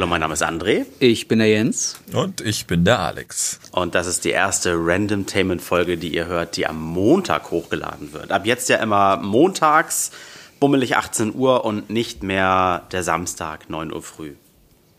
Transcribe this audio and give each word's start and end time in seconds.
Hallo, 0.00 0.08
mein 0.08 0.22
Name 0.22 0.32
ist 0.32 0.42
André. 0.42 0.86
Ich 0.98 1.28
bin 1.28 1.40
der 1.40 1.48
Jens. 1.48 2.00
Und 2.14 2.40
ich 2.40 2.66
bin 2.66 2.86
der 2.86 3.00
Alex. 3.00 3.60
Und 3.70 3.94
das 3.94 4.06
ist 4.06 4.24
die 4.24 4.30
erste 4.30 4.72
Random 4.74 5.26
Tainment 5.26 5.60
Folge, 5.60 5.98
die 5.98 6.08
ihr 6.14 6.24
hört, 6.24 6.56
die 6.56 6.66
am 6.66 6.80
Montag 6.80 7.50
hochgeladen 7.50 8.14
wird. 8.14 8.32
Ab 8.32 8.46
jetzt 8.46 8.70
ja 8.70 8.78
immer 8.78 9.18
montags, 9.18 10.10
bummelig 10.58 10.96
18 10.96 11.34
Uhr 11.34 11.66
und 11.66 11.90
nicht 11.90 12.22
mehr 12.22 12.86
der 12.92 13.02
Samstag, 13.02 13.68
9 13.68 13.92
Uhr 13.92 14.02
früh. 14.02 14.32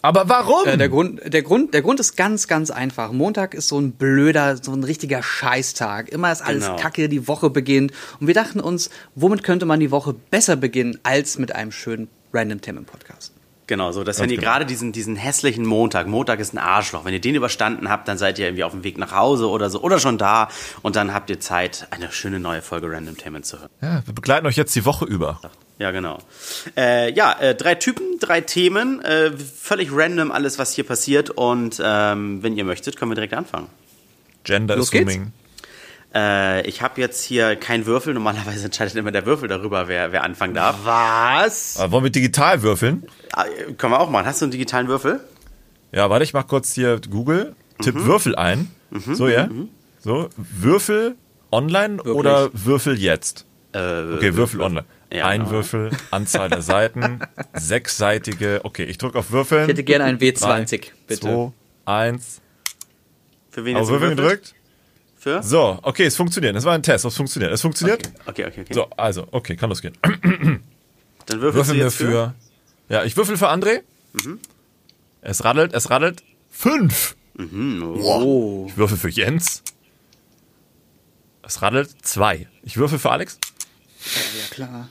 Aber 0.04 0.30
warum? 0.30 0.68
Äh, 0.68 0.78
der, 0.78 0.90
Grund, 0.90 1.20
der, 1.26 1.42
Grund, 1.42 1.74
der 1.74 1.82
Grund 1.82 2.00
ist 2.00 2.16
ganz, 2.16 2.48
ganz 2.48 2.70
einfach. 2.70 3.12
Montag 3.12 3.56
ist 3.56 3.70
so 3.70 3.80
ein 3.80 3.94
blöder, 3.94 4.58
so 4.62 4.72
ein 4.72 4.84
richtiger 4.84 5.24
Scheißtag. 5.24 6.10
Immer 6.10 6.32
ist 6.32 6.44
alles 6.44 6.66
Genau. 6.66 6.78
kacke, 6.78 7.10
die 7.10 7.28
Woche 7.28 7.50
beginnt. 7.50 7.92
Und 8.20 8.28
wir 8.28 8.36
dachten 8.36 8.60
uns, 8.60 8.92
womit 9.16 9.42
könnte 9.42 9.66
man 9.66 9.80
die 9.80 9.90
Woche 9.90 10.14
besser 10.14 10.58
beginnen 10.58 11.00
als 11.02 11.40
mit 11.40 11.56
einem 11.56 11.72
schönen 11.72 12.08
Random 12.32 12.62
Themen 12.62 12.86
Podcast? 12.86 13.34
Genau, 13.68 13.92
so 13.92 14.04
dass 14.04 14.20
wenn 14.20 14.30
ihr 14.30 14.38
genau. 14.38 14.52
gerade 14.52 14.66
diesen, 14.66 14.92
diesen 14.92 15.16
hässlichen 15.16 15.66
Montag, 15.66 16.08
Montag 16.08 16.40
ist 16.40 16.54
ein 16.54 16.58
Arschloch, 16.58 17.06
wenn 17.06 17.14
ihr 17.14 17.22
den 17.22 17.36
überstanden 17.36 17.90
habt, 17.90 18.08
dann 18.08 18.18
seid 18.18 18.38
ihr 18.38 18.48
irgendwie 18.48 18.64
auf 18.64 18.74
dem 18.74 18.84
Weg 18.84 18.98
nach 18.98 19.16
Hause 19.16 19.50
oder 19.50 19.70
so 19.70 19.82
oder 19.82 20.00
schon 20.00 20.18
da 20.18 20.50
und 20.82 20.96
dann 20.96 21.14
habt 21.14 21.30
ihr 21.30 21.40
Zeit, 21.40 21.88
eine 21.92 22.12
schöne 22.12 22.40
neue 22.40 22.62
Folge 22.62 22.92
Random 22.92 23.18
Tainment 23.18 23.46
zu 23.46 23.60
hören. 23.60 23.70
ja, 23.82 24.02
wir 24.06 24.14
begleiten 24.14 24.46
euch 24.46 24.58
jetzt 24.58 24.76
die 24.76 24.86
Woche 24.86 25.06
über. 25.06 25.40
Ja, 25.80 25.92
genau. 25.92 26.20
Äh, 26.78 27.12
ja, 27.14 27.34
äh, 27.40 27.56
drei 27.56 27.76
Typen, 27.76 28.20
drei 28.20 28.42
Themen, 28.42 29.02
äh, 29.02 29.32
völlig 29.32 29.90
random 29.92 30.32
alles, 30.32 30.60
was 30.60 30.74
hier 30.74 30.84
passiert 30.84 31.30
und 31.30 31.82
ähm, 31.84 32.44
wenn 32.44 32.56
ihr 32.58 32.66
möchtet, 32.66 32.98
können 32.98 33.12
wir 33.12 33.16
direkt 33.16 33.34
anfangen. 33.34 33.68
Gender 34.44 34.76
Los 34.76 34.92
geht's. 34.92 35.10
Assuming. 35.10 35.32
Äh, 36.14 36.68
ich 36.68 36.82
habe 36.82 37.00
jetzt 37.00 37.24
hier 37.24 37.56
keinen 37.56 37.86
Würfel. 37.86 38.14
Normalerweise 38.14 38.66
entscheidet 38.66 38.96
immer 38.96 39.12
der 39.12 39.26
Würfel 39.26 39.48
darüber, 39.48 39.88
wer, 39.88 40.12
wer 40.12 40.24
anfangen 40.24 40.54
darf. 40.54 40.78
Was? 40.84 41.78
Aber 41.78 41.92
wollen 41.94 42.04
wir 42.06 42.12
digital 42.12 42.62
würfeln? 42.62 43.04
Ah, 43.34 43.46
können 43.78 43.94
wir 43.94 44.00
auch 44.00 44.10
machen. 44.10 44.26
Hast 44.26 44.42
du 44.42 44.46
einen 44.46 44.52
digitalen 44.52 44.88
Würfel? 44.88 45.22
Ja, 45.94 46.10
warte, 46.10 46.24
ich 46.24 46.34
mach 46.34 46.48
kurz 46.48 46.74
hier 46.74 47.00
Google, 47.10 47.56
tipp 47.82 47.96
Mhm. 47.96 48.06
Würfel 48.06 48.36
ein. 48.36 48.72
So, 49.14 49.28
ja? 49.30 49.48
So, 50.00 50.28
Würfel 50.36 51.16
online 51.52 52.02
oder 52.04 52.50
Würfel 52.54 53.00
jetzt? 53.00 53.46
okay, 53.74 54.36
Würfel 54.36 54.62
online. 54.62 54.86
Ja, 55.14 55.26
Ein 55.28 55.42
genau. 55.42 55.52
Würfel, 55.52 55.92
Anzahl 56.10 56.50
der 56.50 56.62
Seiten, 56.62 57.20
sechsseitige. 57.54 58.62
Okay, 58.64 58.84
ich 58.86 58.98
drücke 58.98 59.20
auf 59.20 59.32
Würfeln. 59.32 59.64
Ich 59.64 59.70
hätte 59.70 59.84
gerne 59.84 60.06
einen 60.06 60.20
W20, 60.20 60.88
bitte. 61.08 61.20
Zwei, 61.22 61.52
eins. 61.86 62.42
Für 63.50 63.66
wen 63.66 63.76
Auf 63.76 63.84
jetzt 63.84 63.92
Würfel 63.92 64.10
gewürfelt? 64.16 64.42
gedrückt. 64.44 64.56
Für? 65.22 65.44
So, 65.44 65.78
okay, 65.84 66.06
es 66.06 66.16
funktioniert. 66.16 66.56
Das 66.56 66.66
war 66.66 66.74
ein 66.74 66.82
Test, 66.82 67.06
ob 67.06 67.12
es 67.12 67.16
funktioniert. 67.16 67.54
Es 67.54 67.62
funktioniert. 67.62 68.12
Okay, 68.26 68.44
okay, 68.48 68.62
okay. 68.62 68.74
So, 68.74 68.90
also, 68.98 69.28
okay, 69.30 69.56
kann 69.56 69.70
losgehen. 69.70 69.96
Dann 71.28 71.42
würfelst 71.42 71.70
Würfel 71.70 71.76
jetzt 71.76 71.96
für. 71.96 72.08
für. 72.08 72.36
Ja, 72.90 73.04
ich 73.04 73.16
würfel 73.16 73.38
für 73.38 73.48
André. 73.48 73.82
Mhm. 74.14 74.40
Es 75.22 75.44
raddelt, 75.44 75.76
es 75.76 75.92
raddelt. 75.92 76.24
Fünf. 76.50 77.16
Oh. 77.38 78.66
Ich 78.68 78.78
würfel 78.78 78.98
für 78.98 79.10
Jens. 79.10 79.62
Es 81.44 81.62
raddelt. 81.62 81.92
Zwei. 82.02 82.48
Ich 82.64 82.78
würfel 82.78 82.98
für 82.98 83.12
Alex. 83.12 83.38
Ja, 84.04 84.56
klar. 84.56 84.90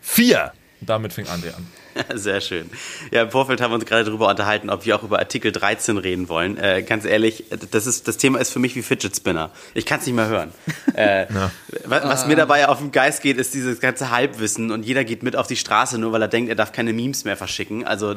Vier. 0.00 0.54
Und 0.80 0.88
damit 0.88 1.12
fing 1.12 1.26
André 1.26 1.52
an. 1.54 1.66
Sehr 2.14 2.40
schön. 2.40 2.70
Ja, 3.10 3.22
im 3.22 3.30
Vorfeld 3.30 3.60
haben 3.60 3.70
wir 3.70 3.76
uns 3.76 3.84
gerade 3.84 4.04
darüber 4.04 4.28
unterhalten, 4.28 4.70
ob 4.70 4.84
wir 4.86 4.96
auch 4.96 5.02
über 5.02 5.18
Artikel 5.18 5.52
13 5.52 5.98
reden 5.98 6.28
wollen. 6.28 6.56
Äh, 6.56 6.82
ganz 6.82 7.04
ehrlich, 7.04 7.44
das, 7.70 7.86
ist, 7.86 8.08
das 8.08 8.16
Thema 8.16 8.38
ist 8.38 8.50
für 8.50 8.58
mich 8.58 8.76
wie 8.76 8.82
Fidget 8.82 9.16
Spinner. 9.16 9.50
Ich 9.74 9.86
kann 9.86 10.00
es 10.00 10.06
nicht 10.06 10.14
mehr 10.14 10.28
hören. 10.28 10.52
Äh, 10.94 11.26
was, 11.84 12.02
was 12.02 12.26
mir 12.26 12.34
dabei 12.34 12.68
auf 12.68 12.78
den 12.78 12.90
Geist 12.90 13.22
geht, 13.22 13.38
ist 13.38 13.54
dieses 13.54 13.80
ganze 13.80 14.10
Halbwissen 14.10 14.72
und 14.72 14.84
jeder 14.84 15.04
geht 15.04 15.22
mit 15.22 15.36
auf 15.36 15.46
die 15.46 15.56
Straße, 15.56 15.98
nur 15.98 16.12
weil 16.12 16.20
er 16.20 16.28
denkt, 16.28 16.48
er 16.48 16.56
darf 16.56 16.72
keine 16.72 16.92
Memes 16.92 17.24
mehr 17.24 17.36
verschicken. 17.36 17.86
Also 17.86 18.16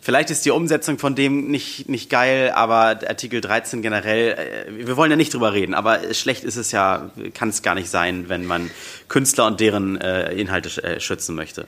vielleicht 0.00 0.30
ist 0.30 0.44
die 0.44 0.50
Umsetzung 0.50 0.98
von 0.98 1.14
dem 1.14 1.48
nicht, 1.48 1.88
nicht 1.88 2.10
geil, 2.10 2.50
aber 2.54 2.98
Artikel 3.08 3.40
13 3.40 3.82
generell, 3.82 4.32
äh, 4.32 4.86
wir 4.86 4.96
wollen 4.96 5.10
ja 5.10 5.16
nicht 5.16 5.32
drüber 5.32 5.52
reden, 5.52 5.74
aber 5.74 6.12
schlecht 6.12 6.44
ist 6.44 6.56
es 6.56 6.72
ja, 6.72 7.10
kann 7.34 7.50
es 7.50 7.62
gar 7.62 7.76
nicht 7.76 7.88
sein, 7.88 8.28
wenn 8.28 8.44
man 8.44 8.70
Künstler 9.08 9.46
und 9.46 9.60
deren 9.60 9.98
äh, 10.00 10.32
Inhalte 10.32 10.82
äh, 10.82 11.00
schützen 11.00 11.34
möchte. 11.34 11.66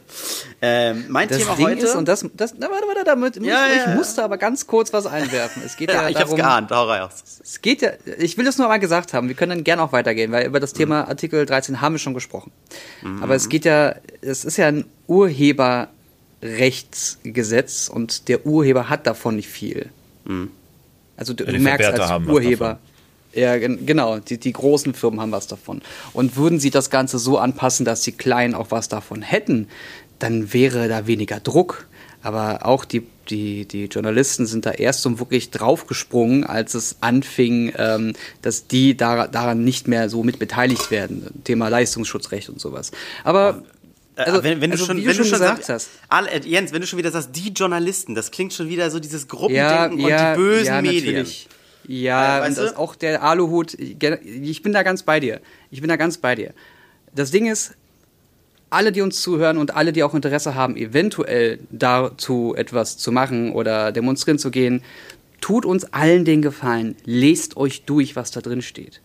Ähm, 0.61 1.07
mein 1.09 1.29
Das 1.29 1.40
Thema 1.45 1.57
Ding 1.57 1.67
heute. 1.67 1.87
ist, 1.87 1.95
und 1.97 2.09
das, 2.09 2.25
das, 2.35 2.55
na, 2.59 2.69
warte, 2.71 2.87
warte, 2.87 3.05
damit, 3.05 3.37
Ja, 3.37 3.67
ich, 3.67 3.77
ja, 3.77 3.91
ja. 3.91 3.95
musste 3.97 4.23
aber 4.25 4.39
ganz 4.39 4.67
kurz 4.67 4.93
was 4.93 5.07
einwerfen. 5.07 5.63
Es 5.65 5.77
geht 5.77 5.91
ja, 5.91 6.03
ja, 6.03 6.09
ich 6.09 6.17
hab's 6.17 6.35
geahnt, 6.35 6.71
hau 6.71 6.85
raus. 6.91 7.23
Es 7.43 7.61
geht 7.61 7.83
ja, 7.83 7.91
ich 8.19 8.37
will 8.39 8.47
es 8.47 8.59
nur 8.59 8.69
mal 8.69 8.79
gesagt 8.79 9.13
haben, 9.15 9.29
wir 9.29 9.35
können 9.35 9.51
dann 9.51 9.65
gerne 9.65 9.83
auch 9.83 9.93
weitergehen, 9.93 10.31
weil 10.33 10.47
über 10.47 10.61
das 10.61 10.73
Thema 10.73 11.09
Artikel 11.09 11.47
13 11.47 11.81
haben 11.81 11.95
wir 11.95 11.99
schon 11.99 12.15
gesprochen. 12.15 12.53
Aber 13.23 13.35
es 13.35 13.49
geht 13.49 13.65
ja, 13.65 13.95
es 14.21 14.45
ist 14.45 14.57
ja 14.57 14.69
ein 14.69 14.85
Urheberrechtsgesetz 15.07 17.89
und 17.93 18.29
der 18.29 18.47
Urheber 18.47 18.89
hat 18.89 19.07
davon 19.07 19.37
nicht 19.37 19.49
viel. 19.49 19.91
Also 21.17 21.33
du 21.35 21.45
Ja, 21.45 21.53
die 21.53 21.59
merkst 21.59 21.89
Verwerter 21.91 22.15
als 22.15 22.29
Urheber. 22.29 22.79
Ja, 23.33 23.57
gen- 23.59 23.87
genau, 23.87 24.19
die, 24.19 24.39
die 24.39 24.53
großen 24.53 24.93
Firmen 24.93 25.21
haben 25.21 25.31
was 25.31 25.47
davon. 25.47 25.83
Und 26.15 26.37
würden 26.37 26.59
sie 26.59 26.71
das 26.71 26.91
Ganze 26.91 27.19
so 27.21 27.39
anpassen, 27.39 27.85
dass 27.87 28.01
die 28.03 28.11
Kleinen 28.13 28.55
auch 28.57 28.73
was 28.73 28.89
davon 28.89 29.23
hätten, 29.23 29.69
dann 30.21 30.53
wäre 30.53 30.89
da 30.89 31.07
weniger 31.07 31.41
Druck. 31.41 31.87
Aber 32.23 32.67
auch 32.67 32.85
die, 32.85 33.03
die, 33.31 33.65
die 33.65 33.87
Journalisten 33.87 34.47
sind 34.47 34.67
da 34.67 34.73
erst 34.73 35.01
so 35.03 35.19
wirklich 35.19 35.51
draufgesprungen, 35.51 36.45
als 36.45 36.75
es 36.75 36.97
anfing, 37.01 37.73
ähm, 37.79 38.13
dass 38.43 38.67
die 38.67 38.95
da, 38.95 39.27
daran 39.27 39.65
nicht 39.65 39.89
mehr 39.89 40.11
so 40.11 40.23
mit 40.23 40.39
beteiligt 40.39 40.91
werden. 40.91 41.27
Thema 41.45 41.69
Leistungsschutzrecht 41.69 42.51
und 42.51 42.61
sowas. 42.61 42.91
Aber 43.25 43.63
also, 44.17 44.41
Äh, 44.41 44.45
wenn, 44.45 44.61
wenn 44.61 44.71
also, 44.73 44.85
du 44.85 44.89
schon, 44.89 44.97
wie 44.99 45.05
du 45.07 45.15
schon 45.15 45.25
sagst, 45.39 45.61
gesagt 45.61 45.69
hast. 45.71 45.91
Alle, 46.11 46.31
äh, 46.31 46.41
Jens, 46.47 46.73
wenn 46.73 46.83
du 46.83 46.87
schon 46.87 46.99
wieder 46.99 47.11
sagst, 47.11 47.31
die 47.33 47.49
Journalisten, 47.51 48.15
das 48.15 48.31
klingt 48.31 48.53
schon 48.53 48.69
wieder 48.69 48.91
so 48.91 49.01
dieses 49.01 49.23
Ja, 49.23 49.29
Gruppendenken 49.29 49.99
ja, 50.01 50.33
und 50.33 50.37
die 50.37 50.43
bösen 50.43 50.67
ja, 50.67 50.83
Medien. 50.83 51.15
Natürlich. 51.15 51.49
Ja, 51.89 52.39
Äh, 52.39 52.41
weißt 52.43 52.59
das 52.59 52.73
du? 52.75 52.79
auch 52.79 52.95
der 52.97 53.23
Aluhut, 53.23 53.73
ich 53.75 54.63
bin 54.63 54.73
da 54.75 54.83
ganz 54.83 55.03
bei 55.05 55.21
dir. 55.21 55.41
Ich 55.71 55.81
bin 55.81 55.89
da 55.89 55.97
ganz 55.97 56.19
bei 56.19 56.35
dir. 56.35 56.53
Das 57.15 57.31
Ding 57.31 57.47
ist, 57.47 57.73
alle, 58.71 58.93
die 58.93 59.01
uns 59.01 59.21
zuhören 59.21 59.59
und 59.59 59.75
alle, 59.77 59.93
die 59.93 60.03
auch 60.03 60.15
Interesse 60.15 60.55
haben, 60.55 60.77
eventuell 60.77 61.59
dazu 61.71 62.55
etwas 62.57 62.97
zu 62.99 63.13
machen 63.13 63.53
oder 63.53 63.93
demonstrieren 63.93 64.39
zu 64.39 64.51
gehen, 64.51 64.83
tut 65.41 65.65
uns 65.65 65.93
allen 65.93 66.25
den 66.25 66.43
Gefallen, 66.43 66.97
lest 67.05 67.57
euch 67.57 67.83
durch, 67.85 68.17
was 68.17 68.31
da 68.31 68.41
drin 68.41 68.63
steht. 68.63 69.01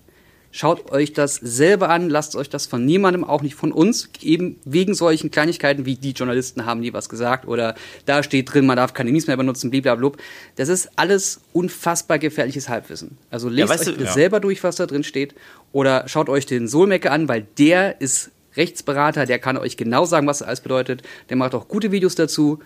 Schaut 0.51 0.89
euch 0.93 1.11
das 1.11 1.35
selber 1.35 1.89
an, 1.89 2.09
lasst 2.09 2.33
euch 2.37 2.49
das 2.49 2.65
von 2.65 2.85
niemandem, 2.85 3.25
auch 3.25 3.41
nicht 3.41 3.55
von 3.55 3.73
uns, 3.73 4.07
eben 4.21 4.55
wegen 4.63 4.93
solchen 4.93 5.29
Kleinigkeiten 5.29 5.85
wie 5.85 5.95
die 5.97 6.11
Journalisten 6.11 6.65
haben 6.65 6.79
nie 6.79 6.93
was 6.93 7.09
gesagt 7.09 7.45
oder 7.45 7.75
da 8.05 8.23
steht 8.23 8.53
drin, 8.53 8.65
man 8.65 8.77
darf 8.77 8.93
keine 8.93 9.11
Memes 9.11 9.27
mehr 9.27 9.35
benutzen, 9.35 9.69
blablabla. 9.69 10.11
Das 10.55 10.69
ist 10.69 10.89
alles 10.95 11.41
unfassbar 11.51 12.19
gefährliches 12.19 12.69
Halbwissen. 12.69 13.17
Also 13.29 13.49
lest 13.49 13.67
weißt 13.69 13.87
euch 13.89 13.95
du- 13.95 13.99
das 13.99 14.09
ja. 14.09 14.13
selber 14.13 14.39
durch, 14.39 14.63
was 14.63 14.77
da 14.77 14.85
drin 14.85 15.03
steht 15.03 15.35
oder 15.73 16.07
schaut 16.07 16.29
euch 16.29 16.45
den 16.45 16.69
Solmecke 16.69 17.11
an, 17.11 17.27
weil 17.27 17.45
der 17.57 17.99
ist 17.99 18.31
Rechtsberater, 18.57 19.25
der 19.25 19.39
kann 19.39 19.57
euch 19.57 19.77
genau 19.77 20.05
sagen, 20.05 20.27
was 20.27 20.39
das 20.39 20.47
alles 20.47 20.61
bedeutet. 20.61 21.03
Der 21.29 21.37
macht 21.37 21.55
auch 21.55 21.67
gute 21.67 21.91
Videos 21.91 22.15
dazu. 22.15 22.59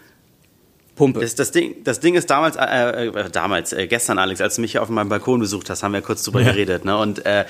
Pumpe. 0.99 1.21
Das, 1.21 1.33
das, 1.33 1.51
Ding, 1.51 1.75
das 1.85 2.01
Ding 2.01 2.15
ist 2.15 2.29
damals, 2.29 2.57
äh, 2.57 3.07
äh, 3.07 3.29
damals, 3.31 3.71
äh, 3.71 3.87
gestern, 3.87 4.19
Alex, 4.19 4.41
als 4.41 4.55
du 4.55 4.61
mich 4.61 4.73
hier 4.73 4.81
auf 4.83 4.89
meinem 4.89 5.07
Balkon 5.07 5.39
besucht 5.39 5.69
hast, 5.69 5.81
haben 5.81 5.93
wir 5.93 6.01
kurz 6.01 6.23
drüber 6.23 6.43
geredet. 6.43 6.83
Ne? 6.83 6.97
Und 6.97 7.25
äh, 7.25 7.45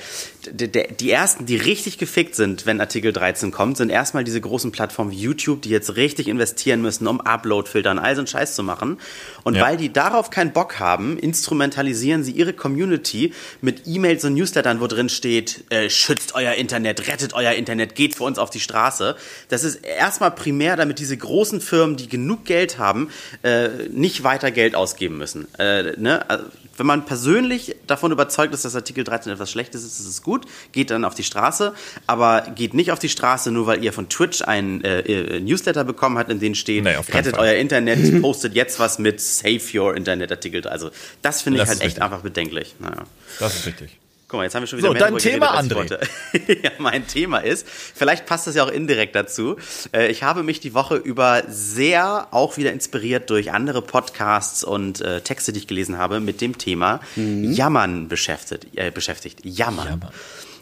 die 0.52 1.10
ersten, 1.10 1.46
die 1.46 1.56
richtig 1.56 1.98
gefickt 1.98 2.36
sind, 2.36 2.64
wenn 2.64 2.80
Artikel 2.80 3.12
13 3.12 3.50
kommt, 3.50 3.76
sind 3.76 3.90
erstmal 3.90 4.22
diese 4.22 4.40
großen 4.40 4.70
Plattformen 4.70 5.10
wie 5.10 5.16
YouTube, 5.18 5.62
die 5.62 5.70
jetzt 5.70 5.96
richtig 5.96 6.28
investieren 6.28 6.80
müssen, 6.80 7.08
um 7.08 7.20
Upload-Filter 7.20 7.90
und 7.90 7.98
all 7.98 8.14
so 8.14 8.20
einen 8.20 8.28
Scheiß 8.28 8.54
zu 8.54 8.62
machen. 8.62 8.98
Und 9.42 9.56
Ja. 9.56 9.64
weil 9.64 9.76
die 9.76 9.92
darauf 9.92 10.30
keinen 10.30 10.52
Bock 10.52 10.78
haben, 10.78 11.18
instrumentalisieren 11.18 12.22
sie 12.22 12.30
ihre 12.30 12.52
Community 12.52 13.34
mit 13.60 13.82
E-Mails 13.86 14.24
und 14.24 14.34
Newslettern, 14.34 14.80
wo 14.80 14.86
drin 14.86 15.08
steht, 15.08 15.64
äh, 15.70 15.90
schützt 15.90 16.36
euer 16.36 16.52
Internet, 16.52 17.08
rettet 17.08 17.34
euer 17.34 17.52
Internet, 17.52 17.96
geht 17.96 18.14
für 18.14 18.22
uns 18.22 18.38
auf 18.38 18.50
die 18.50 18.60
Straße. 18.60 19.16
Das 19.48 19.64
ist 19.64 19.84
erstmal 19.84 20.30
primär, 20.30 20.76
damit 20.76 21.00
diese 21.00 21.16
großen 21.16 21.60
Firmen, 21.60 21.96
die 21.96 22.08
genug 22.08 22.44
Geld 22.44 22.78
haben, 22.78 23.10
äh, 23.42 23.68
nicht 23.90 24.22
weiter 24.24 24.50
Geld 24.50 24.74
ausgeben 24.74 25.18
müssen. 25.18 25.46
Äh, 25.58 25.92
ne? 25.96 26.28
Also, 26.28 26.44
wenn 26.76 26.86
man 26.86 27.04
persönlich 27.04 27.76
davon 27.86 28.10
überzeugt 28.10 28.54
ist, 28.54 28.64
dass 28.64 28.74
Artikel 28.74 29.04
13 29.04 29.32
etwas 29.32 29.50
Schlechtes 29.50 29.84
ist, 29.84 30.00
ist 30.00 30.06
es 30.06 30.22
gut, 30.22 30.46
geht 30.72 30.90
dann 30.90 31.04
auf 31.04 31.14
die 31.14 31.24
Straße, 31.24 31.74
aber 32.06 32.46
geht 32.54 32.72
nicht 32.72 32.90
auf 32.90 32.98
die 32.98 33.10
Straße, 33.10 33.50
nur 33.50 33.66
weil 33.66 33.84
ihr 33.84 33.92
von 33.92 34.08
Twitch 34.08 34.40
einen 34.42 34.82
äh, 34.82 35.00
äh, 35.00 35.40
Newsletter 35.40 35.84
bekommen 35.84 36.16
habt, 36.16 36.30
in 36.30 36.40
dem 36.40 36.54
steht, 36.54 36.84
Nee, 36.84 36.96
rettet 37.12 37.36
Fall. 37.36 37.48
euer 37.48 37.54
Internet, 37.54 38.22
postet 38.22 38.54
jetzt 38.54 38.78
was 38.78 38.98
mit 38.98 39.20
Save 39.20 39.60
Your 39.74 39.94
Internet 39.94 40.32
Artikel. 40.32 40.66
Also 40.66 40.90
das 41.20 41.42
finde 41.42 41.62
ich 41.62 41.68
halt 41.68 41.82
echt 41.82 42.00
einfach 42.00 42.20
bedenklich. 42.20 42.74
Naja. 42.78 43.04
Das 43.38 43.56
ist 43.56 43.66
richtig. 43.66 43.99
Guck 44.30 44.38
mal, 44.38 44.44
jetzt 44.44 44.54
haben 44.54 44.62
wir 44.62 44.68
schon 44.68 44.78
wieder 44.78 44.88
So, 44.88 44.92
mehr 44.94 45.10
dein 45.10 45.18
Thema, 45.18 45.60
geredet, 45.60 45.76
wollte. 45.76 46.00
ja, 46.62 46.70
mein 46.78 47.04
Thema 47.08 47.38
ist, 47.38 47.66
vielleicht 47.68 48.26
passt 48.26 48.46
das 48.46 48.54
ja 48.54 48.62
auch 48.62 48.70
indirekt 48.70 49.16
dazu. 49.16 49.56
Äh, 49.90 50.12
Ich 50.12 50.22
habe 50.22 50.44
mich 50.44 50.60
die 50.60 50.72
Woche 50.72 50.94
über 50.94 51.42
sehr 51.48 52.28
auch 52.30 52.56
wieder 52.56 52.72
inspiriert 52.72 53.28
durch 53.28 53.50
andere 53.50 53.82
Podcasts 53.82 54.62
und 54.62 55.00
äh, 55.00 55.20
Texte, 55.22 55.52
die 55.52 55.58
ich 55.58 55.66
gelesen 55.66 55.98
habe, 55.98 56.20
mit 56.20 56.40
dem 56.40 56.58
Thema 56.58 57.00
Jammern 57.16 58.06
beschäftigt. 58.06 58.68
Äh, 58.76 58.92
beschäftigt. 58.92 59.40
Jammern. 59.42 59.88
Jammern. 59.88 60.10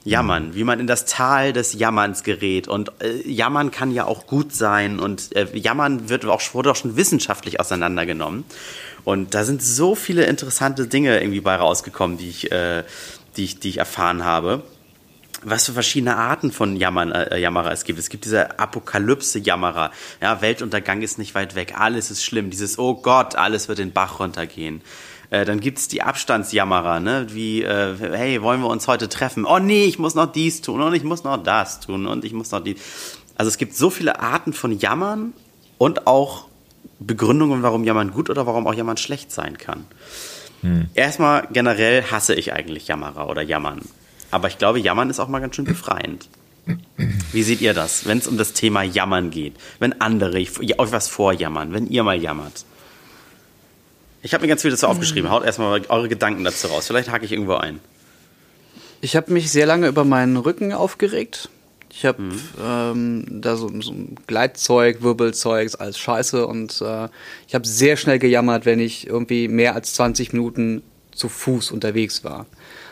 Jammern, 0.04 0.54
wie 0.54 0.64
man 0.64 0.80
in 0.80 0.86
das 0.86 1.04
Tal 1.04 1.52
des 1.52 1.74
Jammerns 1.74 2.22
gerät. 2.22 2.68
Und 2.68 2.90
äh, 3.02 3.28
Jammern 3.28 3.70
kann 3.70 3.90
ja 3.90 4.06
auch 4.06 4.26
gut 4.26 4.54
sein 4.54 4.98
und 4.98 5.36
äh, 5.36 5.46
Jammern 5.54 6.08
wird 6.08 6.24
auch, 6.24 6.40
wurde 6.54 6.70
auch 6.70 6.76
schon 6.76 6.96
wissenschaftlich 6.96 7.60
auseinandergenommen. 7.60 8.44
Und 9.04 9.34
da 9.34 9.44
sind 9.44 9.62
so 9.62 9.94
viele 9.94 10.24
interessante 10.24 10.86
Dinge 10.86 11.20
irgendwie 11.20 11.40
bei 11.40 11.56
rausgekommen, 11.56 12.18
die 12.18 12.28
ich, 12.28 12.52
äh, 12.52 12.84
die 13.38 13.44
ich, 13.44 13.60
die 13.60 13.70
ich 13.70 13.78
erfahren 13.78 14.24
habe 14.24 14.62
was 15.42 15.66
für 15.66 15.72
verschiedene 15.72 16.16
Arten 16.16 16.50
von 16.50 16.76
Jammern, 16.76 17.12
äh, 17.12 17.38
Jammerer 17.38 17.72
es 17.72 17.84
gibt. 17.84 17.98
Es 17.98 18.08
gibt 18.08 18.24
diese 18.24 18.58
Apokalypse-Jammerer. 18.58 19.90
Ja, 20.20 20.40
Weltuntergang 20.40 21.02
ist 21.02 21.18
nicht 21.18 21.34
weit 21.34 21.54
weg, 21.54 21.74
alles 21.78 22.10
ist 22.10 22.24
schlimm. 22.24 22.50
Dieses, 22.50 22.78
oh 22.78 22.94
Gott, 22.94 23.36
alles 23.36 23.68
wird 23.68 23.78
den 23.78 23.92
Bach 23.92 24.20
runtergehen. 24.20 24.82
Äh, 25.30 25.44
dann 25.44 25.60
gibt's 25.60 25.88
die 25.88 26.02
Abstandsjammerer, 26.02 27.00
ne? 27.00 27.26
wie, 27.30 27.62
äh, 27.62 27.94
hey, 27.98 28.42
wollen 28.42 28.62
wir 28.62 28.68
uns 28.68 28.88
heute 28.88 29.08
treffen? 29.08 29.44
Oh 29.44 29.58
nee, 29.58 29.84
ich 29.84 29.98
muss 29.98 30.14
noch 30.14 30.30
dies 30.30 30.62
tun 30.62 30.80
und 30.80 30.94
ich 30.94 31.04
muss 31.04 31.22
noch 31.22 31.36
das 31.36 31.80
tun 31.80 32.06
und 32.06 32.24
ich 32.24 32.32
muss 32.32 32.50
noch 32.50 32.60
dies. 32.60 32.80
Also 33.36 33.48
es 33.48 33.58
gibt 33.58 33.76
so 33.76 33.90
viele 33.90 34.20
Arten 34.20 34.52
von 34.52 34.76
Jammern 34.76 35.34
und 35.76 36.06
auch 36.06 36.46
Begründungen, 36.98 37.62
warum 37.62 37.84
Jammern 37.84 38.10
gut 38.10 38.30
oder 38.30 38.46
warum 38.46 38.66
auch 38.66 38.74
Jammern 38.74 38.96
schlecht 38.96 39.30
sein 39.30 39.58
kann. 39.58 39.86
Hm. 40.62 40.88
Erstmal 40.94 41.48
generell 41.52 42.02
hasse 42.02 42.34
ich 42.34 42.52
eigentlich 42.52 42.88
Jammerer 42.88 43.28
oder 43.28 43.42
Jammern. 43.42 43.80
Aber 44.30 44.48
ich 44.48 44.58
glaube, 44.58 44.80
Jammern 44.80 45.10
ist 45.10 45.20
auch 45.20 45.28
mal 45.28 45.40
ganz 45.40 45.56
schön 45.56 45.64
befreiend. 45.64 46.28
Wie 47.32 47.42
seht 47.42 47.60
ihr 47.60 47.74
das, 47.74 48.06
wenn 48.06 48.18
es 48.18 48.26
um 48.26 48.36
das 48.36 48.52
Thema 48.52 48.82
Jammern 48.82 49.30
geht? 49.30 49.54
Wenn 49.78 50.00
andere 50.00 50.38
euch 50.38 50.92
was 50.92 51.08
vorjammern, 51.08 51.72
wenn 51.72 51.86
ihr 51.86 52.02
mal 52.02 52.20
jammert? 52.20 52.64
Ich 54.22 54.34
habe 54.34 54.42
mir 54.42 54.48
ganz 54.48 54.62
viel 54.62 54.70
dazu 54.70 54.86
aufgeschrieben. 54.86 55.30
Haut 55.30 55.44
erstmal 55.44 55.80
eure 55.88 56.08
Gedanken 56.08 56.44
dazu 56.44 56.66
raus. 56.66 56.86
Vielleicht 56.88 57.10
hake 57.10 57.24
ich 57.24 57.32
irgendwo 57.32 57.54
ein. 57.54 57.80
Ich 59.00 59.14
habe 59.16 59.32
mich 59.32 59.50
sehr 59.50 59.64
lange 59.64 59.86
über 59.86 60.04
meinen 60.04 60.36
Rücken 60.36 60.72
aufgeregt. 60.72 61.48
Ich 61.90 62.04
habe 62.04 62.22
mhm. 62.22 62.40
ähm, 62.62 63.40
da 63.40 63.56
so, 63.56 63.68
so 63.80 63.92
ein 63.92 64.16
Gleitzeug, 64.26 65.02
Wirbelzeug, 65.02 65.72
alles 65.78 65.98
scheiße. 65.98 66.46
Und 66.46 66.80
äh, 66.80 67.08
ich 67.46 67.54
habe 67.54 67.66
sehr 67.66 67.96
schnell 67.96 68.18
gejammert, 68.18 68.66
wenn 68.66 68.80
ich 68.80 69.06
irgendwie 69.06 69.48
mehr 69.48 69.74
als 69.74 69.94
20 69.94 70.32
Minuten 70.32 70.82
zu 71.14 71.28
Fuß 71.28 71.70
unterwegs 71.70 72.24
war. 72.24 72.46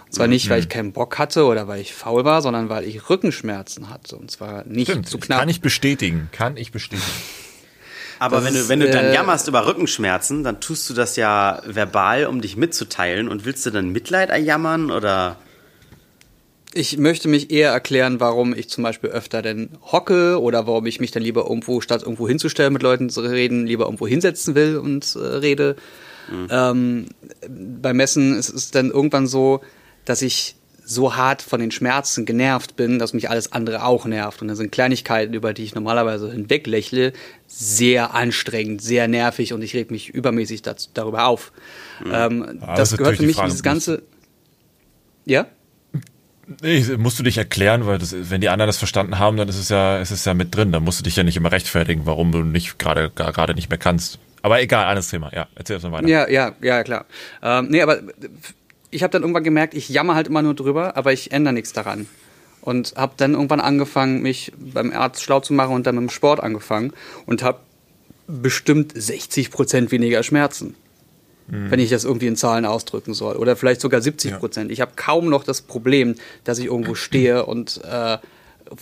Und 0.06 0.14
zwar 0.14 0.28
nicht, 0.28 0.48
weil 0.48 0.60
ich 0.60 0.66
mhm. 0.66 0.70
keinen 0.70 0.92
Bock 0.92 1.18
hatte 1.18 1.44
oder 1.44 1.68
weil 1.68 1.80
ich 1.80 1.92
faul 1.92 2.24
war, 2.24 2.40
sondern 2.40 2.68
weil 2.68 2.84
ich 2.84 3.10
Rückenschmerzen 3.10 3.90
hatte. 3.90 4.16
Und 4.16 4.30
zwar 4.30 4.64
nicht 4.64 4.90
Stimmt, 4.90 5.08
zu 5.08 5.18
knapp. 5.18 5.40
Kann 5.40 5.48
ich 5.48 5.60
bestätigen, 5.60 6.28
kann 6.32 6.56
ich 6.56 6.72
bestätigen. 6.72 7.10
Aber 8.18 8.44
wenn 8.44 8.54
du, 8.54 8.68
wenn 8.68 8.80
du 8.80 8.90
dann 8.90 9.06
äh, 9.06 9.14
jammerst 9.14 9.46
über 9.46 9.66
Rückenschmerzen, 9.66 10.42
dann 10.42 10.60
tust 10.60 10.88
du 10.88 10.94
das 10.94 11.16
ja 11.16 11.60
verbal, 11.66 12.26
um 12.26 12.40
dich 12.40 12.56
mitzuteilen. 12.56 13.28
Und 13.28 13.44
willst 13.44 13.66
du 13.66 13.70
dann 13.70 13.90
Mitleid 13.90 14.30
erjammern 14.30 14.90
oder? 14.90 15.36
Ich 16.76 16.98
möchte 16.98 17.26
mich 17.26 17.50
eher 17.50 17.70
erklären, 17.70 18.20
warum 18.20 18.54
ich 18.54 18.68
zum 18.68 18.84
Beispiel 18.84 19.08
öfter 19.08 19.40
denn 19.40 19.70
hocke 19.80 20.38
oder 20.38 20.66
warum 20.66 20.84
ich 20.84 21.00
mich 21.00 21.10
dann 21.10 21.22
lieber 21.22 21.46
irgendwo, 21.48 21.80
statt 21.80 22.02
irgendwo 22.02 22.28
hinzustellen, 22.28 22.74
mit 22.74 22.82
Leuten 22.82 23.08
zu 23.08 23.22
reden, 23.22 23.66
lieber 23.66 23.86
irgendwo 23.86 24.06
hinsetzen 24.06 24.54
will 24.54 24.76
und 24.76 25.16
äh, 25.16 25.18
rede. 25.18 25.76
Mhm. 26.30 26.48
Ähm, 26.50 27.06
beim 27.80 27.96
Messen 27.96 28.36
ist 28.36 28.50
es 28.50 28.72
dann 28.72 28.90
irgendwann 28.90 29.26
so, 29.26 29.62
dass 30.04 30.20
ich 30.20 30.56
so 30.84 31.16
hart 31.16 31.40
von 31.40 31.60
den 31.60 31.70
Schmerzen 31.70 32.26
genervt 32.26 32.76
bin, 32.76 32.98
dass 32.98 33.14
mich 33.14 33.30
alles 33.30 33.52
andere 33.52 33.82
auch 33.86 34.04
nervt. 34.04 34.42
Und 34.42 34.48
das 34.48 34.58
sind 34.58 34.70
Kleinigkeiten, 34.70 35.32
über 35.32 35.54
die 35.54 35.64
ich 35.64 35.74
normalerweise 35.74 36.30
hinweglächle, 36.30 37.14
sehr 37.46 38.12
anstrengend, 38.12 38.82
sehr 38.82 39.08
nervig 39.08 39.54
und 39.54 39.62
ich 39.62 39.74
reg 39.74 39.90
mich 39.90 40.10
übermäßig 40.10 40.60
dazu, 40.60 40.90
darüber 40.92 41.26
auf. 41.26 41.52
Mhm. 42.04 42.12
Ähm, 42.12 42.60
das, 42.60 42.90
das 42.90 42.98
gehört 42.98 43.16
für 43.16 43.24
mich 43.24 43.36
Frage, 43.36 43.48
dieses 43.48 43.62
ganze. 43.62 44.02
Ja? 45.24 45.46
Nee, 46.62 46.84
musst 46.96 47.18
du 47.18 47.22
dich 47.24 47.38
erklären, 47.38 47.86
weil 47.86 47.98
das, 47.98 48.14
wenn 48.30 48.40
die 48.40 48.48
anderen 48.48 48.68
das 48.68 48.76
verstanden 48.76 49.18
haben, 49.18 49.36
dann 49.36 49.48
ist 49.48 49.58
es 49.58 49.68
ja, 49.68 49.98
ist 49.98 50.12
es 50.12 50.24
ja 50.24 50.34
mit 50.34 50.54
drin. 50.54 50.70
Dann 50.70 50.84
musst 50.84 51.00
du 51.00 51.04
dich 51.04 51.16
ja 51.16 51.24
nicht 51.24 51.36
immer 51.36 51.50
rechtfertigen, 51.50 52.06
warum 52.06 52.30
du 52.30 52.38
nicht 52.38 52.78
gerade 52.78 53.10
gerade 53.10 53.54
nicht 53.54 53.68
mehr 53.68 53.78
kannst. 53.78 54.18
Aber 54.42 54.62
egal, 54.62 54.86
anderes 54.86 55.08
Thema. 55.08 55.32
Ja, 55.34 55.48
erzähl 55.56 55.78
mal 55.80 55.92
weiter. 55.92 56.08
Ja, 56.08 56.28
ja, 56.28 56.52
ja, 56.62 56.84
klar. 56.84 57.06
Ähm, 57.42 57.66
nee, 57.68 57.82
aber 57.82 58.00
ich 58.90 59.02
habe 59.02 59.10
dann 59.10 59.22
irgendwann 59.22 59.42
gemerkt, 59.42 59.74
ich 59.74 59.88
jammer 59.88 60.14
halt 60.14 60.28
immer 60.28 60.42
nur 60.42 60.54
drüber, 60.54 60.96
aber 60.96 61.12
ich 61.12 61.32
ändere 61.32 61.52
nichts 61.52 61.72
daran. 61.72 62.06
Und 62.60 62.94
habe 62.96 63.14
dann 63.16 63.34
irgendwann 63.34 63.60
angefangen, 63.60 64.22
mich 64.22 64.52
beim 64.56 64.92
Arzt 64.92 65.22
schlau 65.22 65.40
zu 65.40 65.52
machen 65.52 65.74
und 65.74 65.86
dann 65.86 65.96
mit 65.96 66.02
dem 66.02 66.10
Sport 66.10 66.40
angefangen 66.40 66.92
und 67.26 67.42
habe 67.42 67.58
bestimmt 68.28 68.92
60 68.94 69.50
Prozent 69.50 69.90
weniger 69.90 70.22
Schmerzen, 70.22 70.74
mhm. 71.48 71.70
wenn 71.70 71.80
ich 71.80 71.90
das 71.90 72.04
irgendwie 72.04 72.26
in 72.26 72.36
Zahlen 72.36 72.64
ausdrücken 72.64 73.14
soll. 73.14 73.36
Oder 73.36 73.56
vielleicht 73.56 73.80
sogar 73.80 74.00
70 74.00 74.38
Prozent. 74.38 74.70
Ja. 74.70 74.72
Ich 74.72 74.80
habe 74.80 74.92
kaum 74.96 75.28
noch 75.28 75.44
das 75.44 75.62
Problem, 75.62 76.14
dass 76.44 76.58
ich 76.58 76.66
irgendwo 76.66 76.94
stehe 76.94 77.46
und 77.46 77.80
äh, 77.84 78.18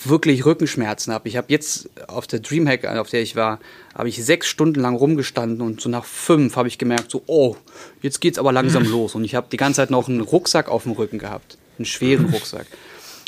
wirklich 0.04 0.46
Rückenschmerzen 0.46 1.12
habe. 1.12 1.28
Ich 1.28 1.36
habe 1.36 1.48
jetzt 1.50 1.90
auf 2.08 2.26
der 2.26 2.40
Dreamhack, 2.40 2.84
auf 2.84 3.10
der 3.10 3.22
ich 3.22 3.36
war, 3.36 3.58
habe 3.94 4.08
ich 4.08 4.24
sechs 4.24 4.46
Stunden 4.46 4.80
lang 4.80 4.96
rumgestanden 4.96 5.60
und 5.60 5.80
so 5.80 5.88
nach 5.88 6.04
fünf 6.04 6.56
habe 6.56 6.68
ich 6.68 6.78
gemerkt, 6.78 7.10
so, 7.10 7.22
oh, 7.26 7.56
jetzt 8.00 8.20
geht's 8.20 8.38
aber 8.38 8.52
langsam 8.52 8.84
los. 8.90 9.14
Und 9.14 9.24
ich 9.24 9.34
habe 9.34 9.46
die 9.50 9.56
ganze 9.56 9.76
Zeit 9.76 9.90
noch 9.90 10.08
einen 10.08 10.20
Rucksack 10.20 10.68
auf 10.68 10.84
dem 10.84 10.92
Rücken 10.92 11.18
gehabt. 11.18 11.58
Einen 11.78 11.86
schweren 11.86 12.26
Rucksack. 12.26 12.66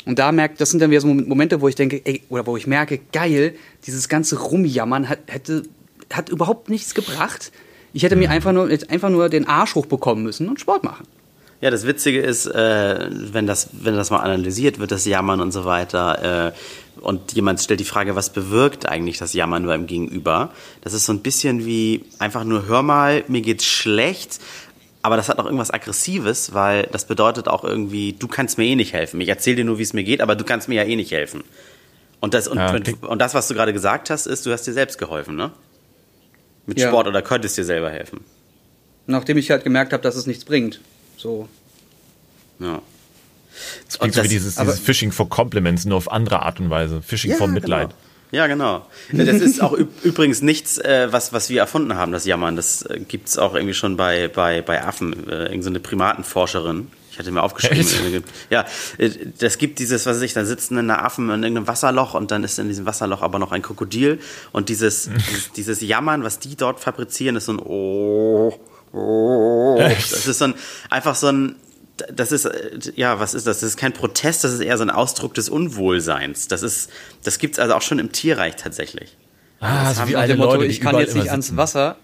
Und 0.05 0.19
da 0.19 0.31
merkt, 0.31 0.61
das 0.61 0.69
sind 0.71 0.79
dann 0.79 0.89
wieder 0.89 1.01
so 1.01 1.07
Momente, 1.07 1.59
wo 1.59 1.67
ich 1.67 1.75
denke, 1.75 2.01
ey, 2.05 2.23
oder 2.29 2.45
wo 2.47 2.55
ich 2.55 2.65
merke, 2.65 2.99
geil, 3.11 3.55
dieses 3.85 4.07
ganze 4.07 4.39
Rumjammern 4.39 5.09
hat, 5.09 5.19
hätte, 5.27 5.63
hat 6.11 6.29
überhaupt 6.29 6.69
nichts 6.69 6.95
gebracht. 6.95 7.51
Ich 7.93 8.03
hätte 8.03 8.15
mir 8.15 8.29
einfach 8.29 8.51
nur, 8.51 8.69
einfach 8.89 9.09
nur 9.09 9.29
den 9.29 9.47
Arsch 9.47 9.75
hochbekommen 9.75 10.23
müssen 10.23 10.49
und 10.49 10.59
Sport 10.59 10.83
machen. 10.83 11.07
Ja, 11.59 11.71
das 11.71 11.87
Witzige 11.87 12.21
ist, 12.21 12.45
äh, 12.45 13.09
wenn, 13.09 13.47
das, 13.47 13.69
wenn 13.71 13.95
das 13.95 14.11
mal 14.11 14.19
analysiert 14.19 14.77
wird, 14.77 14.91
das 14.91 15.05
Jammern 15.05 15.41
und 15.41 15.51
so 15.51 15.65
weiter, 15.65 16.51
äh, 16.51 17.01
und 17.01 17.33
jemand 17.33 17.59
stellt 17.59 17.79
die 17.79 17.85
Frage, 17.85 18.15
was 18.15 18.31
bewirkt 18.31 18.87
eigentlich 18.87 19.17
das 19.17 19.33
Jammern 19.33 19.65
beim 19.65 19.87
Gegenüber? 19.87 20.51
Das 20.81 20.93
ist 20.93 21.05
so 21.05 21.13
ein 21.13 21.19
bisschen 21.19 21.65
wie 21.65 22.05
einfach 22.19 22.43
nur, 22.43 22.67
hör 22.67 22.83
mal, 22.83 23.23
mir 23.27 23.41
geht's 23.41 23.65
schlecht, 23.65 24.39
aber 25.01 25.15
das 25.15 25.29
hat 25.29 25.39
auch 25.39 25.45
irgendwas 25.45 25.71
Aggressives, 25.71 26.53
weil 26.53 26.83
das 26.91 27.05
bedeutet 27.05 27.47
auch 27.47 27.63
irgendwie, 27.63 28.13
du 28.13 28.27
kannst 28.27 28.57
mir 28.57 28.65
eh 28.65 28.75
nicht 28.75 28.93
helfen. 28.93 29.21
Ich 29.21 29.29
erzähle 29.29 29.57
dir 29.57 29.65
nur, 29.65 29.79
wie 29.79 29.83
es 29.83 29.93
mir 29.93 30.03
geht, 30.03 30.21
aber 30.21 30.35
du 30.35 30.43
kannst 30.43 30.67
mir 30.67 30.75
ja 30.75 30.83
eh 30.83 30.95
nicht 30.95 31.11
helfen. 31.11 31.43
Und 32.19 32.33
das, 32.33 32.47
und, 32.47 32.57
ja, 32.57 32.73
okay. 32.73 32.95
und 33.01 33.19
das, 33.19 33.33
was 33.33 33.47
du 33.47 33.53
gerade 33.53 33.73
gesagt 33.73 34.09
hast, 34.09 34.25
ist, 34.25 34.45
du 34.45 34.51
hast 34.51 34.63
dir 34.63 34.73
selbst 34.73 34.97
geholfen, 34.97 35.35
ne? 35.35 35.51
Mit 36.67 36.79
ja. 36.79 36.89
Sport 36.89 37.07
oder 37.07 37.21
könntest 37.21 37.57
dir 37.57 37.63
selber 37.63 37.89
helfen. 37.89 38.19
Nachdem 39.07 39.37
ich 39.37 39.49
halt 39.49 39.63
gemerkt 39.63 39.93
habe, 39.93 40.03
dass 40.03 40.15
es 40.15 40.27
nichts 40.27 40.45
bringt. 40.45 40.79
So. 41.17 41.47
Ja. 42.59 42.81
Das 43.87 43.97
klingt 43.97 44.13
so 44.13 44.23
wie 44.23 44.27
dieses, 44.27 44.55
dieses 44.55 44.79
Phishing 44.79 45.11
for 45.11 45.29
Compliments, 45.29 45.85
nur 45.85 45.97
auf 45.97 46.11
andere 46.11 46.43
Art 46.43 46.59
und 46.59 46.69
Weise. 46.69 47.01
Phishing 47.01 47.31
ja, 47.31 47.37
for 47.37 47.47
Mitleid. 47.47 47.89
Genau. 47.89 48.01
Ja, 48.31 48.47
genau. 48.47 48.85
Das 49.13 49.41
ist 49.41 49.61
auch 49.61 49.71
übrigens 50.03 50.41
nichts, 50.41 50.77
äh, 50.77 51.07
was, 51.11 51.31
was 51.31 51.49
wir 51.49 51.61
erfunden 51.61 51.95
haben, 51.95 52.11
das 52.11 52.25
Jammern. 52.25 52.57
Das 52.57 52.81
äh, 52.81 52.99
gibt 52.99 53.29
es 53.29 53.37
auch 53.37 53.55
irgendwie 53.55 53.73
schon 53.73 53.95
bei, 53.95 54.27
bei, 54.27 54.61
bei 54.61 54.83
Affen. 54.83 55.29
Äh, 55.29 55.45
irgendeine 55.45 55.79
Primatenforscherin. 55.79 56.87
Ich 57.17 57.19
hatte 57.19 57.31
mir 57.31 57.41
aufgeschrieben. 57.41 57.79
Echt? 57.79 58.23
Ja, 58.51 58.65
äh, 58.99 59.09
das 59.39 59.57
gibt 59.57 59.79
dieses, 59.79 60.05
was 60.05 60.17
weiß 60.17 60.21
ich, 60.21 60.33
da 60.33 60.45
sitzen 60.45 60.77
eine 60.77 61.03
Affen 61.03 61.31
in 61.31 61.41
irgendeinem 61.41 61.67
Wasserloch 61.67 62.13
und 62.13 62.29
dann 62.29 62.43
ist 62.43 62.59
in 62.59 62.67
diesem 62.67 62.85
Wasserloch 62.85 63.23
aber 63.23 63.39
noch 63.39 63.51
ein 63.51 63.63
Krokodil. 63.63 64.19
Und 64.51 64.69
dieses, 64.69 65.09
dieses, 65.29 65.51
dieses 65.53 65.81
Jammern, 65.81 66.23
was 66.23 66.37
die 66.37 66.55
dort 66.55 66.79
fabrizieren, 66.79 67.35
ist 67.35 67.45
so 67.45 67.53
ein 67.53 67.59
Oh 67.59 68.53
Oh, 68.93 69.77
das 69.79 70.27
ist 70.27 70.37
so 70.37 70.45
ein, 70.45 70.53
einfach 70.89 71.15
so 71.15 71.27
ein, 71.27 71.55
das 72.13 72.31
ist, 72.31 72.47
ja, 72.95 73.19
was 73.19 73.33
ist 73.33 73.47
das? 73.47 73.61
Das 73.61 73.69
ist 73.69 73.77
kein 73.77 73.93
Protest, 73.93 74.43
das 74.43 74.53
ist 74.53 74.59
eher 74.59 74.77
so 74.77 74.83
ein 74.83 74.91
Ausdruck 74.91 75.33
des 75.33 75.49
Unwohlseins. 75.49 76.47
Das 76.47 76.63
ist, 76.63 76.89
das 77.23 77.39
gibt's 77.39 77.59
also 77.59 77.73
auch 77.73 77.81
schon 77.81 77.99
im 77.99 78.11
Tierreich 78.11 78.55
tatsächlich. 78.55 79.17
Ah, 79.59 79.89
das 79.89 79.97
so 79.97 80.07
wie 80.07 80.15
alle 80.15 80.37
Motto, 80.37 80.55
Leute, 80.55 80.65
ich 80.67 80.81
kann 80.81 80.97
jetzt 80.97 81.15
nicht 81.15 81.31
ans 81.31 81.57
Wasser, 81.57 81.97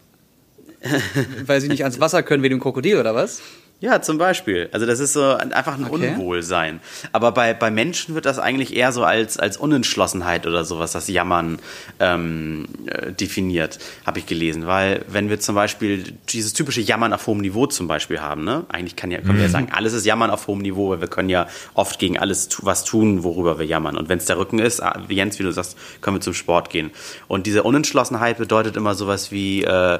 weil 1.45 1.61
sie 1.61 1.67
nicht 1.67 1.83
ans 1.83 1.99
Wasser 1.99 2.23
können 2.23 2.43
wie 2.43 2.49
dem 2.49 2.59
Krokodil, 2.59 2.97
oder 2.97 3.13
was? 3.13 3.41
Ja, 3.83 4.01
zum 4.01 4.17
Beispiel. 4.17 4.69
Also 4.71 4.85
das 4.85 5.01
ist 5.01 5.11
so 5.11 5.21
einfach 5.33 5.77
ein 5.77 5.83
okay. 5.83 6.11
Unwohlsein. 6.13 6.79
Aber 7.11 7.33
bei, 7.33 7.53
bei 7.53 7.69
Menschen 7.69 8.15
wird 8.15 8.25
das 8.25 8.39
eigentlich 8.39 8.77
eher 8.77 8.93
so 8.93 9.03
als, 9.03 9.37
als 9.37 9.57
Unentschlossenheit 9.57 10.47
oder 10.47 10.63
sowas, 10.63 10.93
das 10.93 11.09
Jammern 11.09 11.59
ähm, 11.99 12.65
äh, 12.85 13.11
definiert, 13.11 13.79
habe 14.05 14.19
ich 14.19 14.25
gelesen. 14.25 14.67
Weil 14.67 15.03
wenn 15.09 15.29
wir 15.29 15.41
zum 15.41 15.55
Beispiel 15.55 16.13
dieses 16.29 16.53
typische 16.53 16.79
Jammern 16.79 17.11
auf 17.11 17.27
hohem 17.27 17.41
Niveau 17.41 17.65
zum 17.65 17.89
Beispiel 17.89 18.21
haben, 18.21 18.45
ne? 18.45 18.63
eigentlich 18.69 18.95
kann 18.95 19.11
ja, 19.11 19.17
können 19.19 19.33
wir 19.33 19.41
ja 19.41 19.47
mhm. 19.49 19.51
sagen, 19.51 19.67
alles 19.73 19.91
ist 19.91 20.05
Jammern 20.05 20.29
auf 20.29 20.47
hohem 20.47 20.59
Niveau, 20.59 20.91
weil 20.91 21.01
wir 21.01 21.09
können 21.09 21.27
ja 21.27 21.47
oft 21.73 21.99
gegen 21.99 22.17
alles 22.17 22.47
was 22.61 22.85
tun, 22.85 23.25
worüber 23.25 23.59
wir 23.59 23.65
jammern. 23.65 23.97
Und 23.97 24.07
wenn 24.07 24.17
es 24.17 24.23
der 24.23 24.37
Rücken 24.37 24.59
ist, 24.59 24.81
ah, 24.81 24.97
Jens, 25.09 25.39
wie 25.39 25.43
du 25.43 25.51
sagst, 25.51 25.77
können 25.99 26.15
wir 26.15 26.21
zum 26.21 26.33
Sport 26.33 26.69
gehen. 26.69 26.91
Und 27.27 27.47
diese 27.47 27.63
Unentschlossenheit 27.63 28.37
bedeutet 28.37 28.77
immer 28.77 28.95
sowas 28.95 29.33
wie... 29.33 29.65
Äh, 29.65 29.99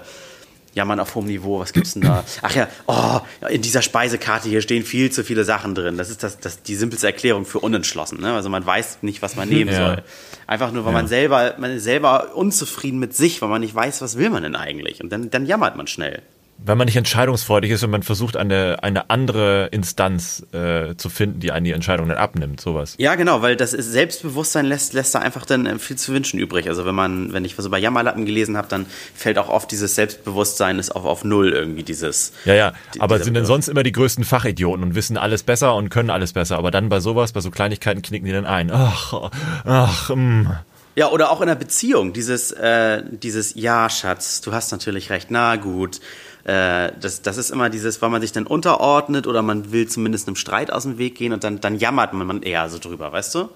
Jammern 0.73 0.99
auf 0.99 1.15
hohem 1.15 1.27
Niveau, 1.27 1.59
was 1.59 1.73
gibt's 1.73 1.93
denn 1.93 2.01
da? 2.01 2.23
Ach 2.41 2.55
ja, 2.55 2.67
oh, 2.87 3.19
in 3.49 3.61
dieser 3.61 3.81
Speisekarte 3.81 4.49
hier 4.49 4.61
stehen 4.61 4.83
viel 4.83 5.11
zu 5.11 5.23
viele 5.23 5.43
Sachen 5.43 5.75
drin. 5.75 5.97
Das 5.97 6.09
ist 6.09 6.23
das, 6.23 6.39
das 6.39 6.63
die 6.63 6.75
simpelste 6.75 7.07
Erklärung 7.07 7.45
für 7.45 7.59
unentschlossen. 7.59 8.19
Ne? 8.21 8.33
Also 8.33 8.49
man 8.49 8.65
weiß 8.65 8.99
nicht, 9.01 9.21
was 9.21 9.35
man 9.35 9.49
nehmen 9.49 9.71
ja. 9.71 9.87
soll. 9.87 10.03
Einfach 10.47 10.71
nur, 10.71 10.85
weil 10.85 10.93
ja. 10.93 10.99
man 10.99 11.07
selber, 11.07 11.55
man 11.57 11.71
ist 11.71 11.83
selber 11.83 12.35
unzufrieden 12.35 12.99
mit 12.99 13.15
sich, 13.15 13.41
weil 13.41 13.49
man 13.49 13.61
nicht 13.61 13.75
weiß, 13.75 14.01
was 14.01 14.17
will 14.17 14.29
man 14.29 14.43
denn 14.43 14.55
eigentlich. 14.55 15.01
Und 15.03 15.11
dann, 15.11 15.29
dann 15.29 15.45
jammert 15.45 15.75
man 15.75 15.87
schnell. 15.87 16.21
Wenn 16.65 16.77
man 16.77 16.85
nicht 16.85 16.95
entscheidungsfreudig 16.95 17.71
ist 17.71 17.83
und 17.83 17.91
man 17.91 18.03
versucht, 18.03 18.37
eine, 18.37 18.81
eine 18.83 19.09
andere 19.09 19.67
Instanz 19.71 20.45
äh, 20.53 20.95
zu 20.95 21.09
finden, 21.09 21.39
die 21.39 21.51
einen 21.51 21.65
die 21.65 21.71
Entscheidung 21.71 22.07
dann 22.07 22.17
abnimmt, 22.17 22.61
sowas. 22.61 22.95
Ja, 22.97 23.15
genau, 23.15 23.41
weil 23.41 23.55
das 23.55 23.71
Selbstbewusstsein 23.71 24.65
lässt, 24.65 24.93
lässt 24.93 25.13
da 25.13 25.19
einfach 25.19 25.45
dann 25.45 25.65
äh, 25.65 25.77
viel 25.77 25.97
zu 25.97 26.13
wünschen 26.13 26.39
übrig. 26.39 26.69
Also 26.69 26.85
wenn 26.85 26.95
man, 26.95 27.33
wenn 27.33 27.43
ich 27.43 27.57
was 27.57 27.65
über 27.65 27.77
Jammerlappen 27.77 28.25
gelesen 28.25 28.55
habe, 28.55 28.67
dann 28.69 28.85
fällt 29.13 29.37
auch 29.37 29.49
oft 29.49 29.71
dieses 29.71 29.95
Selbstbewusstsein 29.95 30.79
ist 30.79 30.95
auf, 30.95 31.05
auf 31.05 31.23
null 31.25 31.51
irgendwie 31.51 31.83
dieses. 31.83 32.31
Ja, 32.45 32.53
ja, 32.53 32.73
aber 32.99 33.19
sind 33.19 33.33
denn 33.33 33.45
sonst 33.45 33.67
immer 33.67 33.83
die 33.83 33.91
größten 33.91 34.23
Fachidioten 34.23 34.83
und 34.83 34.95
wissen 34.95 35.17
alles 35.17 35.43
besser 35.43 35.75
und 35.75 35.89
können 35.89 36.09
alles 36.09 36.33
besser. 36.33 36.57
Aber 36.57 36.71
dann 36.71 36.87
bei 36.87 37.01
sowas, 37.01 37.33
bei 37.33 37.41
so 37.41 37.51
Kleinigkeiten 37.51 38.01
knicken 38.01 38.25
die 38.25 38.31
dann 38.31 38.45
ein. 38.45 38.71
Ach, 38.71 39.31
ach, 39.65 40.09
mh. 40.09 40.15
Mm. 40.15 40.57
Ja, 40.95 41.09
oder 41.09 41.31
auch 41.31 41.41
in 41.41 41.49
einer 41.49 41.57
Beziehung, 41.57 42.13
dieses, 42.13 42.51
äh, 42.51 43.01
dieses 43.09 43.55
Ja, 43.55 43.89
Schatz, 43.89 44.41
du 44.41 44.53
hast 44.53 44.71
natürlich 44.71 45.09
recht, 45.09 45.31
na 45.31 45.55
gut. 45.55 45.99
Äh, 46.45 46.91
das, 46.99 47.21
das 47.21 47.37
ist 47.37 47.51
immer 47.51 47.69
dieses, 47.69 48.01
weil 48.01 48.09
man 48.09 48.21
sich 48.21 48.31
dann 48.33 48.45
unterordnet 48.45 49.27
oder 49.27 49.41
man 49.41 49.71
will 49.71 49.87
zumindest 49.87 50.27
einem 50.27 50.35
Streit 50.35 50.71
aus 50.71 50.83
dem 50.83 50.97
Weg 50.97 51.15
gehen 51.15 51.31
und 51.33 51.43
dann, 51.43 51.61
dann 51.61 51.77
jammert 51.79 52.13
man 52.13 52.41
eher 52.43 52.69
so 52.69 52.79
drüber, 52.79 53.11
weißt 53.11 53.35
du? 53.35 53.49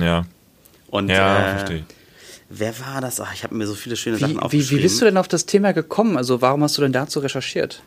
Ja. 0.00 0.24
Und, 0.88 1.08
ja, 1.10 1.46
äh, 1.46 1.50
verstehe. 1.58 1.84
Wer 2.48 2.78
war 2.80 3.00
das? 3.00 3.20
Ach, 3.20 3.32
ich 3.34 3.44
habe 3.44 3.54
mir 3.54 3.66
so 3.66 3.74
viele 3.74 3.96
schöne 3.96 4.16
Wie, 4.16 4.20
Sachen 4.20 4.34
wie, 4.36 4.38
aufgeschrieben. 4.40 4.78
wie 4.78 4.82
bist 4.82 5.00
du 5.00 5.04
denn 5.06 5.16
auf 5.16 5.28
das 5.28 5.46
Thema 5.46 5.72
gekommen? 5.72 6.16
Also 6.16 6.40
warum 6.42 6.62
hast 6.62 6.76
du 6.78 6.82
denn 6.82 6.92
dazu 6.92 7.20
recherchiert? 7.20 7.82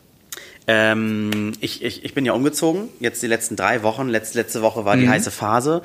Ähm, 0.68 1.54
ich, 1.60 1.84
ich, 1.84 2.04
ich 2.04 2.14
bin 2.16 2.26
ja 2.26 2.34
umgezogen, 2.34 2.90
jetzt 3.00 3.22
die 3.22 3.28
letzten 3.28 3.56
drei 3.56 3.84
Wochen. 3.84 4.08
Letzte, 4.10 4.40
letzte 4.40 4.62
Woche 4.64 4.84
war 4.86 4.98
die 4.98 5.06
Mhm. 5.06 5.10
heiße 5.10 5.30
Phase. 5.32 5.84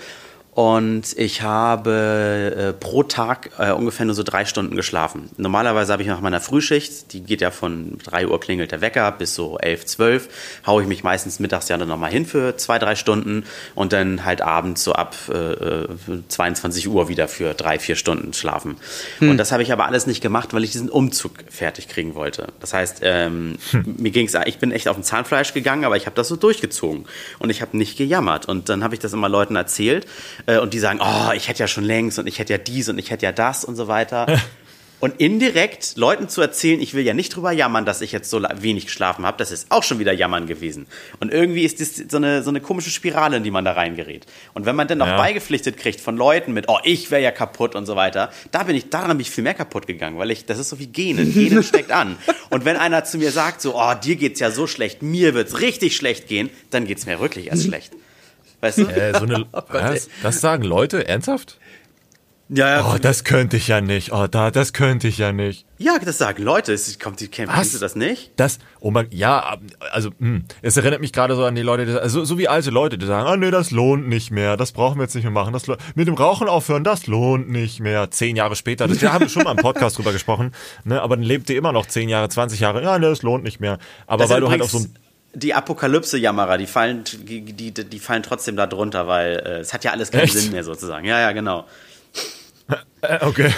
Und 0.53 1.17
ich 1.17 1.43
habe 1.43 2.57
äh, 2.57 2.73
pro 2.73 3.05
Tag 3.05 3.51
äh, 3.59 3.71
ungefähr 3.71 4.05
nur 4.05 4.17
so 4.17 4.25
drei 4.25 4.45
Stunden 4.45 4.75
geschlafen. 4.75 5.31
Normalerweise 5.37 5.93
habe 5.93 6.03
ich 6.03 6.09
nach 6.09 6.21
meiner 6.21 6.41
Frühschicht, 6.41 7.13
die 7.13 7.23
geht 7.23 7.41
ja 7.41 7.53
von 7.53 7.99
3 7.99 8.27
Uhr 8.27 8.41
klingelt 8.41 8.73
der 8.73 8.81
Wecker 8.81 9.13
bis 9.13 9.37
so 9.37 9.59
11, 9.59 9.87
12, 9.87 10.29
haue 10.67 10.83
ich 10.83 10.89
mich 10.89 11.05
meistens 11.05 11.39
mittags 11.39 11.69
ja 11.69 11.77
dann 11.77 11.89
nochmal 11.89 12.11
hin 12.11 12.27
für 12.27 12.57
zwei, 12.57 12.81
drei 12.81 12.97
Stunden 12.97 13.45
und 13.77 13.93
dann 13.93 14.25
halt 14.25 14.43
abends 14.43 14.83
so 14.83 14.93
ab 14.93 15.15
äh, 15.29 15.87
22 16.27 16.89
Uhr 16.89 17.09
wieder 17.09 17.29
für 17.29 17.55
drei, 17.55 17.79
vier 17.79 17.95
Stunden 17.95 18.33
schlafen. 18.33 18.77
Und 19.21 19.37
das 19.37 19.53
habe 19.53 19.63
ich 19.63 19.73
aber 19.73 19.87
alles 19.87 20.09
nicht 20.09 20.21
gemacht, 20.21 20.53
weil 20.53 20.65
ich 20.65 20.73
diesen 20.73 20.89
Umzug 20.89 21.33
fertig 21.49 21.89
kriegen 21.89 22.17
wollte. 22.17 22.49
Das 22.59 22.75
heißt, 22.75 23.01
ähm, 23.03 23.57
mir 23.85 24.11
ging's, 24.11 24.35
ich 24.47 24.59
bin 24.59 24.73
echt 24.73 24.89
auf 24.89 24.97
den 24.97 25.05
Zahnfleisch 25.05 25.55
gegangen, 25.55 25.85
aber 25.85 25.97
ich 25.97 26.07
habe 26.07 26.17
das 26.17 26.27
so 26.27 26.35
durchgezogen 26.35 27.07
und 27.39 27.51
ich 27.51 27.63
habe 27.63 27.77
nicht 27.77 27.97
gejammert. 27.97 28.47
Und 28.47 28.69
dann 28.69 28.83
habe 28.83 28.95
ich 28.95 29.01
das 29.01 29.13
immer 29.13 29.29
Leuten 29.29 29.55
erzählt 29.55 30.07
äh, 30.47 30.59
und 30.59 30.75
die 30.75 30.79
sagen, 30.79 31.01
oh, 31.03 31.33
ich 31.35 31.49
hätte 31.49 31.61
ja 31.61 31.69
schon 31.69 31.85
längst 31.85 32.19
und 32.19 32.27
ich 32.27 32.39
hätte 32.39 32.53
ja 32.53 32.59
dies 32.59 32.89
und 32.89 32.99
ich 32.99 33.11
hätte 33.11 33.25
ja 33.27 33.33
das 33.33 33.65
und 33.65 33.77
so 33.77 33.89
weiter. 33.89 34.27
Und 35.01 35.19
indirekt 35.19 35.95
Leuten 35.97 36.29
zu 36.29 36.43
erzählen, 36.43 36.79
ich 36.79 36.93
will 36.93 37.07
ja 37.07 37.15
nicht 37.15 37.35
drüber 37.35 37.53
jammern, 37.53 37.87
dass 37.87 38.03
ich 38.03 38.13
jetzt 38.13 38.29
so 38.29 38.43
wenig 38.57 38.85
geschlafen 38.85 39.25
habe, 39.25 39.39
das 39.39 39.51
ist 39.51 39.69
auch 39.71 39.83
schon 39.83 39.99
wieder 39.99 40.13
jammern 40.13 40.47
gewesen. 40.47 40.87
Und 41.21 41.33
irgendwie 41.33 41.65
ist 41.65 41.81
das 41.81 41.97
so 42.11 42.19
eine, 42.19 42.43
so 42.43 42.51
eine 42.51 42.61
komische 42.61 42.91
Spirale, 42.91 43.39
in 43.39 43.43
die 43.43 43.51
man 43.51 43.65
da 43.65 43.73
reingerät. 43.73 44.27
Und 44.53 44.67
wenn 44.67 44.77
man 44.77 44.89
dann 44.89 44.99
noch 44.99 45.07
Ja. 45.07 45.17
beigepflichtet 45.17 45.79
kriegt 45.79 46.03
von 46.03 46.19
Leuten 46.19 46.53
mit, 46.53 46.69
oh, 46.69 46.77
ich 46.85 47.11
wäre 47.11 47.23
ja 47.23 47.31
kaputt 47.31 47.77
und 47.77 47.87
so 47.87 47.97
weiter, 47.97 48.29
da 48.51 48.65
bin 48.65 48.77
ich, 48.77 48.91
daran 48.91 49.17
bin 49.17 49.21
ich 49.21 49.31
viel 49.31 49.43
mehr 49.43 49.55
kaputt 49.55 49.87
gegangen, 49.87 50.19
weil 50.19 50.31
ich, 50.31 50.45
das 50.45 50.59
ist 50.59 50.69
so 50.69 50.79
wie 50.79 50.89
Genen. 50.89 51.33
Genen 51.33 51.63
steckt 51.63 51.93
an. 51.93 52.19
Und 52.51 52.67
wenn 52.67 52.77
einer 52.77 53.03
zu 53.03 53.17
mir 53.17 53.31
sagt, 53.33 53.63
so, 53.63 53.81
oh, 53.81 53.95
dir 53.95 54.17
geht's 54.17 54.39
ja 54.39 54.51
so 54.51 54.67
schlecht, 54.67 55.01
mir 55.03 55.33
wird's 55.33 55.61
richtig 55.63 55.97
schlecht 55.97 56.29
gehen, 56.29 56.51
dann 56.69 56.85
geht's 56.85 57.07
mir 57.07 57.19
wirklich 57.21 57.47
erst 57.47 57.65
schlecht. 57.65 57.95
Weißt 58.61 58.79
du? 58.79 58.87
Äh, 58.87 59.13
so 59.19 59.25
eine, 59.25 59.47
was? 59.69 60.09
Das 60.23 60.41
sagen 60.41 60.65
Leute? 60.65 61.07
Ernsthaft? 61.09 61.59
Ja, 62.53 62.85
Oh, 62.93 62.99
das 63.01 63.23
könnte 63.23 63.57
ich 63.57 63.69
ja 63.69 63.81
nicht. 63.81 64.13
Oh, 64.13 64.27
da, 64.27 64.51
das 64.51 64.73
könnte 64.73 65.07
ich 65.07 65.19
ja 65.19 65.31
nicht. 65.31 65.67
ja, 65.79 65.97
das 66.05 66.19
sagen 66.19 66.43
Leute. 66.43 66.73
Es 66.73 66.99
kommt, 66.99 67.21
die 67.21 67.29
kennen, 67.29 67.49
kennst 67.49 67.75
du 67.75 67.79
das 67.79 67.95
nicht? 67.95 68.33
Das, 68.35 68.59
oh 68.81 68.91
mein, 68.91 69.07
ja, 69.11 69.57
also, 69.93 70.11
hm, 70.19 70.47
es 70.61 70.77
erinnert 70.77 71.01
mich 71.01 71.13
gerade 71.13 71.37
so 71.37 71.45
an 71.45 71.55
die 71.55 71.63
Leute, 71.63 71.87
die, 71.87 71.93
also, 71.93 72.25
so 72.25 72.39
wie 72.39 72.49
alte 72.49 72.71
Leute, 72.71 72.99
die 72.99 73.07
sagen, 73.07 73.29
ah, 73.29 73.37
nee, 73.37 73.53
das 73.53 73.71
lohnt 73.71 74.09
nicht 74.09 74.33
mehr, 74.33 74.57
das 74.57 74.73
brauchen 74.73 74.97
wir 74.99 75.05
jetzt 75.05 75.15
nicht 75.15 75.23
mehr 75.23 75.31
machen, 75.31 75.53
das, 75.53 75.69
mit 75.95 76.09
dem 76.09 76.15
Rauchen 76.15 76.49
aufhören, 76.49 76.83
das 76.83 77.07
lohnt 77.07 77.49
nicht 77.49 77.79
mehr. 77.79 78.11
Zehn 78.11 78.35
Jahre 78.35 78.57
später, 78.57 78.89
das, 78.89 78.99
da 78.99 79.13
haben 79.13 79.23
wir 79.23 79.29
schon 79.29 79.45
mal 79.45 79.53
im 79.53 79.59
Podcast 79.59 79.99
drüber 79.99 80.13
gesprochen, 80.13 80.51
ne, 80.83 81.01
aber 81.01 81.15
dann 81.17 81.25
lebt 81.25 81.49
ihr 81.51 81.57
immer 81.57 81.71
noch 81.71 81.87
zehn 81.87 82.09
Jahre, 82.09 82.29
20 82.29 82.59
Jahre, 82.59 82.83
ja, 82.83 82.99
nee, 82.99 83.07
das 83.07 83.23
lohnt 83.23 83.45
nicht 83.45 83.61
mehr. 83.61 83.79
Aber 84.09 84.25
Das 84.25 84.31
weil 84.31 84.41
du 84.41 84.51
halt 84.51 84.61
auf 84.63 84.73
so 84.73 84.79
ein, 84.79 84.93
die 85.33 85.55
Apokalypse-Jammerer, 85.55 86.59
die 86.59 86.67
fallen, 86.67 87.05
die, 87.05 87.43
die, 87.43 87.73
die 87.73 87.99
fallen 87.99 88.23
trotzdem 88.23 88.57
da 88.57 88.67
drunter, 88.67 89.07
weil 89.07 89.37
äh, 89.45 89.59
es 89.61 89.73
hat 89.73 89.85
ja 89.85 89.93
alles 89.93 90.11
keinen 90.11 90.23
Echt? 90.25 90.35
Sinn 90.35 90.53
mehr 90.53 90.65
sozusagen. 90.65 91.07
Ja, 91.07 91.21
ja, 91.21 91.33
genau. 91.33 91.67
äh, 93.03 93.25
okay. 93.25 93.53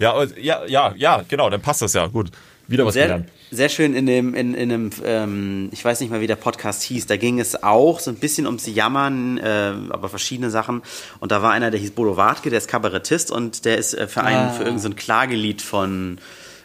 ja, 0.00 0.12
und- 0.12 0.36
ja, 0.38 0.64
ja, 0.66 0.94
ja, 0.96 1.22
genau, 1.28 1.50
dann 1.50 1.60
passt 1.60 1.82
das 1.82 1.92
ja, 1.94 2.06
gut. 2.06 2.30
Wieder 2.70 2.84
was 2.84 2.92
Sehr, 2.92 3.04
gelernt. 3.06 3.30
sehr 3.50 3.70
schön 3.70 3.94
in 3.94 4.04
dem, 4.04 4.34
in, 4.34 4.52
in 4.52 4.70
einem, 4.70 4.90
ähm, 5.02 5.68
ich 5.72 5.82
weiß 5.82 6.00
nicht 6.00 6.10
mal, 6.10 6.20
wie 6.20 6.26
der 6.26 6.36
Podcast 6.36 6.82
hieß, 6.82 7.06
da 7.06 7.16
ging 7.16 7.40
es 7.40 7.62
auch 7.62 7.98
so 7.98 8.10
ein 8.10 8.16
bisschen 8.16 8.44
ums 8.44 8.66
Jammern, 8.66 9.38
äh, 9.38 9.72
aber 9.88 10.10
verschiedene 10.10 10.50
Sachen. 10.50 10.82
Und 11.18 11.32
da 11.32 11.40
war 11.40 11.52
einer, 11.52 11.70
der 11.70 11.80
hieß 11.80 11.92
Bodo 11.92 12.18
Wartke, 12.18 12.50
der 12.50 12.58
ist 12.58 12.68
Kabarettist 12.68 13.30
und 13.30 13.64
der 13.64 13.78
ist 13.78 13.94
äh, 13.94 14.06
für, 14.06 14.22
einen, 14.22 14.50
für 14.50 14.64
irgendein 14.64 14.80
so 14.80 14.88
ein 14.90 14.96
Klagelied 14.96 15.62
von 15.62 16.18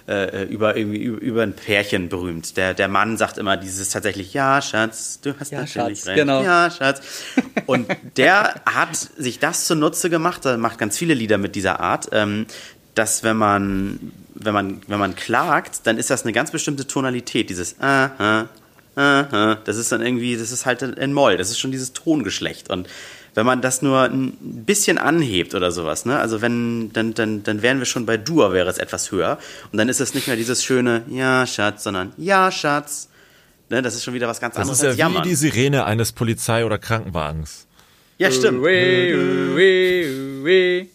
äh, 0.08 0.44
über, 0.46 0.76
irgendwie, 0.76 0.98
über, 0.98 1.22
über 1.22 1.44
ein 1.44 1.54
Pärchen 1.54 2.10
berühmt. 2.10 2.58
Der, 2.58 2.74
der 2.74 2.88
Mann 2.88 3.18
sagt 3.18 3.38
immer 3.38 3.56
dieses 3.58 3.90
tatsächlich, 3.90 4.34
ja, 4.34 4.62
Schatz, 4.62 5.20
du 5.22 5.34
hast 5.40 5.52
Ja, 5.52 5.60
natürlich 5.60 6.00
Schatz, 6.00 6.08
recht. 6.08 6.18
genau. 6.18 6.44
Ja, 6.44 6.70
Schatz. 6.70 7.02
Und 7.66 7.88
der 8.18 8.62
hat 8.66 8.96
sich 8.96 9.40
das 9.40 9.66
zunutze 9.66 10.10
gemacht, 10.10 10.46
er 10.46 10.58
macht 10.58 10.78
ganz 10.78 10.98
viele 10.98 11.14
Lieder 11.14 11.38
mit 11.38 11.56
dieser 11.56 11.80
Art, 11.80 12.10
ähm, 12.12 12.46
dass 12.96 13.24
wenn 13.24 13.38
man, 13.38 14.12
wenn 14.36 14.54
man, 14.54 14.82
wenn 14.88 15.00
man 15.00 15.16
klagt, 15.16 15.88
dann 15.88 15.98
ist 15.98 16.10
das 16.10 16.24
eine 16.24 16.34
ganz 16.34 16.52
bestimmte 16.52 16.86
Tonalität, 16.86 17.50
dieses 17.50 17.80
ah, 17.80 18.12
ah, 18.18 18.46
ah, 18.96 19.26
ah. 19.32 19.58
das 19.64 19.78
ist 19.78 19.92
dann 19.92 20.02
irgendwie, 20.02 20.38
das 20.38 20.52
ist 20.52 20.66
halt 20.66 20.82
in 20.82 21.14
Moll, 21.14 21.38
das 21.38 21.50
ist 21.50 21.60
schon 21.60 21.72
dieses 21.72 21.94
Tongeschlecht 21.94 22.70
und 22.70 22.88
wenn 23.36 23.46
man 23.46 23.62
das 23.62 23.82
nur 23.82 24.02
ein 24.04 24.38
bisschen 24.42 24.98
anhebt 24.98 25.56
oder 25.56 25.72
sowas, 25.72 26.06
ne? 26.06 26.20
Also 26.20 26.42
wenn, 26.42 26.92
dann, 26.94 27.14
dann, 27.14 27.44
dann 27.44 27.62
wären 27.62 27.80
wir 27.80 27.86
schon 27.86 28.06
bei 28.06 28.18
Dur, 28.18 28.54
wäre 28.54 28.70
es 28.70 28.78
etwas 28.78 29.12
höher. 29.12 29.40
Und 29.72 29.78
dann 29.78 29.90
ist 29.90 30.00
es 30.02 30.14
nicht 30.14 30.28
mehr 30.28 30.36
dieses 30.36 30.64
schöne 30.64 31.04
Ja, 31.10 31.46
Schatz, 31.48 31.84
sondern 31.84 32.14
Ja, 32.18 32.52
Schatz. 32.52 33.10
Ne? 33.70 33.82
Das 33.82 33.96
ist 33.96 34.04
schon 34.04 34.14
wieder 34.14 34.28
was 34.28 34.40
ganz 34.40 34.56
Das 34.56 34.62
anderes 34.62 34.78
ist 34.80 34.84
ja 34.84 34.90
als 34.90 34.98
wie 34.98 35.00
Jammern. 35.00 35.24
die 35.24 35.36
Sirene 35.36 35.86
eines 35.86 36.12
Polizei- 36.12 36.66
oder 36.66 36.78
Krankenwagens. 36.78 37.66
ja, 38.20 38.30
stimmt. 38.32 38.60
Ui, 38.62 39.16
ui, 39.56 40.44
ui. 40.44 40.90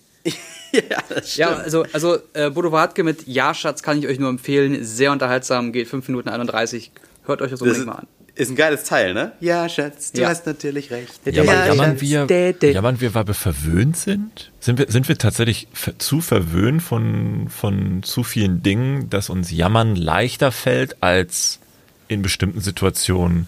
ja, 0.73 0.99
das 1.09 1.33
stimmt. 1.33 1.37
Ja, 1.37 1.57
also, 1.57 1.85
also 1.92 2.18
äh, 2.35 2.50
Bodo 2.50 2.71
Wartke 2.71 3.02
mit 3.02 3.26
Ja, 3.26 3.52
Schatz 3.54 3.83
kann 3.83 3.99
ich 3.99 4.07
euch 4.07 4.18
nur 4.18 4.28
empfehlen. 4.28 4.85
Sehr 4.85 5.11
unterhaltsam, 5.12 5.73
geht 5.73 5.88
5 5.88 6.07
Minuten 6.09 6.28
31. 6.28 6.92
Hört 7.25 7.42
euch 7.42 7.50
das 7.50 7.61
das 7.61 7.62
unbedingt 7.66 7.83
ist, 7.83 7.87
mal 7.87 7.99
an. 8.00 8.07
Ist 8.38 8.50
ein 8.50 8.57
geiles 8.57 8.85
Teil, 8.85 9.14
ne? 9.14 9.33
Ja, 9.40 9.68
Schatz, 9.68 10.12
du 10.12 10.21
Ja. 10.23 10.28
hast 10.28 10.47
natürlich 10.47 10.90
recht. 10.90 11.12
Ja, 11.25 11.42
aber 11.42 11.52
Ja, 11.54 11.66
jammern 11.66 12.00
wir, 12.00 12.26
jammern 12.73 13.00
wir, 13.00 13.14
weil 13.14 13.26
wir 13.26 13.35
verwöhnt 13.35 13.97
sind? 13.97 14.50
Sind 14.61 14.78
wir, 14.78 14.87
sind 14.90 15.09
wir 15.09 15.18
tatsächlich 15.18 15.66
zu 15.99 16.21
verwöhnt 16.21 16.83
von, 16.83 17.49
von 17.49 18.02
zu 18.02 18.23
vielen 18.23 18.62
Dingen, 18.62 19.11
dass 19.11 19.28
uns 19.28 19.50
Jammern 19.50 19.97
leichter 19.97 20.52
fällt, 20.52 21.02
als 21.02 21.59
in 22.07 22.23
bestimmten 22.23 22.61
Situationen 22.61 23.47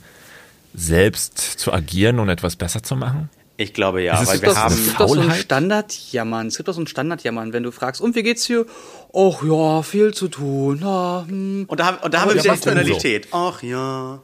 selbst 0.74 1.38
zu 1.38 1.72
agieren 1.72 2.18
und 2.18 2.28
etwas 2.28 2.56
besser 2.56 2.82
zu 2.82 2.96
machen? 2.96 3.28
Ich 3.56 3.74
glaube 3.74 4.02
ja, 4.02 4.20
Es 4.22 4.28
weil 4.28 4.40
wir 4.40 4.48
Das 4.48 4.56
haben. 4.58 4.94
doch 4.98 5.08
so 5.08 5.20
ein? 5.20 5.30
Standardjammern. 5.32 6.46
Es 6.46 6.56
gibt 6.56 6.68
doch 6.68 6.74
so 6.74 6.80
ein 6.80 6.86
Standardjammern, 6.86 7.52
wenn 7.52 7.62
du 7.62 7.70
fragst, 7.72 8.00
und 8.00 8.14
wie 8.16 8.22
geht's 8.22 8.46
dir? 8.46 8.64
Och 9.12 9.42
ja, 9.44 9.82
viel 9.82 10.14
zu 10.14 10.28
tun. 10.28 10.82
Ah, 10.82 11.24
hm. 11.28 11.64
Und 11.68 11.78
da, 11.80 11.86
haben- 11.86 11.98
und 12.02 12.14
da 12.14 12.22
haben 12.22 12.30
wir 12.30 12.42
wieder 12.42 12.54
denn 12.54 12.62
so? 12.62 12.70
Tonalität. 12.70 13.28
Ach 13.32 13.62
ja. 13.62 14.20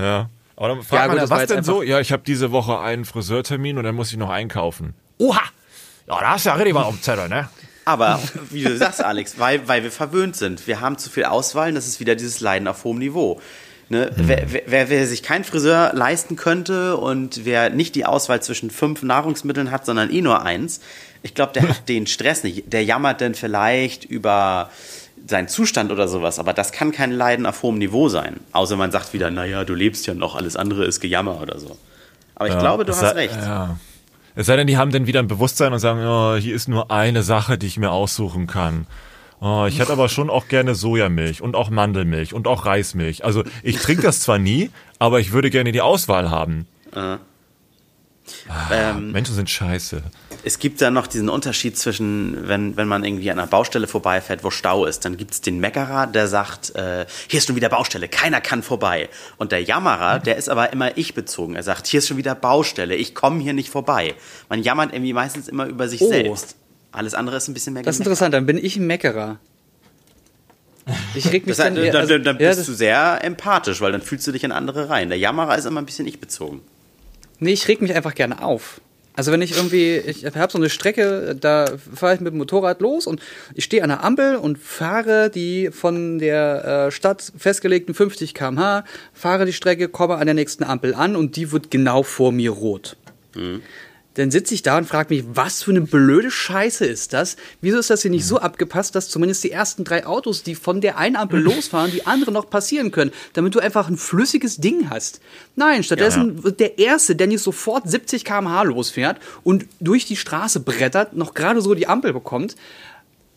Ja. 0.00 0.30
Aber 0.56 0.68
dann 0.68 0.82
fragt 0.82 1.02
Ja, 1.02 1.08
man 1.08 1.18
gut, 1.18 1.30
was 1.30 1.46
denn 1.46 1.64
so? 1.64 1.82
Ja, 1.82 2.00
ich 2.00 2.12
habe 2.12 2.22
diese 2.26 2.52
Woche 2.52 2.78
einen 2.80 3.04
Friseurtermin 3.04 3.78
und 3.78 3.84
dann 3.84 3.94
muss 3.94 4.10
ich 4.10 4.18
noch 4.18 4.30
einkaufen. 4.30 4.94
Oha! 5.18 5.40
Ja, 6.06 6.20
da 6.20 6.30
hast 6.30 6.44
du 6.44 6.50
ja 6.50 6.56
richtig 6.56 6.74
was 6.74 6.84
auf 6.84 6.94
dem 6.94 7.02
Zettel, 7.02 7.28
ne? 7.28 7.48
Aber 7.84 8.20
wie 8.50 8.62
du 8.62 8.76
sagst, 8.76 9.02
Alex, 9.02 9.38
weil, 9.38 9.66
weil 9.68 9.82
wir 9.82 9.90
verwöhnt 9.90 10.36
sind. 10.36 10.66
Wir 10.66 10.80
haben 10.80 10.98
zu 10.98 11.08
viel 11.08 11.24
Auswahl 11.24 11.70
und 11.70 11.74
das 11.74 11.86
ist 11.86 11.98
wieder 11.98 12.14
dieses 12.14 12.40
Leiden 12.40 12.68
auf 12.68 12.84
hohem 12.84 12.98
Niveau. 12.98 13.40
Ne? 13.88 14.10
Wer, 14.14 14.52
wer, 14.52 14.62
wer, 14.66 14.90
wer 14.90 15.06
sich 15.06 15.22
keinen 15.22 15.42
Friseur 15.44 15.92
leisten 15.94 16.36
könnte 16.36 16.96
und 16.96 17.44
wer 17.44 17.70
nicht 17.70 17.96
die 17.96 18.04
Auswahl 18.04 18.40
zwischen 18.40 18.70
fünf 18.70 19.02
Nahrungsmitteln 19.02 19.70
hat, 19.72 19.84
sondern 19.84 20.12
eh 20.12 20.20
nur 20.20 20.42
eins, 20.42 20.80
ich 21.22 21.34
glaube, 21.34 21.52
der 21.54 21.62
hat 21.68 21.88
den 21.88 22.06
Stress 22.06 22.44
nicht. 22.44 22.72
Der 22.72 22.84
jammert 22.84 23.20
dann 23.20 23.34
vielleicht 23.34 24.04
über 24.04 24.70
seinen 25.26 25.48
Zustand 25.48 25.92
oder 25.92 26.08
sowas, 26.08 26.38
aber 26.38 26.52
das 26.52 26.72
kann 26.72 26.92
kein 26.92 27.10
Leiden 27.12 27.46
auf 27.46 27.62
hohem 27.62 27.78
Niveau 27.78 28.08
sein. 28.08 28.40
Außer 28.52 28.76
man 28.76 28.90
sagt 28.90 29.12
wieder, 29.12 29.30
naja, 29.30 29.64
du 29.64 29.74
lebst 29.74 30.06
ja 30.06 30.14
noch, 30.14 30.34
alles 30.34 30.56
andere 30.56 30.84
ist 30.84 31.00
Gejammer 31.00 31.40
oder 31.40 31.58
so. 31.58 31.76
Aber 32.34 32.48
ich 32.48 32.58
glaube, 32.58 32.84
du 32.84 32.92
hast 32.92 33.00
sei- 33.00 33.10
recht. 33.10 33.36
Ja. 33.36 33.78
Es 34.34 34.46
sei 34.46 34.56
denn, 34.56 34.66
die 34.66 34.76
haben 34.78 34.92
dann 34.92 35.06
wieder 35.06 35.20
ein 35.20 35.28
Bewusstsein 35.28 35.72
und 35.72 35.80
sagen, 35.80 36.00
oh, 36.06 36.36
hier 36.36 36.54
ist 36.54 36.68
nur 36.68 36.90
eine 36.90 37.22
Sache, 37.22 37.58
die 37.58 37.66
ich 37.66 37.78
mir 37.78 37.90
aussuchen 37.90 38.46
kann. 38.46 38.86
Oh, 39.40 39.64
ich 39.68 39.78
hätte 39.78 39.92
aber 39.92 40.08
schon 40.08 40.30
auch 40.30 40.48
gerne 40.48 40.74
Sojamilch 40.74 41.42
und 41.42 41.56
auch 41.56 41.70
Mandelmilch 41.70 42.34
und 42.34 42.46
auch 42.46 42.66
Reismilch. 42.66 43.24
Also 43.24 43.42
ich 43.62 43.78
trinke 43.78 44.02
das 44.02 44.20
zwar 44.20 44.38
nie, 44.38 44.70
aber 44.98 45.18
ich 45.20 45.32
würde 45.32 45.50
gerne 45.50 45.72
die 45.72 45.80
Auswahl 45.80 46.30
haben. 46.30 46.66
Ähm, 48.72 49.12
Menschen 49.12 49.34
sind 49.34 49.48
scheiße. 49.50 50.02
Es 50.42 50.58
gibt 50.58 50.80
da 50.80 50.90
noch 50.90 51.06
diesen 51.06 51.28
Unterschied 51.28 51.76
zwischen, 51.76 52.48
wenn, 52.48 52.76
wenn 52.76 52.88
man 52.88 53.04
irgendwie 53.04 53.30
an 53.30 53.38
einer 53.38 53.46
Baustelle 53.46 53.86
vorbeifährt, 53.86 54.42
wo 54.42 54.50
Stau 54.50 54.86
ist, 54.86 55.04
dann 55.04 55.16
gibt 55.16 55.32
es 55.32 55.40
den 55.42 55.58
Meckerer, 55.60 56.06
der 56.06 56.28
sagt, 56.28 56.74
äh, 56.76 57.04
hier 57.28 57.38
ist 57.38 57.46
schon 57.46 57.56
wieder 57.56 57.68
Baustelle, 57.68 58.08
keiner 58.08 58.40
kann 58.40 58.62
vorbei. 58.62 59.08
Und 59.36 59.52
der 59.52 59.62
Jammerer, 59.62 60.18
der 60.18 60.36
ist 60.36 60.48
aber 60.48 60.72
immer 60.72 60.96
ich 60.96 61.14
bezogen. 61.14 61.56
Er 61.56 61.62
sagt, 61.62 61.86
hier 61.86 61.98
ist 61.98 62.08
schon 62.08 62.16
wieder 62.16 62.34
Baustelle, 62.34 62.94
ich 62.96 63.14
komme 63.14 63.40
hier 63.42 63.52
nicht 63.52 63.68
vorbei. 63.68 64.14
Man 64.48 64.62
jammert 64.62 64.92
irgendwie 64.94 65.12
meistens 65.12 65.46
immer 65.48 65.66
über 65.66 65.88
sich 65.88 66.00
Oh. 66.00 66.08
selbst. 66.08 66.56
Alles 66.92 67.14
andere 67.14 67.36
ist 67.36 67.46
ein 67.48 67.54
bisschen 67.54 67.74
mehr 67.74 67.82
Das 67.82 67.96
ist 67.96 68.00
interessant, 68.00 68.32
dann 68.34 68.46
bin 68.46 68.58
ich 68.58 68.76
ein 68.76 68.86
Meckerer. 68.86 69.38
Ich 71.14 71.26
reg 71.30 71.46
mich 71.46 71.56
Das, 71.56 71.64
dann, 71.66 71.74
dann, 71.76 71.86
dann, 71.86 71.96
also, 71.96 72.18
dann 72.18 72.38
ja, 72.40 72.48
bist 72.48 72.60
das- 72.60 72.66
du 72.66 72.72
sehr 72.72 73.22
empathisch, 73.22 73.80
weil 73.80 73.92
dann 73.92 74.02
fühlst 74.02 74.26
du 74.26 74.32
dich 74.32 74.42
in 74.42 74.50
andere 74.52 74.88
rein. 74.88 75.08
Der 75.08 75.18
Jammerer 75.18 75.56
ist 75.56 75.66
immer 75.66 75.80
ein 75.80 75.86
bisschen 75.86 76.06
ich 76.06 76.18
bezogen. 76.20 76.62
Nee, 77.40 77.52
ich 77.52 77.66
reg 77.68 77.80
mich 77.82 77.94
einfach 77.94 78.14
gerne 78.14 78.42
auf. 78.42 78.80
Also 79.16 79.32
wenn 79.32 79.42
ich 79.42 79.56
irgendwie, 79.56 79.96
ich 79.96 80.24
habe 80.24 80.52
so 80.52 80.58
eine 80.58 80.70
Strecke, 80.70 81.36
da 81.38 81.66
fahre 81.94 82.14
ich 82.14 82.20
mit 82.20 82.32
dem 82.32 82.38
Motorrad 82.38 82.80
los 82.80 83.06
und 83.06 83.20
ich 83.54 83.64
stehe 83.64 83.82
an 83.82 83.88
der 83.88 84.04
Ampel 84.04 84.36
und 84.36 84.56
fahre 84.56 85.30
die 85.30 85.70
von 85.72 86.18
der 86.18 86.86
äh, 86.86 86.90
Stadt 86.90 87.32
festgelegten 87.36 87.92
50 87.92 88.34
km/h, 88.34 88.84
fahre 89.12 89.46
die 89.46 89.52
Strecke, 89.52 89.88
komme 89.88 90.16
an 90.16 90.26
der 90.26 90.34
nächsten 90.34 90.64
Ampel 90.64 90.94
an 90.94 91.16
und 91.16 91.36
die 91.36 91.50
wird 91.50 91.70
genau 91.70 92.02
vor 92.02 92.30
mir 92.32 92.52
rot. 92.52 92.96
Dann 94.14 94.32
sitze 94.32 94.54
ich 94.54 94.62
da 94.62 94.76
und 94.76 94.86
frage 94.88 95.14
mich, 95.14 95.24
was 95.34 95.62
für 95.62 95.70
eine 95.70 95.82
blöde 95.82 96.32
Scheiße 96.32 96.84
ist 96.84 97.12
das? 97.12 97.36
Wieso 97.60 97.78
ist 97.78 97.90
das 97.90 98.02
hier 98.02 98.10
nicht 98.10 98.26
so 98.26 98.40
abgepasst, 98.40 98.96
dass 98.96 99.08
zumindest 99.08 99.44
die 99.44 99.52
ersten 99.52 99.84
drei 99.84 100.04
Autos, 100.04 100.42
die 100.42 100.56
von 100.56 100.80
der 100.80 100.98
einen 100.98 101.14
Ampel 101.14 101.40
losfahren, 101.42 101.92
die 101.92 102.06
andere 102.06 102.32
noch 102.32 102.50
passieren 102.50 102.90
können, 102.90 103.12
damit 103.34 103.54
du 103.54 103.60
einfach 103.60 103.88
ein 103.88 103.96
flüssiges 103.96 104.56
Ding 104.56 104.90
hast? 104.90 105.20
Nein, 105.54 105.84
stattdessen 105.84 106.42
wird 106.42 106.58
der 106.58 106.78
Erste, 106.78 107.14
der 107.14 107.28
nicht 107.28 107.40
sofort 107.42 107.88
70 107.88 108.24
km/h 108.24 108.64
losfährt 108.64 109.18
und 109.44 109.66
durch 109.78 110.06
die 110.06 110.16
Straße 110.16 110.58
brettert, 110.60 111.14
noch 111.14 111.34
gerade 111.34 111.60
so 111.60 111.74
die 111.74 111.86
Ampel 111.86 112.12
bekommt. 112.12 112.56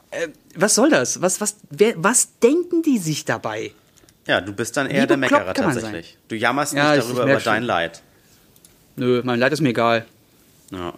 Äh, 0.10 0.30
was 0.56 0.74
soll 0.74 0.89
das? 0.89 1.22
Was, 1.22 1.39
was, 1.39 1.58
wer, 1.70 1.94
was 1.98 2.39
denken 2.39 2.82
die 2.82 2.98
sich 2.98 3.25
dabei? 3.25 3.72
Ja, 4.25 4.42
du 4.42 4.53
bist 4.53 4.75
dann 4.75 4.89
Wie 4.89 4.94
eher 4.94 5.06
der 5.06 5.18
Meckerer 5.18 5.53
tatsächlich. 5.53 6.18
Du 6.30 6.36
jammerst 6.36 6.74
Ja, 6.74 6.96
nicht 6.96 7.03
ich- 7.03 7.10
ich 7.12 7.15
darüber 7.15 7.32
über 7.32 7.42
dein. 7.42 7.63
Leid. 7.63 8.01
Nö, 8.96 9.22
mein 9.24 9.39
Leid 9.39 9.53
ist 9.53 9.62
mir 9.62 9.70
egal. 9.70 10.06
Ja. 10.74 10.94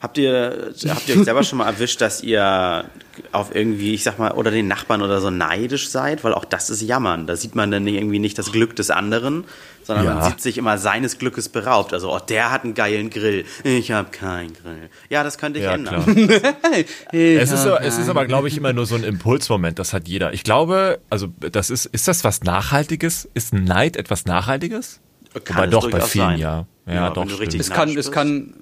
Habt 0.00 0.16
ihr, 0.16 0.72
habt 0.88 1.08
ihr 1.08 1.16
euch 1.18 1.24
selber 1.24 1.42
schon 1.42 1.58
mal 1.58 1.66
erwischt, 1.66 2.00
dass 2.00 2.22
ihr 2.22 2.84
auf 3.32 3.52
irgendwie, 3.52 3.94
ich 3.94 4.04
sag 4.04 4.16
mal, 4.20 4.30
oder 4.30 4.52
den 4.52 4.68
Nachbarn 4.68 5.02
oder 5.02 5.20
so 5.20 5.28
neidisch 5.30 5.88
seid? 5.88 6.22
Weil 6.22 6.34
auch 6.34 6.44
das 6.44 6.70
ist 6.70 6.82
Jammern. 6.82 7.26
Da 7.26 7.34
sieht 7.34 7.56
man 7.56 7.72
dann 7.72 7.84
irgendwie 7.86 8.20
nicht 8.20 8.38
das 8.38 8.52
Glück 8.52 8.76
des 8.76 8.90
anderen, 8.90 9.42
sondern 9.82 10.04
Ja. 10.04 10.14
man 10.14 10.30
sieht 10.30 10.40
sich 10.40 10.56
immer 10.56 10.78
seines 10.78 11.18
Glückes 11.18 11.48
beraubt. 11.48 11.92
Also, 11.94 12.14
oh, 12.14 12.20
der 12.20 12.52
hat 12.52 12.62
einen 12.62 12.74
geilen 12.74 13.10
Grill. 13.10 13.44
Ich 13.64 13.90
hab 13.90 14.12
keinen 14.12 14.52
Grill. 14.52 14.88
Ja, 15.10 15.24
das 15.24 15.36
könnte 15.36 15.58
ich 15.58 15.64
Ja, 15.64 15.72
ändern. 15.72 16.04
klar. 16.04 16.84
Es 17.12 17.50
ist, 17.50 17.66
aber- 17.66 17.82
es 17.82 17.98
ist 17.98 18.08
aber, 18.08 18.26
glaube 18.26 18.46
ich, 18.46 18.56
immer 18.56 18.72
nur 18.72 18.86
so 18.86 18.94
ein 18.94 19.02
Impulsmoment. 19.02 19.80
Das 19.80 19.92
hat 19.92 20.06
jeder. 20.06 20.32
Ich 20.32 20.44
glaube, 20.44 21.00
also 21.10 21.28
das 21.40 21.70
ist, 21.70 21.86
ist 21.86 22.06
das 22.06 22.22
was 22.22 22.44
Nachhaltiges? 22.44 23.28
Ist 23.34 23.52
Neid 23.52 23.96
etwas 23.96 24.26
Nachhaltiges? 24.26 25.00
Kann 25.44 25.56
Wobei 25.56 25.64
es 25.66 25.70
doch, 25.72 25.84
bei 25.86 25.90
durchaus 25.90 26.10
vielen 26.10 26.26
sein. 26.30 26.38
ja. 26.38 26.66
Ja, 26.86 26.94
Ja, 26.94 27.10
doch, 27.10 27.26
Es 27.40 27.70
kann, 27.70 27.96
es 27.96 28.12
kann, 28.12 28.54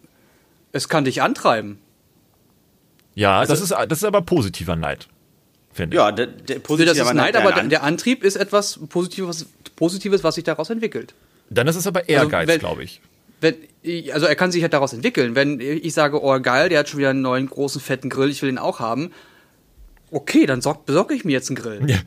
es 0.76 0.88
kann 0.88 1.04
dich 1.04 1.23
antreiben. 1.23 1.78
Ja, 3.14 3.38
Also 3.40 3.52
das, 3.54 3.62
ist, 3.62 3.71
das 3.88 3.99
ist 3.99 4.04
aber 4.04 4.23
positiver 4.23 4.76
Neid, 4.76 5.09
finde 5.73 5.97
ich. 5.97 5.99
Ja, 5.99 6.12
der, 6.12 6.26
der 6.26 6.59
positive 6.59 6.95
das 6.97 7.09
ist 7.09 7.14
Neid, 7.14 7.35
aber 7.37 7.52
der, 7.52 7.64
der 7.64 7.83
Antrieb 7.83 8.23
ist 8.23 8.37
etwas 8.37 8.78
Positives, 8.88 9.47
Positives, 9.75 10.23
was 10.23 10.35
sich 10.35 10.45
daraus 10.45 10.68
entwickelt. 10.71 11.14
Dann 11.49 11.66
ist 11.68 11.76
es 11.76 11.87
aber 11.87 12.09
Ehrgeiz, 12.09 12.47
wenn- 12.49 12.59
glaube 12.59 12.85
ich. 12.85 13.00
Wenn, 13.40 13.54
also 14.14 14.25
er 14.26 14.35
kann 14.35 14.50
sich 14.50 14.62
halt 14.62 14.73
daraus 14.73 14.95
entwickeln. 14.95 15.35
Wenn 15.35 15.61
ich 15.61 15.92
sage, 15.92 16.23
oh 16.25 16.40
geil, 16.40 16.71
der 16.71 16.78
hat 16.78 16.88
schon 16.88 16.99
wieder 16.99 17.11
einen 17.11 17.21
neuen 17.21 17.49
großen 17.49 17.83
fetten 17.83 18.09
Grill, 18.09 18.30
ich 18.30 18.40
will 18.40 18.49
den 18.50 18.56
auch 18.59 18.80
haben. 18.80 19.12
Okay, 20.11 20.47
dann 20.47 20.62
sorg, 20.62 20.87
besorge 20.87 21.12
ich 21.14 21.25
mir 21.26 21.33
jetzt 21.33 21.50
einen 21.50 21.56
Grill. 21.56 21.83
Ja. 21.90 21.99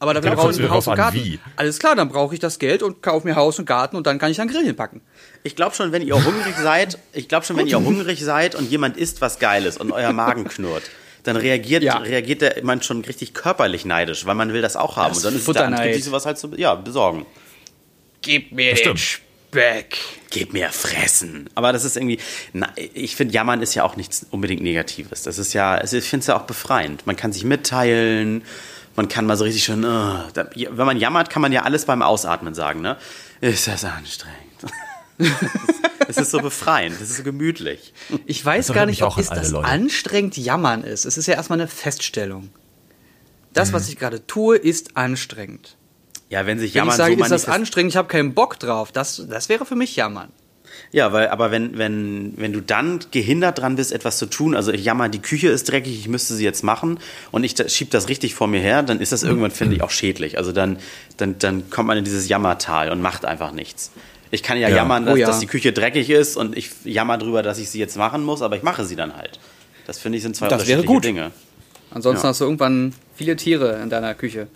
Aber 0.00 0.14
dafür 0.14 0.30
Kommt 0.36 0.42
brauche 0.52 0.62
ich 0.62 0.68
Haus 0.70 0.86
und 0.86 0.94
Garten. 0.96 1.16
wie. 1.16 1.40
Alles 1.56 1.78
klar, 1.78 1.96
dann 1.96 2.08
brauche 2.08 2.32
ich 2.34 2.40
das 2.40 2.58
Geld 2.58 2.82
und 2.84 3.02
kaufe 3.02 3.26
mir 3.26 3.34
Haus 3.36 3.58
und 3.58 3.64
Garten 3.66 3.96
und 3.96 4.06
dann 4.06 4.18
kann 4.18 4.30
ich 4.30 4.36
dann 4.36 4.46
Grill 4.48 4.64
hinpacken. 4.64 5.00
Ich 5.42 5.56
glaube 5.56 5.74
schon, 5.74 5.90
wenn 5.92 6.02
ihr 6.02 6.14
hungrig 6.24 6.54
seid, 6.62 6.98
ich 7.12 7.28
glaube 7.28 7.44
schon, 7.44 7.56
wenn 7.56 7.66
ihr 7.66 7.80
hungrig 7.80 8.24
seid 8.24 8.54
und 8.54 8.70
jemand 8.70 8.96
isst 8.96 9.20
was 9.20 9.38
Geiles 9.40 9.76
und 9.76 9.90
euer 9.90 10.12
Magen 10.12 10.44
knurrt, 10.48 10.84
dann 11.24 11.36
reagiert, 11.36 11.82
Ja. 11.82 11.96
reagiert 11.98 12.42
der 12.42 12.56
man 12.62 12.80
schon 12.80 13.04
richtig 13.04 13.34
körperlich 13.34 13.84
neidisch, 13.84 14.24
weil 14.24 14.36
man 14.36 14.52
will 14.52 14.62
das 14.62 14.76
auch 14.76 14.96
haben. 14.96 15.08
Das 15.08 15.18
und 15.18 15.24
dann 15.24 15.32
ist 15.34 15.40
es 15.40 15.44
Futterneid. 15.46 15.78
Antrieb, 15.80 15.94
sich 15.96 16.04
sowas 16.04 16.26
halt 16.26 16.38
zu 16.38 16.48
ja, 16.56 16.74
besorgen. 16.76 17.26
Gib 18.22 18.52
mir 18.52 18.70
Das 18.70 18.80
den 18.82 18.96
stimmt. 18.96 19.22
Speck. 19.50 19.96
Gib 20.30 20.52
mir 20.52 20.70
fressen. 20.70 21.48
Aber 21.54 21.72
das 21.72 21.84
ist 21.84 21.96
irgendwie, 21.96 22.18
na, 22.52 22.68
ich 22.94 23.16
finde, 23.16 23.32
Jammern 23.34 23.62
ist 23.62 23.74
ja 23.74 23.82
auch 23.82 23.96
nichts 23.96 24.26
unbedingt 24.30 24.62
Negatives. 24.62 25.22
Das 25.22 25.38
ist 25.38 25.54
ja, 25.54 25.82
ich 25.82 25.90
finde 26.04 26.20
es 26.20 26.26
ja 26.26 26.36
auch 26.36 26.42
befreiend. 26.42 27.06
Man 27.06 27.16
kann 27.16 27.32
sich 27.32 27.44
mitteilen, 27.44 28.42
man 28.98 29.08
kann 29.08 29.24
mal 29.26 29.36
so 29.36 29.44
richtig 29.44 29.64
schön, 29.64 29.84
äh, 29.84 29.86
da, 29.86 30.50
wenn 30.54 30.86
man 30.86 30.98
jammert, 30.98 31.30
kann 31.30 31.40
man 31.40 31.52
ja 31.52 31.62
alles 31.62 31.86
beim 31.86 32.02
Ausatmen 32.02 32.52
sagen, 32.52 32.80
ne? 32.80 32.96
Ist 33.40 33.66
das 33.66 33.84
anstrengend. 33.84 34.38
Es 36.10 36.16
ist 36.16 36.30
so 36.30 36.38
befreiend, 36.38 36.96
es 37.02 37.10
ist 37.10 37.16
so 37.18 37.22
gemütlich. 37.22 37.92
Ich 38.24 38.42
weiß 38.42 38.68
Das 38.68 38.74
gar 38.74 38.86
nicht, 38.86 39.02
ob 39.02 39.18
es 39.18 39.28
das 39.28 39.50
Leute. 39.50 39.68
anstrengend 39.68 40.38
jammern 40.38 40.82
ist. 40.82 41.04
Es 41.04 41.18
ist 41.18 41.26
ja 41.26 41.34
erstmal 41.34 41.60
eine 41.60 41.68
Feststellung. 41.68 42.48
Das, 43.52 43.74
was 43.74 43.90
ich 43.90 43.98
gerade 43.98 44.26
tue, 44.26 44.56
ist 44.56 44.96
anstrengend. 44.96 45.76
Ja, 46.30 46.46
wenn 46.46 46.58
sich 46.58 46.72
Wenn 46.72 46.78
Jammern 46.78 46.92
ich 46.92 46.96
sage, 46.96 47.14
so 47.16 47.22
ist 47.24 47.30
das 47.30 47.48
anstrengend, 47.48 47.92
ich 47.92 47.96
habe 47.98 48.08
keinen 48.08 48.32
Bock 48.32 48.58
drauf, 48.58 48.90
das, 48.90 49.22
das 49.28 49.50
wäre 49.50 49.66
für 49.66 49.76
mich 49.76 49.96
jammern. 49.96 50.30
Ja, 50.92 51.12
weil, 51.12 51.28
aber 51.28 51.50
wenn, 51.50 51.76
wenn, 51.78 52.32
wenn 52.36 52.52
du 52.52 52.60
dann 52.60 53.00
gehindert 53.10 53.58
dran 53.58 53.76
bist, 53.76 53.92
etwas 53.92 54.18
zu 54.18 54.26
tun, 54.26 54.54
also 54.56 54.72
ich 54.72 54.84
jammer, 54.84 55.08
die 55.08 55.20
Küche 55.20 55.48
ist 55.48 55.70
dreckig, 55.70 55.98
ich 55.98 56.08
müsste 56.08 56.34
sie 56.34 56.44
jetzt 56.44 56.62
machen 56.64 56.98
und 57.30 57.44
ich 57.44 57.54
da- 57.54 57.68
schieb 57.68 57.90
das 57.90 58.08
richtig 58.08 58.34
vor 58.34 58.46
mir 58.48 58.60
her, 58.60 58.82
dann 58.82 59.00
ist 59.00 59.12
das 59.12 59.22
irgendwann, 59.22 59.50
finde 59.50 59.76
ich, 59.76 59.82
auch 59.82 59.90
schädlich. 59.90 60.38
Also 60.38 60.52
dann, 60.52 60.78
dann, 61.16 61.38
dann 61.38 61.68
kommt 61.70 61.88
man 61.88 61.98
in 61.98 62.04
dieses 62.04 62.28
Jammertal 62.28 62.90
und 62.90 63.00
macht 63.02 63.24
einfach 63.24 63.52
nichts. 63.52 63.90
Ich 64.30 64.42
kann 64.42 64.58
ja, 64.58 64.68
Ja. 64.68 64.76
jammern, 64.76 65.06
dass, 65.06 65.14
Oh 65.14 65.16
ja. 65.16 65.26
dass 65.26 65.38
die 65.40 65.46
Küche 65.46 65.72
dreckig 65.72 66.10
ist 66.10 66.36
und 66.36 66.56
ich 66.56 66.70
jammer 66.84 67.18
drüber, 67.18 67.42
dass 67.42 67.58
ich 67.58 67.70
sie 67.70 67.78
jetzt 67.78 67.96
machen 67.96 68.24
muss, 68.24 68.42
aber 68.42 68.56
ich 68.56 68.62
mache 68.62 68.84
sie 68.84 68.96
dann 68.96 69.16
halt. 69.16 69.38
Das 69.86 69.98
finde 69.98 70.18
ich 70.18 70.22
sind 70.22 70.36
zwei 70.36 70.48
Das 70.48 70.66
wäre 70.66 70.80
unterschiedliche 70.80 70.86
gut. 70.94 71.04
Dinge. 71.04 71.30
Ansonsten 71.90 72.24
Ja. 72.26 72.28
hast 72.30 72.40
du 72.40 72.44
irgendwann 72.44 72.92
viele 73.14 73.36
Tiere 73.36 73.80
in 73.82 73.88
deiner 73.88 74.14
Küche. 74.14 74.48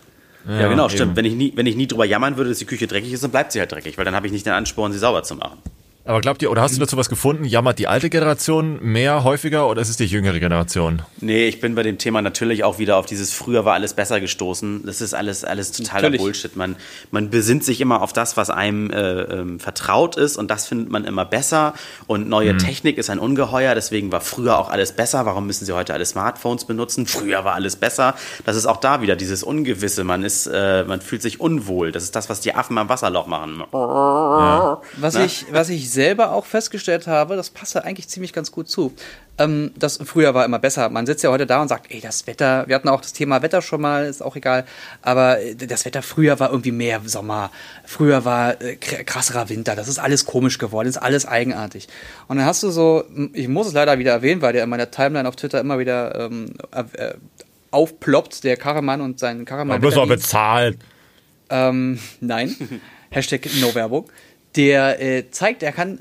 Ja, 0.46 0.68
genau, 0.68 0.86
eben. 0.86 0.94
stimmt. 0.94 1.16
Wenn 1.16 1.24
ich, 1.24 1.34
nie, 1.34 1.52
wenn 1.54 1.66
ich 1.66 1.76
nie 1.76 1.86
drüber 1.86 2.04
jammern 2.04 2.36
würde, 2.36 2.50
dass 2.50 2.58
die 2.58 2.64
Küche 2.66 2.86
dreckig 2.86 3.12
ist, 3.12 3.22
dann 3.22 3.30
bleibt 3.30 3.52
sie 3.52 3.60
halt 3.60 3.70
dreckig, 3.72 3.96
weil 3.96 4.04
dann 4.04 4.14
habe 4.16 4.26
ich 4.26 4.32
nicht 4.32 4.44
den 4.44 4.52
Ansporn, 4.52 4.92
sie 4.92 4.98
sauber 4.98 5.22
zu 5.22 5.36
machen. 5.36 5.58
Aber 6.04 6.20
glaubt 6.20 6.42
ihr, 6.42 6.50
oder 6.50 6.62
hast 6.62 6.74
du 6.74 6.80
dazu 6.80 6.96
was 6.96 7.08
gefunden? 7.08 7.44
Jammert 7.44 7.78
die 7.78 7.86
alte 7.86 8.10
Generation 8.10 8.80
mehr 8.82 9.22
häufiger 9.22 9.68
oder 9.68 9.80
ist 9.80 9.88
es 9.88 9.96
die 9.96 10.06
jüngere 10.06 10.40
Generation? 10.40 11.02
Nee, 11.20 11.46
ich 11.46 11.60
bin 11.60 11.76
bei 11.76 11.84
dem 11.84 11.98
Thema 11.98 12.22
natürlich 12.22 12.64
auch 12.64 12.80
wieder 12.80 12.96
auf 12.96 13.06
dieses 13.06 13.32
früher 13.32 13.64
war 13.64 13.74
alles 13.74 13.94
besser 13.94 14.20
gestoßen. 14.20 14.84
Das 14.84 15.00
ist 15.00 15.14
alles 15.14 15.44
alles 15.44 15.70
totaler 15.70 16.02
Natürlich. 16.02 16.20
Bullshit. 16.20 16.56
Man, 16.56 16.74
man 17.12 17.30
besinnt 17.30 17.62
sich 17.62 17.80
immer 17.80 18.02
auf 18.02 18.12
das, 18.12 18.36
was 18.36 18.50
einem 18.50 18.90
äh, 18.90 19.22
ähm, 19.22 19.60
vertraut 19.60 20.16
ist 20.16 20.36
und 20.36 20.50
das 20.50 20.66
findet 20.66 20.90
man 20.90 21.04
immer 21.04 21.24
besser. 21.24 21.74
Und 22.08 22.28
neue 22.28 22.56
Technik 22.56 22.98
ist 22.98 23.08
ein 23.08 23.20
Ungeheuer, 23.20 23.76
deswegen 23.76 24.10
war 24.10 24.20
früher 24.20 24.58
auch 24.58 24.70
alles 24.70 24.92
besser. 24.92 25.24
Warum 25.24 25.46
müssen 25.46 25.66
sie 25.66 25.72
heute 25.72 25.94
alle 25.94 26.04
Smartphones 26.04 26.64
benutzen? 26.64 27.06
Früher 27.06 27.44
war 27.44 27.54
alles 27.54 27.76
besser. 27.76 28.16
Das 28.44 28.56
ist 28.56 28.66
auch 28.66 28.78
da 28.78 29.02
wieder 29.02 29.14
dieses 29.14 29.44
Ungewisse. 29.44 30.02
Man 30.02 30.24
ist, 30.24 30.48
äh, 30.48 30.82
man 30.82 31.00
fühlt 31.00 31.22
sich 31.22 31.38
unwohl. 31.38 31.92
Das 31.92 32.02
ist 32.02 32.16
das, 32.16 32.28
was 32.28 32.40
die 32.40 32.56
Affen 32.56 32.76
am 32.78 32.88
Wasserloch 32.88 33.28
machen. 33.28 33.62
Was, 33.70 35.14
ich, 35.14 35.46
was 35.52 35.68
ich 35.68 35.91
selber 35.92 36.32
auch 36.32 36.46
festgestellt 36.46 37.06
habe, 37.06 37.36
das 37.36 37.50
passt 37.50 37.76
eigentlich 37.76 38.08
ziemlich 38.08 38.32
ganz 38.32 38.50
gut 38.52 38.68
zu. 38.68 38.92
Ähm, 39.38 39.72
das 39.76 39.98
früher 40.04 40.34
war 40.34 40.44
immer 40.44 40.58
besser. 40.58 40.88
Man 40.90 41.06
sitzt 41.06 41.24
ja 41.24 41.30
heute 41.30 41.46
da 41.46 41.62
und 41.62 41.68
sagt, 41.68 41.90
ey, 41.92 42.00
das 42.00 42.26
Wetter, 42.26 42.64
wir 42.68 42.74
hatten 42.74 42.88
auch 42.88 43.00
das 43.00 43.12
Thema 43.12 43.42
Wetter 43.42 43.62
schon 43.62 43.80
mal, 43.80 44.04
ist 44.04 44.22
auch 44.22 44.36
egal, 44.36 44.64
aber 45.00 45.40
äh, 45.40 45.54
das 45.54 45.84
Wetter 45.84 46.02
früher 46.02 46.38
war 46.40 46.50
irgendwie 46.50 46.72
mehr 46.72 47.00
Sommer, 47.06 47.50
früher 47.84 48.24
war 48.24 48.60
äh, 48.60 48.74
kr- 48.80 49.04
krasserer 49.04 49.48
Winter, 49.48 49.74
das 49.76 49.88
ist 49.88 49.98
alles 49.98 50.26
komisch 50.26 50.58
geworden, 50.58 50.88
ist 50.88 50.98
alles 50.98 51.26
eigenartig. 51.26 51.88
Und 52.28 52.36
dann 52.38 52.46
hast 52.46 52.62
du 52.62 52.70
so, 52.70 53.04
ich 53.32 53.48
muss 53.48 53.66
es 53.68 53.72
leider 53.72 53.98
wieder 53.98 54.12
erwähnen, 54.12 54.42
weil 54.42 54.52
der 54.52 54.64
in 54.64 54.70
meiner 54.70 54.90
Timeline 54.90 55.28
auf 55.28 55.36
Twitter 55.36 55.60
immer 55.60 55.78
wieder 55.78 56.18
ähm, 56.26 56.54
äh, 56.72 57.14
aufploppt, 57.70 58.44
der 58.44 58.56
Karaman 58.56 59.00
und 59.00 59.18
sein 59.18 59.44
Karaman. 59.44 59.80
bloß 59.80 59.94
mal 59.96 60.02
Wetterdienst. 60.02 60.26
bezahlt. 60.28 60.78
Ähm, 61.48 61.98
nein. 62.20 62.54
Hashtag 63.10 63.46
No-Werbung. 63.60 64.08
Der 64.56 65.00
äh, 65.00 65.30
zeigt, 65.30 65.62
er 65.62 65.72
kann, 65.72 65.98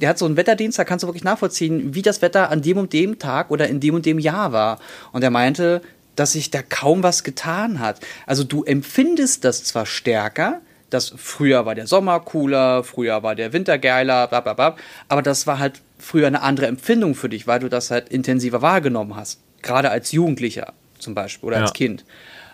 der 0.00 0.08
hat 0.08 0.18
so 0.18 0.26
einen 0.26 0.36
Wetterdienst, 0.36 0.78
da 0.78 0.84
kannst 0.84 1.02
du 1.02 1.08
wirklich 1.08 1.24
nachvollziehen, 1.24 1.94
wie 1.94 2.02
das 2.02 2.22
Wetter 2.22 2.50
an 2.50 2.62
dem 2.62 2.78
und 2.78 2.92
dem 2.92 3.18
Tag 3.18 3.50
oder 3.50 3.68
in 3.68 3.80
dem 3.80 3.94
und 3.94 4.06
dem 4.06 4.18
Jahr 4.18 4.52
war. 4.52 4.78
Und 5.12 5.22
er 5.22 5.30
meinte, 5.30 5.82
dass 6.16 6.32
sich 6.32 6.50
da 6.50 6.62
kaum 6.62 7.02
was 7.02 7.24
getan 7.24 7.80
hat. 7.80 8.00
Also 8.26 8.44
du 8.44 8.62
empfindest 8.64 9.44
das 9.44 9.64
zwar 9.64 9.86
stärker, 9.86 10.60
dass 10.90 11.12
früher 11.16 11.66
war 11.66 11.74
der 11.74 11.86
Sommer 11.86 12.20
cooler, 12.20 12.84
früher 12.84 13.22
war 13.22 13.34
der 13.34 13.52
Winter 13.52 13.78
geiler, 13.78 14.26
bla 14.26 14.40
bla 14.40 14.54
bla, 14.54 14.76
aber 15.08 15.22
das 15.22 15.46
war 15.46 15.58
halt 15.58 15.80
früher 15.98 16.26
eine 16.26 16.42
andere 16.42 16.66
Empfindung 16.66 17.14
für 17.14 17.28
dich, 17.28 17.46
weil 17.46 17.60
du 17.60 17.68
das 17.68 17.90
halt 17.90 18.08
intensiver 18.08 18.60
wahrgenommen 18.60 19.16
hast. 19.16 19.40
Gerade 19.62 19.90
als 19.90 20.12
Jugendlicher 20.12 20.72
zum 20.98 21.14
Beispiel 21.14 21.48
oder 21.48 21.58
als 21.58 21.70
Ja. 21.70 21.74
Kind. 21.74 22.04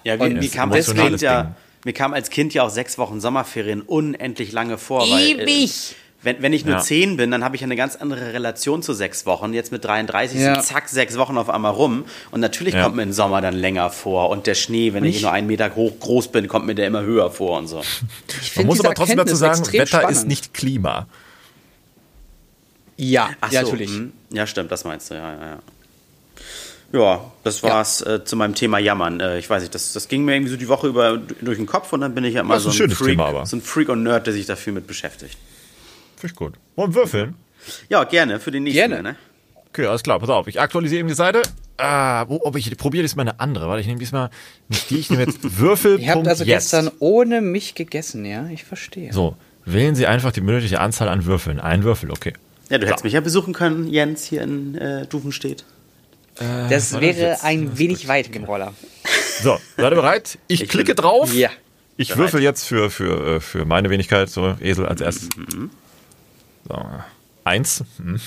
Ja, 0.05 0.15
Und 0.15 0.29
mir, 0.29 0.35
das 0.37 0.45
ist 0.47 0.55
kam 0.55 0.73
als 0.73 0.95
kind 0.95 1.21
ja, 1.21 1.43
Ding. 1.43 1.55
Mir 1.87 1.93
kam 1.93 2.13
als 2.13 2.31
Kind 2.31 2.53
ja 2.53 2.65
auch 2.65 2.69
sechs 2.71 2.99
Wochen 2.99 3.21
Sommerferien 3.21 3.81
unendlich 3.81 4.51
lange 4.53 4.77
vor. 4.77 5.03
Weil, 5.03 5.39
äh, 5.41 5.43
Ewig. 5.45 5.95
wenn, 6.23 6.43
wenn 6.43 6.53
ich 6.53 6.65
nur 6.65 6.75
Ja. 6.75 6.81
10 6.81 7.17
bin, 7.17 7.31
dann 7.31 7.45
habe 7.45 7.55
ich 7.55 7.63
eine 7.63 7.77
ganz 7.77 7.95
andere 7.95 8.33
Relation 8.33 8.83
zu 8.83 8.93
sechs 8.93 9.25
Wochen. 9.25 9.55
Jetzt 9.55 9.71
mit 9.71 9.85
33 9.85 10.41
Ja. 10.41 10.55
sind 10.57 10.65
zack, 10.65 10.89
sechs 10.89 11.17
Wochen 11.17 11.39
auf 11.39 11.49
einmal 11.49 11.73
rum. 11.73 12.05
Und 12.33 12.41
natürlich 12.41 12.75
Ja. 12.75 12.83
kommt 12.83 12.97
mir 12.97 13.05
im 13.05 13.13
Sommer 13.13 13.41
dann 13.41 13.55
länger 13.55 13.91
vor. 13.91 14.31
Und 14.31 14.49
der 14.49 14.55
Schnee, 14.57 14.93
wenn 14.95 15.05
ich, 15.05 15.17
ich- 15.17 15.23
nur 15.23 15.31
einen 15.31 15.47
Meter 15.47 15.75
hoch 15.77 15.93
groß 16.01 16.29
bin, 16.33 16.49
kommt 16.49 16.67
mir 16.67 16.75
der 16.75 16.89
immer 16.89 17.03
höher 17.03 17.31
vor 17.31 17.57
und 17.57 17.69
so. 17.69 17.83
Ich 18.43 18.57
Man 18.57 18.67
muss 18.67 18.81
aber 18.81 18.93
trotzdem 18.95 19.17
dazu 19.19 19.31
Erkenntnis 19.35 19.39
sagen, 19.39 19.61
extrem 19.61 19.81
Wetter 19.83 19.99
spannend. 20.01 20.11
ist 20.19 20.27
nicht 20.27 20.55
Klima. 20.55 21.07
Ja, 22.97 23.31
Ach 23.41 23.53
ja, 23.53 23.61
so, 23.61 23.67
natürlich. 23.67 23.91
hm. 23.91 24.13
Ja, 24.33 24.47
stimmt, 24.47 24.73
das 24.73 24.85
meinst 24.85 25.11
du, 25.11 25.15
ja, 25.15 25.35
ja, 25.35 25.47
ja. 25.47 25.59
Ja, 26.93 27.33
das 27.45 27.63
war's 27.63 28.01
Äh, 28.03 28.25
zu 28.25 28.37
meinem 28.37 28.55
Thema 28.55 28.79
Jammern. 28.79 29.21
Äh, 29.21 29.39
ich 29.39 29.51
weiß 29.51 29.63
nicht, 29.63 29.75
das, 29.75 29.93
das 29.93 30.09
ging 30.09 30.25
mir 30.25 30.35
irgendwie 30.35 30.53
so 30.53 30.57
die 30.57 30.69
Woche 30.69 30.87
über 30.87 31.17
durch 31.19 31.59
den 31.59 31.67
Kopf 31.67 31.93
und 31.93 32.01
dann 32.01 32.15
bin 32.15 32.25
ich 32.25 32.35
ja 32.35 32.41
immer 32.43 32.55
Das 32.55 32.63
so 32.63 32.71
ein, 32.71 32.91
ein 32.91 32.95
Freak, 32.97 33.11
Thema, 33.11 33.27
aber. 33.27 33.47
so 33.47 33.57
ein 33.57 33.61
Freak 33.63 33.89
und 33.89 34.03
Nerd, 34.03 34.27
der 34.27 34.33
sich 34.35 34.47
dafür 34.47 34.73
mit 34.73 34.87
beschäftigt. 34.87 35.37
Finde 36.17 36.33
ich 36.33 36.37
gut. 36.37 36.55
Wollen 36.77 36.95
wir 36.95 37.01
würfeln? 37.03 37.35
Ja, 37.89 38.05
gerne, 38.05 38.39
für 38.41 38.51
den 38.53 38.63
nächsten. 38.63 38.79
Gerne. 38.91 39.03
Ne? 39.03 39.17
Okay, 39.71 39.87
alles 39.87 40.03
klar, 40.03 40.19
pass 40.21 40.29
auf. 40.31 40.47
Ich 40.47 40.61
aktualisiere 40.61 41.01
eben 41.01 41.09
die 41.09 41.15
Seite. 41.15 41.43
Ah, 41.77 42.25
wo, 42.29 42.41
ob 42.43 42.57
ich 42.57 42.75
probiere 42.79 43.03
diesmal 43.03 43.29
eine 43.29 43.41
andere. 43.41 43.69
Warte, 43.69 43.81
ich 43.83 43.87
nehme 43.87 43.99
diesmal 43.99 44.31
nicht 44.69 44.89
die, 44.89 44.99
ich 44.99 45.11
nehme 45.11 45.25
jetzt 45.25 45.41
Würfel. 45.59 46.01
Ihr 46.01 46.13
habt 46.15 46.27
also 46.27 46.45
jetzt. 46.45 46.71
gestern 46.71 46.91
ohne 47.01 47.43
mich 47.43 47.75
gegessen, 47.75 48.25
ja? 48.25 48.49
Ich 48.49 48.65
verstehe. 48.65 49.13
So, 49.13 49.37
wählen 49.67 49.95
Sie 49.95 50.07
einfach 50.07 50.33
die 50.33 50.41
benötigte 50.41 50.81
Anzahl 50.81 51.09
an 51.09 51.27
Würfeln. 51.27 51.61
Ein 51.61 51.83
Würfel, 51.85 52.11
okay. 52.11 52.33
Ja, 52.71 52.79
du 52.79 52.87
hättest 52.87 53.05
mich 53.05 53.13
ja 53.13 53.21
besuchen 53.21 53.53
können, 53.53 53.89
Jens, 53.89 54.25
hier 54.25 54.41
in 54.43 54.77
äh, 54.77 55.07
Dufenstedt. 55.07 55.65
Das 56.39 56.93
war 56.93 57.01
das 57.01 57.01
wäre 57.01 57.31
jetzt? 57.31 57.45
ein 57.45 57.79
wenig 57.79 58.09
weit 58.09 58.27
mit 58.27 58.35
dem 58.35 58.45
Roller. 58.45 58.75
So, 59.43 59.59
seid 59.77 59.93
ihr 59.93 59.97
bereit? 59.97 60.39
Ich, 60.49 60.63
Ich 60.63 60.69
klicke 60.69 60.95
bin- 60.95 61.03
drauf. 61.05 61.33
Ja. 61.35 61.51
Ich 61.97 62.09
Bereit. 62.09 62.19
würfel 62.21 62.43
jetzt 62.43 62.65
für, 62.67 62.91
für, 62.91 63.37
äh, 63.37 63.41
für 63.41 63.65
meine 63.65 63.89
Wenigkeit, 63.91 64.29
so 64.29 64.55
Esel 64.61 64.87
als 64.87 65.01
erstes. 65.01 65.29
So, 66.69 66.87
eins. 67.45 67.85
Hm. 67.97 68.21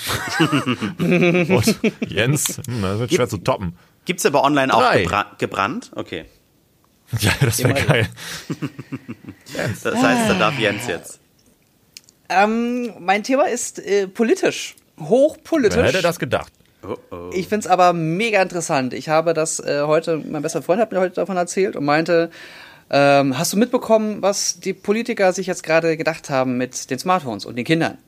Und 0.98 1.80
Jens, 2.08 2.60
hm, 2.66 2.82
das 2.82 2.98
wird 2.98 3.12
schwer 3.14 3.28
zu 3.28 3.38
toppen. 3.38 3.76
Gibt's 4.06 4.26
aber 4.26 4.42
online 4.42 4.74
auch 4.74 4.92
gebra 4.92 5.26
gebrannt? 5.38 5.90
Okay. 5.94 6.24
Ja, 7.18 7.32
das 7.40 7.58
wäre 7.58 7.74
geil. 7.74 8.08
Das 9.82 9.84
heißt, 9.84 10.30
da 10.30 10.34
darf 10.34 10.56
Jens 10.60 10.86
jetzt. 10.86 11.18
Ähm, 12.28 12.92
mein 13.00 13.24
Thema 13.24 13.48
ist 13.48 13.80
äh, 13.80 14.06
politisch. 14.06 14.76
Hochpolitisch. 15.00 15.76
Wer 15.76 15.86
hätte 15.86 16.02
das 16.02 16.20
gedacht? 16.20 16.52
Oh, 16.82 16.96
oh. 17.10 17.30
Ich 17.32 17.48
finde 17.48 17.60
es 17.60 17.66
aber 17.66 17.92
mega 17.92 18.40
interessant. 18.40 18.94
Ich 18.94 19.08
habe 19.08 19.34
das 19.34 19.60
äh, 19.60 19.82
heute, 19.86 20.16
mein 20.18 20.42
bester 20.42 20.62
Freund 20.62 20.80
hat 20.80 20.92
mir 20.92 21.00
heute 21.00 21.14
davon 21.16 21.36
erzählt 21.36 21.76
und 21.76 21.84
meinte, 21.84 22.30
ähm, 22.90 23.38
hast 23.38 23.52
du 23.52 23.56
mitbekommen, 23.56 24.22
was 24.22 24.60
die 24.60 24.72
Politiker 24.72 25.32
sich 25.32 25.46
jetzt 25.46 25.62
gerade 25.62 25.96
gedacht 25.96 26.30
haben 26.30 26.56
mit 26.56 26.90
den 26.90 26.98
Smartphones 26.98 27.44
und 27.44 27.56
den 27.56 27.64
Kindern? 27.64 27.98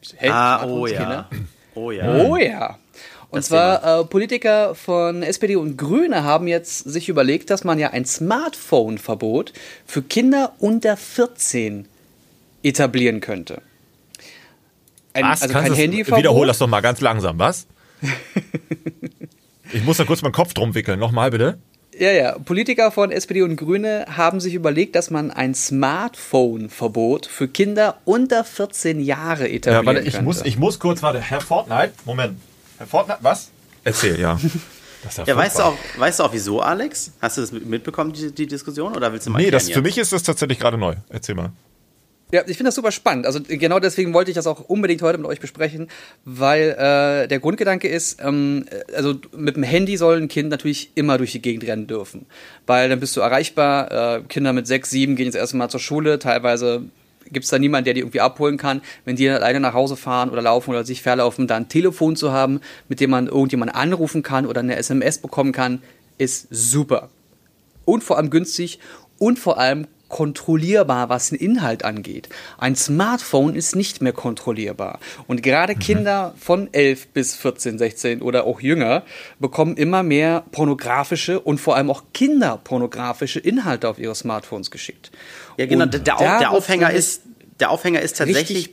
So, 0.00 0.16
Hä, 0.18 0.30
Ah, 0.30 0.64
oh 0.64 0.86
ja. 0.86 0.98
Kinder? 0.98 1.28
Oh 1.74 1.90
ja. 1.90 2.24
Oh 2.24 2.36
ja. 2.36 2.78
Und 3.30 3.38
Das 3.38 3.46
zwar 3.48 4.00
äh, 4.00 4.04
Politiker 4.04 4.74
von 4.74 5.22
SPD 5.22 5.56
und 5.56 5.78
Grüne 5.78 6.22
haben 6.24 6.48
jetzt 6.48 6.80
sich 6.80 7.08
überlegt, 7.08 7.48
dass 7.48 7.64
man 7.64 7.78
ja 7.78 7.90
ein 7.90 8.04
Smartphone-Verbot 8.04 9.54
für 9.86 10.02
Kinder 10.02 10.52
unter 10.58 10.98
14 10.98 11.88
etablieren 12.62 13.20
könnte. 13.20 13.62
Ein, 15.14 15.24
Was? 15.24 15.42
also 15.42 15.54
Kannst 15.54 15.68
kein 15.70 15.76
Handyverbot. 15.76 16.18
Wiederhol 16.18 16.46
das 16.46 16.58
doch 16.58 16.66
mal 16.66 16.80
ganz 16.80 17.00
langsam, 17.00 17.38
was? 17.38 17.66
ich 19.72 19.84
muss 19.84 19.96
da 19.96 20.04
kurz 20.04 20.22
meinen 20.22 20.32
Kopf 20.32 20.54
drum 20.54 20.74
wickeln. 20.74 20.98
Nochmal 20.98 21.30
bitte. 21.30 21.58
Ja, 21.98 22.10
ja. 22.10 22.38
Politiker 22.38 22.90
von 22.90 23.10
SPD 23.12 23.42
und 23.42 23.56
Grüne 23.56 24.06
haben 24.08 24.40
sich 24.40 24.54
überlegt, 24.54 24.96
dass 24.96 25.10
man 25.10 25.30
ein 25.30 25.54
Smartphone-Verbot 25.54 27.26
für 27.26 27.48
Kinder 27.48 27.98
unter 28.04 28.44
14 28.44 29.00
Jahre 29.00 29.48
etablieren 29.48 29.84
Ja, 29.84 29.94
warte, 29.94 30.00
ich 30.00 30.14
könnte. 30.14 30.24
muss, 30.24 30.42
ich 30.42 30.58
muss 30.58 30.78
kurz, 30.78 31.02
warte, 31.02 31.20
Herr 31.20 31.40
Fortnite, 31.40 31.92
Moment. 32.04 32.38
Herr 32.78 32.86
Fortnite, 32.86 33.18
was? 33.22 33.50
Erzähl, 33.84 34.18
ja. 34.18 34.38
Das 35.02 35.18
ist 35.18 35.26
Ja, 35.26 35.36
weißt 35.36 35.58
du, 35.58 35.64
auch, 35.64 35.74
weißt 35.96 36.20
du 36.20 36.22
auch 36.22 36.32
wieso, 36.32 36.60
Alex? 36.60 37.10
Hast 37.20 37.36
du 37.36 37.40
das 37.40 37.50
mitbekommen, 37.50 38.12
die, 38.12 38.30
die 38.30 38.46
Diskussion? 38.46 38.96
Oder 38.96 39.12
willst 39.12 39.26
du 39.26 39.32
mal 39.32 39.42
Nee, 39.42 39.50
das, 39.50 39.68
für 39.68 39.82
mich 39.82 39.98
ist 39.98 40.12
das 40.12 40.22
tatsächlich 40.22 40.60
gerade 40.60 40.78
neu. 40.78 40.94
Erzähl 41.08 41.34
mal. 41.34 41.50
Ja, 42.32 42.40
ich 42.46 42.56
finde 42.56 42.68
das 42.68 42.76
super 42.76 42.92
spannend. 42.92 43.26
Also 43.26 43.40
genau 43.46 43.78
deswegen 43.78 44.14
wollte 44.14 44.30
ich 44.30 44.34
das 44.34 44.46
auch 44.46 44.60
unbedingt 44.60 45.02
heute 45.02 45.18
mit 45.18 45.26
euch 45.26 45.38
besprechen, 45.38 45.88
weil 46.24 46.70
äh, 46.70 47.28
der 47.28 47.40
Grundgedanke 47.40 47.88
ist, 47.88 48.22
ähm, 48.22 48.64
äh, 48.70 48.94
also 48.94 49.16
mit 49.36 49.56
dem 49.56 49.62
Handy 49.62 49.98
soll 49.98 50.16
ein 50.16 50.28
Kind 50.28 50.48
natürlich 50.48 50.92
immer 50.94 51.18
durch 51.18 51.32
die 51.32 51.42
Gegend 51.42 51.64
rennen 51.64 51.86
dürfen, 51.86 52.24
weil 52.66 52.88
dann 52.88 53.00
bist 53.00 53.14
du 53.16 53.20
erreichbar. 53.20 54.16
Äh, 54.16 54.22
Kinder 54.22 54.54
mit 54.54 54.66
sechs, 54.66 54.88
sieben 54.88 55.14
gehen 55.14 55.26
jetzt 55.26 55.34
erstmal 55.34 55.68
zur 55.68 55.80
Schule, 55.80 56.18
teilweise 56.18 56.84
gibt 57.30 57.44
es 57.44 57.50
da 57.50 57.58
niemanden, 57.58 57.84
der 57.84 57.94
die 57.94 58.00
irgendwie 58.00 58.20
abholen 58.20 58.56
kann. 58.56 58.80
Wenn 59.04 59.16
die 59.16 59.26
dann 59.26 59.36
alleine 59.36 59.60
nach 59.60 59.74
Hause 59.74 59.96
fahren 59.96 60.30
oder 60.30 60.40
laufen 60.40 60.70
oder 60.70 60.84
sich 60.84 61.02
verlaufen, 61.02 61.46
da 61.46 61.56
ein 61.56 61.68
Telefon 61.68 62.16
zu 62.16 62.32
haben, 62.32 62.60
mit 62.88 63.00
dem 63.00 63.10
man 63.10 63.26
irgendjemanden 63.26 63.76
anrufen 63.76 64.22
kann 64.22 64.46
oder 64.46 64.60
eine 64.60 64.76
SMS 64.76 65.18
bekommen 65.18 65.52
kann, 65.52 65.82
ist 66.16 66.46
super. 66.50 67.10
Und 67.84 68.02
vor 68.02 68.16
allem 68.16 68.30
günstig 68.30 68.78
und 69.18 69.38
vor 69.38 69.58
allem 69.58 69.86
kontrollierbar, 70.12 71.08
was 71.08 71.30
den 71.30 71.38
Inhalt 71.38 71.84
angeht. 71.84 72.28
Ein 72.58 72.76
Smartphone 72.76 73.54
ist 73.54 73.74
nicht 73.74 74.02
mehr 74.02 74.12
kontrollierbar. 74.12 75.00
Und 75.26 75.42
gerade 75.42 75.74
Kinder 75.74 76.34
von 76.38 76.68
11 76.70 77.08
bis 77.08 77.34
14, 77.34 77.78
16 77.78 78.20
oder 78.20 78.44
auch 78.44 78.60
jünger 78.60 79.04
bekommen 79.40 79.74
immer 79.78 80.02
mehr 80.02 80.44
pornografische 80.52 81.40
und 81.40 81.58
vor 81.58 81.76
allem 81.76 81.90
auch 81.90 82.04
kinderpornografische 82.12 83.40
Inhalte 83.40 83.88
auf 83.88 83.98
ihre 83.98 84.14
Smartphones 84.14 84.70
geschickt. 84.70 85.10
Ja, 85.56 85.64
genau. 85.64 85.86
Der, 85.86 86.00
der, 86.00 86.38
der 86.38 86.50
Aufhänger 86.50 86.92
ist, 86.92 87.22
der 87.58 87.70
Aufhänger 87.70 88.02
ist 88.02 88.18
tatsächlich, 88.18 88.70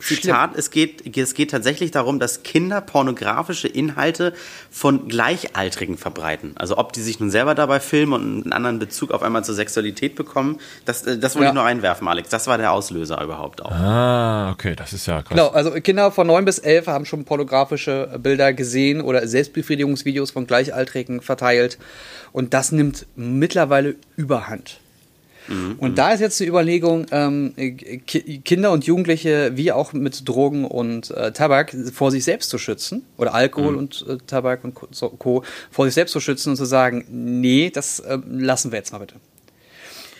Zitat, 0.00 0.56
es 0.56 0.70
geht, 0.70 1.16
es 1.16 1.34
geht 1.34 1.50
tatsächlich 1.50 1.90
darum, 1.90 2.18
dass 2.18 2.42
Kinder 2.42 2.80
pornografische 2.80 3.68
Inhalte 3.68 4.32
von 4.70 5.08
Gleichaltrigen 5.08 5.96
verbreiten. 5.96 6.52
Also 6.56 6.78
ob 6.78 6.92
die 6.92 7.00
sich 7.02 7.20
nun 7.20 7.30
selber 7.30 7.54
dabei 7.54 7.80
filmen 7.80 8.12
und 8.14 8.42
einen 8.44 8.52
anderen 8.52 8.78
Bezug 8.78 9.10
auf 9.12 9.22
einmal 9.22 9.44
zur 9.44 9.54
Sexualität 9.54 10.14
bekommen, 10.14 10.58
das, 10.84 11.02
äh, 11.04 11.18
das 11.18 11.34
wollte 11.34 11.44
Ja. 11.44 11.50
ich 11.50 11.54
nur 11.54 11.64
einwerfen, 11.64 12.08
Alex. 12.08 12.28
Das 12.30 12.46
war 12.46 12.58
der 12.58 12.72
Auslöser 12.72 13.22
überhaupt 13.22 13.62
auch. 13.64 13.70
Ah, 13.70 14.50
okay, 14.50 14.74
das 14.74 14.92
ist 14.92 15.06
ja 15.06 15.20
krass. 15.22 15.30
Genau, 15.30 15.48
also 15.48 15.70
Kinder 15.72 16.10
von 16.10 16.26
9 16.26 16.44
bis 16.44 16.58
11 16.58 16.86
haben 16.88 17.04
schon 17.04 17.24
pornografische 17.24 18.18
Bilder 18.22 18.52
gesehen 18.52 19.00
oder 19.00 19.26
Selbstbefriedigungsvideos 19.28 20.30
von 20.30 20.46
Gleichaltrigen 20.46 21.20
verteilt. 21.20 21.78
Und 22.32 22.54
das 22.54 22.72
nimmt 22.72 23.06
mittlerweile 23.16 23.96
überhand. 24.16 24.79
Und 25.78 25.98
da 25.98 26.12
ist 26.12 26.20
jetzt 26.20 26.38
die 26.38 26.46
Überlegung, 26.46 27.06
ähm, 27.10 27.54
Ki 28.06 28.40
Kinder 28.44 28.70
und 28.70 28.84
Jugendliche 28.84 29.56
wie 29.56 29.72
auch 29.72 29.92
mit 29.92 30.28
Drogen 30.28 30.64
und 30.64 31.10
äh, 31.10 31.32
Tabak 31.32 31.74
vor 31.92 32.10
sich 32.12 32.22
selbst 32.24 32.50
zu 32.50 32.58
schützen 32.58 33.04
oder 33.16 33.34
Alkohol 33.34 33.74
und 33.74 34.04
äh, 34.08 34.18
Tabak 34.26 34.62
und 34.62 34.74
Co. 34.74 35.42
vor 35.70 35.84
sich 35.86 35.94
selbst 35.94 36.12
zu 36.12 36.20
schützen 36.20 36.50
und 36.50 36.56
zu 36.56 36.64
sagen, 36.66 37.04
nee, 37.10 37.70
das 37.70 38.00
ähm, 38.08 38.38
lassen 38.38 38.70
wir 38.70 38.78
jetzt 38.78 38.92
mal 38.92 38.98
bitte. 38.98 39.16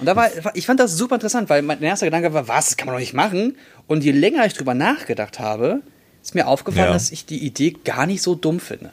Und 0.01 0.07
da 0.07 0.17
war, 0.17 0.31
ich 0.55 0.67
fand 0.67 0.81
das 0.81 0.97
super 0.97 1.17
interessant, 1.17 1.49
weil 1.51 1.63
mein 1.63 1.83
erster 1.83 2.07
Gedanke 2.07 2.33
war, 2.33 2.49
was, 2.49 2.67
das 2.71 2.77
kann 2.77 2.87
man 2.87 2.95
doch 2.97 3.01
nicht 3.01 3.13
machen. 3.15 3.57
Und 3.87 4.03
je 4.03 4.13
länger 4.13 4.47
ich 4.47 4.55
drüber 4.55 4.75
nachgedacht 4.75 5.39
habe, 5.39 5.83
ist 6.23 6.35
mir 6.35 6.47
aufgefallen, 6.49 6.87
Ja. 6.89 6.93
dass 6.93 7.13
ich 7.13 7.27
die 7.27 7.39
Idee 7.45 7.77
gar 7.85 8.07
nicht 8.07 8.23
so 8.23 8.35
dumm 8.35 8.61
finde. 8.61 8.91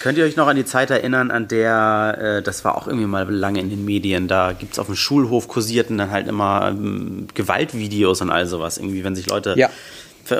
Könnt 0.00 0.16
ihr 0.16 0.24
euch 0.24 0.34
noch 0.34 0.46
an 0.46 0.56
die 0.56 0.64
Zeit 0.64 0.90
erinnern, 0.90 1.30
an 1.30 1.46
der, 1.46 2.38
äh, 2.38 2.42
das 2.42 2.64
war 2.64 2.74
auch 2.74 2.86
irgendwie 2.86 3.06
mal 3.06 3.30
lange 3.30 3.60
in 3.60 3.68
den 3.68 3.84
Medien, 3.84 4.28
da 4.28 4.52
gibt's 4.52 4.78
auf 4.78 4.86
dem 4.86 4.96
Schulhof 4.96 5.46
kursierten 5.46 5.98
dann 5.98 6.10
halt 6.10 6.26
immer 6.26 6.68
ähm, 6.68 7.28
Gewaltvideos 7.34 8.22
und 8.22 8.30
all 8.30 8.46
sowas, 8.46 8.78
irgendwie, 8.78 9.04
wenn 9.04 9.14
sich 9.14 9.26
Leute... 9.26 9.54
Ja. 9.56 9.68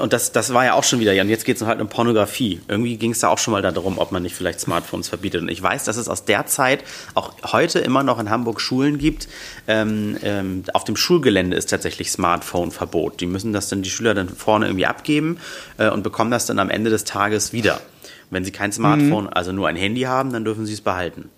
Und 0.01 0.13
das, 0.13 0.31
das 0.31 0.55
war 0.55 0.65
ja 0.65 0.75
auch 0.75 0.85
schon 0.85 1.01
wieder, 1.01 1.13
ja, 1.13 1.23
und 1.23 1.31
jetzt 1.31 1.45
geht's 1.45 1.63
halt 1.63 1.81
um 1.81 1.89
Pornografie. 1.89 2.61
Irgendwie 2.69 2.97
ging's 2.97 3.19
da 3.19 3.29
auch 3.29 3.39
schon 3.39 3.51
mal 3.51 3.63
darum, 3.63 3.99
ob 3.99 4.13
man 4.13 4.23
nicht 4.23 4.37
vielleicht 4.37 4.61
Smartphones 4.61 5.09
verbietet. 5.09 5.43
Und 5.43 5.49
ich 5.49 5.61
weiß, 5.61 5.83
dass 5.83 5.97
es 5.97 6.09
aus 6.09 6.25
der 6.25 6.47
Zeit 6.47 6.85
auch 7.15 7.33
heute 7.51 7.81
immer 7.81 8.05
noch 8.05 8.21
in 8.21 8.31
Hamburg 8.31 8.61
Schulen 8.61 8.99
gibt. 8.99 9.27
Ähm, 9.67 10.17
ähm, 10.23 10.63
auf 10.75 10.85
dem 10.85 10.95
Schulgelände 10.95 11.57
ist 11.57 11.71
tatsächlich 11.71 12.13
Smartphone-Verbot. 12.13 13.21
Die 13.21 13.27
müssen 13.27 13.53
das 13.53 13.69
dann, 13.69 13.83
die 13.83 13.91
Schüler 13.91 14.15
dann 14.15 14.29
vorne 14.29 14.67
irgendwie 14.67 14.87
abgeben 14.87 15.39
äh, 15.77 15.89
und 15.89 16.05
bekommen 16.05 16.31
das 16.31 16.47
dann 16.47 16.61
am 16.61 16.71
Ende 16.71 16.91
des 16.91 17.03
Tages 17.03 17.53
wieder. 17.53 17.81
Wenn 18.31 18.45
sie 18.45 18.53
kein 18.53 18.73
Smartphone, 18.73 19.25
Mhm. 19.25 19.31
also 19.33 19.53
nur 19.53 19.69
ein 19.69 19.77
Handy 19.77 20.03
haben, 20.03 20.33
dann 20.33 20.45
dürfen 20.45 20.67
sie 20.67 20.73
es 20.73 20.81
behalten. 20.81 21.29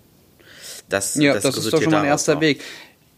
Das, 0.89 1.15
Ja, 1.15 1.33
das, 1.33 1.45
ist 1.45 1.73
doch 1.73 1.81
schon 1.81 1.91
mal 1.91 2.01
ein 2.01 2.05
erster 2.05 2.37
auch. 2.37 2.41
Weg. 2.41 2.61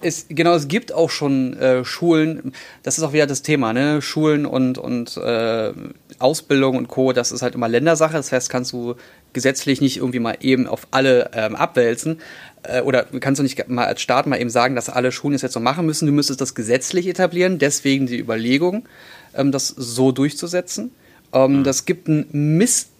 Es, 0.02 0.28
genau, 0.30 0.54
es 0.54 0.68
gibt 0.68 0.94
auch 0.94 1.10
schon 1.10 1.54
äh, 1.58 1.84
Schulen, 1.84 2.54
das 2.84 2.98
ist 2.98 3.04
auch 3.04 3.14
wieder 3.14 3.26
das 3.28 3.42
Thema, 3.42 3.74
ne? 3.74 4.02
Schulen 4.02 4.46
und, 4.46 4.78
und 4.78 5.18
äh, 5.18 5.72
Ausbildung 6.20 6.78
und 6.78 6.88
Co., 6.90 7.12
das 7.12 7.32
ist 7.32 7.42
halt 7.42 7.56
immer 7.56 7.68
Ländersache. 7.68 8.14
Das 8.14 8.32
heißt, 8.32 8.50
kannst 8.50 8.72
du 8.74 8.96
gesetzlich 9.34 9.82
nicht 9.82 9.98
irgendwie 9.98 10.20
mal 10.20 10.38
eben 10.42 10.68
auf 10.68 10.88
alle 10.92 11.32
ähm, 11.34 11.56
abwälzen. 11.56 12.20
Äh, 12.64 12.82
oder 12.82 13.04
kannst 13.20 13.40
du 13.40 13.44
nicht 13.44 13.68
mal 13.68 13.86
als 13.86 14.02
Staat 14.02 14.28
mal 14.28 14.40
eben 14.40 14.50
sagen, 14.50 14.76
dass 14.76 14.90
alle 14.90 15.12
Schulen 15.12 15.34
es 15.36 15.42
jetzt 15.42 15.54
so 15.54 15.60
machen 15.60 15.86
müssen. 15.86 16.06
Du 16.06 16.12
müsstest 16.12 16.40
das 16.40 16.56
gesetzlich 16.56 17.08
etablieren, 17.08 17.58
deswegen 17.58 18.06
die 18.06 18.20
Überlegung, 18.20 18.88
ähm, 19.34 19.52
das 19.52 19.70
so 19.70 20.12
durchzusetzen. 20.12 20.92
Ähm, 21.34 21.64
Das 21.64 21.86
gibt 21.86 22.08
einen 22.10 22.28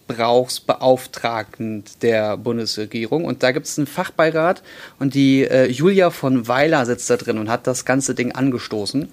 Missbrauchsbeauftragten 0.08 1.84
der 2.02 2.36
Bundesregierung 2.36 3.24
und 3.24 3.42
da 3.42 3.52
gibt 3.52 3.66
es 3.66 3.78
einen 3.78 3.86
Fachbeirat 3.86 4.62
und 4.98 5.14
die 5.14 5.42
äh, 5.44 5.66
Julia 5.66 6.10
von 6.10 6.48
Weiler 6.48 6.86
sitzt 6.86 7.10
da 7.10 7.16
drin 7.16 7.38
und 7.38 7.50
hat 7.50 7.66
das 7.66 7.84
ganze 7.84 8.14
Ding 8.14 8.32
angestoßen. 8.32 9.08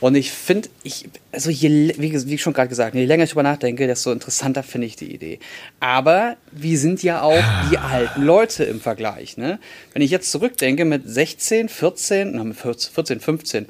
Und 0.00 0.16
ich 0.16 0.32
finde, 0.32 0.68
ich, 0.82 1.08
also 1.32 1.50
je, 1.50 1.94
wie, 1.96 2.12
wie 2.28 2.36
schon 2.36 2.52
gerade 2.52 2.68
gesagt, 2.68 2.94
je 2.94 3.06
länger 3.06 3.24
ich 3.24 3.30
drüber 3.30 3.42
nachdenke, 3.42 3.86
desto 3.86 4.12
interessanter 4.12 4.62
finde 4.62 4.86
ich 4.86 4.96
die 4.96 5.14
Idee. 5.14 5.38
Aber 5.80 6.36
wir 6.50 6.78
sind 6.78 7.02
ja 7.02 7.22
auch 7.22 7.42
die 7.70 7.78
alten 7.78 8.22
Leute 8.22 8.64
im 8.64 8.80
Vergleich. 8.80 9.38
Ne? 9.38 9.58
Wenn 9.94 10.02
ich 10.02 10.10
jetzt 10.10 10.30
zurückdenke, 10.30 10.84
mit 10.84 11.08
16, 11.08 11.70
14, 11.70 12.32
na, 12.34 12.44
mit 12.44 12.56
14, 12.56 13.20
15, 13.20 13.66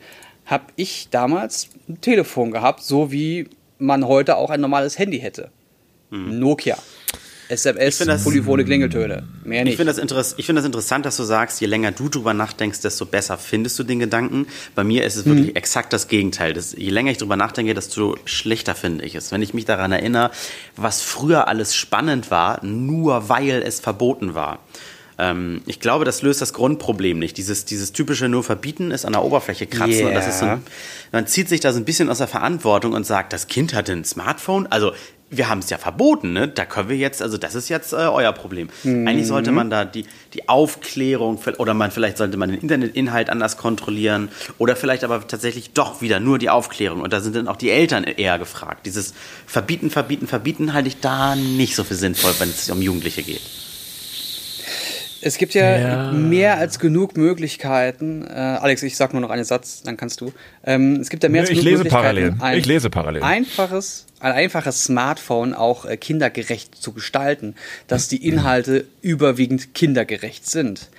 habe 0.46 0.64
ich 0.74 1.08
damals 1.10 1.68
ein 1.88 2.00
Telefon 2.00 2.50
gehabt, 2.50 2.82
so 2.82 3.12
wie 3.12 3.48
man 3.78 4.08
heute 4.08 4.36
auch 4.36 4.50
ein 4.50 4.60
normales 4.60 4.98
Handy 4.98 5.20
hätte. 5.20 5.50
Hm. 6.14 6.38
Nokia. 6.38 6.78
SMS, 7.48 7.98
das, 7.98 8.24
polyphone 8.24 8.64
Klingeltöne. 8.64 9.24
Mehr 9.44 9.64
nicht. 9.64 9.72
Ich 9.72 9.76
finde 9.76 9.92
das, 9.92 10.32
find 10.32 10.58
das 10.58 10.64
interessant, 10.64 11.04
dass 11.04 11.18
du 11.18 11.24
sagst, 11.24 11.60
je 11.60 11.66
länger 11.66 11.92
du 11.92 12.08
drüber 12.08 12.32
nachdenkst, 12.32 12.80
desto 12.80 13.04
besser 13.04 13.36
findest 13.36 13.78
du 13.78 13.82
den 13.82 13.98
Gedanken. 13.98 14.46
Bei 14.74 14.82
mir 14.82 15.04
ist 15.04 15.16
es 15.16 15.26
wirklich 15.26 15.50
mhm. 15.50 15.56
exakt 15.56 15.92
das 15.92 16.08
Gegenteil. 16.08 16.54
Das, 16.54 16.72
je 16.72 16.88
länger 16.88 17.10
ich 17.10 17.18
drüber 17.18 17.36
nachdenke, 17.36 17.74
desto 17.74 18.16
schlechter 18.24 18.74
finde 18.74 19.04
ich 19.04 19.14
es. 19.14 19.30
Wenn 19.30 19.42
ich 19.42 19.52
mich 19.52 19.66
daran 19.66 19.92
erinnere, 19.92 20.30
was 20.76 21.02
früher 21.02 21.46
alles 21.46 21.74
spannend 21.74 22.30
war, 22.30 22.64
nur 22.64 23.28
weil 23.28 23.62
es 23.62 23.78
verboten 23.80 24.34
war. 24.34 24.60
Ähm, 25.18 25.62
ich 25.66 25.80
glaube, 25.80 26.04
das 26.04 26.22
löst 26.22 26.40
das 26.40 26.52
Grundproblem 26.54 27.18
nicht. 27.18 27.36
Dieses, 27.36 27.64
dieses 27.66 27.92
typische 27.92 28.28
nur 28.28 28.42
verbieten 28.42 28.90
ist 28.90 29.04
an 29.04 29.12
der 29.12 29.22
Oberfläche 29.22 29.66
kratzen. 29.66 29.98
Yeah. 29.98 30.08
Und 30.08 30.14
das 30.14 30.26
ist 30.26 30.38
so, 30.40 30.58
man 31.12 31.26
zieht 31.26 31.48
sich 31.48 31.60
da 31.60 31.72
so 31.72 31.78
ein 31.78 31.84
bisschen 31.84 32.08
aus 32.08 32.18
der 32.18 32.26
Verantwortung 32.26 32.94
und 32.94 33.04
sagt, 33.04 33.32
das 33.32 33.46
Kind 33.46 33.74
hatte 33.74 33.92
ein 33.92 34.04
Smartphone. 34.04 34.66
Also 34.66 34.92
wir 35.36 35.48
haben 35.48 35.60
es 35.60 35.70
ja 35.70 35.78
verboten, 35.78 36.32
ne? 36.32 36.48
Da 36.48 36.64
können 36.64 36.88
wir 36.88 36.96
jetzt, 36.96 37.22
also 37.22 37.38
das 37.38 37.54
ist 37.54 37.68
jetzt 37.68 37.92
äh, 37.92 37.96
euer 37.96 38.32
Problem. 38.32 38.68
Mhm. 38.82 39.06
Eigentlich 39.06 39.26
sollte 39.26 39.52
man 39.52 39.70
da 39.70 39.84
die, 39.84 40.04
die 40.32 40.48
Aufklärung 40.48 41.40
oder 41.58 41.74
man 41.74 41.90
vielleicht 41.90 42.18
sollte 42.18 42.36
man 42.36 42.50
den 42.50 42.60
Internetinhalt 42.60 43.30
anders 43.30 43.56
kontrollieren 43.56 44.28
oder 44.58 44.76
vielleicht 44.76 45.04
aber 45.04 45.26
tatsächlich 45.26 45.72
doch 45.72 46.00
wieder 46.00 46.20
nur 46.20 46.38
die 46.38 46.50
Aufklärung. 46.50 47.00
Und 47.00 47.12
da 47.12 47.20
sind 47.20 47.36
dann 47.36 47.48
auch 47.48 47.56
die 47.56 47.70
Eltern 47.70 48.04
eher 48.04 48.38
gefragt. 48.38 48.86
Dieses 48.86 49.14
Verbieten, 49.46 49.90
Verbieten, 49.90 50.26
Verbieten 50.26 50.72
halte 50.72 50.88
ich 50.88 51.00
da 51.00 51.36
nicht 51.36 51.76
so 51.76 51.84
für 51.84 51.94
sinnvoll, 51.94 52.32
wenn 52.38 52.48
es 52.50 52.70
um 52.70 52.82
Jugendliche 52.82 53.22
geht. 53.22 53.42
Es 55.24 55.38
gibt 55.38 55.54
ja, 55.54 55.78
ja, 55.78 56.12
mehr 56.12 56.58
als 56.58 56.78
genug 56.78 57.16
Möglichkeiten. 57.16 58.26
Äh, 58.26 58.32
Alex, 58.32 58.82
ich 58.82 58.96
sag 58.96 59.14
nur 59.14 59.22
noch 59.22 59.30
einen 59.30 59.44
Satz, 59.44 59.82
dann 59.82 59.96
kannst 59.96 60.20
du. 60.20 60.32
Ähm, 60.64 60.96
es 61.00 61.08
gibt 61.08 61.22
ja 61.22 61.30
mehr 61.30 61.40
als 61.40 61.48
genug 61.48 61.60
ich 61.60 61.64
lese 61.64 61.84
Möglichkeiten. 61.84 62.36
Parallel. 62.38 62.58
ich 62.58 62.66
lese 62.66 62.90
parallel. 62.90 63.22
Einfaches, 63.22 64.06
ein 64.20 64.32
einfaches 64.32 64.84
Smartphone 64.84 65.54
auch 65.54 65.86
äh, 65.86 65.96
kindergerecht 65.96 66.74
zu 66.74 66.92
gestalten, 66.92 67.54
dass 67.86 68.08
die 68.08 68.26
Inhalte 68.26 68.84
überwiegend 69.00 69.74
kindergerecht 69.74 70.48
sind. 70.48 70.90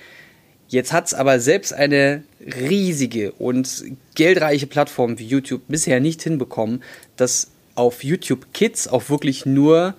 Jetzt 0.68 0.92
hat 0.92 1.06
es 1.06 1.14
aber 1.14 1.38
selbst 1.38 1.72
eine 1.72 2.24
riesige 2.40 3.30
und 3.32 3.84
geldreiche 4.16 4.66
Plattform 4.66 5.20
wie 5.20 5.26
YouTube 5.26 5.62
bisher 5.68 6.00
nicht 6.00 6.22
hinbekommen, 6.22 6.82
dass 7.16 7.52
auf 7.76 8.02
YouTube 8.02 8.52
Kids 8.52 8.88
auch 8.88 9.08
wirklich 9.08 9.46
nur 9.46 9.94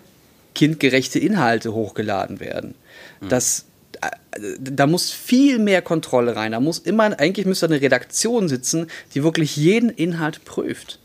kindgerechte 0.54 1.20
Inhalte 1.20 1.74
hochgeladen 1.74 2.40
werden. 2.42 2.76
Mhm. 3.22 3.30
Da 4.60 4.88
muss 4.88 5.12
viel 5.12 5.60
mehr 5.60 5.82
Kontrolle 5.82 6.36
rein. 6.36 6.52
Da 6.52 6.60
muss 6.60 6.80
immer, 6.80 7.20
eigentlich 7.20 7.46
müsste 7.46 7.66
eine 7.66 7.82
Redaktion 7.82 8.48
sitzen, 8.48 8.88
die 9.16 9.24
wirklich 9.24 9.56
jeden 9.56 9.90
Inhalt 9.90 10.46
prüft. 10.46 11.00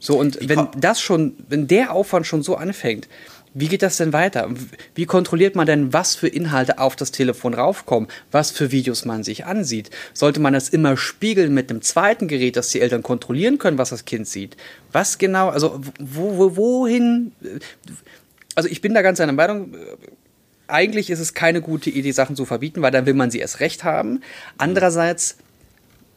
So, 0.00 0.18
und 0.18 0.38
wenn 0.48 0.68
das 0.76 1.00
schon, 1.00 1.34
wenn 1.48 1.66
der 1.66 1.92
Aufwand 1.92 2.26
schon 2.26 2.42
so 2.42 2.56
anfängt, 2.56 3.08
wie 3.54 3.68
geht 3.68 3.82
das 3.82 3.96
denn 3.96 4.12
weiter? 4.12 4.48
Wie 4.94 5.06
kontrolliert 5.06 5.56
man 5.56 5.66
denn, 5.66 5.92
was 5.92 6.14
für 6.14 6.28
Inhalte 6.28 6.78
auf 6.78 6.96
das 6.96 7.10
Telefon 7.10 7.54
raufkommen, 7.54 8.08
was 8.30 8.50
für 8.50 8.70
Videos 8.70 9.04
man 9.04 9.24
sich 9.24 9.46
ansieht? 9.46 9.90
Sollte 10.12 10.38
man 10.38 10.52
das 10.52 10.68
immer 10.68 10.96
spiegeln 10.96 11.54
mit 11.54 11.70
einem 11.70 11.82
zweiten 11.82 12.28
Gerät, 12.28 12.56
dass 12.56 12.70
die 12.70 12.80
Eltern 12.80 13.02
kontrollieren 13.02 13.58
können, 13.58 13.78
was 13.78 13.90
das 13.90 14.04
Kind 14.04 14.28
sieht? 14.28 14.56
Was 14.92 15.18
genau, 15.18 15.48
also 15.48 15.80
wo, 15.98 16.36
wo, 16.36 16.56
wohin? 16.56 17.32
Also 18.54 18.68
ich 18.68 18.80
bin 18.80 18.94
da 18.94 19.02
ganz 19.02 19.20
einer 19.20 19.32
Meinung, 19.32 19.74
eigentlich 20.68 21.10
ist 21.10 21.18
es 21.18 21.34
keine 21.34 21.60
gute 21.60 21.90
Idee, 21.90 22.12
Sachen 22.12 22.36
zu 22.36 22.44
verbieten, 22.44 22.82
weil 22.82 22.90
dann 22.90 23.06
will 23.06 23.14
man 23.14 23.30
sie 23.30 23.38
erst 23.38 23.60
recht 23.60 23.84
haben. 23.84 24.22
Andererseits 24.58 25.36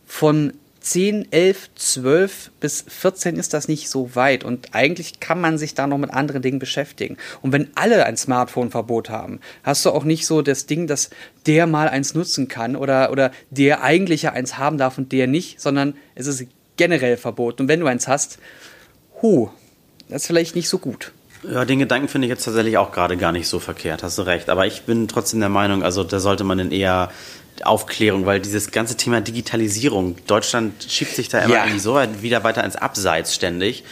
von 0.06 0.54
10, 0.82 1.32
11, 1.32 1.70
12 1.76 2.52
bis 2.60 2.84
14 2.88 3.36
ist 3.38 3.54
das 3.54 3.68
nicht 3.68 3.88
so 3.88 4.16
weit 4.16 4.44
und 4.44 4.74
eigentlich 4.74 5.20
kann 5.20 5.40
man 5.40 5.60
sich 5.60 5.76
da 5.76 5.86
noch 5.86 6.00
mit 6.00 6.10
anderen 6.12 6.42
Dingen 6.42 6.58
beschäftigen. 6.58 7.18
Und 7.42 7.52
wenn 7.52 7.70
alle 7.76 8.06
ein 8.06 8.18
Smartphone-Verbot 8.18 9.10
haben, 9.10 9.40
hast 9.64 9.86
du 9.86 9.92
auch 9.92 10.04
nicht 10.04 10.26
so 10.26 10.42
das 10.42 10.66
Ding, 10.66 10.88
dass 10.88 11.12
der 11.46 11.68
mal 11.68 11.88
eins 11.88 12.16
nutzen 12.16 12.48
kann 12.48 12.76
oder, 12.76 13.12
oder 13.12 13.32
der 13.52 13.84
eigentlich 13.84 14.24
ja 14.24 14.34
eins 14.34 14.58
haben 14.58 14.80
darf 14.80 14.98
und 14.98 15.12
der 15.12 15.28
nicht, 15.28 15.62
sondern 15.62 15.96
es 16.16 16.26
ist 16.26 16.48
generell 16.78 17.16
verboten. 17.16 17.64
Und 17.64 17.68
wenn 17.68 17.80
du 17.80 17.86
eins 17.86 18.08
hast, 18.08 18.40
hu, 19.22 19.50
das 20.10 20.24
ist 20.24 20.28
vielleicht 20.28 20.56
nicht 20.56 20.68
so 20.68 20.80
gut. 20.80 21.14
Ja, 21.44 21.66
den 21.66 21.80
Gedanken 21.80 22.08
finde 22.08 22.28
ich 22.28 22.30
jetzt 22.30 22.44
tatsächlich 22.46 22.78
auch 22.78 22.92
gerade 22.92 23.18
gar 23.18 23.32
nicht 23.32 23.48
so 23.48 23.60
verkehrt, 23.60 24.04
hast 24.04 24.18
du 24.18 24.22
recht. 24.24 24.50
Aber 24.50 24.68
ich 24.68 24.84
bin 24.84 25.08
trotzdem 25.08 25.40
der 25.40 25.50
Meinung, 25.50 25.84
also 25.84 26.04
da 26.04 26.20
sollte 26.20 26.44
man 26.44 26.58
dann 26.58 26.72
eher 26.72 27.12
Aufklärung, 27.64 28.26
weil 28.26 28.40
dieses 28.40 28.72
ganze 28.72 28.96
Thema 28.96 29.22
Digitalisierung, 29.22 30.16
Deutschland 30.28 30.84
schiebt 30.88 31.16
sich 31.16 31.30
da 31.30 31.40
immer 31.40 31.68
ja. 31.68 31.80
so 31.80 32.00
wieder 32.22 32.44
weiter 32.44 32.64
ins 32.64 32.76
Abseits 32.76 33.36
ständig 33.36 33.84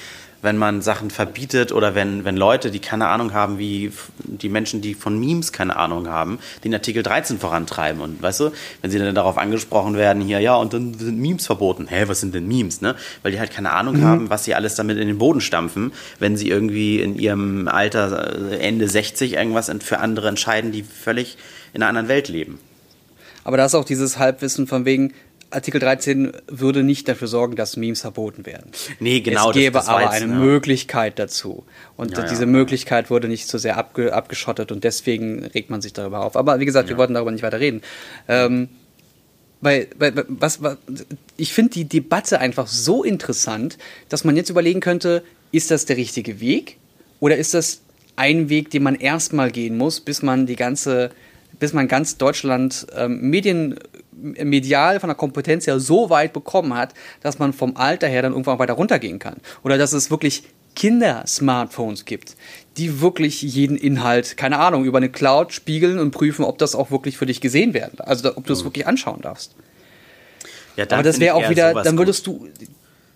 wenn 0.41 0.57
man 0.57 0.81
Sachen 0.81 1.09
verbietet 1.09 1.71
oder 1.71 1.95
wenn, 1.95 2.23
wenn 2.23 2.38
Leute, 2.38 2.71
die 2.71 2.79
keine 2.79 3.07
Ahnung 3.07 3.33
haben, 3.33 3.59
wie 3.59 3.91
die 4.38 4.50
Menschen, 4.50 4.82
die 4.82 4.94
von 4.94 5.20
Memes 5.20 5.52
keine 5.52 5.76
Ahnung 5.76 6.08
haben, 6.08 6.39
den 6.63 6.74
Artikel 6.74 7.04
13 7.04 7.39
vorantreiben. 7.39 8.02
Und 8.02 8.22
weißt 8.22 8.39
du, 8.42 8.52
wenn 8.82 8.92
sie 8.92 9.00
dann 9.00 9.15
darauf 9.15 9.38
angesprochen 9.38 9.96
werden, 9.96 10.22
hier, 10.22 10.39
ja, 10.39 10.56
und 10.56 10.74
dann 10.74 10.94
sind 10.94 11.20
Memes 11.20 11.46
verboten. 11.46 11.88
Hä, 11.88 12.04
was 12.08 12.22
sind 12.22 12.36
denn 12.36 12.48
Memes, 12.48 12.82
ne? 12.82 12.96
Weil 13.24 13.32
die 13.32 13.39
halt 13.39 13.52
keine 13.52 13.72
Ahnung 13.72 13.98
mhm. 13.98 14.04
haben, 14.04 14.30
was 14.30 14.46
sie 14.46 14.56
alles 14.56 14.76
damit 14.76 14.98
in 14.98 15.08
den 15.08 15.18
Boden 15.18 15.42
stampfen, 15.42 15.92
wenn 16.20 16.38
sie 16.38 16.50
irgendwie 16.50 17.02
in 17.02 17.18
ihrem 17.18 17.68
Alter 17.68 18.52
äh, 18.52 18.60
Ende 18.60 18.88
60 18.88 19.34
irgendwas 19.34 19.72
für 19.80 20.00
andere 20.00 20.28
entscheiden, 20.28 20.72
die 20.72 20.84
völlig 20.84 21.38
in 21.74 21.82
einer 21.82 21.89
anderen 21.89 22.08
Welt 22.08 22.28
leben. 22.28 22.60
Aber 23.44 23.58
da 23.58 23.65
ist 23.65 23.76
auch 23.76 23.86
dieses 23.86 24.20
Halbwissen 24.20 24.68
von 24.68 24.86
wegen, 24.86 25.13
Artikel 25.51 25.79
13 25.79 26.31
würde 26.47 26.83
nicht 26.83 27.07
dafür 27.07 27.27
sorgen, 27.27 27.55
dass 27.55 27.75
Memes 27.77 28.01
verboten 28.01 28.45
werden. 28.45 28.71
Nee, 28.99 29.21
genau. 29.21 29.49
Es 29.49 29.55
gäbe 29.55 29.73
das, 29.73 29.85
das 29.85 29.95
aber 29.95 30.09
eine 30.09 30.31
ja. 30.31 30.39
Möglichkeit 30.39 31.17
dazu. 31.17 31.65
Und 31.97 32.17
ja, 32.17 32.23
diese 32.23 32.41
ja. 32.43 32.47
Möglichkeit 32.47 33.09
wurde 33.09 33.27
nicht 33.27 33.47
so 33.47 33.57
sehr 33.57 33.77
abge 33.77 34.13
abgeschottet 34.13 34.71
und 34.71 34.83
deswegen 34.83 35.45
regt 35.45 35.69
man 35.69 35.81
sich 35.81 35.93
darüber 35.93 36.23
auf. 36.23 36.35
Aber 36.35 36.59
wie 36.59 36.65
gesagt, 36.65 36.89
wir 36.89 36.97
wollten 36.97 37.13
darüber 37.13 37.31
nicht 37.31 37.43
weiter 37.43 37.59
reden. 37.59 37.81
Ähm, 38.27 38.69
weil, 39.62 39.88
weil 39.97 40.25
was, 40.27 40.62
was, 40.63 40.77
ich 41.35 41.53
finde 41.53 41.71
die 41.71 41.85
Debatte 41.85 42.39
einfach 42.39 42.67
so 42.67 43.03
interessant, 43.03 43.77
dass 44.07 44.23
man 44.23 44.38
jetzt 44.38 44.49
überlegen 44.49 44.79
könnte, 44.79 45.23
ist 45.51 45.71
das 45.71 45.85
der 45.85 45.97
richtige 45.97 46.39
Weg 46.39 46.77
oder 47.19 47.35
ist 47.38 47.53
das 47.53 47.81
ein 48.15 48.49
Weg, 48.49 48.69
den 48.69 48.83
man 48.83 48.95
erstmal 48.95 49.51
gehen 49.51 49.77
muss, 49.77 49.99
bis 49.99 50.21
man 50.21 50.45
die 50.45 50.55
ganze, 50.55 51.12
bis 51.59 51.73
man 51.73 51.88
ganz 51.88 52.17
Deutschland 52.17 52.88
ähm, 52.95 53.29
Medien 53.29 53.79
medial 54.21 54.99
von 54.99 55.10
der 55.10 55.15
Kompetenz 55.15 55.67
her 55.67 55.79
so 55.79 56.10
weit 56.10 56.34
bekommen 56.34 56.73
hat, 56.73 56.93
dass 57.21 57.39
man 57.39 57.53
vom 57.53 57.77
Alter 57.77 58.08
her 58.08 58.21
dann 58.21 58.34
irgendwann 58.34 58.60
weiter 58.60 58.73
runtergehen 58.73 59.19
kann. 59.19 59.38
Oder 59.63 59.77
dass 59.77 59.93
es 59.93 60.12
wirklich 60.12 60.43
Kinder-Smartphones 60.75 62.05
gibt, 62.05 62.36
die 62.77 63.01
wirklich 63.01 63.41
jeden 63.41 63.75
Inhalt, 63.75 64.38
keine 64.38 64.60
Ahnung, 64.60 64.86
über 64.86 64.97
eine 64.97 65.10
Cloud 65.10 65.51
spiegeln 65.51 65.99
und 65.99 66.12
prüfen, 66.12 66.45
ob 66.45 66.58
das 66.58 66.75
auch 66.75 66.91
wirklich 66.91 67.17
für 67.17 67.25
dich 67.25 67.41
gesehen 67.41 67.73
werden. 67.73 67.99
Also 67.99 68.36
ob 68.36 68.45
du 68.45 68.53
es 68.53 68.62
mhm. 68.62 68.67
wirklich 68.67 68.88
anschauen 68.88 69.21
darfst. 69.21 69.55
Ja, 70.77 70.86
Aber 70.91 71.03
das 71.03 71.19
wäre 71.19 71.36
auch 71.36 71.49
wieder, 71.49 71.73
dann 71.84 71.97
würdest 71.97 72.25
gut. 72.25 72.51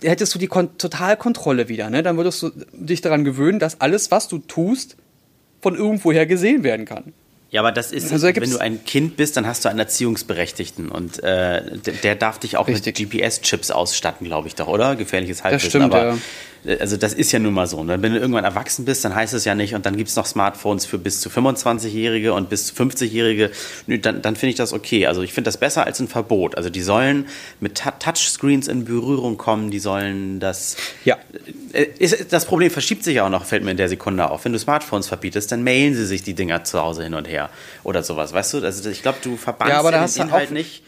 du, 0.01 0.07
hättest 0.07 0.35
du 0.35 0.39
die 0.39 0.47
Kon 0.47 0.77
Totalkontrolle 0.77 1.69
wieder, 1.69 1.89
ne? 1.89 2.03
Dann 2.03 2.17
würdest 2.17 2.41
du 2.41 2.51
dich 2.73 2.99
daran 2.99 3.23
gewöhnen, 3.23 3.59
dass 3.59 3.79
alles, 3.79 4.11
was 4.11 4.27
du 4.27 4.39
tust, 4.39 4.97
von 5.61 5.75
irgendwoher 5.75 6.25
gesehen 6.25 6.63
werden 6.63 6.85
kann. 6.85 7.13
Ja, 7.53 7.61
aber 7.61 7.71
das 7.71 7.91
ist, 7.91 8.11
also, 8.11 8.27
wenn 8.27 8.49
du 8.49 8.57
ein 8.57 8.83
Kind 8.83 9.15
bist, 9.15 9.37
dann 9.37 9.45
hast 9.45 9.63
du 9.63 9.69
einen 9.69 9.77
Erziehungsberechtigten 9.77 10.89
und 10.89 11.21
äh, 11.21 11.77
der, 11.77 11.93
der 11.93 12.15
darf 12.15 12.39
dich 12.39 12.57
auch 12.57 12.67
Richtig. 12.67 12.99
mit 12.99 13.11
GPS-Chips 13.11 13.69
ausstatten, 13.69 14.25
glaube 14.25 14.47
ich 14.47 14.55
doch, 14.55 14.67
oder? 14.67 14.95
Gefährliches 14.95 15.43
Halbwissen. 15.43 15.65
Das 15.65 15.69
stimmt, 15.69 15.93
aber 15.93 16.05
ja 16.13 16.17
also 16.79 16.97
das 16.97 17.13
ist 17.13 17.31
ja 17.31 17.39
nun 17.39 17.53
mal 17.53 17.67
so. 17.67 17.77
Und 17.77 17.87
ne? 17.87 18.01
wenn 18.01 18.13
du 18.13 18.19
irgendwann 18.19 18.45
erwachsen 18.45 18.85
bist, 18.85 19.03
dann 19.03 19.13
heißt 19.13 19.33
es 19.33 19.45
ja 19.45 19.55
nicht, 19.55 19.75
und 19.75 19.85
dann 19.85 19.97
gibt 19.97 20.09
es 20.09 20.15
noch 20.15 20.25
Smartphones 20.25 20.85
für 20.85 20.97
bis 20.97 21.19
zu 21.19 21.29
25-Jährige 21.29 22.33
und 22.33 22.49
bis 22.49 22.67
zu 22.67 22.75
50-Jährige, 22.75 23.51
dann, 23.87 24.21
dann 24.21 24.35
finde 24.35 24.51
ich 24.51 24.55
das 24.55 24.71
okay. 24.73 25.07
Also 25.07 25.21
ich 25.21 25.33
finde 25.33 25.49
das 25.49 25.57
besser 25.57 25.85
als 25.85 25.99
ein 25.99 26.07
Verbot. 26.07 26.55
Also 26.55 26.69
die 26.69 26.81
sollen 26.81 27.27
mit 27.59 27.81
Touchscreens 27.99 28.67
in 28.67 28.85
Berührung 28.85 29.37
kommen, 29.37 29.71
die 29.71 29.79
sollen 29.79 30.39
das. 30.39 30.77
Ja. 31.03 31.17
Äh, 31.73 31.87
ist, 31.99 32.31
das 32.31 32.45
Problem 32.45 32.71
verschiebt 32.71 33.03
sich 33.03 33.15
ja 33.15 33.25
auch 33.25 33.29
noch, 33.29 33.45
fällt 33.45 33.63
mir 33.63 33.71
in 33.71 33.77
der 33.77 33.89
Sekunde 33.89 34.29
auf. 34.29 34.45
Wenn 34.45 34.53
du 34.53 34.59
Smartphones 34.59 35.07
verbietest, 35.07 35.51
dann 35.51 35.63
mailen 35.63 35.95
sie 35.95 36.05
sich 36.05 36.23
die 36.23 36.33
Dinger 36.33 36.63
zu 36.63 36.79
Hause 36.79 37.03
hin 37.03 37.13
und 37.13 37.27
her 37.27 37.49
oder 37.83 38.03
sowas, 38.03 38.33
weißt 38.33 38.53
du? 38.53 38.57
Also 38.63 38.89
ich 38.89 39.01
glaube, 39.01 39.19
du 39.21 39.35
verbannst 39.37 39.73
ja, 39.73 39.79
aber 39.79 39.91
den 39.91 40.21
Inhalt 40.21 40.51
nicht. 40.51 40.83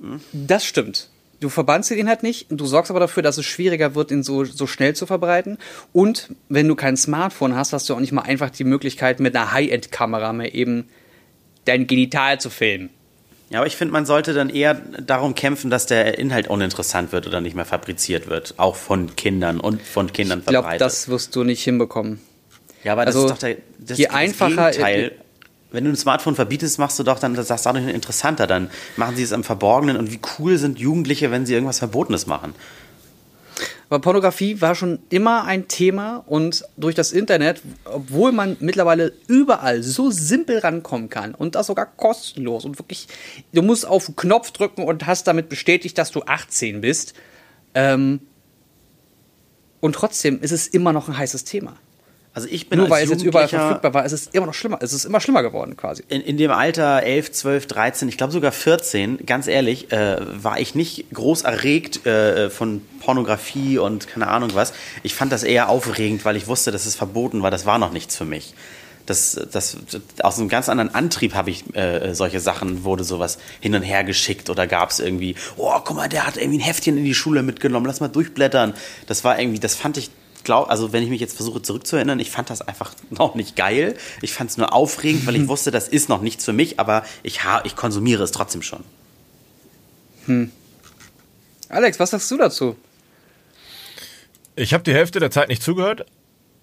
Hm? 0.00 0.20
Das 0.32 0.64
stimmt 0.64 1.08
du 1.40 1.48
verbannst 1.48 1.90
den 1.90 1.98
Inhalt 1.98 2.22
nicht, 2.22 2.46
du 2.50 2.66
sorgst 2.66 2.90
aber 2.90 3.00
dafür, 3.00 3.22
dass 3.22 3.38
es 3.38 3.46
schwieriger 3.46 3.94
wird, 3.94 4.10
ihn 4.10 4.22
so, 4.22 4.44
so 4.44 4.66
schnell 4.66 4.94
zu 4.94 5.06
verbreiten. 5.06 5.58
Und 5.92 6.30
wenn 6.48 6.68
du 6.68 6.74
kein 6.74 6.96
Smartphone 6.96 7.54
hast, 7.54 7.72
hast 7.72 7.88
du 7.88 7.94
auch 7.94 8.00
nicht 8.00 8.12
mal 8.12 8.22
einfach 8.22 8.50
die 8.50 8.64
Möglichkeit, 8.64 9.20
mit 9.20 9.36
einer 9.36 9.52
High-End-Kamera 9.52 10.32
mal 10.32 10.46
eben 10.46 10.88
dein 11.64 11.86
Genital 11.86 12.40
zu 12.40 12.50
filmen. 12.50 12.90
Ja, 13.50 13.60
aber 13.60 13.68
ich 13.68 13.76
finde, 13.76 13.92
man 13.92 14.06
sollte 14.06 14.34
dann 14.34 14.50
eher 14.50 14.74
darum 14.74 15.34
kämpfen, 15.36 15.70
dass 15.70 15.86
der 15.86 16.18
Inhalt 16.18 16.48
uninteressant 16.48 17.12
wird 17.12 17.28
oder 17.28 17.40
nicht 17.40 17.54
mehr 17.54 17.64
fabriziert 17.64 18.28
wird. 18.28 18.54
Auch 18.56 18.74
von 18.74 19.14
Kindern 19.14 19.60
und 19.60 19.80
von 19.82 20.12
Kindern 20.12 20.40
ich 20.40 20.46
glaub, 20.46 20.64
verbreitet. 20.64 20.74
Ich 20.74 20.78
glaube, 20.78 20.90
das 20.90 21.08
wirst 21.08 21.36
du 21.36 21.44
nicht 21.44 21.62
hinbekommen. 21.62 22.20
Ja, 22.82 22.92
aber 22.92 23.04
das 23.04 23.14
also, 23.14 23.26
ist 23.26 23.32
doch 23.32 23.38
der 23.38 23.56
das, 23.78 23.98
je 23.98 24.08
einfacher, 24.08 24.70
Gegenteil. 24.70 25.12
Wenn 25.72 25.84
du 25.84 25.90
ein 25.90 25.96
Smartphone 25.96 26.34
verbietest, 26.34 26.78
machst 26.78 26.98
du 26.98 27.02
doch 27.02 27.18
dann 27.18 27.34
das 27.34 27.48
dadurch 27.48 27.86
interessanter. 27.88 28.46
Dann 28.46 28.70
machen 28.96 29.16
sie 29.16 29.22
es 29.22 29.32
am 29.32 29.44
Verborgenen. 29.44 29.96
Und 29.96 30.12
wie 30.12 30.20
cool 30.38 30.58
sind 30.58 30.78
Jugendliche, 30.78 31.30
wenn 31.30 31.44
sie 31.44 31.54
irgendwas 31.54 31.78
Verbotenes 31.78 32.26
machen? 32.26 32.54
Aber 33.88 34.00
Pornografie 34.00 34.60
war 34.60 34.74
schon 34.74 34.98
immer 35.10 35.44
ein 35.44 35.68
Thema 35.68 36.24
und 36.26 36.64
durch 36.76 36.96
das 36.96 37.12
Internet, 37.12 37.62
obwohl 37.84 38.32
man 38.32 38.56
mittlerweile 38.58 39.12
überall 39.28 39.82
so 39.82 40.10
simpel 40.10 40.58
rankommen 40.58 41.08
kann 41.08 41.34
und 41.34 41.54
das 41.54 41.68
sogar 41.68 41.86
kostenlos 41.86 42.64
und 42.64 42.78
wirklich, 42.80 43.06
du 43.52 43.62
musst 43.62 43.86
auf 43.86 44.06
den 44.06 44.16
Knopf 44.16 44.50
drücken 44.50 44.82
und 44.82 45.06
hast 45.06 45.28
damit 45.28 45.48
bestätigt, 45.48 45.96
dass 45.98 46.10
du 46.10 46.22
18 46.22 46.80
bist. 46.80 47.14
Ähm, 47.74 48.20
und 49.80 49.94
trotzdem 49.94 50.40
ist 50.40 50.52
es 50.52 50.66
immer 50.66 50.92
noch 50.92 51.08
ein 51.08 51.16
heißes 51.16 51.44
Thema. 51.44 51.76
Also 52.36 52.48
ich 52.50 52.68
bin 52.68 52.78
Nur 52.78 52.90
weil 52.90 53.02
es 53.02 53.08
jetzt 53.08 53.22
überall 53.22 53.48
verfügbar 53.48 53.94
war, 53.94 54.04
ist 54.04 54.12
es 54.12 54.26
immer 54.26 54.44
noch 54.44 54.52
schlimmer. 54.52 54.76
Es 54.82 54.92
ist 54.92 55.06
immer 55.06 55.20
schlimmer 55.20 55.42
geworden 55.42 55.74
quasi. 55.74 56.04
In, 56.10 56.20
in 56.20 56.36
dem 56.36 56.50
Alter 56.50 57.02
11, 57.02 57.32
12, 57.32 57.66
13, 57.66 58.08
ich 58.10 58.18
glaube 58.18 58.30
sogar 58.30 58.52
14, 58.52 59.24
ganz 59.24 59.46
ehrlich, 59.46 59.90
äh, 59.90 60.18
war 60.20 60.60
ich 60.60 60.74
nicht 60.74 61.06
groß 61.14 61.42
erregt 61.42 62.04
äh, 62.04 62.50
von 62.50 62.82
Pornografie 63.00 63.78
und 63.78 64.06
keine 64.06 64.28
Ahnung 64.28 64.50
was. 64.52 64.74
Ich 65.02 65.14
fand 65.14 65.32
das 65.32 65.44
eher 65.44 65.70
aufregend, 65.70 66.26
weil 66.26 66.36
ich 66.36 66.46
wusste, 66.46 66.72
dass 66.72 66.84
es 66.84 66.94
verboten 66.94 67.40
war. 67.40 67.50
Das 67.50 67.64
war 67.64 67.78
noch 67.78 67.90
nichts 67.90 68.18
für 68.18 68.26
mich. 68.26 68.52
Das, 69.06 69.40
das, 69.50 69.78
aus 70.20 70.38
einem 70.38 70.50
ganz 70.50 70.68
anderen 70.68 70.94
Antrieb 70.94 71.32
habe 71.32 71.48
ich 71.48 71.74
äh, 71.74 72.14
solche 72.14 72.40
Sachen, 72.40 72.84
wurde 72.84 73.04
sowas 73.04 73.38
hin 73.60 73.74
und 73.74 73.82
her 73.82 74.04
geschickt 74.04 74.50
oder 74.50 74.66
gab 74.66 74.90
es 74.90 75.00
irgendwie, 75.00 75.36
oh, 75.56 75.72
guck 75.82 75.96
mal, 75.96 76.10
der 76.10 76.26
hat 76.26 76.36
irgendwie 76.36 76.58
ein 76.58 76.64
Heftchen 76.64 76.98
in 76.98 77.04
die 77.04 77.14
Schule 77.14 77.42
mitgenommen, 77.42 77.86
lass 77.86 78.00
mal 78.00 78.08
durchblättern. 78.08 78.74
Das 79.06 79.24
war 79.24 79.40
irgendwie, 79.40 79.58
das 79.58 79.74
fand 79.74 79.96
ich 79.96 80.10
glaube, 80.46 80.70
also 80.70 80.94
wenn 80.94 81.02
ich 81.02 81.10
mich 81.10 81.20
jetzt 81.20 81.36
versuche 81.36 81.60
zurückzuerinnern, 81.60 82.18
ich 82.18 82.30
fand 82.30 82.48
das 82.48 82.62
einfach 82.62 82.94
noch 83.10 83.34
nicht 83.34 83.54
geil. 83.56 83.96
Ich 84.22 84.32
fand 84.32 84.50
es 84.50 84.56
nur 84.56 84.72
aufregend, 84.72 85.26
weil 85.26 85.36
ich 85.36 85.46
wusste, 85.48 85.70
das 85.70 85.88
ist 85.88 86.08
noch 86.08 86.22
nichts 86.22 86.46
für 86.46 86.54
mich, 86.54 86.80
aber 86.80 87.04
ich, 87.22 87.40
ich 87.64 87.76
konsumiere 87.76 88.24
es 88.24 88.30
trotzdem 88.30 88.62
schon. 88.62 88.82
Hm. 90.24 90.50
Alex, 91.68 92.00
was 92.00 92.10
sagst 92.10 92.30
du 92.30 92.38
dazu? 92.38 92.76
Ich 94.54 94.72
habe 94.72 94.84
die 94.84 94.94
Hälfte 94.94 95.20
der 95.20 95.30
Zeit 95.30 95.50
nicht 95.50 95.62
zugehört, 95.62 96.06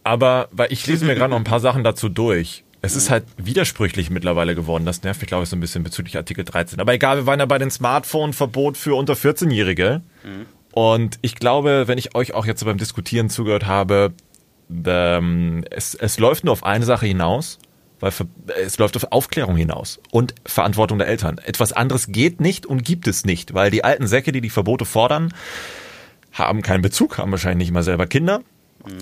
aber 0.04 0.48
weil 0.52 0.74
ich 0.74 0.88
lese 0.88 1.06
mir 1.06 1.14
gerade 1.14 1.30
noch 1.30 1.38
ein 1.38 1.44
paar 1.44 1.60
Sachen 1.60 1.84
dazu 1.84 2.10
durch. 2.10 2.64
Es 2.82 2.98
ist 2.98 3.10
halt 3.10 3.24
widersprüchlich 3.38 4.10
mittlerweile 4.10 4.56
geworden. 4.56 4.86
Das 4.86 5.04
nervt 5.04 5.22
mich, 5.22 5.28
glaube 5.30 5.44
ich, 5.44 5.50
so 5.50 5.56
ein 5.56 5.62
bisschen 5.62 5.84
bezüglich 5.84 6.18
Artikel 6.18 6.44
13. 6.44 6.82
Aber 6.82 6.94
egal, 6.94 7.16
wir 7.16 7.26
waren 7.26 7.40
ja 7.40 7.46
bei 7.46 7.58
dem 7.58 7.72
Smartphone-Verbot 7.72 8.76
für 8.76 8.96
unter 8.96 9.14
14-Jährige. 9.14 10.02
Mhm. 10.24 10.46
Und 10.74 11.20
ich 11.22 11.36
glaube, 11.36 11.88
wenn 11.88 12.00
ich 12.00 12.16
euch 12.16 12.34
auch 12.34 12.48
jetzt 12.48 12.66
beim 12.66 12.80
Diskutieren 12.80 13.30
zugehört 13.30 13.68
habe, 13.68 14.14
ähm, 14.86 15.64
es, 15.70 15.94
es 15.94 16.18
läuft 16.18 16.44
nur 16.44 16.52
auf 16.52 16.64
eine 16.64 16.84
Sache 16.84 17.06
hinaus, 17.06 17.60
weil 18.00 18.12
es 18.66 18.80
läuft 18.80 18.98
auf 18.98 19.12
Aufklärung 19.12 19.56
hinaus 19.56 20.00
und 20.10 20.34
Verantwortung 20.46 20.98
der 20.98 21.08
Eltern. 21.08 21.38
Etwas 21.38 21.74
anderes 21.74 22.08
geht 22.08 22.42
nicht 22.42 22.66
und 22.66 22.84
gibt 22.84 23.08
es 23.08 23.24
nicht, 23.24 23.54
weil 23.54 23.70
die 23.70 23.84
alten 23.84 24.08
Säcke, 24.08 24.32
die 24.32 24.42
die 24.42 24.50
Verbote 24.50 24.86
fordern, 24.86 25.32
haben 26.32 26.64
keinen 26.64 26.82
Bezug, 26.82 27.20
haben 27.20 27.30
wahrscheinlich 27.30 27.68
nicht 27.68 27.74
mal 27.74 27.84
selber 27.84 28.08
Kinder. 28.08 28.42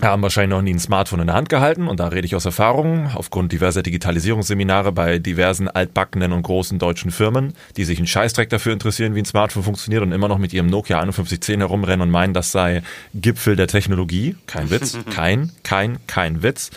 Haben 0.02 0.22
wahrscheinlich 0.22 0.56
noch 0.56 0.62
nie 0.62 0.74
ein 0.74 0.80
Smartphone 0.80 1.22
in 1.22 1.28
der 1.28 1.36
Hand 1.36 1.50
gehalten 1.50 1.88
und 1.88 2.00
da 2.00 2.10
rede 2.10 2.26
ich 2.26 2.36
aus 2.36 2.46
Erfahrung, 2.46 3.10
aufgrund 3.15 3.52
diverser 3.52 3.82
Digitalisierungsseminare 3.82 4.91
bei 4.91 5.17
diversen 5.17 5.67
altbackenen 5.67 6.34
und 6.34 6.44
großen 6.44 6.78
deutschen 6.78 7.10
Firmen, 7.12 7.54
die 7.78 7.84
sich 7.84 7.98
einen 7.98 8.08
Scheißdreck 8.08 8.50
dafür 8.50 8.74
interessieren, 8.74 9.15
wie 9.15 9.20
ein 9.20 9.26
Smartphone 9.26 9.63
funktioniert 9.63 10.04
und 10.04 10.12
immer 10.12 10.28
noch 10.28 10.38
mit 10.38 10.54
ihrem 10.54 10.67
Nokia 10.67 11.00
5110 11.00 11.60
herumrennen 11.62 12.02
und 12.02 12.12
meinen, 12.12 12.34
das 12.34 12.52
sei 12.52 12.84
Gipfel 13.15 13.56
der 13.56 13.67
Technologie. 13.67 14.36
Kein 14.46 14.70
Witz, 14.70 14.98
kein, 15.10 15.52
kein, 15.63 15.98
kein 16.06 16.44
Witz. 16.44 16.70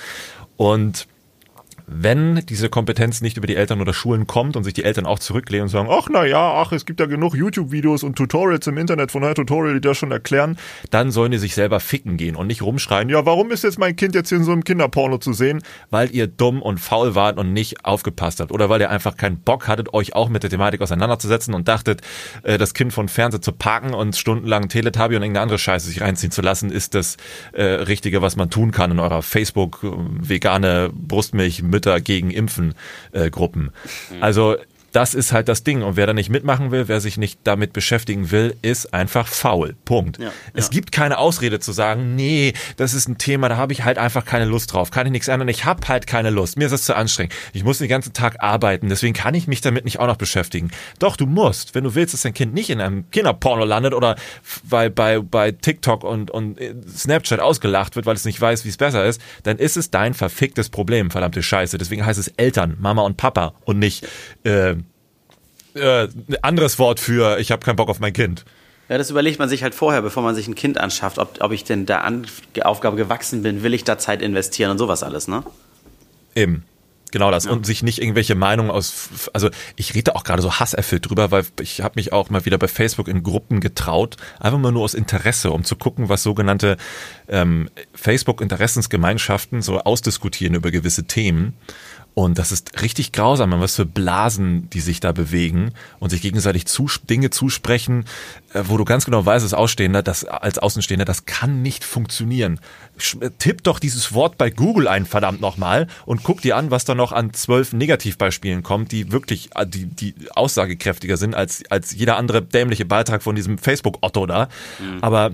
Und 0.57 1.07
wenn 1.87 2.45
diese 2.47 2.69
Kompetenz 2.69 3.21
nicht 3.21 3.37
über 3.37 3.47
die 3.47 3.57
Eltern 3.57 3.81
oder 3.81 3.93
Schulen 3.93 4.27
kommt 4.27 4.57
und 4.57 4.65
sich 4.65 4.73
die 4.73 4.85
Eltern 4.85 5.07
auch 5.07 5.19
zurücklehnen 5.19 5.65
und 5.65 5.69
sagen, 5.69 5.89
ach 5.91 6.09
na 6.11 6.25
ja, 6.25 6.55
ach, 6.55 6.73
es 6.73 6.87
gibt 6.87 7.01
ja 7.01 7.07
genug 7.07 7.35
YouTube-Videos 7.35 8.03
und 8.03 8.17
Tutorials 8.17 8.67
im 8.67 8.79
Internet 8.79 9.11
von 9.11 9.23
der 9.23 9.35
Tutorial, 9.35 9.75
die 9.75 9.81
das 9.81 9.99
schon 9.99 10.11
erklären, 10.11 10.57
dann 10.91 11.11
sollen 11.11 11.33
die 11.33 11.39
sich 11.39 11.55
selber 11.55 11.81
ficken 11.81 12.17
gehen 12.17 12.37
und 12.37 12.47
nicht 12.47 12.63
rumschreien, 12.63 13.09
ja, 13.09 13.27
warum 13.27 13.51
ist 13.51 13.65
jetzt 13.65 13.79
mein 13.79 13.97
Kind 13.97 14.15
jetzt 14.15 14.31
hier 14.31 14.39
in 14.39 14.45
so 14.45 14.53
einem 14.53 14.65
Kinderporno 14.65 15.19
zu 15.19 15.33
sehen? 15.33 15.63
Weil 15.91 16.15
ihr 16.15 16.27
dumm 16.27 16.63
und 16.63 16.79
faul 16.79 17.15
wart 17.15 17.39
und 17.39 17.53
nicht 17.53 17.85
aufgepasst 17.85 18.41
habt 18.41 18.51
oder 18.51 18.71
weil 18.71 18.81
ihr 18.81 18.91
einfach 18.91 19.17
keinen 19.17 19.41
Bock 19.41 19.69
hattet, 19.69 19.93
euch 19.93 20.15
auch 20.15 20.29
mit 20.29 20.43
der 20.43 20.51
Thematik 20.51 20.81
auseinanderzusetzen 20.81 21.53
und 21.55 21.69
dachtet, 21.69 22.01
äh, 22.45 22.57
das 22.57 22.73
Kind 22.73 22.93
von 22.93 23.09
Fernseher 23.09 23.43
zu 23.43 23.53
parken 23.53 23.93
und 23.93 24.17
stundenlang 24.17 24.69
Teletubby 24.69 25.17
und 25.17 25.23
irgendeine 25.23 25.43
andere 25.43 25.59
Scheiße 25.59 25.89
sich 25.89 26.01
reinziehen 26.01 26.31
zu 26.31 26.41
lassen, 26.41 26.71
ist 26.71 26.95
das 26.95 27.17
äh, 27.53 27.63
Richtige, 27.65 28.23
was 28.23 28.37
man 28.37 28.49
tun 28.49 28.71
kann 28.71 28.91
in 28.91 29.01
eurer 29.01 29.23
Facebook 29.23 29.81
äh, 29.85 30.89
Brustmilch 30.93 31.63
Mütter 31.75 32.01
gegen 32.01 32.31
Impfen 32.31 32.75
äh, 33.11 33.31
Gruppen. 33.31 33.73
Also 34.21 34.57
das 34.95 35.13
ist 35.13 35.33
halt 35.33 35.49
das 35.49 35.65
Ding. 35.65 35.83
Und 35.83 35.97
wer 35.97 36.07
da 36.07 36.13
nicht 36.13 36.31
mitmachen 36.31 36.71
will, 36.71 36.87
wer 36.87 37.01
sich 37.01 37.19
nicht 37.19 37.41
damit 37.43 37.73
beschäftigen 37.73 38.31
will, 38.31 38.57
ist 38.63 38.95
einfach 38.95 39.27
faul. 39.27 39.75
Punkt. 39.85 40.19
Ja, 40.19 40.31
es 40.55 40.67
ja. 40.67 40.71
gibt 40.71 40.93
keine 40.93 41.19
Ausrede 41.19 41.59
zu 41.59 41.73
sagen, 41.73 42.15
nee, 42.15 42.53
das 42.77 42.95
ist 42.95 43.09
ein 43.09 43.19
Thema, 43.19 43.49
da 43.49 43.57
habe 43.57 43.73
ich 43.73 43.83
halt 43.83 43.99
einfach 43.99 44.25
keine 44.25 44.45
Lust 44.45 44.73
drauf. 44.73 44.93
Kann 44.93 45.07
ich 45.07 45.13
nichts 45.13 45.27
ändern. 45.27 45.49
Ich 45.49 45.65
habe 45.65 45.87
halt 45.89 46.07
keine 46.07 46.31
Lust. 46.31 46.57
Mir 46.57 46.67
ist 46.67 46.71
das 46.71 46.85
zu 46.85 46.95
anstrengend. 46.95 47.35
Ich 47.53 47.65
muss 47.65 47.79
den 47.79 47.89
ganzen 47.89 48.13
Tag 48.13 48.37
arbeiten. 48.41 48.89
Deswegen 48.89 49.15
kann 49.15 49.35
ich 49.35 49.49
mich 49.49 49.61
damit 49.61 49.85
nicht 49.85 49.99
auch 49.99 50.07
noch 50.07 50.17
beschäftigen. 50.17 50.71
Doch, 51.01 51.17
du 51.17 51.27
musst. 51.27 51.75
Wenn 51.75 51.83
du 51.83 51.97
willst, 51.97 52.15
dass 52.15 52.23
dein 52.23 52.35
Kind 52.35 52.55
nicht 52.55 52.71
in 52.71 52.81
einem 52.81 53.11
Kinderporno 53.11 53.65
landet 53.65 53.95
oder 53.95 54.15
bei, 54.63 54.89
bei, 54.91 55.19
bei 55.19 55.51
TikTok 55.51 56.05
und, 56.05 56.31
und 56.31 56.61
Snapchat 56.89 57.41
ausgelacht 57.41 57.97
wird, 57.97 58.07
weil 58.07 58.15
es 58.15 58.25
nicht 58.25 58.41
weiß, 58.41 58.65
wie 58.65 58.69
es 58.69 58.77
besser 58.77 59.05
ist, 59.05 59.21
dann 59.43 59.59
ist 59.59 59.77
es 59.77 59.91
dein 59.91 60.15
verficktes 60.15 60.69
Problem, 60.69 61.11
verdammte 61.11 61.43
Scheiße. 61.43 61.79
Deswegen 61.79 62.07
heißt 62.07 62.21
es 62.21 62.29
Eltern, 62.29 62.77
Mama 62.79 63.03
und 63.03 63.17
Papa 63.17 63.55
und 63.65 63.81
nicht 63.81 64.07
äh, 64.45 64.77
äh, 65.75 66.09
anderes 66.43 66.79
Wort 66.79 67.01
für 67.01 67.39
ich 67.39 67.51
habe 67.51 67.65
keinen 67.65 67.77
Bock 67.77 67.89
auf 67.89 68.01
mein 68.01 68.13
Kind. 68.13 68.45
Ja, 68.89 68.99
das 68.99 69.11
überlegt 69.11 69.39
man 69.39 69.49
sich 69.49 69.63
halt 69.63 69.75
vorher, 69.75 70.03
bevor 70.03 70.23
man 70.23 70.35
sich 70.35 70.47
ein 70.47 70.55
Kind 70.55 70.79
anschafft, 70.79 71.19
ob, 71.19 71.41
ob 71.41 71.53
ich 71.53 71.65
denn 71.65 71.87
der 71.87 72.05
An 72.05 72.27
Aufgabe 72.63 72.97
gewachsen 72.97 73.43
bin, 73.43 73.63
will 73.63 73.73
ich 73.73 73.85
da 73.85 73.99
Zeit 73.99 74.21
investieren 74.21 74.71
und 74.71 74.79
sowas 74.79 75.03
alles, 75.03 75.27
ne? 75.27 75.43
Eben. 76.35 76.65
Genau 77.11 77.31
das. 77.31 77.45
Ja. 77.45 77.53
Und 77.53 77.65
sich 77.65 77.85
nicht 77.85 78.03
irgendwelche 78.03 78.35
Meinungen 78.35 78.73
aus, 78.73 79.09
also 79.33 79.49
ich 79.77 79.95
rede 79.95 80.17
auch 80.17 80.25
gerade 80.25 80.43
so 80.43 80.55
hasserfüllt 80.55 81.09
drüber, 81.09 81.31
weil 81.31 81.45
ich 81.61 81.81
habe 81.81 81.93
mich 81.95 82.13
auch 82.13 82.29
mal 82.29 82.45
wieder 82.45 82.59
bei 82.59 82.67
Facebook 82.67 83.07
in 83.07 83.23
Gruppen 83.23 83.61
getraut, 83.61 84.17
einfach 84.41 84.59
mal 84.59 84.73
nur 84.73 84.83
aus 84.83 84.95
Interesse, 84.95 85.53
um 85.53 85.63
zu 85.63 85.77
gucken, 85.77 86.09
was 86.09 86.25
sogenannte 86.25 86.77
ähm, 87.29 87.71
Facebook-Interessensgemeinschaften 87.95 89.63
so 89.63 89.79
ausdiskutieren 89.79 90.57
über 90.57 90.73
gewisse 90.73 91.05
Themen. 91.05 91.55
Und 92.15 92.39
das 92.39 92.53
ist 92.53 92.81
richtig 92.81 93.11
grausam, 93.11 93.51
was 93.61 93.75
für 93.75 93.87
Blasen, 93.87 94.71
die 94.71 94.81
sich 94.81 95.01
da 95.01 95.11
bewegen 95.11 95.73
und 95.99 96.11
sich 96.11 96.23
gegenseitig 96.23 96.67
zu, 96.67 96.87
Dinge 97.11 97.31
zusprechen, 97.31 98.05
äh, 98.53 98.63
wo 98.67 98.77
du 98.77 98.85
ganz 98.85 99.05
genau 99.05 99.27
weißt, 99.27 99.43
als 99.43 99.53
Ausstehender, 99.53 100.03
das, 100.03 100.25
als 100.25 100.59
Außenstehender, 100.59 101.05
das 101.05 101.27
kann 101.27 101.63
nicht 101.63 101.83
funktionieren. 101.83 102.61
Äh, 103.21 103.31
tipp 103.39 103.65
doch 103.65 103.81
dieses 103.81 104.15
Wort 104.15 104.39
bei 104.39 104.51
Google 104.51 104.87
ein, 104.87 105.07
verdammt 105.07 105.41
nochmal, 105.41 105.89
und 106.07 106.23
guck 106.23 106.41
dir 106.41 106.57
an, 106.57 106.71
was 106.71 106.85
da 106.85 106.95
noch 106.95 107.11
an 107.11 107.35
zwölf 107.35 107.73
Negativbeispielen 107.73 108.63
kommt, 108.63 108.93
die 108.93 109.11
wirklich, 109.11 109.51
äh, 109.57 109.67
die, 109.67 109.87
die 109.87 110.15
aussagekräftiger 110.35 111.17
sind 111.17 111.35
als, 111.35 111.65
als 111.69 111.93
jeder 111.93 112.17
andere 112.17 112.43
dämliche 112.43 112.85
Beitrag 112.85 113.25
von 113.25 113.35
diesem 113.35 113.59
Facebook-Otto 113.59 114.27
da. 114.27 114.49
Mhm. 114.79 114.99
Aber 115.01 115.33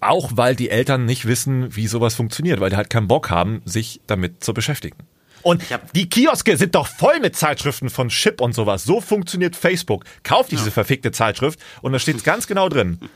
auch 0.00 0.32
weil 0.34 0.56
die 0.56 0.70
Eltern 0.70 1.04
nicht 1.04 1.26
wissen, 1.26 1.76
wie 1.76 1.86
sowas 1.86 2.16
funktioniert, 2.16 2.58
weil 2.58 2.70
die 2.70 2.76
halt 2.76 2.90
keinen 2.90 3.06
Bock 3.06 3.30
haben, 3.30 3.62
sich 3.64 4.00
damit 4.08 4.42
zu 4.42 4.54
beschäftigen. 4.54 4.96
Und 5.44 5.62
die 5.94 6.08
Kioske 6.08 6.56
sind 6.56 6.74
doch 6.74 6.88
voll 6.88 7.20
mit 7.20 7.36
Zeitschriften 7.36 7.90
von 7.90 8.08
Chip 8.08 8.40
und 8.40 8.54
sowas. 8.54 8.84
So 8.84 9.00
funktioniert 9.00 9.54
Facebook. 9.54 10.04
Kauf 10.22 10.48
diese 10.48 10.66
ja. 10.66 10.70
verfickte 10.70 11.12
Zeitschrift 11.12 11.60
und 11.82 11.92
da 11.92 11.98
steht 11.98 12.16
es 12.16 12.24
ganz 12.24 12.46
genau 12.46 12.68
drin. 12.68 12.98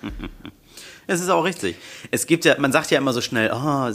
Es 1.10 1.22
ist 1.22 1.30
auch 1.30 1.44
richtig. 1.44 1.76
Es 2.10 2.26
gibt 2.26 2.44
ja, 2.44 2.56
man 2.58 2.70
sagt 2.70 2.90
ja 2.90 2.98
immer 2.98 3.14
so 3.14 3.22
schnell, 3.22 3.50
oh, 3.50 3.90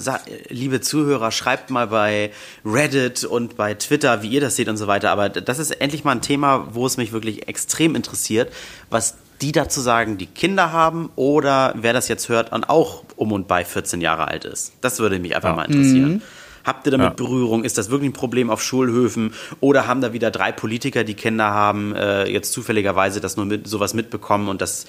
liebe 0.49 0.81
Zuhörer, 0.81 1.29
schreibt 1.29 1.69
mal 1.69 1.85
bei 1.85 2.31
Reddit 2.65 3.23
und 3.23 3.55
bei 3.55 3.75
Twitter, 3.75 4.23
wie 4.23 4.29
ihr 4.29 4.41
das 4.41 4.55
seht 4.55 4.67
und 4.67 4.77
so 4.77 4.87
weiter. 4.87 5.11
Aber 5.11 5.29
das 5.29 5.59
ist 5.59 5.69
endlich 5.79 6.03
mal 6.03 6.13
ein 6.13 6.23
Thema, 6.23 6.69
wo 6.71 6.87
es 6.87 6.97
mich 6.97 7.11
wirklich 7.11 7.47
extrem 7.47 7.93
interessiert, 7.93 8.51
was 8.89 9.15
die 9.41 9.51
dazu 9.51 9.79
sagen, 9.79 10.17
die 10.17 10.25
Kinder 10.25 10.71
haben 10.71 11.11
oder 11.15 11.75
wer 11.77 11.93
das 11.93 12.07
jetzt 12.07 12.29
hört 12.29 12.51
und 12.51 12.67
auch 12.67 13.03
um 13.15 13.31
und 13.31 13.47
bei 13.47 13.63
14 13.63 14.01
Jahre 14.01 14.27
alt 14.27 14.45
ist. 14.45 14.73
Das 14.81 14.97
würde 14.97 15.19
mich 15.19 15.35
einfach 15.35 15.49
ja. 15.49 15.55
mal 15.55 15.65
interessieren. 15.65 16.13
Mhm. 16.13 16.21
Habt 16.63 16.87
ihr 16.87 16.91
damit 16.91 17.07
ja. 17.07 17.13
Berührung? 17.13 17.63
Ist 17.63 17.77
das 17.77 17.89
wirklich 17.89 18.09
ein 18.09 18.13
Problem 18.13 18.49
auf 18.49 18.61
Schulhöfen? 18.63 19.33
Oder 19.59 19.87
haben 19.87 20.01
da 20.01 20.13
wieder 20.13 20.31
drei 20.31 20.51
Politiker, 20.51 21.03
die 21.03 21.13
Kinder 21.13 21.45
haben, 21.45 21.93
äh, 21.95 22.25
jetzt 22.25 22.53
zufälligerweise 22.53 23.19
das 23.19 23.35
nur 23.35 23.45
mit, 23.45 23.67
sowas 23.67 23.93
mitbekommen 23.93 24.47
und 24.47 24.61
das 24.61 24.85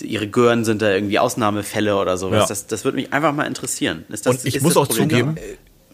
ihre 0.00 0.26
Gören 0.26 0.64
sind 0.64 0.82
da 0.82 0.90
irgendwie 0.90 1.18
Ausnahmefälle 1.18 1.96
oder 1.96 2.16
sowas? 2.16 2.40
Ja. 2.40 2.46
Das, 2.46 2.66
das 2.66 2.84
würde 2.84 2.96
mich 2.96 3.12
einfach 3.12 3.32
mal 3.32 3.44
interessieren. 3.44 4.04
und 4.08 4.44
ich 4.44 4.60
muss 4.60 4.76
auch 4.76 4.88
zugeben, 4.88 5.36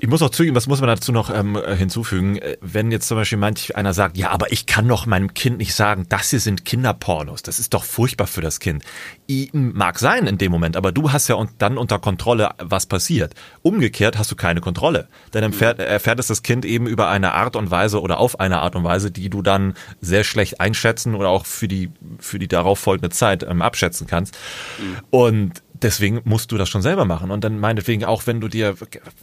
ich 0.00 0.08
muss 0.08 0.22
auch 0.22 0.30
zugeben, 0.30 0.56
was 0.56 0.66
muss 0.66 0.80
man 0.80 0.88
dazu 0.88 1.12
noch 1.12 1.34
ähm, 1.34 1.58
hinzufügen? 1.76 2.36
Äh, 2.36 2.56
wenn 2.62 2.90
jetzt 2.90 3.06
zum 3.06 3.18
Beispiel 3.18 3.38
manch 3.38 3.76
einer 3.76 3.92
sagt, 3.92 4.16
ja, 4.16 4.30
aber 4.30 4.50
ich 4.50 4.64
kann 4.66 4.88
doch 4.88 5.04
meinem 5.04 5.34
Kind 5.34 5.58
nicht 5.58 5.74
sagen, 5.74 6.06
das 6.08 6.30
hier 6.30 6.40
sind 6.40 6.64
Kinderpornos, 6.64 7.42
das 7.42 7.58
ist 7.58 7.74
doch 7.74 7.84
furchtbar 7.84 8.26
für 8.26 8.40
das 8.40 8.60
Kind. 8.60 8.82
I, 9.28 9.50
mag 9.52 9.98
sein 9.98 10.26
in 10.26 10.38
dem 10.38 10.50
Moment, 10.50 10.76
aber 10.76 10.90
du 10.90 11.12
hast 11.12 11.28
ja 11.28 11.36
dann 11.58 11.76
unter 11.76 11.98
Kontrolle, 11.98 12.50
was 12.58 12.86
passiert. 12.86 13.34
Umgekehrt 13.62 14.16
hast 14.18 14.30
du 14.30 14.36
keine 14.36 14.62
Kontrolle. 14.62 15.06
Dann 15.32 15.44
erfährt, 15.44 15.78
erfährt 15.78 16.18
es 16.18 16.28
das 16.28 16.42
Kind 16.42 16.64
eben 16.64 16.86
über 16.86 17.08
eine 17.08 17.34
Art 17.34 17.54
und 17.54 17.70
Weise 17.70 18.00
oder 18.00 18.18
auf 18.18 18.40
eine 18.40 18.60
Art 18.60 18.76
und 18.76 18.84
Weise, 18.84 19.10
die 19.10 19.28
du 19.28 19.42
dann 19.42 19.74
sehr 20.00 20.24
schlecht 20.24 20.60
einschätzen 20.60 21.14
oder 21.14 21.28
auch 21.28 21.44
für 21.44 21.68
die, 21.68 21.90
für 22.18 22.38
die 22.38 22.48
darauf 22.48 22.78
folgende 22.78 23.10
Zeit 23.10 23.42
ähm, 23.42 23.60
abschätzen 23.60 24.06
kannst. 24.06 24.36
Mhm. 24.78 24.96
Und 25.10 25.62
deswegen 25.82 26.20
musst 26.24 26.52
du 26.52 26.58
das 26.58 26.68
schon 26.68 26.82
selber 26.82 27.04
machen. 27.04 27.30
Und 27.30 27.44
dann 27.44 27.58
meinetwegen 27.58 28.04
auch, 28.04 28.26
wenn 28.26 28.40
du 28.40 28.48
dir, 28.48 28.74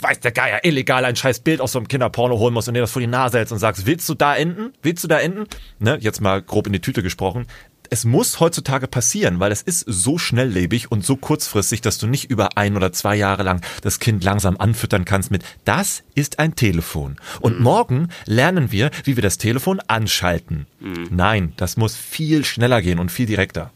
weiß 0.02 0.20
der 0.20 0.32
Geier, 0.32 0.64
illegal 0.64 1.06
ein 1.06 1.16
scheiß 1.16 1.40
Bild 1.42 1.62
aus 1.62 1.72
so 1.72 1.80
einem 1.80 1.88
Kinderporno 1.88 2.38
holen 2.38 2.54
musst 2.54 2.68
und 2.68 2.74
dir 2.74 2.82
das 2.82 2.92
vor 2.92 3.00
die 3.00 3.08
Nase 3.08 3.38
hältst 3.38 3.54
und 3.54 3.60
sagst, 3.60 3.86
willst 3.86 4.08
du 4.10 4.14
da 4.14 4.36
enden? 4.36 4.74
Willst 4.82 5.04
du 5.04 5.08
da 5.08 5.20
enden? 5.20 5.46
Ne, 5.80 5.98
jetzt 6.00 6.22
mal 6.22 6.42
grob 6.42 6.68
in 6.68 6.74
die 6.74 6.82
Tüte 6.82 7.04
gesprochen. 7.04 7.48
Es 7.90 8.04
muss 8.04 8.42
heutzutage 8.42 8.88
passieren, 8.88 9.40
weil 9.40 9.52
es 9.52 9.62
ist 9.62 9.86
so 9.88 10.18
schnelllebig 10.18 10.92
und 10.92 11.06
so 11.06 11.16
kurzfristig, 11.16 11.80
dass 11.80 11.98
du 11.98 12.08
nicht 12.08 12.30
über 12.30 12.58
ein 12.58 12.76
oder 12.76 12.92
zwei 12.92 13.16
Jahre 13.16 13.44
lang 13.44 13.62
das 13.82 14.00
Kind 14.00 14.26
langsam 14.26 14.58
anfüttern 14.58 15.06
kannst 15.06 15.32
mit, 15.32 15.44
das 15.64 16.04
ist 16.14 16.40
ein 16.40 16.56
Telefon. 16.56 17.16
Und 17.40 17.58
mhm. 17.58 17.64
morgen 17.64 18.08
lernen 18.26 18.74
wir, 18.74 18.92
wie 19.06 19.16
wir 19.16 19.24
das 19.24 19.38
Telefon 19.38 19.80
anschalten. 19.88 20.68
Mhm. 20.82 21.08
Nein, 21.12 21.54
das 21.56 21.78
muss 21.78 21.96
viel 21.96 22.44
schneller 22.44 22.82
gehen 22.82 23.00
und 23.00 23.10
viel 23.10 23.26
direkter 23.26 23.72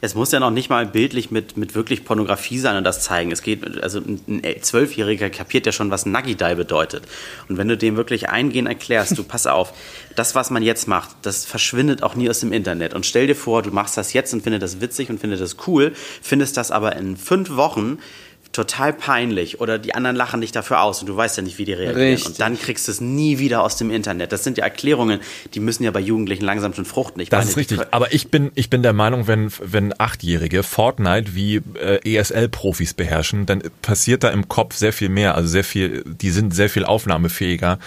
es 0.00 0.14
muss 0.14 0.32
ja 0.32 0.40
noch 0.40 0.50
nicht 0.50 0.70
mal 0.70 0.86
bildlich 0.86 1.30
mit, 1.30 1.56
mit 1.56 1.74
wirklich 1.74 2.04
Pornografie 2.04 2.58
sein 2.58 2.76
und 2.76 2.84
das 2.84 3.02
zeigen. 3.02 3.30
Es 3.30 3.42
geht, 3.42 3.82
also 3.82 4.00
ein 4.00 4.42
Zwölfjähriger 4.60 5.30
kapiert 5.30 5.66
ja 5.66 5.72
schon, 5.72 5.90
was 5.90 6.06
Nagidai 6.06 6.54
bedeutet. 6.54 7.04
Und 7.48 7.58
wenn 7.58 7.68
du 7.68 7.76
dem 7.76 7.96
wirklich 7.96 8.28
eingehend 8.28 8.68
erklärst, 8.68 9.18
du 9.18 9.24
pass 9.24 9.46
auf, 9.46 9.72
das, 10.16 10.34
was 10.34 10.50
man 10.50 10.62
jetzt 10.62 10.88
macht, 10.88 11.10
das 11.22 11.44
verschwindet 11.44 12.02
auch 12.02 12.14
nie 12.14 12.28
aus 12.28 12.40
dem 12.40 12.52
Internet. 12.52 12.94
Und 12.94 13.06
stell 13.06 13.26
dir 13.26 13.36
vor, 13.36 13.62
du 13.62 13.70
machst 13.70 13.96
das 13.96 14.12
jetzt 14.12 14.32
und 14.32 14.42
findest 14.42 14.62
das 14.62 14.80
witzig 14.80 15.10
und 15.10 15.20
findest 15.20 15.42
das 15.42 15.56
cool, 15.66 15.92
findest 16.22 16.56
das 16.56 16.70
aber 16.70 16.96
in 16.96 17.16
fünf 17.16 17.56
Wochen 17.56 17.98
total 18.52 18.92
peinlich 18.92 19.60
oder 19.60 19.78
die 19.78 19.94
anderen 19.94 20.14
lachen 20.14 20.42
dich 20.42 20.52
dafür 20.52 20.82
aus 20.82 21.00
und 21.00 21.08
du 21.08 21.16
weißt 21.16 21.38
ja 21.38 21.42
nicht, 21.42 21.58
wie 21.58 21.64
die 21.64 21.72
reagieren. 21.72 22.12
Richtig. 22.12 22.26
Und 22.26 22.40
dann 22.40 22.58
kriegst 22.58 22.86
du 22.86 22.92
es 22.92 23.00
nie 23.00 23.38
wieder 23.38 23.62
aus 23.62 23.76
dem 23.76 23.90
Internet. 23.90 24.30
Das 24.30 24.44
sind 24.44 24.58
ja 24.58 24.64
Erklärungen, 24.64 25.20
die 25.54 25.60
müssen 25.60 25.84
ja 25.84 25.90
bei 25.90 26.00
Jugendlichen 26.00 26.44
langsam 26.44 26.74
schon 26.74 26.84
fruchten. 26.84 27.20
Ich 27.22 27.30
das 27.30 27.40
meine, 27.40 27.50
ist 27.50 27.56
richtig. 27.56 27.80
Aber 27.90 28.12
ich 28.12 28.28
bin, 28.28 28.52
ich 28.54 28.68
bin 28.68 28.82
der 28.82 28.92
Meinung, 28.92 29.26
wenn, 29.26 29.50
wenn 29.60 29.98
Achtjährige 29.98 30.62
Fortnite 30.62 31.34
wie 31.34 31.62
äh, 31.80 32.16
ESL-Profis 32.16 32.94
beherrschen, 32.94 33.46
dann 33.46 33.62
passiert 33.80 34.22
da 34.22 34.28
im 34.28 34.48
Kopf 34.48 34.76
sehr 34.76 34.92
viel 34.92 35.08
mehr. 35.08 35.34
Also 35.34 35.48
sehr 35.48 35.64
viel, 35.64 36.04
die 36.04 36.30
sind 36.30 36.54
sehr 36.54 36.68
viel 36.68 36.84
aufnahmefähiger 36.84 37.78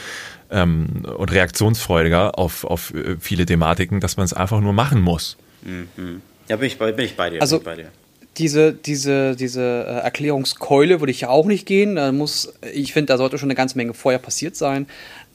ähm, 0.50 1.06
und 1.16 1.32
reaktionsfreudiger 1.32 2.40
auf, 2.40 2.64
auf 2.64 2.92
äh, 2.94 3.18
viele 3.20 3.46
Thematiken, 3.46 4.00
dass 4.00 4.18
man 4.18 4.26
es 4.26 4.34
einfach 4.34 4.62
nur 4.62 4.74
machen 4.74 5.00
muss. 5.00 5.38
Mhm. 5.62 6.22
Ja, 6.48 6.56
bin 6.58 6.68
ich, 6.68 6.78
bei, 6.78 6.92
bin 6.92 7.06
ich 7.06 7.16
bei 7.16 7.30
dir. 7.30 7.42
Also, 7.42 7.60
bei 7.60 7.76
dir 7.76 7.92
diese, 8.38 8.74
diese, 8.74 9.36
diese 9.36 9.62
äh, 9.62 10.04
Erklärungskeule 10.04 11.00
würde 11.00 11.12
ich 11.12 11.22
ja 11.22 11.30
auch 11.30 11.46
nicht 11.46 11.66
gehen. 11.66 11.96
Da 11.96 12.12
muss, 12.12 12.54
ich 12.74 12.94
finde, 12.94 13.14
da 13.14 13.18
sollte 13.18 13.38
schon 13.38 13.48
eine 13.48 13.56
ganze 13.56 13.78
Menge 13.78 13.94
vorher 13.94 14.20
passiert 14.20 14.56
sein. 14.56 14.88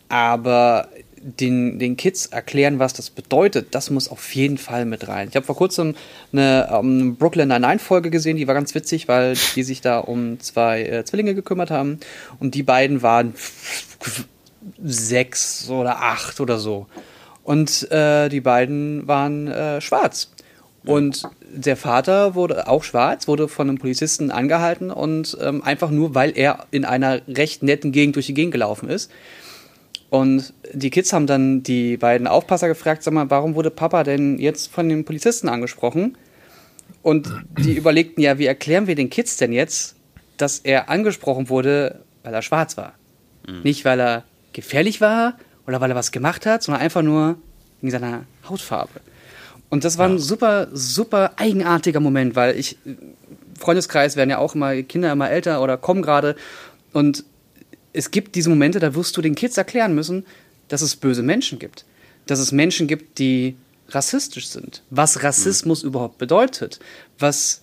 Aber 0.09 0.89
den, 1.23 1.79
den 1.79 1.97
Kids 1.97 2.27
erklären, 2.27 2.79
was 2.79 2.95
das 2.95 3.11
bedeutet, 3.11 3.75
das 3.75 3.91
muss 3.91 4.09
auf 4.09 4.35
jeden 4.35 4.59
Fall 4.59 4.87
mit 4.87 5.07
rein. 5.07 5.29
Ich 5.29 5.37
habe 5.37 5.45
vor 5.45 5.57
kurzem 5.57 5.95
eine 6.33 6.69
ähm, 6.73 7.17
Brooklyn 7.17 7.49
Nine-Nine-Folge 7.49 8.11
gesehen, 8.11 8.37
die 8.37 8.47
war 8.47 8.55
ganz 8.55 8.75
witzig, 8.75 9.07
weil 9.07 9.35
die 9.55 9.63
sich 9.63 9.83
da 9.83 9.99
um 9.99 10.41
zwei 10.41 10.83
äh, 10.83 11.05
Zwillinge 11.05 11.35
gekümmert 11.35 11.71
haben. 11.71 12.01
Und 12.39 12.55
die 12.55 12.63
beiden 12.63 13.03
waren 13.03 13.35
sechs 14.83 15.69
oder 15.69 16.03
acht 16.03 16.41
oder 16.41 16.59
so. 16.59 16.87
Und 17.45 17.91
äh, 17.91 18.29
die 18.29 18.41
beiden 18.41 19.07
waren 19.07 19.49
äh, 19.49 19.81
schwarz. 19.81 20.31
Und 20.85 21.23
der 21.53 21.77
Vater 21.77 22.35
wurde 22.35 22.69
auch 22.69 22.85
schwarz, 22.85 23.29
wurde 23.29 23.49
von 23.49 23.69
einem 23.69 23.79
Polizisten 23.79 24.31
angehalten 24.31 24.91
und 24.91 25.37
ähm, 25.41 25.63
einfach 25.63 25.91
nur, 25.91 26.15
weil 26.15 26.37
er 26.37 26.67
in 26.71 26.85
einer 26.85 27.21
recht 27.29 27.63
netten 27.63 27.93
Gegend 27.93 28.17
durch 28.17 28.27
die 28.27 28.35
Gegend 28.35 28.53
gelaufen 28.53 28.89
ist. 28.89 29.11
Und 30.11 30.53
die 30.73 30.91
Kids 30.91 31.13
haben 31.13 31.27
dann 31.27 31.63
die 31.63 31.97
beiden 31.97 32.27
Aufpasser 32.27 32.69
gefragt, 32.69 33.03
sag 33.03 33.15
mal, 33.15 33.31
warum 33.31 33.55
wurde 33.55 33.71
Papa 33.71 34.03
denn 34.03 34.39
jetzt 34.39 34.71
von 34.71 34.89
den 34.89 35.05
Polizisten 35.05 35.49
angesprochen? 35.49 36.17
Und 37.03 37.33
die 37.59 37.77
überlegten 37.77 38.23
ja, 38.23 38.39
wie 38.39 38.47
erklären 38.47 38.87
wir 38.87 38.97
den 38.97 39.09
Kids 39.09 39.37
denn 39.37 39.53
jetzt, 39.53 39.97
dass 40.37 40.59
er 40.59 40.91
angesprochen 40.91 41.49
wurde, 41.49 42.01
weil 42.25 42.35
er 42.35 42.43
schwarz 42.43 42.77
war? 42.77 42.95
Mhm. 43.47 43.63
Nicht, 43.63 43.85
weil 43.85 44.01
er 44.01 44.25
gefährlich 44.53 45.01
war 45.01 45.39
oder 45.67 45.81
weil 45.81 45.91
er 45.91 45.97
was 45.97 46.13
gemacht 46.13 46.45
hat, 46.45 46.63
sondern 46.63 46.83
einfach 46.83 47.03
nur 47.03 47.37
wegen 47.81 47.93
seiner 47.93 48.25
Hautfarbe. 48.49 49.01
Und 49.71 49.85
das 49.85 49.97
war 49.99 50.09
ein 50.09 50.19
super, 50.19 50.69
super 50.73 51.33
eigenartiger 51.37 52.01
Moment, 52.01 52.35
weil 52.35 52.59
ich, 52.59 52.77
Freundeskreis 53.59 54.17
werden 54.17 54.31
ja 54.31 54.39
auch 54.39 54.55
immer, 54.55 54.83
Kinder 54.83 55.13
immer 55.13 55.31
älter 55.31 55.63
oder 55.63 55.77
kommen 55.77 56.03
gerade. 56.03 56.35
Und 56.93 57.25
es 57.93 58.11
gibt 58.11 58.35
diese 58.35 58.51
Momente, 58.51 58.81
da 58.81 58.95
wirst 58.95 59.17
du 59.17 59.23
den 59.23 59.37
Kids 59.37 59.57
erklären 59.57 59.95
müssen, 59.95 60.27
dass 60.69 60.83
es 60.83 60.97
böse 60.97 61.23
Menschen 61.23 61.59
gibt. 61.59 61.85
Dass 62.27 62.41
es 62.41 62.51
Menschen 62.51 62.89
gibt, 62.89 63.19
die 63.19 63.57
rassistisch 63.89 64.49
sind. 64.49 64.83
Was 64.91 65.23
Rassismus 65.23 65.83
mhm. 65.83 65.91
überhaupt 65.91 66.19
bedeutet. 66.19 66.81
Was, 67.19 67.63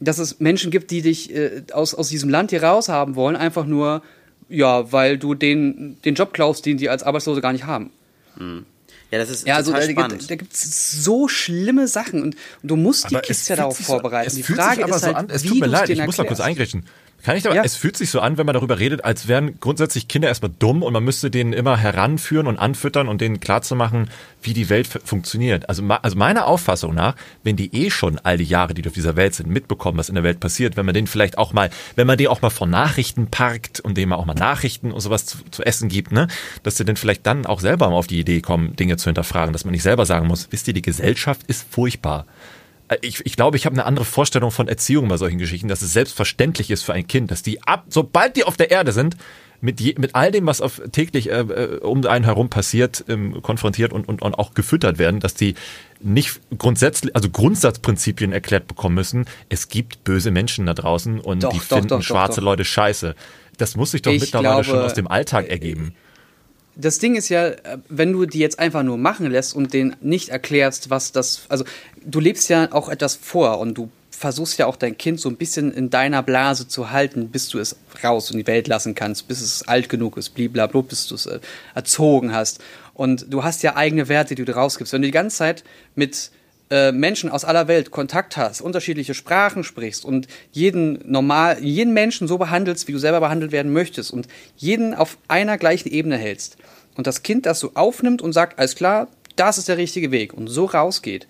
dass 0.00 0.18
es 0.18 0.40
Menschen 0.40 0.70
gibt, 0.70 0.90
die 0.90 1.00
dich 1.00 1.34
äh, 1.34 1.62
aus, 1.72 1.94
aus 1.94 2.08
diesem 2.08 2.28
Land 2.28 2.50
hier 2.50 2.62
raushaben 2.62 3.16
wollen, 3.16 3.36
einfach 3.36 3.64
nur, 3.64 4.02
ja, 4.50 4.92
weil 4.92 5.16
du 5.16 5.34
den, 5.34 5.98
den 6.04 6.14
Job 6.14 6.34
klaust, 6.34 6.66
den 6.66 6.76
die 6.76 6.90
als 6.90 7.02
Arbeitslose 7.02 7.40
gar 7.40 7.52
nicht 7.52 7.64
haben. 7.64 7.90
Mhm. 8.36 8.66
Ja, 9.10 9.18
das 9.18 9.30
ist 9.30 9.46
ja, 9.46 9.56
also 9.56 9.70
total 9.70 9.82
also, 9.82 9.92
spannend. 9.92 10.22
Da, 10.22 10.26
da 10.26 10.34
gibt 10.36 10.52
es 10.52 11.04
so 11.04 11.28
schlimme 11.28 11.86
Sachen 11.86 12.22
und, 12.22 12.36
und 12.62 12.68
du 12.68 12.76
musst 12.76 13.06
aber 13.06 13.20
die 13.20 13.26
Kids 13.26 13.46
ja 13.48 13.56
darauf 13.56 13.78
vorbereiten. 13.78 14.30
So, 14.30 14.36
die 14.36 14.42
Frage 14.42 14.84
ist 14.84 15.02
halt, 15.02 15.16
an, 15.16 15.30
es 15.30 15.42
tut 15.42 15.60
mir 15.60 15.66
leid, 15.66 15.88
ich 15.88 16.04
muss 16.04 16.16
da 16.16 16.24
kurz 16.24 16.40
eingrätschen. 16.40 16.84
Kann 17.24 17.38
ich 17.38 17.42
da, 17.42 17.54
ja. 17.54 17.62
es 17.64 17.74
fühlt 17.74 17.96
sich 17.96 18.10
so 18.10 18.20
an, 18.20 18.36
wenn 18.36 18.44
man 18.44 18.52
darüber 18.52 18.78
redet, 18.78 19.02
als 19.02 19.28
wären 19.28 19.58
grundsätzlich 19.58 20.08
Kinder 20.08 20.28
erstmal 20.28 20.52
dumm 20.58 20.82
und 20.82 20.92
man 20.92 21.02
müsste 21.02 21.30
denen 21.30 21.54
immer 21.54 21.78
heranführen 21.78 22.46
und 22.46 22.58
anfüttern 22.58 23.08
und 23.08 23.22
denen 23.22 23.40
klarzumachen, 23.40 24.10
wie 24.42 24.52
die 24.52 24.68
Welt 24.68 24.86
funktioniert. 24.86 25.70
Also, 25.70 25.82
also 26.02 26.18
meiner 26.18 26.46
Auffassung 26.46 26.94
nach, 26.94 27.16
wenn 27.42 27.56
die 27.56 27.74
eh 27.74 27.90
schon 27.90 28.18
all 28.22 28.36
die 28.36 28.44
Jahre, 28.44 28.74
die 28.74 28.86
auf 28.86 28.92
dieser 28.92 29.16
Welt 29.16 29.34
sind, 29.34 29.48
mitbekommen, 29.48 29.96
was 29.96 30.10
in 30.10 30.16
der 30.16 30.24
Welt 30.24 30.38
passiert, 30.38 30.76
wenn 30.76 30.84
man 30.84 30.94
denen 30.94 31.06
vielleicht 31.06 31.38
auch 31.38 31.54
mal, 31.54 31.70
wenn 31.96 32.06
man 32.06 32.18
die 32.18 32.28
auch 32.28 32.42
mal 32.42 32.50
vor 32.50 32.66
Nachrichten 32.66 33.28
parkt 33.28 33.80
und 33.80 33.96
denen 33.96 34.12
auch 34.12 34.26
mal 34.26 34.34
Nachrichten 34.34 34.92
und 34.92 35.00
sowas 35.00 35.24
zu, 35.24 35.38
zu 35.50 35.62
essen 35.64 35.88
gibt, 35.88 36.12
ne, 36.12 36.28
dass 36.62 36.76
sie 36.76 36.84
dann 36.84 36.96
vielleicht 36.96 37.26
dann 37.26 37.46
auch 37.46 37.60
selber 37.60 37.88
mal 37.88 37.96
auf 37.96 38.06
die 38.06 38.20
Idee 38.20 38.42
kommen, 38.42 38.76
Dinge 38.76 38.98
zu 38.98 39.06
hinterfragen, 39.06 39.54
dass 39.54 39.64
man 39.64 39.72
nicht 39.72 39.82
selber 39.82 40.04
sagen 40.04 40.26
muss, 40.26 40.48
wisst 40.50 40.68
ihr, 40.68 40.74
die 40.74 40.82
Gesellschaft 40.82 41.42
ist 41.46 41.66
furchtbar. 41.70 42.26
Äh, 42.88 42.96
ich, 43.00 43.24
ich 43.24 43.36
glaube, 43.36 43.56
ich 43.56 43.66
habe 43.66 43.74
eine 43.74 43.84
andere 43.84 44.04
Vorstellung 44.04 44.50
von 44.50 44.68
Erziehung 44.68 45.08
bei 45.08 45.16
solchen 45.16 45.38
Geschichten, 45.38 45.68
dass 45.68 45.82
es 45.82 45.92
selbstverständlich 45.92 46.70
ist 46.70 46.82
für 46.82 46.92
ein 46.92 47.06
Kind, 47.06 47.30
dass 47.30 47.42
die 47.42 47.62
ab, 47.62 47.84
sobald 47.88 48.36
die 48.36 48.44
auf 48.44 48.56
der 48.56 48.70
Erde 48.70 48.92
sind, 48.92 49.16
mit, 49.60 49.80
je, 49.80 49.94
mit 49.98 50.14
all 50.14 50.30
dem, 50.30 50.46
was 50.46 50.60
auf, 50.60 50.82
täglich 50.92 51.30
äh, 51.30 51.40
äh, 51.40 51.78
um 51.78 52.04
einen 52.04 52.24
herum 52.24 52.50
passiert, 52.50 53.04
ähm, 53.08 53.40
konfrontiert 53.40 53.92
und, 53.92 54.06
und, 54.06 54.20
und 54.20 54.34
auch 54.34 54.52
gefüttert 54.52 54.98
werden, 54.98 55.20
dass 55.20 55.34
die 55.34 55.54
nicht 56.00 56.40
grundsätzlich, 56.58 57.16
also 57.16 57.30
Grundsatzprinzipien 57.30 58.32
erklärt 58.32 58.66
bekommen 58.66 58.94
müssen. 58.94 59.24
Es 59.48 59.68
gibt 59.68 60.04
böse 60.04 60.30
Menschen 60.30 60.66
da 60.66 60.74
draußen 60.74 61.18
und 61.18 61.44
doch, 61.44 61.50
die 61.50 61.58
doch, 61.58 61.64
finden 61.64 61.88
doch, 61.88 62.02
schwarze 62.02 62.42
Leute 62.42 62.64
scheiße. 62.64 63.14
Das 63.56 63.76
muss 63.76 63.92
sich 63.92 64.02
doch 64.02 64.12
ich 64.12 64.20
mittlerweile 64.20 64.62
glaube, 64.62 64.64
schon 64.64 64.78
aus 64.80 64.94
dem 64.94 65.08
Alltag 65.08 65.48
ergeben 65.48 65.94
das 66.76 66.98
Ding 66.98 67.14
ist 67.14 67.28
ja, 67.28 67.52
wenn 67.88 68.12
du 68.12 68.26
die 68.26 68.38
jetzt 68.38 68.58
einfach 68.58 68.82
nur 68.82 68.98
machen 68.98 69.30
lässt 69.30 69.54
und 69.54 69.72
denen 69.72 69.96
nicht 70.00 70.28
erklärst, 70.28 70.90
was 70.90 71.12
das, 71.12 71.42
also 71.48 71.64
du 72.04 72.20
lebst 72.20 72.48
ja 72.48 72.72
auch 72.72 72.88
etwas 72.88 73.14
vor 73.14 73.58
und 73.58 73.74
du 73.74 73.90
versuchst 74.10 74.58
ja 74.58 74.66
auch 74.66 74.76
dein 74.76 74.96
Kind 74.96 75.20
so 75.20 75.28
ein 75.28 75.36
bisschen 75.36 75.72
in 75.72 75.90
deiner 75.90 76.22
Blase 76.22 76.68
zu 76.68 76.90
halten, 76.90 77.28
bis 77.28 77.48
du 77.48 77.58
es 77.58 77.76
raus 78.02 78.30
in 78.30 78.38
die 78.38 78.46
Welt 78.46 78.68
lassen 78.68 78.94
kannst, 78.94 79.28
bis 79.28 79.40
es 79.40 79.66
alt 79.68 79.88
genug 79.88 80.16
ist, 80.16 80.30
blablabla, 80.30 80.82
bis 80.82 81.06
du 81.08 81.14
es 81.14 81.26
äh, 81.26 81.40
erzogen 81.74 82.32
hast. 82.32 82.62
Und 82.94 83.26
du 83.28 83.42
hast 83.42 83.62
ja 83.62 83.76
eigene 83.76 84.08
Werte, 84.08 84.34
die 84.34 84.44
du 84.44 84.54
rausgibst. 84.54 84.92
Wenn 84.92 85.02
du 85.02 85.08
die 85.08 85.12
ganze 85.12 85.36
Zeit 85.36 85.64
mit 85.96 86.30
äh, 86.70 86.92
Menschen 86.92 87.28
aus 87.28 87.44
aller 87.44 87.68
Welt 87.68 87.90
Kontakt 87.90 88.36
hast, 88.36 88.60
unterschiedliche 88.60 89.14
Sprachen 89.14 89.64
sprichst 89.64 90.04
und 90.04 90.28
jeden 90.52 91.00
normal, 91.10 91.62
jeden 91.62 91.92
Menschen 91.92 92.28
so 92.28 92.38
behandelst, 92.38 92.88
wie 92.88 92.92
du 92.92 92.98
selber 92.98 93.20
behandelt 93.20 93.52
werden 93.52 93.72
möchtest 93.72 94.12
und 94.12 94.28
jeden 94.56 94.94
auf 94.94 95.18
einer 95.28 95.58
gleichen 95.58 95.90
Ebene 95.90 96.16
hältst 96.16 96.56
und 96.96 97.06
das 97.06 97.22
Kind 97.22 97.46
das 97.46 97.60
so 97.60 97.72
aufnimmt 97.74 98.22
und 98.22 98.32
sagt, 98.32 98.58
alles 98.58 98.74
klar, 98.74 99.08
das 99.36 99.58
ist 99.58 99.68
der 99.68 99.78
richtige 99.78 100.10
Weg 100.10 100.32
und 100.32 100.48
so 100.48 100.66
rausgeht, 100.66 101.26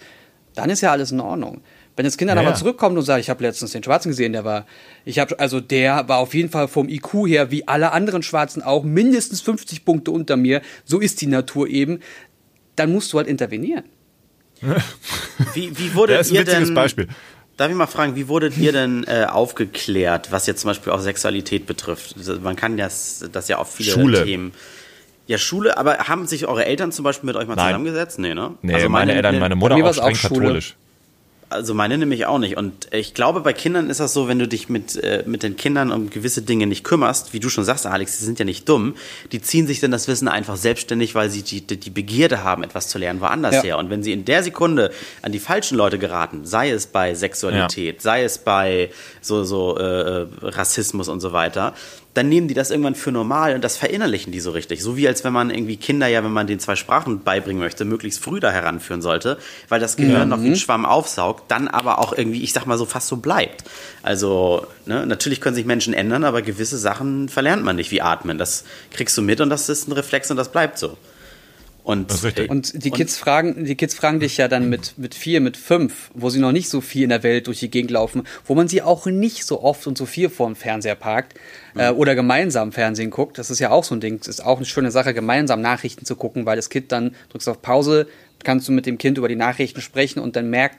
dann 0.54 0.70
ist 0.70 0.80
ja 0.80 0.92
alles 0.92 1.10
in 1.10 1.20
Ordnung. 1.20 1.62
Wenn 1.96 2.04
das 2.04 2.16
Kind 2.16 2.28
dann 2.28 2.38
ja, 2.38 2.44
aber 2.44 2.56
zurückkommt 2.56 2.98
und 2.98 3.04
sagt, 3.04 3.20
ich 3.20 3.30
habe 3.30 3.44
letztens 3.44 3.70
den 3.70 3.84
Schwarzen 3.84 4.08
gesehen, 4.08 4.32
der 4.32 4.44
war, 4.44 4.66
ich 5.04 5.20
habe, 5.20 5.38
also 5.38 5.60
der 5.60 6.08
war 6.08 6.18
auf 6.18 6.34
jeden 6.34 6.50
Fall 6.50 6.66
vom 6.66 6.88
IQ 6.88 7.26
her, 7.26 7.52
wie 7.52 7.68
alle 7.68 7.92
anderen 7.92 8.22
Schwarzen 8.22 8.62
auch, 8.62 8.82
mindestens 8.82 9.40
50 9.42 9.84
Punkte 9.84 10.10
unter 10.10 10.36
mir, 10.36 10.60
so 10.84 10.98
ist 10.98 11.20
die 11.20 11.28
Natur 11.28 11.68
eben, 11.68 12.00
dann 12.74 12.90
musst 12.90 13.12
du 13.12 13.18
halt 13.18 13.28
intervenieren. 13.28 13.84
wie, 15.54 15.78
wie 15.78 15.94
wurde 15.94 16.14
das 16.14 16.28
ist 16.28 16.32
ein 16.32 16.40
witziges 16.40 16.68
denn, 16.68 16.74
Beispiel. 16.74 17.08
Darf 17.56 17.70
ich 17.70 17.76
mal 17.76 17.86
fragen, 17.86 18.16
wie 18.16 18.26
wurdet 18.26 18.56
ihr 18.56 18.72
denn 18.72 19.04
äh, 19.04 19.26
aufgeklärt, 19.26 20.32
was 20.32 20.46
jetzt 20.46 20.62
zum 20.62 20.70
Beispiel 20.70 20.92
auch 20.92 21.00
Sexualität 21.00 21.66
betrifft? 21.66 22.16
Man 22.42 22.56
kann 22.56 22.76
das, 22.76 23.24
das 23.30 23.46
ja 23.46 23.58
auf 23.58 23.72
viele 23.72 23.92
Schule. 23.92 24.24
Themen. 24.24 24.52
Ja, 25.26 25.38
Schule, 25.38 25.78
aber 25.78 25.98
haben 25.98 26.26
sich 26.26 26.46
eure 26.46 26.66
Eltern 26.66 26.92
zum 26.92 27.02
Beispiel 27.04 27.26
mit 27.26 27.36
euch 27.36 27.46
mal 27.46 27.54
Nein. 27.54 27.68
zusammengesetzt? 27.68 28.18
Nee, 28.18 28.34
ne? 28.34 28.52
Nee, 28.62 28.74
also 28.74 28.88
meine, 28.88 29.12
meine 29.12 29.16
Eltern, 29.16 29.38
meine 29.38 29.56
Mutter 29.56 29.76
mir 29.76 29.84
auch 29.84 29.88
auch 29.90 29.94
streng 29.94 30.14
Schule. 30.16 30.40
katholisch. 30.40 30.76
Also 31.50 31.72
meine 31.72 31.96
nämlich 31.98 32.26
auch 32.26 32.38
nicht. 32.38 32.56
Und 32.56 32.88
ich 32.92 33.14
glaube, 33.14 33.40
bei 33.40 33.52
Kindern 33.52 33.88
ist 33.88 34.00
das 34.00 34.12
so, 34.12 34.26
wenn 34.26 34.38
du 34.40 34.48
dich 34.48 34.68
mit, 34.68 34.96
äh, 34.96 35.22
mit 35.24 35.42
den 35.44 35.56
Kindern 35.56 35.92
um 35.92 36.10
gewisse 36.10 36.42
Dinge 36.42 36.66
nicht 36.66 36.82
kümmerst, 36.82 37.32
wie 37.32 37.38
du 37.38 37.48
schon 37.48 37.62
sagst, 37.64 37.86
Alex, 37.86 38.18
die 38.18 38.24
sind 38.24 38.38
ja 38.40 38.44
nicht 38.44 38.68
dumm, 38.68 38.94
die 39.30 39.40
ziehen 39.40 39.66
sich 39.66 39.78
dann 39.78 39.92
das 39.92 40.08
Wissen 40.08 40.26
einfach 40.26 40.56
selbstständig, 40.56 41.14
weil 41.14 41.30
sie 41.30 41.42
die, 41.42 41.60
die, 41.60 41.90
Begierde 41.90 42.42
haben, 42.42 42.64
etwas 42.64 42.88
zu 42.88 42.98
lernen, 42.98 43.20
woanders 43.20 43.56
Ja. 43.56 43.62
her. 43.62 43.78
Und 43.78 43.88
wenn 43.88 44.02
sie 44.02 44.12
in 44.12 44.24
der 44.24 44.42
Sekunde 44.42 44.90
an 45.22 45.30
die 45.30 45.38
falschen 45.38 45.76
Leute 45.76 45.98
geraten, 45.98 46.44
sei 46.44 46.70
es 46.70 46.86
bei 46.86 47.14
Sexualität, 47.14 48.02
sei 48.02 48.24
es 48.24 48.38
bei 48.38 48.90
so, 49.20 49.44
so 49.44 49.76
äh, 49.76 50.26
Rassismus 50.42 51.08
und 51.08 51.20
so 51.20 51.32
weiter, 51.32 51.74
dann 52.14 52.28
nehmen 52.28 52.46
die 52.46 52.54
das 52.54 52.70
irgendwann 52.70 52.94
für 52.94 53.10
normal 53.10 53.54
und 53.54 53.64
das 53.64 53.76
verinnerlichen 53.76 54.32
die 54.32 54.40
so 54.40 54.52
richtig. 54.52 54.82
So 54.82 54.96
wie 54.96 55.06
als 55.08 55.24
wenn 55.24 55.32
man 55.32 55.50
irgendwie 55.50 55.76
Kinder 55.76 56.06
ja, 56.06 56.22
wenn 56.24 56.32
man 56.32 56.46
den 56.46 56.60
zwei 56.60 56.76
Sprachen 56.76 57.22
beibringen 57.22 57.60
möchte, 57.60 57.84
möglichst 57.84 58.22
früh 58.22 58.40
da 58.40 58.50
heranführen 58.50 59.02
sollte, 59.02 59.36
weil 59.68 59.80
das 59.80 59.96
Gehirn 59.96 60.28
noch 60.28 60.40
wie 60.40 60.48
ein 60.48 60.56
Schwamm 60.56 60.86
aufsaugt, 60.86 61.44
dann 61.48 61.66
aber 61.66 61.98
auch 61.98 62.16
irgendwie, 62.16 62.42
ich 62.42 62.52
sag 62.52 62.66
mal 62.66 62.78
so, 62.78 62.86
fast 62.86 63.08
so 63.08 63.16
bleibt. 63.16 63.64
Also, 64.02 64.66
ne, 64.86 65.06
natürlich 65.06 65.40
können 65.40 65.56
sich 65.56 65.66
Menschen 65.66 65.92
ändern, 65.92 66.24
aber 66.24 66.42
gewisse 66.42 66.78
Sachen 66.78 67.28
verlernt 67.28 67.64
man 67.64 67.76
nicht, 67.76 67.90
wie 67.90 68.00
atmen. 68.00 68.38
Das 68.38 68.64
kriegst 68.92 69.18
du 69.18 69.22
mit 69.22 69.40
und 69.40 69.50
das 69.50 69.68
ist 69.68 69.88
ein 69.88 69.92
Reflex 69.92 70.30
und 70.30 70.36
das 70.36 70.52
bleibt 70.52 70.78
so. 70.78 70.96
Und. 71.84 72.10
Und 72.48 72.84
die 72.84 72.90
Kids 72.90 73.16
fragen, 73.18 73.64
die 73.66 73.74
Kids 73.76 73.94
fragen 73.94 74.18
dich 74.18 74.38
ja 74.38 74.48
dann 74.48 74.68
mit, 74.70 74.94
mit 74.96 75.14
vier, 75.14 75.40
mit 75.40 75.56
fünf, 75.56 76.10
wo 76.14 76.30
sie 76.30 76.40
noch 76.40 76.50
nicht 76.50 76.68
so 76.70 76.80
viel 76.80 77.04
in 77.04 77.10
der 77.10 77.22
Welt 77.22 77.46
durch 77.46 77.60
die 77.60 77.70
Gegend 77.70 77.90
laufen, 77.90 78.24
wo 78.46 78.54
man 78.54 78.68
sie 78.68 78.82
auch 78.82 79.04
nicht 79.06 79.44
so 79.44 79.62
oft 79.62 79.86
und 79.86 79.96
so 79.98 80.06
viel 80.06 80.30
vor 80.30 80.46
dem 80.46 80.56
Fernseher 80.56 80.94
parkt 80.94 81.34
äh, 81.76 81.90
oder 81.90 82.14
gemeinsam 82.14 82.72
Fernsehen 82.72 83.10
guckt. 83.10 83.36
Das 83.38 83.50
ist 83.50 83.58
ja 83.58 83.70
auch 83.70 83.84
so 83.84 83.94
ein 83.94 84.00
Ding. 84.00 84.18
Das 84.18 84.28
ist 84.28 84.40
auch 84.44 84.56
eine 84.56 84.66
schöne 84.66 84.90
Sache, 84.90 85.12
gemeinsam 85.14 85.60
Nachrichten 85.60 86.06
zu 86.06 86.16
gucken, 86.16 86.46
weil 86.46 86.56
das 86.56 86.70
Kind 86.70 86.90
dann 86.90 87.14
drückst 87.30 87.48
auf 87.50 87.60
Pause, 87.60 88.06
kannst 88.42 88.66
du 88.66 88.72
mit 88.72 88.86
dem 88.86 88.96
Kind 88.98 89.18
über 89.18 89.28
die 89.28 89.36
Nachrichten 89.36 89.80
sprechen 89.82 90.20
und 90.20 90.36
dann 90.36 90.48
merkt 90.50 90.78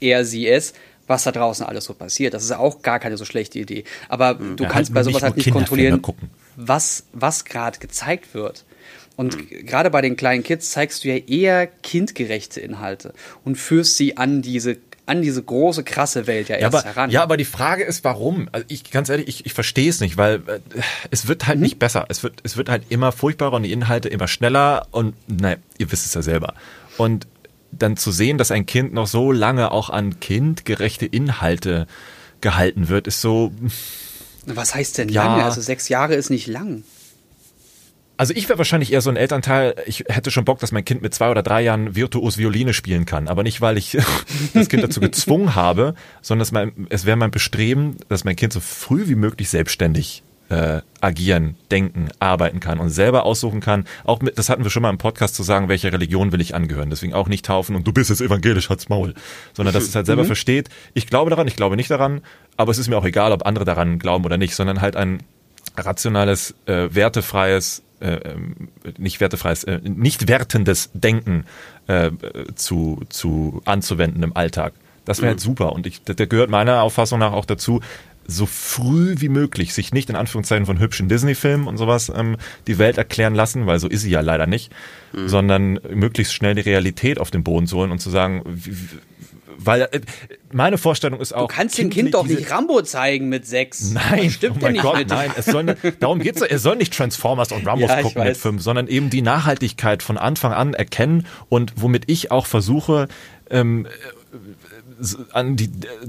er, 0.00 0.24
sie 0.24 0.46
es, 0.46 0.74
was 1.08 1.24
da 1.24 1.32
draußen 1.32 1.66
alles 1.66 1.84
so 1.84 1.94
passiert. 1.94 2.34
Das 2.34 2.44
ist 2.44 2.52
auch 2.52 2.82
gar 2.82 2.98
keine 3.00 3.16
so 3.16 3.24
schlechte 3.24 3.58
Idee. 3.58 3.84
Aber 4.08 4.34
du 4.34 4.64
Ja, 4.64 4.68
kannst 4.68 4.90
halt 4.90 4.94
bei 4.94 5.02
sowas 5.02 5.14
nicht 5.14 5.22
halt 5.22 5.36
nicht 5.36 5.44
Kinderfilme 5.44 5.66
kontrollieren, 5.66 6.02
gucken. 6.02 6.30
was, 6.56 7.04
was 7.12 7.44
gerade 7.44 7.78
gezeigt 7.78 8.34
wird. 8.34 8.64
Und 9.16 9.48
gerade 9.50 9.90
bei 9.90 10.02
den 10.02 10.16
kleinen 10.16 10.42
Kids 10.44 10.70
zeigst 10.70 11.02
du 11.02 11.08
ja 11.08 11.16
eher 11.16 11.66
kindgerechte 11.66 12.60
Inhalte 12.60 13.14
und 13.44 13.56
führst 13.56 13.96
sie 13.96 14.18
an 14.18 14.42
diese, 14.42 14.76
an 15.06 15.22
diese 15.22 15.42
große, 15.42 15.84
krasse 15.84 16.26
Welt 16.26 16.50
ja 16.50 16.56
Ja 16.56 16.62
erst 16.62 16.74
aber, 16.76 16.84
heran. 16.84 17.10
ja, 17.10 17.22
aber 17.22 17.38
die 17.38 17.46
Frage 17.46 17.84
ist, 17.84 18.04
warum? 18.04 18.50
Also 18.52 18.66
ich, 18.68 18.90
ganz 18.90 19.08
ehrlich, 19.08 19.26
ich, 19.28 19.46
ich 19.46 19.54
verstehe 19.54 19.88
es 19.88 20.00
nicht, 20.00 20.18
weil 20.18 20.42
äh, 20.46 20.60
es 21.10 21.28
wird 21.28 21.44
Mhm. 21.44 21.46
halt 21.48 21.60
nicht 21.60 21.78
besser. 21.78 22.04
Es 22.10 22.22
wird, 22.22 22.40
es 22.42 22.58
wird 22.58 22.68
halt 22.68 22.82
immer 22.90 23.10
furchtbarer 23.10 23.54
und 23.54 23.62
die 23.62 23.72
Inhalte 23.72 24.08
immer 24.10 24.28
schneller 24.28 24.86
und, 24.90 25.14
naja, 25.28 25.56
ihr 25.78 25.90
wisst 25.90 26.04
es 26.04 26.12
ja 26.12 26.20
selber. 26.20 26.52
Und 26.98 27.26
dann 27.72 27.96
zu 27.96 28.10
sehen, 28.12 28.36
dass 28.36 28.50
ein 28.50 28.66
Kind 28.66 28.92
noch 28.92 29.06
so 29.06 29.32
lange 29.32 29.70
auch 29.72 29.88
an 29.90 30.20
kindgerechte 30.20 31.06
Inhalte 31.06 31.86
gehalten 32.42 32.88
wird, 32.90 33.06
ist 33.06 33.20
so, 33.22 33.50
Was 34.44 34.74
heißt 34.74 34.98
denn 34.98 35.08
Ja. 35.08 35.24
lange? 35.24 35.44
Also 35.44 35.60
sechs 35.62 35.88
Jahre 35.88 36.14
ist 36.16 36.28
nicht 36.30 36.46
lang. 36.46 36.84
Also 38.16 38.32
ich 38.34 38.48
wäre 38.48 38.58
wahrscheinlich 38.58 38.92
eher 38.92 39.02
so 39.02 39.10
ein 39.10 39.16
Elternteil, 39.16 39.74
ich 39.86 40.04
hätte 40.08 40.30
schon 40.30 40.44
Bock, 40.44 40.58
dass 40.58 40.72
mein 40.72 40.84
Kind 40.84 41.02
mit 41.02 41.14
zwei 41.14 41.30
oder 41.30 41.42
drei 41.42 41.62
Jahren 41.62 41.94
virtuos 41.96 42.38
Violine 42.38 42.72
spielen 42.72 43.04
kann. 43.04 43.28
Aber 43.28 43.42
nicht, 43.42 43.60
weil 43.60 43.76
ich 43.76 43.96
das 44.54 44.68
Kind 44.68 44.82
dazu 44.82 45.00
gezwungen 45.00 45.54
habe, 45.54 45.94
sondern 46.22 46.48
mein, 46.52 46.86
es 46.88 47.04
wäre 47.04 47.16
mein 47.16 47.30
Bestreben, 47.30 47.96
dass 48.08 48.24
mein 48.24 48.36
Kind 48.36 48.52
so 48.52 48.60
früh 48.60 49.08
wie 49.08 49.16
möglich 49.16 49.50
selbstständig 49.50 50.22
äh, 50.48 50.80
agieren, 51.00 51.56
denken, 51.70 52.08
arbeiten 52.20 52.60
kann 52.60 52.78
und 52.78 52.90
selber 52.90 53.24
aussuchen 53.24 53.60
kann. 53.60 53.84
Auch 54.04 54.20
mit, 54.20 54.38
das 54.38 54.48
hatten 54.48 54.62
wir 54.62 54.70
schon 54.70 54.82
mal 54.82 54.90
im 54.90 54.98
Podcast 54.98 55.34
zu 55.34 55.42
sagen, 55.42 55.68
welcher 55.68 55.92
Religion 55.92 56.32
will 56.32 56.40
ich 56.40 56.54
angehören. 56.54 56.88
Deswegen 56.88 57.14
auch 57.14 57.28
nicht 57.28 57.44
taufen 57.44 57.76
und 57.76 57.86
du 57.86 57.92
bist 57.92 58.10
jetzt 58.10 58.20
evangelisch, 58.20 58.70
halt's 58.70 58.88
Maul. 58.88 59.14
Sondern 59.52 59.74
dass 59.74 59.84
es 59.84 59.94
halt 59.94 60.06
selber 60.06 60.24
versteht, 60.24 60.68
ich 60.94 61.06
glaube 61.06 61.30
daran, 61.30 61.48
ich 61.48 61.56
glaube 61.56 61.76
nicht 61.76 61.90
daran, 61.90 62.22
aber 62.56 62.70
es 62.70 62.78
ist 62.78 62.88
mir 62.88 62.96
auch 62.96 63.04
egal, 63.04 63.32
ob 63.32 63.44
andere 63.44 63.64
daran 63.64 63.98
glauben 63.98 64.24
oder 64.24 64.38
nicht, 64.38 64.54
sondern 64.54 64.80
halt 64.80 64.96
ein 64.96 65.22
rationales, 65.76 66.54
äh, 66.66 66.94
wertefreies, 66.94 67.82
äh, 68.00 68.14
ähm, 68.30 68.68
nicht 68.98 69.20
wertefreies, 69.20 69.64
äh, 69.64 69.80
nicht 69.82 70.28
wertendes 70.28 70.90
Denken 70.94 71.44
äh, 71.86 72.10
zu, 72.54 73.02
zu 73.08 73.62
anzuwenden 73.64 74.22
im 74.22 74.36
Alltag. 74.36 74.74
Das 75.04 75.18
wäre 75.18 75.28
halt 75.30 75.40
super. 75.40 75.72
Und 75.72 75.86
ich, 75.86 76.02
da 76.02 76.12
gehört 76.26 76.50
meiner 76.50 76.82
Auffassung 76.82 77.20
nach 77.20 77.32
auch 77.32 77.44
dazu, 77.44 77.80
so 78.28 78.44
früh 78.44 79.14
wie 79.18 79.28
möglich 79.28 79.72
sich 79.72 79.92
nicht 79.92 80.10
in 80.10 80.16
Anführungszeichen 80.16 80.66
von 80.66 80.80
hübschen 80.80 81.08
Disney-Filmen 81.08 81.68
und 81.68 81.76
sowas 81.76 82.10
ähm, 82.12 82.36
die 82.66 82.76
Welt 82.78 82.98
erklären 82.98 83.36
lassen, 83.36 83.66
weil 83.66 83.78
so 83.78 83.86
ist 83.86 84.00
sie 84.02 84.10
ja 84.10 84.20
leider 84.20 84.48
nicht, 84.48 84.72
sondern 85.28 85.78
möglichst 85.94 86.34
schnell 86.34 86.56
die 86.56 86.62
Realität 86.62 87.20
auf 87.20 87.30
den 87.30 87.44
Boden 87.44 87.68
zu 87.68 87.76
holen 87.76 87.92
und 87.92 88.00
zu 88.00 88.10
sagen, 88.10 88.42
wie, 88.44 88.72
wie- 88.72 88.88
weil 89.58 89.82
äh, 89.82 90.00
meine 90.52 90.78
Vorstellung 90.78 91.20
ist 91.20 91.32
auch. 91.34 91.48
Du 91.48 91.54
kannst 91.54 91.76
dem 91.78 91.90
Kind 91.90 92.14
doch 92.14 92.26
nicht 92.26 92.50
Rambo 92.50 92.82
zeigen 92.82 93.28
mit 93.28 93.46
sechs. 93.46 93.90
Nein, 93.92 94.24
Das 94.24 94.32
stimmt 94.34 94.56
oh 94.58 94.62
mein 94.62 94.72
nicht 94.72 94.82
Gott, 94.82 94.98
mit. 94.98 95.08
nein. 95.10 95.30
Es 95.36 95.46
soll, 95.46 95.64
ne- 95.64 95.76
darum 96.00 96.18
geht's. 96.20 96.40
Er 96.40 96.58
soll 96.58 96.76
nicht 96.76 96.92
Transformers 96.94 97.52
und 97.52 97.66
Rambos 97.66 97.88
Ja, 97.88 98.02
gucken 98.02 98.22
mit 98.24 98.36
fünf, 98.36 98.62
sondern 98.62 98.86
eben 98.88 99.10
die 99.10 99.22
Nachhaltigkeit 99.22 100.02
von 100.02 100.18
Anfang 100.18 100.52
an 100.52 100.74
erkennen 100.74 101.26
und 101.48 101.72
womit 101.76 102.04
ich 102.08 102.30
auch 102.30 102.46
versuche, 102.46 103.08
ähm, 103.50 103.86
äh, 103.86 105.06
an 105.32 105.56
die 105.56 105.64
äh, 105.66 105.68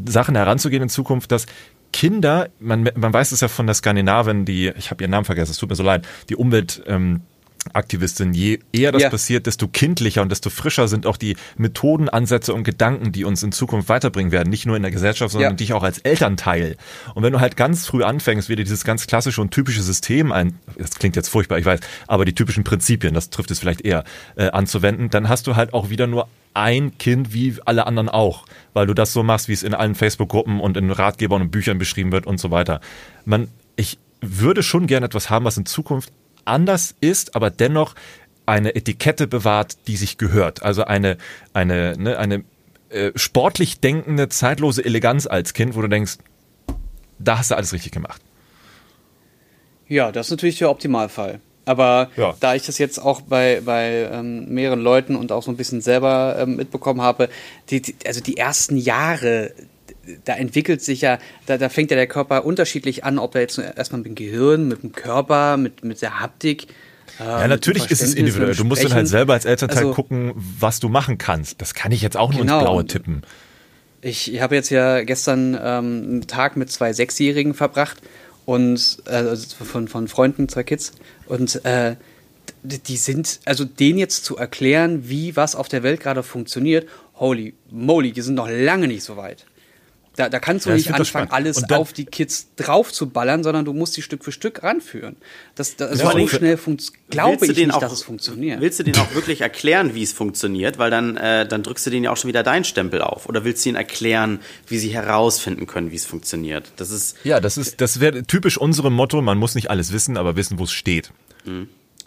Sachen 0.10 0.36
heranzugehen 0.36 0.84
in 0.84 0.90
Zukunft, 0.90 1.32
dass 1.32 1.46
Kinder, 1.94 2.50
man, 2.60 2.90
man 2.96 3.14
weiß 3.14 3.32
es 3.32 3.42
ja 3.42 3.48
von 3.48 3.66
der 3.66 3.74
Skandinavin, 3.76 4.46
die, 4.46 4.72
ich 4.78 4.92
habe 4.92 5.04
ihren 5.04 5.12
Namen 5.12 5.26
vergessen, 5.26 5.52
es 5.52 5.58
tut 5.58 5.70
mir 5.70 5.76
so 5.76 5.84
leid, 5.84 6.06
die 6.30 6.36
Umwelt, 6.36 6.84
ähm, 6.86 7.22
Aktivistin, 7.74 8.34
je 8.34 8.60
eher 8.72 8.92
das 8.92 9.02
Ja. 9.04 9.10
passiert, 9.10 9.46
desto 9.48 9.68
kindlicher 9.68 10.22
und 10.22 10.30
desto 10.32 10.50
frischer 10.50 10.88
sind 10.88 11.06
auch 11.06 11.18
die 11.18 11.36
Methoden, 11.58 12.10
Ansätze 12.10 12.54
und 12.54 12.64
Gedanken, 12.64 13.12
die 13.12 13.24
uns 13.24 13.44
in 13.44 13.52
Zukunft 13.52 13.90
weiterbringen 13.90 14.32
werden. 14.32 14.50
Nicht 14.50 14.66
nur 14.66 14.76
in 14.76 14.82
der 14.82 14.92
Gesellschaft, 14.92 15.32
sondern 15.32 15.52
Ja. 15.52 15.56
dich 15.56 15.74
auch 15.74 15.84
als 15.84 16.00
Elternteil. 16.00 16.78
Und 17.16 17.24
wenn 17.24 17.34
du 17.34 17.40
halt 17.40 17.58
ganz 17.58 17.86
früh 17.86 18.04
anfängst, 18.04 18.50
wieder 18.50 18.64
dieses 18.64 18.84
ganz 18.84 19.08
klassische 19.08 19.42
und 19.42 19.52
typische 19.52 19.82
System 19.82 20.32
ein, 20.32 20.60
das 20.78 20.92
klingt 20.96 21.16
jetzt 21.16 21.30
furchtbar, 21.30 21.58
ich 21.60 21.66
weiß, 21.66 21.80
aber 22.08 22.26
die 22.26 22.34
typischen 22.34 22.64
Prinzipien, 22.64 23.14
das 23.14 23.30
trifft 23.30 23.52
es 23.52 23.60
vielleicht 23.60 23.82
eher, 23.82 24.04
äh, 24.36 24.50
anzuwenden, 24.50 25.10
dann 25.10 25.30
hast 25.30 25.48
du 25.48 25.56
halt 25.56 25.74
auch 25.74 25.90
wieder 25.90 26.08
nur 26.08 26.28
ein 26.54 26.98
Kind 26.98 27.34
wie 27.34 27.56
alle 27.66 27.86
anderen 27.86 28.10
auch, 28.10 28.46
weil 28.74 28.88
du 28.88 28.94
das 28.96 29.14
so 29.14 29.22
machst, 29.22 29.48
wie 29.48 29.54
es 29.54 29.62
in 29.64 29.76
allen 29.76 29.94
Facebook-Gruppen 29.94 30.60
und 30.60 30.76
in 30.76 30.90
Ratgebern 30.90 31.42
und 31.44 31.52
Büchern 31.52 31.78
beschrieben 31.78 32.12
wird 32.12 32.26
und 32.26 32.40
so 32.40 32.50
weiter. 32.50 32.82
Man, 33.26 33.48
ich 33.76 34.00
würde 34.22 34.64
schon 34.64 34.88
gerne 34.88 35.06
etwas 35.06 35.30
haben, 35.30 35.46
was 35.46 35.58
in 35.58 35.68
Zukunft 35.68 36.12
anders 36.48 36.96
ist, 37.02 37.36
aber 37.36 37.50
dennoch 37.50 37.96
eine 38.46 38.76
Etikette 38.76 39.28
bewahrt, 39.28 39.78
die 39.88 39.98
sich 39.98 40.18
gehört. 40.18 40.64
Also 40.64 40.84
eine, 40.86 41.18
eine, 41.54 41.96
ne, 41.98 42.18
eine 42.18 42.44
äh, 42.90 43.12
sportlich 43.16 43.80
denkende, 43.82 44.30
zeitlose 44.30 44.84
Eleganz 44.86 45.28
als 45.28 45.54
Kind, 45.54 45.76
wo 45.76 45.82
du 45.82 45.90
denkst, 45.90 46.18
da 47.20 47.40
hast 47.40 47.52
du 47.52 47.56
alles 47.56 47.74
richtig 47.74 47.92
gemacht. 47.92 48.22
Ja, 49.88 50.12
das 50.12 50.28
ist 50.28 50.32
natürlich 50.32 50.58
der 50.60 50.70
Optimalfall. 50.70 51.40
Aber 51.66 52.10
Ja. 52.16 52.36
da 52.40 52.56
ich 52.56 52.66
das 52.66 52.78
jetzt 52.78 52.98
auch 52.98 53.20
bei, 53.22 53.62
bei 53.66 54.10
ähm, 54.12 54.48
mehreren 54.54 54.80
Leuten 54.80 55.18
und 55.18 55.34
auch 55.34 55.44
so 55.44 55.52
ein 55.52 55.58
bisschen 55.58 55.82
selber 55.82 56.38
ähm, 56.40 56.56
mitbekommen 56.56 57.02
habe, 57.02 57.28
die, 57.70 57.82
die, 57.82 57.96
also 58.06 58.22
die 58.22 58.38
ersten 58.38 58.78
Jahre, 58.78 59.52
da 60.26 60.34
entwickelt 60.36 60.82
sich 60.82 61.02
ja, 61.02 61.20
da, 61.46 61.58
da 61.58 61.70
fängt 61.70 61.92
ja 61.92 61.98
der 61.98 62.08
Körper 62.08 62.46
unterschiedlich 62.46 63.04
an, 63.04 63.20
ob 63.20 63.36
er 63.36 63.42
jetzt 63.42 63.58
erstmal 63.58 64.00
mit 64.00 64.08
dem 64.08 64.16
Gehirn, 64.16 64.68
mit 64.68 64.84
dem 64.84 64.92
Körper, 64.94 65.58
mit, 65.58 65.84
mit 65.84 66.02
der 66.02 66.20
Haptik. 66.20 66.68
äh, 67.20 67.24
Ja, 67.24 67.48
natürlich 67.48 67.90
ist 67.92 68.02
es 68.02 68.14
individuell. 68.14 68.56
Du 68.56 68.64
musst 68.64 68.84
dann 68.84 68.94
halt 68.94 69.08
selber 69.08 69.34
als 69.34 69.46
Elternteil 69.46 69.80
Also- 69.80 69.94
gucken, 69.94 70.34
was 70.36 70.80
du 70.80 70.90
machen 70.90 71.18
kannst. 71.18 71.62
Das 71.62 71.74
kann 71.74 71.92
ich 71.92 72.02
jetzt 72.02 72.18
auch 72.18 72.32
nur 72.32 72.42
Genau. 72.42 72.60
ins 72.60 72.64
Blaue 72.64 72.86
tippen. 72.88 73.22
Ich, 74.02 74.40
habe 74.42 74.56
jetzt 74.56 74.70
ja 74.70 75.04
gestern 75.04 75.54
ähm, 75.56 75.60
einen 75.62 76.28
Tag 76.28 76.56
mit 76.56 76.72
zwei 76.72 76.94
Sechsjährigen 76.94 77.54
verbracht 77.54 77.98
und 78.46 79.00
äh, 79.08 79.10
also 79.12 79.66
von, 79.66 79.88
von 79.88 80.08
Freunden, 80.08 80.48
zwei 80.48 80.64
Kids. 80.64 80.94
Und 81.26 81.66
äh, 81.66 81.96
die 82.64 82.98
sind, 82.98 83.40
also 83.46 83.66
denen 83.66 83.98
jetzt 84.00 84.24
zu 84.24 84.38
erklären, 84.38 85.10
wie 85.10 85.36
was 85.36 85.56
auf 85.56 85.68
der 85.68 85.84
Welt 85.84 86.00
gerade 86.00 86.24
funktioniert, 86.24 86.88
holy 87.16 87.56
moly, 87.72 88.12
die 88.12 88.22
sind 88.22 88.36
noch 88.36 88.48
lange 88.50 88.88
nicht 88.88 89.04
so 89.04 89.18
weit. 89.18 89.46
Da, 90.18 90.30
da 90.30 90.40
kannst 90.40 90.66
du 90.66 90.72
Ja, 90.72 90.76
ich 90.76 90.88
nicht 90.88 90.96
anfangen, 90.96 91.32
alles 91.32 91.62
dann- 91.68 91.80
auf 91.80 91.94
die 91.94 92.06
Kids 92.06 92.48
drauf 92.56 92.92
zu 92.92 93.08
ballern, 93.08 93.44
sondern 93.44 93.66
du 93.66 93.72
musst 93.74 93.96
die 93.98 94.02
Stück 94.02 94.24
für 94.26 94.32
Stück 94.32 94.64
ranführen. 94.64 95.16
Das, 95.56 95.76
das, 95.76 96.02
vor 96.02 96.12
so 96.20 96.28
schnell 96.28 96.58
glaube 97.10 97.34
Willst 97.34 97.42
du 97.44 97.52
ich 97.52 97.56
denen 97.56 97.68
nicht, 97.68 97.76
auch- 97.76 97.80
dass 97.80 97.92
es 97.94 98.02
funktioniert. 98.04 98.60
Willst 98.60 98.80
du 98.80 98.84
denen 98.84 98.98
auch 98.98 99.14
wirklich 99.14 99.42
erklären, 99.42 99.94
wie 99.94 100.02
es 100.02 100.14
funktioniert? 100.14 100.80
Weil 100.80 100.90
dann, 100.90 101.18
äh, 101.18 101.48
dann 101.48 101.62
drückst 101.62 101.86
du 101.86 101.92
denen 101.92 102.04
ja 102.06 102.12
auch 102.12 102.18
schon 102.18 102.30
wieder 102.30 102.42
deinen 102.42 102.64
Stempel 102.66 103.02
auf. 103.04 103.30
Oder 103.30 103.46
willst 103.46 103.64
du 103.64 103.70
ihnen 103.70 103.76
erklären, 103.76 104.40
wie 104.68 104.80
sie 104.80 104.90
herausfinden 104.90 105.68
können, 105.68 105.92
wie 105.92 105.96
es 105.96 106.06
funktioniert? 106.06 106.72
Das 106.78 106.90
ist, 106.90 107.16
Ja, 107.24 107.40
das 107.40 107.58
ist, 107.58 107.80
das 107.80 108.00
wäre 108.00 108.24
typisch 108.24 108.58
unserem 108.58 108.94
Motto. 108.94 109.22
Man 109.22 109.38
muss 109.38 109.54
nicht 109.54 109.70
alles 109.70 109.92
wissen, 109.94 110.18
aber 110.18 110.36
wissen, 110.36 110.58
wo 110.58 110.64
es 110.64 110.72
steht. 110.72 111.12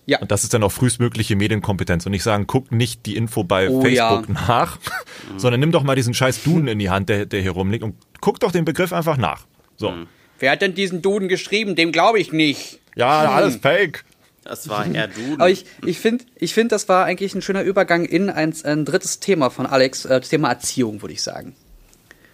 Ja. 0.06 0.18
Und 0.18 0.30
das 0.30 0.42
ist 0.42 0.54
dann 0.54 0.62
auch 0.62 0.72
frühestmögliche 0.72 1.36
Medienkompetenz. 1.36 2.06
Und 2.06 2.12
nicht 2.12 2.22
sagen, 2.22 2.46
guck 2.46 2.72
nicht 2.72 3.06
die 3.06 3.16
Info 3.16 3.44
bei 3.44 3.68
oh, 3.68 3.80
Facebook 3.80 4.28
ja. 4.28 4.34
nach, 4.34 4.78
sondern 5.36 5.60
nimm 5.60 5.72
doch 5.72 5.82
mal 5.82 5.94
diesen 5.94 6.14
scheiß 6.14 6.42
Duden 6.42 6.68
in 6.68 6.78
die 6.78 6.90
Hand, 6.90 7.08
der, 7.08 7.26
der 7.26 7.42
hier 7.42 7.52
rumliegt, 7.52 7.84
und 7.84 7.94
guck 8.20 8.40
doch 8.40 8.52
den 8.52 8.64
Begriff 8.64 8.92
einfach 8.92 9.16
nach. 9.16 9.46
So. 9.76 9.90
Mhm. 9.90 10.06
Wer 10.38 10.52
hat 10.52 10.62
denn 10.62 10.74
diesen 10.74 11.02
Duden 11.02 11.28
geschrieben? 11.28 11.76
Dem 11.76 11.92
glaube 11.92 12.18
ich 12.18 12.32
nicht. 12.32 12.80
Ja, 12.96 13.22
hm. 13.22 13.30
alles 13.30 13.56
fake. 13.56 14.04
Das 14.42 14.68
war 14.68 14.86
eher 14.86 15.06
Duden. 15.06 15.34
Aber 15.34 15.50
ich, 15.50 15.66
ich 15.84 15.98
finde, 15.98 16.24
ich 16.36 16.54
find, 16.54 16.72
das 16.72 16.88
war 16.88 17.04
eigentlich 17.04 17.34
ein 17.34 17.42
schöner 17.42 17.62
Übergang 17.62 18.06
in 18.06 18.30
ein, 18.30 18.54
ein 18.64 18.84
drittes 18.84 19.20
Thema 19.20 19.50
von 19.50 19.66
Alex, 19.66 20.06
äh, 20.06 20.20
Thema 20.22 20.48
Erziehung, 20.48 21.02
würde 21.02 21.12
ich 21.12 21.22
sagen. 21.22 21.54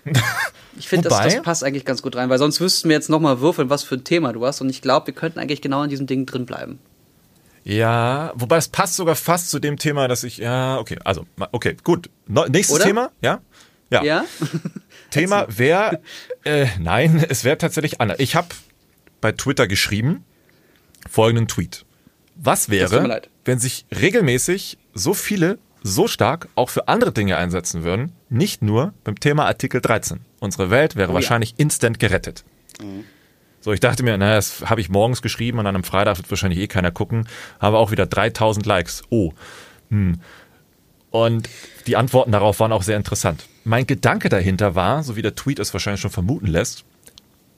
Ich 0.79 0.89
finde, 0.89 1.09
das, 1.09 1.23
das, 1.23 1.43
passt 1.43 1.64
eigentlich 1.64 1.87
ganz 1.87 2.03
gut 2.03 2.17
rein, 2.17 2.29
weil 2.29 2.39
sonst 2.39 2.61
wüssten 2.61 2.91
wir 2.91 2.97
jetzt 2.97 3.09
nochmal 3.09 3.41
würfeln, 3.41 3.71
was 3.71 3.83
für 3.83 3.95
ein 3.95 4.05
Thema 4.05 4.35
du 4.35 4.45
hast. 4.45 4.61
Und 4.61 4.69
ich 4.69 4.83
glaube, 4.83 5.07
wir 5.07 5.14
könnten 5.14 5.39
eigentlich 5.39 5.62
genau 5.62 5.83
in 5.83 5.89
diesem 5.89 6.07
Ding 6.07 6.27
drin 6.27 6.45
bleiben. 6.45 6.79
Ja, 7.67 8.31
wobei 8.37 8.59
es 8.59 8.69
passt 8.69 8.95
sogar 8.95 9.17
fast 9.17 9.51
zu 9.51 9.59
dem 9.59 9.77
Thema, 9.77 10.07
dass 10.07 10.23
ich, 10.23 10.39
ja, 10.39 10.79
okay, 10.79 10.99
also, 11.03 11.27
okay, 11.51 11.77
gut. 11.83 12.09
nächstes 12.29 12.77
Oder? 12.77 12.85
Thema, 12.85 13.11
ja? 13.21 13.41
Ja. 13.91 14.05
ja? 14.05 14.25
Thema 15.11 15.47
wäre, 15.49 16.01
äh, 16.45 16.69
nein, 16.79 17.27
es 17.29 17.43
wäre 17.43 17.59
tatsächlich 17.59 18.01
anders. 18.01 18.21
Ich 18.21 18.37
habe 18.37 18.47
bei 19.21 19.33
Twitter 19.33 19.67
geschrieben 19.67 20.25
folgenden 21.11 21.49
Tweet. 21.49 21.85
Was 22.37 22.69
wäre, 22.69 23.23
wenn 23.45 23.59
sich 23.59 23.85
regelmäßig 23.91 24.79
so 24.95 25.12
viele 25.12 25.59
so 25.83 26.07
stark 26.07 26.49
auch 26.55 26.71
für 26.71 26.87
andere 26.87 27.11
Dinge 27.11 27.37
einsetzen 27.37 27.83
würden, 27.83 28.12
nicht 28.29 28.62
nur 28.62 28.95
beim 29.03 29.19
Thema 29.19 29.47
Artikel 29.47 29.81
13. 29.81 30.21
Unsere 30.39 30.71
Welt 30.71 30.95
wäre 30.95 31.11
oh, 31.11 31.14
wahrscheinlich 31.14 31.51
ja. 31.51 31.57
instant 31.59 31.99
gerettet. 31.99 32.45
Mhm. 32.81 33.05
So, 33.67 33.73
ich 33.73 33.81
dachte 33.81 34.05
mir, 34.05 34.17
naja, 34.17 34.37
das 34.37 34.62
habe 34.67 34.81
ich 34.81 34.91
morgens 34.91 35.23
geschrieben 35.23 35.59
und 35.59 35.64
dann 35.64 35.75
am 35.75 35.83
Freitag 35.83 36.19
wird 36.19 36.31
wahrscheinlich 36.31 36.61
eh 36.61 36.69
keiner 36.69 36.93
gucken, 36.93 37.27
habe 37.59 37.79
auch 37.79 37.91
wieder 37.91 38.07
3000 38.07 38.64
Likes. 38.64 39.03
Oh. 39.11 39.33
Hm. 39.91 40.21
Und 41.11 41.49
die 41.89 41.97
Antworten 41.97 42.31
darauf 42.31 42.61
waren 42.61 42.71
auch 42.71 42.85
sehr 42.85 42.97
interessant. 42.97 43.49
Mein 43.64 43.85
Gedanke 43.85 44.29
dahinter 44.29 44.77
war, 44.77 45.03
so 45.03 45.17
wie 45.17 45.23
der 45.23 45.35
Tweet 45.35 45.59
es 45.59 45.73
wahrscheinlich 45.73 46.01
schon 46.01 46.12
vermuten 46.12 46.47
lässt, 46.47 46.85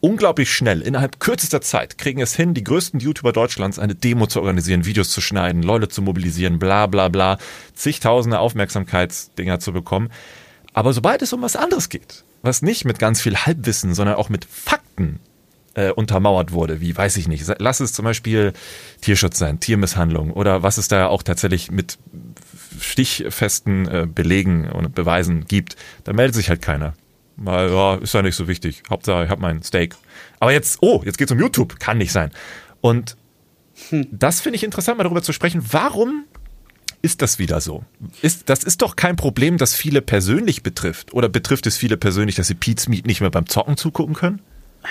unglaublich 0.00 0.50
schnell, 0.50 0.80
innerhalb 0.80 1.20
kürzester 1.20 1.60
Zeit, 1.60 1.98
kriegen 1.98 2.22
es 2.22 2.34
hin, 2.34 2.54
die 2.54 2.64
größten 2.64 3.00
YouTuber 3.00 3.34
Deutschlands 3.34 3.78
eine 3.78 3.94
Demo 3.94 4.26
zu 4.28 4.40
organisieren, 4.40 4.86
Videos 4.86 5.10
zu 5.10 5.20
schneiden, 5.20 5.62
Leute 5.62 5.90
zu 5.90 6.00
mobilisieren, 6.00 6.58
bla 6.58 6.86
bla 6.86 7.10
bla, 7.10 7.36
zigtausende 7.74 8.38
Aufmerksamkeitsdinger 8.38 9.60
zu 9.60 9.74
bekommen. 9.74 10.08
Aber 10.72 10.94
sobald 10.94 11.20
es 11.20 11.34
um 11.34 11.42
was 11.42 11.54
anderes 11.54 11.90
geht, 11.90 12.24
was 12.40 12.62
nicht 12.62 12.86
mit 12.86 12.98
ganz 12.98 13.20
viel 13.20 13.36
Halbwissen, 13.36 13.92
sondern 13.92 14.16
auch 14.16 14.30
mit 14.30 14.46
Fakten 14.46 15.20
äh, 15.78 15.92
untermauert 15.92 16.50
wurde, 16.50 16.80
wie 16.80 16.96
weiß 16.96 17.16
ich 17.18 17.28
nicht, 17.28 17.46
lass 17.58 17.78
es 17.78 17.92
zum 17.92 18.04
Beispiel 18.04 18.52
Tierschutz 19.00 19.38
sein, 19.38 19.60
Tiermisshandlung 19.60 20.32
oder 20.32 20.64
was 20.64 20.76
es 20.76 20.88
da 20.88 21.06
auch 21.06 21.22
tatsächlich 21.22 21.70
mit 21.70 21.98
stichfesten 22.80 23.86
äh, 23.86 24.06
Belegen 24.12 24.68
und 24.68 24.94
Beweisen 24.94 25.44
gibt, 25.46 25.76
da 26.02 26.12
meldet 26.12 26.34
sich 26.34 26.48
halt 26.48 26.62
keiner. 26.62 26.94
Weil, 27.36 27.70
ja, 27.70 27.94
ist 27.94 28.12
ja 28.14 28.22
nicht 28.22 28.34
so 28.34 28.48
wichtig. 28.48 28.82
Hauptsache, 28.90 29.24
ich 29.24 29.30
habe 29.30 29.40
mein 29.40 29.62
Steak. 29.62 29.94
Aber 30.40 30.50
jetzt, 30.50 30.78
oh, 30.80 31.02
jetzt 31.04 31.18
geht's 31.18 31.30
um 31.30 31.38
YouTube. 31.38 31.78
Kann 31.78 31.98
nicht 31.98 32.10
sein. 32.10 32.32
Und 32.80 33.16
hm. 33.90 34.08
das 34.10 34.40
finde 34.40 34.56
ich 34.56 34.64
interessant, 34.64 34.98
mal 34.98 35.04
darüber 35.04 35.22
zu 35.22 35.32
sprechen. 35.32 35.62
Warum 35.70 36.24
ist 37.00 37.22
das 37.22 37.38
wieder 37.38 37.60
so? 37.60 37.84
Ist, 38.22 38.48
das 38.48 38.64
ist 38.64 38.82
doch 38.82 38.96
kein 38.96 39.14
Problem, 39.14 39.56
das 39.56 39.76
viele 39.76 40.02
persönlich 40.02 40.64
betrifft. 40.64 41.14
Oder 41.14 41.28
betrifft 41.28 41.68
es 41.68 41.76
viele 41.76 41.96
persönlich, 41.96 42.34
dass 42.34 42.48
sie 42.48 42.56
Pete's 42.56 42.88
Meat 42.88 43.06
nicht 43.06 43.20
mehr 43.20 43.30
beim 43.30 43.46
Zocken 43.46 43.76
zugucken 43.76 44.16
können? 44.16 44.42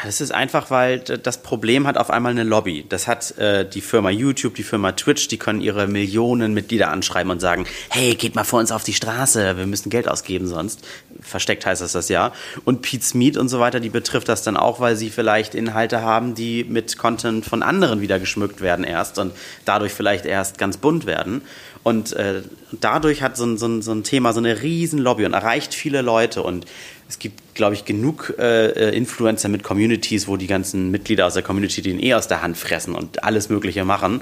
Das 0.04 0.22
ist 0.22 0.32
einfach, 0.32 0.70
weil 0.70 1.00
das 1.00 1.42
Problem 1.42 1.88
hat 1.88 1.98
auf 1.98 2.10
einmal 2.10 2.32
eine 2.32 2.44
Lobby. 2.44 2.86
Das 2.88 3.08
hat 3.08 3.38
äh, 3.38 3.68
die 3.68 3.82
Firma 3.82 4.10
YouTube, 4.10 4.56
die 4.56 4.64
Firma 4.64 4.92
Twitch, 4.92 5.28
die 5.28 5.38
können 5.38 5.60
ihre 5.62 5.88
Millionen 5.88 6.54
Mitglieder 6.54 6.90
anschreiben 6.90 7.32
und 7.32 7.40
sagen, 7.40 7.66
hey, 7.90 8.16
geht 8.16 8.36
mal 8.36 8.44
vor 8.44 8.60
uns 8.60 8.72
auf 8.72 8.84
die 8.84 8.94
Straße, 8.94 9.58
wir 9.58 9.66
müssen 9.66 9.90
Geld 9.90 10.08
ausgeben 10.08 10.48
sonst. 10.48 10.86
Versteckt 11.22 11.66
heißt 11.66 11.82
das 11.82 11.94
das 11.94 12.10
ja. 12.10 12.32
Und 12.64 12.82
Pete's 12.82 13.14
Meat 13.14 13.38
und 13.38 13.50
so 13.50 13.60
weiter, 13.60 13.80
die 13.80 13.90
betrifft 13.90 14.30
das 14.30 14.44
dann 14.44 14.56
auch, 14.56 14.80
weil 14.80 14.96
sie 14.96 15.10
vielleicht 15.10 15.56
Inhalte 15.56 16.02
haben, 16.02 16.36
die 16.36 16.64
mit 16.64 16.98
Content 16.98 17.46
von 17.46 17.64
anderen 17.64 18.02
wieder 18.02 18.20
geschmückt 18.20 18.62
werden 18.62 18.86
erst 18.86 19.18
und 19.18 19.34
dadurch 19.66 19.94
vielleicht 19.94 20.26
erst 20.26 20.58
ganz 20.58 20.78
bunt 20.78 21.06
werden. 21.06 21.42
Und 21.84 22.12
äh, 22.14 22.42
dadurch 22.82 23.22
hat 23.22 23.38
so 23.38 23.46
ein, 23.46 23.58
so, 23.58 23.66
ein, 23.66 23.82
so 23.82 23.94
ein 23.94 24.04
Thema 24.04 24.34
so 24.34 24.40
eine 24.40 24.62
riesen 24.62 25.00
Lobby 25.00 25.26
und 25.26 25.34
erreicht 25.34 25.74
viele 25.74 26.02
Leute 26.02 26.44
und 26.44 26.66
es 27.10 27.20
gibt, 27.20 27.56
glaube 27.56 27.74
ich, 27.74 27.86
genug 27.86 28.34
äh, 28.38 28.96
Influencer 28.96 29.50
mit 29.50 29.64
Communities, 29.64 30.28
wo 30.28 30.38
die 30.38 30.48
ganzen 30.48 30.92
Mitglieder 30.92 31.26
aus 31.26 31.34
der 31.36 31.44
Community 31.44 31.82
den 31.82 32.02
eh 32.04 32.14
aus 32.14 32.28
der 32.28 32.42
Hand 32.42 32.58
fressen 32.58 32.96
und 32.96 33.24
alles 33.24 33.50
Mögliche 33.50 33.86
machen. 33.86 34.22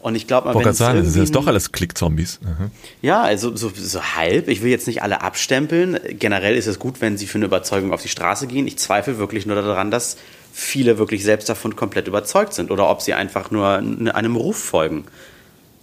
Und 0.00 0.14
ich 0.14 0.26
glaube 0.26 0.52
mal, 0.52 0.64
wenn 0.64 0.72
sagen, 0.72 1.02
das 1.04 1.12
sind 1.12 1.22
jetzt 1.22 1.34
doch 1.34 1.46
alles 1.46 1.72
Klick-Zombies. 1.72 2.40
Mhm. 2.42 2.70
Ja, 3.02 3.20
also 3.20 3.54
so, 3.54 3.70
so 3.74 4.02
halb. 4.02 4.48
Ich 4.48 4.62
will 4.62 4.70
jetzt 4.70 4.86
nicht 4.86 5.02
alle 5.02 5.20
abstempeln. 5.20 5.98
Generell 6.18 6.56
ist 6.56 6.66
es 6.66 6.78
gut, 6.78 7.02
wenn 7.02 7.18
sie 7.18 7.26
für 7.26 7.36
eine 7.36 7.44
Überzeugung 7.44 7.92
auf 7.92 8.00
die 8.00 8.08
Straße 8.08 8.46
gehen. 8.46 8.66
Ich 8.66 8.78
zweifle 8.78 9.18
wirklich 9.18 9.44
nur 9.44 9.56
daran, 9.56 9.90
dass 9.90 10.16
viele 10.52 10.98
wirklich 10.98 11.22
selbst 11.22 11.48
davon 11.48 11.76
komplett 11.76 12.08
überzeugt 12.08 12.54
sind 12.54 12.70
oder 12.70 12.88
ob 12.88 13.02
sie 13.02 13.12
einfach 13.12 13.50
nur 13.50 13.68
einem 13.68 14.36
Ruf 14.36 14.56
folgen. 14.56 15.04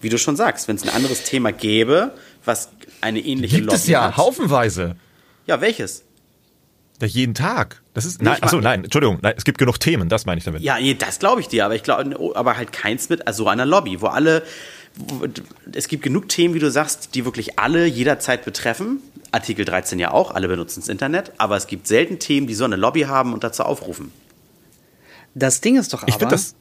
Wie 0.02 0.10
du 0.10 0.18
schon 0.18 0.36
sagst, 0.36 0.68
wenn 0.68 0.76
es 0.76 0.84
ein 0.84 0.90
anderes 0.90 1.24
Thema 1.24 1.52
gäbe, 1.52 2.12
was 2.44 2.70
eine 3.02 3.20
ähnliche 3.20 3.58
Gibt 3.58 3.68
Lobby 3.68 3.76
es 3.76 3.88
ja 3.88 4.06
hat. 4.06 4.18
haufenweise. 4.18 4.96
Ja, 5.46 5.62
welches? 5.62 6.04
Ja, 7.02 7.08
jeden 7.08 7.34
Tag. 7.34 7.82
Das 7.94 8.06
ist 8.06 8.22
nein, 8.22 8.42
achso, 8.42 8.60
nein, 8.60 8.84
Entschuldigung, 8.84 9.20
nein, 9.22 9.34
es 9.38 9.44
gibt 9.44 9.58
genug 9.58 9.80
Themen, 9.80 10.10
das 10.10 10.26
meine 10.26 10.40
ich 10.40 10.46
damit. 10.46 10.62
Ja, 10.62 10.80
nee, 10.80 10.96
das 10.96 11.20
glaube 11.20 11.42
ich 11.42 11.48
dir, 11.48 11.66
aber 11.66 11.76
ich 11.76 11.84
glaube, 11.84 12.36
aber 12.36 12.58
halt 12.58 12.74
keins 12.74 13.10
mit 13.10 13.28
also 13.28 13.48
einer 13.48 13.66
Lobby, 13.66 14.02
wo 14.02 14.08
alle, 14.08 14.44
wo, 14.96 15.28
es 15.74 15.88
gibt 15.88 16.04
genug 16.04 16.28
Themen, 16.30 16.56
wie 16.56 16.60
du 16.60 16.72
sagst, 16.72 17.14
die 17.14 17.26
wirklich 17.26 17.60
alle 17.60 17.86
jederzeit 17.86 18.46
betreffen. 18.46 19.00
Artikel 19.32 19.66
13 19.66 20.00
ja 20.00 20.12
auch, 20.12 20.32
alle 20.32 20.48
benutzen 20.48 20.80
das 20.80 20.90
Internet, 20.90 21.34
aber 21.38 21.56
es 21.58 21.68
gibt 21.68 21.88
selten 21.88 22.18
Themen, 22.18 22.48
die 22.48 22.56
so 22.56 22.66
eine 22.66 22.78
Lobby 22.78 23.02
haben 23.02 23.34
und 23.34 23.44
dazu 23.44 23.64
aufrufen. 23.64 24.12
Das 25.36 25.62
Ding 25.62 25.78
ist 25.78 25.94
doch 25.94 26.02
aber. 26.02 26.10
Ich 26.10 26.16
finde 26.16 26.34
das. 26.34 26.56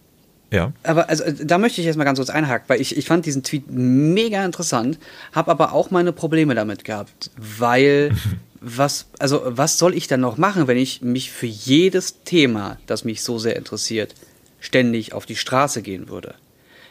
Ja. 0.53 0.73
Aber 0.85 1.09
also, 1.09 1.25
da 1.45 1.59
möchte 1.59 1.81
ich 1.81 1.87
jetzt 1.87 1.97
mal 1.97 2.05
ganz 2.05 2.19
kurz 2.19 2.31
einhaken, 2.31 2.69
weil 2.69 2.81
ich, 2.81 2.97
ich 2.97 3.07
fand 3.07 3.27
diesen 3.27 3.43
Tweet 3.43 3.65
mega 3.69 4.45
interessant, 4.45 4.99
habe 5.33 5.51
aber 5.51 5.73
auch 5.73 5.91
meine 5.91 6.13
Probleme 6.13 6.55
damit 6.55 6.85
gehabt, 6.85 7.31
weil 7.37 8.15
was, 8.61 9.07
also 9.19 9.43
was 9.45 9.79
soll 9.79 9.95
ich 9.95 10.09
dann 10.09 10.21
noch 10.21 10.39
machen, 10.39 10.67
wenn 10.67 10.77
ich 10.77 11.03
mich 11.03 11.31
für 11.31 11.47
jedes 11.47 12.23
Thema, 12.25 12.79
das 12.87 13.05
mich 13.05 13.23
so 13.23 13.39
sehr 13.39 13.57
interessiert, 13.57 14.15
ständig 14.61 15.13
auf 15.13 15.27
die 15.27 15.37
Straße 15.37 15.83
gehen 15.83 16.09
würde? 16.09 16.35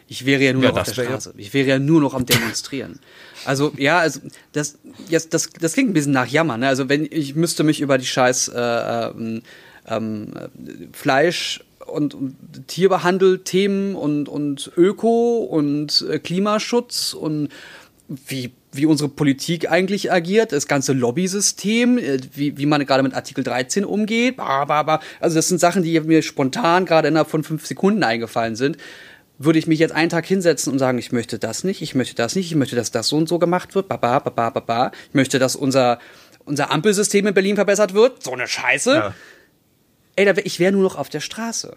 Ich 0.07 0.25
wäre 0.25 0.43
ja 0.43 0.53
nur 0.53 0.63
ja, 0.63 0.69
noch 0.69 0.77
auf 0.79 0.91
der 0.91 1.03
Straße. 1.03 1.29
Ja. 1.31 1.35
Ich 1.39 1.53
wäre 1.53 1.67
ja 1.67 1.79
nur 1.79 1.99
noch 1.99 2.13
am 2.13 2.25
Demonstrieren. 2.25 2.99
Also 3.43 3.73
ja, 3.77 3.99
also 3.99 4.21
das, 4.51 4.77
jetzt, 5.09 5.33
das, 5.33 5.49
das 5.49 5.73
klingt 5.73 5.89
ein 5.89 5.93
bisschen 5.93 6.11
nach 6.11 6.27
Jammern. 6.27 6.59
Ne? 6.59 6.67
Also 6.67 6.89
wenn 6.89 7.07
ich 7.09 7.35
müsste 7.35 7.63
mich 7.63 7.81
über 7.81 7.97
die 7.97 8.05
Scheiß 8.05 8.49
äh, 8.49 8.59
ähm, 8.59 9.41
ähm, 9.87 10.33
Fleisch 10.93 11.63
und, 11.87 12.13
und 12.13 12.35
Tierbehandel-Themen 12.67 13.95
und, 13.95 14.29
und 14.29 14.71
Öko 14.77 15.39
und 15.39 16.05
äh, 16.09 16.19
Klimaschutz 16.19 17.13
und 17.13 17.49
wie 18.07 18.51
wie 18.75 18.85
unsere 18.85 19.09
Politik 19.09 19.71
eigentlich 19.71 20.11
agiert, 20.11 20.51
das 20.51 20.67
ganze 20.67 20.93
Lobby-System, 20.93 21.97
äh, 21.97 22.19
wie, 22.33 22.57
wie 22.57 22.65
man 22.65 22.85
gerade 22.85 23.03
mit 23.03 23.13
Artikel 23.13 23.43
13 23.43 23.85
umgeht. 23.85 24.39
Also 24.39 25.35
das 25.35 25.47
sind 25.47 25.59
Sachen, 25.59 25.83
die 25.83 25.99
mir 26.01 26.21
spontan 26.21 26.85
gerade 26.85 27.07
innerhalb 27.07 27.29
von 27.29 27.43
fünf 27.43 27.65
Sekunden 27.65 28.03
eingefallen 28.03 28.55
sind. 28.55 28.77
Würde 29.37 29.59
ich 29.59 29.67
mich 29.67 29.79
jetzt 29.79 29.91
einen 29.91 30.09
Tag 30.09 30.25
hinsetzen 30.25 30.71
und 30.71 30.79
sagen, 30.79 30.97
ich 30.97 31.11
möchte 31.11 31.39
das 31.39 31.63
nicht, 31.63 31.81
ich 31.81 31.93
möchte 31.93 32.15
das 32.15 32.35
nicht, 32.35 32.47
ich 32.47 32.55
möchte, 32.55 32.75
dass 32.75 32.91
das 32.91 33.09
so 33.09 33.17
und 33.17 33.27
so 33.27 33.37
gemacht 33.37 33.75
wird, 33.75 33.89
baba, 33.89 34.19
baba, 34.19 34.49
baba. 34.49 34.91
Ich 35.09 35.13
möchte, 35.13 35.39
dass 35.39 35.55
unser, 35.55 35.99
unser 36.45 36.71
Ampelsystem 36.71 37.27
in 37.27 37.33
Berlin 37.33 37.55
verbessert 37.55 37.93
wird. 37.93 38.23
So 38.23 38.31
eine 38.31 38.47
Scheiße. 38.47 38.93
Ja. 38.93 39.13
Ey, 40.15 40.33
ich 40.43 40.59
wäre 40.59 40.71
nur 40.71 40.83
noch 40.83 40.95
auf 40.95 41.09
der 41.09 41.19
Straße. 41.19 41.75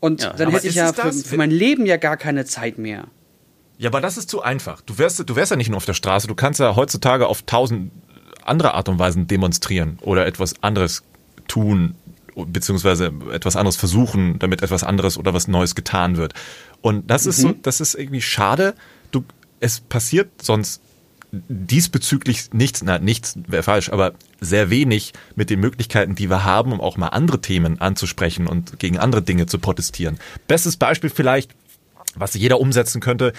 Und 0.00 0.22
ja, 0.22 0.32
dann 0.32 0.50
hätte 0.50 0.66
ich 0.66 0.74
ja 0.74 0.92
für, 0.92 1.12
für 1.12 1.36
mein 1.36 1.50
Leben 1.50 1.86
ja 1.86 1.96
gar 1.96 2.16
keine 2.16 2.44
Zeit 2.44 2.78
mehr. 2.78 3.06
Ja, 3.80 3.88
aber 3.88 4.02
das 4.02 4.18
ist 4.18 4.28
zu 4.28 4.42
einfach. 4.42 4.82
Du 4.82 4.98
wärst, 4.98 5.26
du 5.26 5.36
wärst 5.36 5.52
ja 5.52 5.56
nicht 5.56 5.70
nur 5.70 5.78
auf 5.78 5.86
der 5.86 5.94
Straße, 5.94 6.26
du 6.26 6.34
kannst 6.34 6.60
ja 6.60 6.76
heutzutage 6.76 7.26
auf 7.26 7.40
tausend 7.40 7.90
andere 8.44 8.74
Art 8.74 8.90
und 8.90 8.98
Weisen 8.98 9.26
demonstrieren 9.26 9.98
oder 10.02 10.26
etwas 10.26 10.62
anderes 10.62 11.02
tun, 11.48 11.94
beziehungsweise 12.36 13.10
etwas 13.32 13.56
anderes 13.56 13.76
versuchen, 13.76 14.38
damit 14.38 14.60
etwas 14.60 14.84
anderes 14.84 15.16
oder 15.16 15.32
was 15.32 15.48
Neues 15.48 15.74
getan 15.74 16.18
wird. 16.18 16.34
Und 16.82 17.10
das 17.10 17.24
mhm. 17.24 17.30
ist 17.30 17.36
so, 17.38 17.48
mhm. 17.48 17.62
das 17.62 17.80
ist 17.80 17.94
irgendwie 17.94 18.20
schade. 18.20 18.74
Du, 19.12 19.24
es 19.60 19.80
passiert 19.80 20.28
sonst 20.42 20.82
diesbezüglich 21.32 22.52
nichts, 22.52 22.82
na, 22.82 22.98
nichts 22.98 23.38
wäre 23.46 23.62
falsch, 23.62 23.88
aber 23.88 24.12
sehr 24.42 24.68
wenig 24.68 25.14
mit 25.36 25.48
den 25.48 25.58
Möglichkeiten, 25.58 26.14
die 26.14 26.28
wir 26.28 26.44
haben, 26.44 26.72
um 26.72 26.82
auch 26.82 26.98
mal 26.98 27.08
andere 27.08 27.40
Themen 27.40 27.80
anzusprechen 27.80 28.46
und 28.46 28.78
gegen 28.78 28.98
andere 28.98 29.22
Dinge 29.22 29.46
zu 29.46 29.58
protestieren. 29.58 30.18
Bestes 30.48 30.76
Beispiel 30.76 31.08
vielleicht, 31.08 31.52
was 32.14 32.34
jeder 32.34 32.60
umsetzen 32.60 33.00
könnte, 33.00 33.32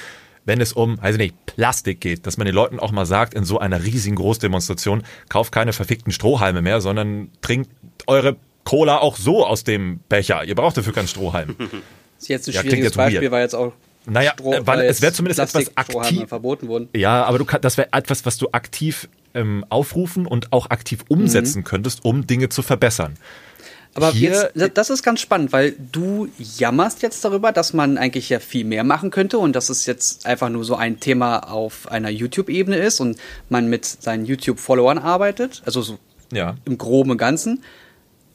wenn 0.52 0.60
es 0.60 0.74
um, 0.74 1.00
ich 1.08 1.16
nicht, 1.18 1.46
Plastik 1.46 2.02
geht, 2.02 2.28
dass 2.28 2.36
man 2.36 2.44
den 2.46 2.54
Leuten 2.54 2.78
auch 2.78 2.92
mal 2.92 3.06
sagt, 3.06 3.34
in 3.34 3.46
so 3.46 3.58
einer 3.58 3.86
riesigen 3.86 4.18
Großdemonstration, 4.18 5.04
kauft 5.30 5.54
keine 5.54 5.72
verfickten 5.72 6.12
Strohhalme 6.12 6.62
mehr, 6.62 6.82
sondern 6.82 7.30
trinkt 7.42 7.70
eure 8.06 8.36
Cola 8.66 8.98
auch 8.98 9.16
so 9.16 9.46
aus 9.46 9.64
dem 9.64 10.00
Becher. 10.10 10.44
Ihr 10.44 10.56
braucht 10.56 10.76
dafür 10.76 10.92
keinen 10.92 11.08
Strohhalm. 11.08 11.56
Das 11.58 11.70
ist 12.20 12.28
jetzt 12.28 12.48
ein 12.50 12.54
ja, 12.54 12.62
schwieriges 12.62 12.92
Beispiel, 12.96 13.22
weird. 13.22 13.32
weil 13.32 13.42
jetzt 13.44 13.56
auch 13.56 13.72
Naja, 14.06 14.34
Stroh- 14.34 14.52
weil 14.52 14.68
weil 14.68 14.82
es 14.88 15.02
wäre 15.02 15.14
zumindest 15.14 15.40
etwas 15.40 15.54
Plastikstrohhalme 15.70 16.18
aktiv. 16.18 16.28
verboten 16.30 16.68
wurden. 16.68 16.90
Ja, 16.94 17.24
aber 17.24 17.38
du 17.38 17.46
kann, 17.46 17.62
das 17.62 17.78
wäre 17.78 17.88
etwas, 17.94 18.26
was 18.26 18.38
du 18.38 18.50
aktiv 18.52 19.08
ähm, 19.34 19.64
aufrufen 19.70 20.26
und 20.28 20.52
auch 20.52 20.70
aktiv 20.70 21.06
umsetzen 21.08 21.60
Mhm. 21.60 21.64
könntest, 21.64 22.04
um 22.04 22.28
Dinge 22.28 22.50
zu 22.50 22.62
verbessern. 22.62 23.16
Aber 23.94 24.12
Hier- 24.14 24.52
jetzt, 24.56 24.78
das 24.78 24.90
ist 24.90 25.04
ganz 25.04 25.20
spannend, 25.20 25.52
weil 25.52 25.76
du 25.92 26.30
jammerst 26.38 27.02
jetzt 27.02 27.26
darüber, 27.26 27.52
dass 27.52 27.74
man 27.74 27.98
eigentlich 27.98 28.30
ja 28.30 28.40
viel 28.40 28.64
mehr 28.64 28.84
machen 28.86 29.12
könnte 29.12 29.38
und 29.38 29.54
dass 29.56 29.70
es 29.70 29.86
jetzt 29.86 30.26
einfach 30.26 30.50
nur 30.50 30.64
so 30.64 30.76
ein 30.76 31.00
Thema 31.02 31.40
auf 31.52 31.92
einer 31.92 32.10
YouTube-Ebene 32.10 32.78
ist 32.78 33.02
und 33.02 33.18
man 33.50 33.68
mit 33.68 33.86
seinen 33.86 34.26
YouTube-Followern 34.26 34.98
arbeitet, 34.98 35.62
also 35.66 35.82
so 35.82 35.98
Ja. 36.32 36.56
im 36.66 36.78
Groben 36.78 37.12
und 37.12 37.18
Ganzen. 37.18 37.64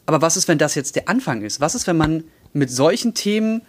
Aber 0.05 0.21
was 0.21 0.37
ist, 0.37 0.47
wenn 0.47 0.59
das 0.59 0.75
jetzt 0.75 0.95
der 0.95 1.09
Anfang 1.09 1.43
ist? 1.43 1.61
Was 1.61 1.75
ist, 1.75 1.87
wenn 1.87 1.97
man 1.97 2.25
mit 2.53 2.71
solchen 2.71 3.15
Themen 3.15 3.63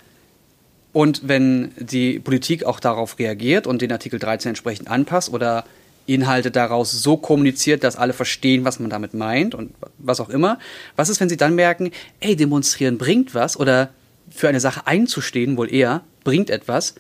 und 0.94 1.22
wenn 1.28 1.72
die 1.80 2.20
Politik 2.20 2.66
auch 2.66 2.80
darauf 2.82 3.18
reagiert 3.18 3.66
und 3.66 3.82
den 3.82 3.92
Artikel 3.94 4.20
13 4.20 4.50
entsprechend 4.50 4.90
anpasst 4.90 5.32
oder 5.32 5.64
Inhalte 6.08 6.50
daraus 6.52 6.92
so 6.92 7.18
kommuniziert, 7.18 7.84
dass 7.84 7.96
alle 7.96 8.14
verstehen, 8.14 8.66
was 8.66 8.80
man 8.80 8.90
damit 8.90 9.14
meint 9.14 9.54
und 9.54 9.74
was 10.00 10.20
auch 10.20 10.30
immer. 10.30 10.58
Was 10.96 11.10
ist, 11.10 11.20
wenn 11.20 11.30
sie 11.30 11.38
dann 11.38 11.54
merken, 11.56 11.92
ey, 12.20 12.36
demonstrieren 12.36 12.98
bringt 12.98 13.36
was 13.36 13.60
oder 13.60 13.90
für 14.30 14.50
eine 14.50 14.60
Sache 14.60 14.88
einzustehen 14.88 15.58
wohl 15.58 15.72
eher 15.72 16.02
bringt 16.24 16.50
etwas, 16.50 16.96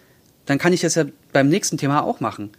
dann 0.45 0.58
kann 0.60 0.74
ich 0.74 0.82
das 0.82 0.95
ja 0.95 1.05
beim 1.34 1.49
nächsten 1.49 1.78
Thema 1.78 2.03
auch 2.03 2.20
machen. 2.20 2.51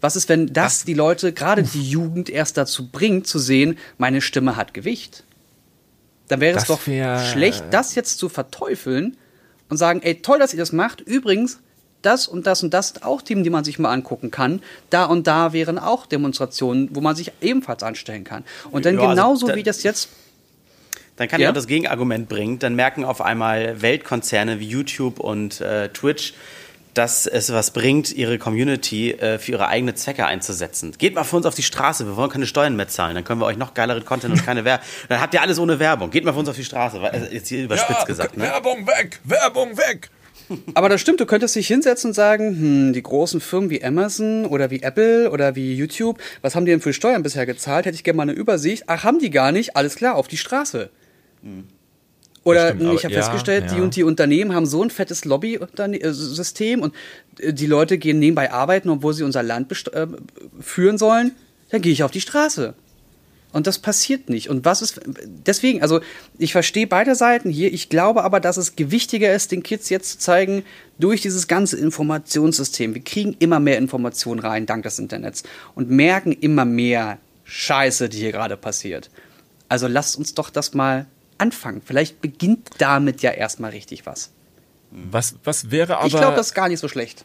Was 0.00 0.16
ist, 0.16 0.28
wenn 0.28 0.52
das 0.52 0.84
die 0.84 0.92
Leute, 0.94 1.32
gerade 1.32 1.62
die 1.62 1.88
Jugend, 1.88 2.28
erst 2.28 2.56
dazu 2.58 2.88
bringt, 2.88 3.26
zu 3.26 3.38
sehen, 3.38 3.78
meine 3.96 4.20
Stimme 4.20 4.56
hat 4.56 4.74
Gewicht? 4.74 5.24
Dann 6.28 6.40
wäre 6.40 6.56
es 6.56 6.64
Das 6.64 6.68
doch 6.68 6.86
wär- 6.86 7.24
schlecht, 7.24 7.64
das 7.70 7.94
jetzt 7.94 8.18
zu 8.18 8.28
verteufeln 8.28 9.16
und 9.68 9.76
sagen, 9.78 10.00
ey, 10.02 10.16
toll, 10.20 10.38
dass 10.38 10.52
ihr 10.52 10.58
das 10.58 10.72
macht. 10.72 11.00
Übrigens, 11.00 11.60
das 12.06 12.26
und 12.28 12.46
das 12.46 12.62
und 12.62 12.72
das 12.72 12.88
sind 12.88 13.02
auch 13.04 13.20
Themen, 13.22 13.44
die 13.44 13.50
man 13.50 13.64
sich 13.64 13.78
mal 13.78 13.90
angucken 13.92 14.30
kann. 14.30 14.62
Da 14.90 15.04
und 15.04 15.26
da 15.26 15.52
wären 15.52 15.78
auch 15.78 16.06
Demonstrationen, 16.06 16.88
wo 16.92 17.00
man 17.00 17.14
sich 17.16 17.32
ebenfalls 17.40 17.82
anstellen 17.82 18.24
kann. 18.24 18.44
Und 18.70 18.86
dann 18.86 18.94
Ja, 18.94 19.00
also 19.00 19.10
genauso 19.10 19.46
da- 19.48 19.54
wie 19.56 19.62
das 19.62 19.82
jetzt 19.82 20.08
Dann 21.16 21.28
kann 21.28 21.40
Ja? 21.40 21.46
ich 21.46 21.50
auch 21.50 21.54
das 21.54 21.66
Gegenargument 21.66 22.28
bringen. 22.28 22.58
Dann 22.58 22.74
merken 22.76 23.04
auf 23.04 23.20
einmal 23.22 23.80
Weltkonzerne 23.80 24.60
wie 24.60 24.66
YouTube 24.68 25.18
und 25.18 25.62
äh, 25.62 25.88
Twitch, 25.88 26.34
dass 26.92 27.26
es 27.26 27.52
was 27.52 27.70
bringt, 27.72 28.12
ihre 28.12 28.36
Community 28.38 29.12
äh, 29.12 29.38
für 29.38 29.52
ihre 29.52 29.68
eigene 29.68 29.94
Zwecke 29.94 30.26
einzusetzen. 30.26 30.92
Geht 30.98 31.14
mal 31.14 31.24
für 31.24 31.36
uns 31.36 31.44
auf 31.46 31.54
die 31.54 31.62
Straße, 31.62 32.06
wir 32.06 32.16
wollen 32.16 32.30
keine 32.30 32.46
Steuern 32.46 32.76
mehr 32.76 32.88
zahlen, 32.88 33.14
dann 33.14 33.24
können 33.24 33.40
wir 33.40 33.46
euch 33.46 33.56
noch 33.58 33.72
geileren 33.74 34.04
Content 34.04 34.32
und 34.34 34.44
keine 34.44 34.64
Werbung. 34.64 34.84
Dann 35.08 35.20
habt 35.20 35.32
ihr 35.34 35.40
alles 35.42 35.58
ohne 35.58 35.78
Werbung. 35.78 36.10
Geht 36.10 36.24
mal 36.24 36.32
für 36.32 36.38
uns 36.38 36.48
auf 36.50 36.56
die 36.56 36.64
Straße. 36.64 37.00
Also 37.00 37.26
Jetzt 37.32 37.48
hier 37.48 37.64
überspitzt 37.64 38.06
gesagt, 38.06 38.36
ne? 38.36 38.44
Werbung 38.44 38.86
weg, 38.86 39.20
Werbung 39.24 39.76
weg. 39.76 40.10
Aber 40.74 40.88
das 40.88 41.00
stimmt, 41.00 41.20
du 41.20 41.26
könntest 41.26 41.56
dich 41.56 41.66
hinsetzen 41.66 42.10
und 42.10 42.14
sagen, 42.14 42.48
hm, 42.48 42.92
die 42.92 43.02
großen 43.02 43.40
Firmen 43.40 43.70
wie 43.70 43.82
Amazon 43.82 44.46
oder 44.46 44.70
wie 44.70 44.82
Apple 44.82 45.30
oder 45.30 45.56
wie 45.56 45.74
YouTube, 45.74 46.18
was 46.42 46.54
haben 46.54 46.66
die 46.66 46.72
denn 46.72 46.80
für 46.80 46.92
Steuern 46.92 47.22
bisher 47.22 47.46
gezahlt? 47.46 47.86
Hätte 47.86 47.96
ich 47.96 48.04
gerne 48.04 48.16
mal 48.16 48.22
eine 48.24 48.32
Übersicht. 48.32 48.84
Ach, 48.86 49.04
haben 49.04 49.18
die 49.18 49.30
gar 49.30 49.52
nicht? 49.52 49.76
Alles 49.76 49.96
klar, 49.96 50.14
auf 50.16 50.28
die 50.28 50.36
Straße. 50.36 50.90
Oder 52.44 52.68
stimmt, 52.68 52.82
hm, 52.82 52.94
ich 52.94 53.04
habe 53.04 53.14
ja, 53.14 53.22
festgestellt, 53.22 53.72
die 53.72 53.78
ja. 53.78 53.82
und 53.82 53.96
die 53.96 54.04
Unternehmen 54.04 54.54
haben 54.54 54.66
so 54.66 54.82
ein 54.82 54.90
fettes 54.90 55.24
Lobby-System 55.24 56.80
und 56.80 56.94
äh, 57.38 57.52
die 57.52 57.66
Leute 57.66 57.98
gehen 57.98 58.20
nebenbei 58.20 58.52
arbeiten, 58.52 58.88
obwohl 58.88 59.14
sie 59.14 59.24
unser 59.24 59.42
Land 59.42 59.72
äh, 59.92 60.06
führen 60.60 60.96
sollen. 60.96 61.32
Dann 61.70 61.82
gehe 61.82 61.92
ich 61.92 62.04
auf 62.04 62.12
die 62.12 62.20
Straße. 62.20 62.74
Und 63.56 63.66
das 63.66 63.78
passiert 63.78 64.28
nicht. 64.28 64.50
Und 64.50 64.66
was 64.66 64.82
ist, 64.82 65.00
deswegen, 65.46 65.80
also 65.80 66.00
ich 66.36 66.52
verstehe 66.52 66.86
beide 66.86 67.14
Seiten 67.14 67.48
hier. 67.48 67.72
Ich 67.72 67.88
glaube 67.88 68.22
aber, 68.22 68.38
dass 68.38 68.58
es 68.58 68.76
gewichtiger 68.76 69.32
ist, 69.34 69.50
den 69.50 69.62
Kids 69.62 69.88
jetzt 69.88 70.10
zu 70.10 70.18
zeigen, 70.18 70.62
durch 70.98 71.22
dieses 71.22 71.48
ganze 71.48 71.78
Informationssystem. 71.78 72.92
Wir 72.92 73.02
kriegen 73.02 73.34
immer 73.38 73.58
mehr 73.58 73.78
Informationen 73.78 74.40
rein, 74.40 74.66
dank 74.66 74.82
des 74.82 74.98
Internets. 74.98 75.42
Und 75.74 75.88
merken 75.88 76.32
immer 76.32 76.66
mehr 76.66 77.16
Scheiße, 77.44 78.10
die 78.10 78.18
hier 78.18 78.32
gerade 78.32 78.58
passiert. 78.58 79.08
Also 79.70 79.86
lasst 79.86 80.18
uns 80.18 80.34
doch 80.34 80.50
das 80.50 80.74
mal 80.74 81.06
anfangen. 81.38 81.80
Vielleicht 81.82 82.20
beginnt 82.20 82.68
damit 82.76 83.22
ja 83.22 83.30
erstmal 83.30 83.70
richtig 83.70 84.04
was. 84.04 84.32
Was, 84.90 85.36
was 85.44 85.70
wäre 85.70 85.96
aber. 85.96 86.08
ich 86.08 86.12
glaube, 86.12 86.36
das 86.36 86.48
ist 86.48 86.54
gar 86.54 86.68
nicht 86.68 86.80
so 86.80 86.88
schlecht. 86.88 87.24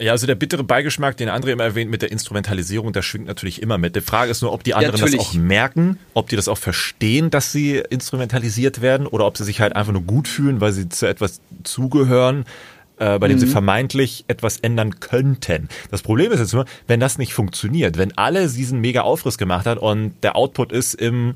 Ja, 0.00 0.12
also 0.12 0.26
der 0.26 0.34
bittere 0.34 0.64
Beigeschmack, 0.64 1.18
den 1.18 1.28
André 1.28 1.50
immer 1.50 1.64
erwähnt 1.64 1.90
mit 1.90 2.00
der 2.00 2.10
Instrumentalisierung, 2.10 2.94
der 2.94 3.02
schwingt 3.02 3.26
natürlich 3.26 3.60
immer 3.60 3.76
mit. 3.76 3.94
Die 3.94 4.00
Frage 4.00 4.30
ist 4.30 4.40
nur, 4.40 4.50
ob 4.50 4.64
die 4.64 4.72
anderen 4.72 4.92
das 4.92 5.02
natürlich. 5.02 5.20
auch 5.20 5.34
merken, 5.34 5.98
ob 6.14 6.30
die 6.30 6.36
das 6.36 6.48
auch 6.48 6.56
verstehen, 6.56 7.28
dass 7.28 7.52
sie 7.52 7.82
instrumentalisiert 7.90 8.80
werden 8.80 9.06
oder 9.06 9.26
ob 9.26 9.36
sie 9.36 9.44
sich 9.44 9.60
halt 9.60 9.76
einfach 9.76 9.92
nur 9.92 10.00
gut 10.00 10.26
fühlen, 10.26 10.62
weil 10.62 10.72
sie 10.72 10.88
zu 10.88 11.06
etwas 11.06 11.42
zugehören, 11.64 12.46
äh, 12.96 13.18
bei 13.18 13.28
dem 13.28 13.38
sie 13.38 13.46
vermeintlich 13.46 14.24
etwas 14.26 14.56
ändern 14.56 15.00
könnten. 15.00 15.68
Das 15.90 16.00
Problem 16.00 16.32
ist 16.32 16.40
jetzt 16.40 16.54
nur, 16.54 16.64
wenn 16.86 16.98
das 16.98 17.18
nicht 17.18 17.34
funktioniert, 17.34 17.98
wenn 17.98 18.16
alle 18.16 18.48
diesen 18.48 18.80
mega 18.80 19.02
Aufriss 19.02 19.36
gemacht 19.36 19.66
hat 19.66 19.76
und 19.76 20.14
der 20.22 20.34
Output 20.34 20.72
ist 20.72 20.94
im 20.94 21.34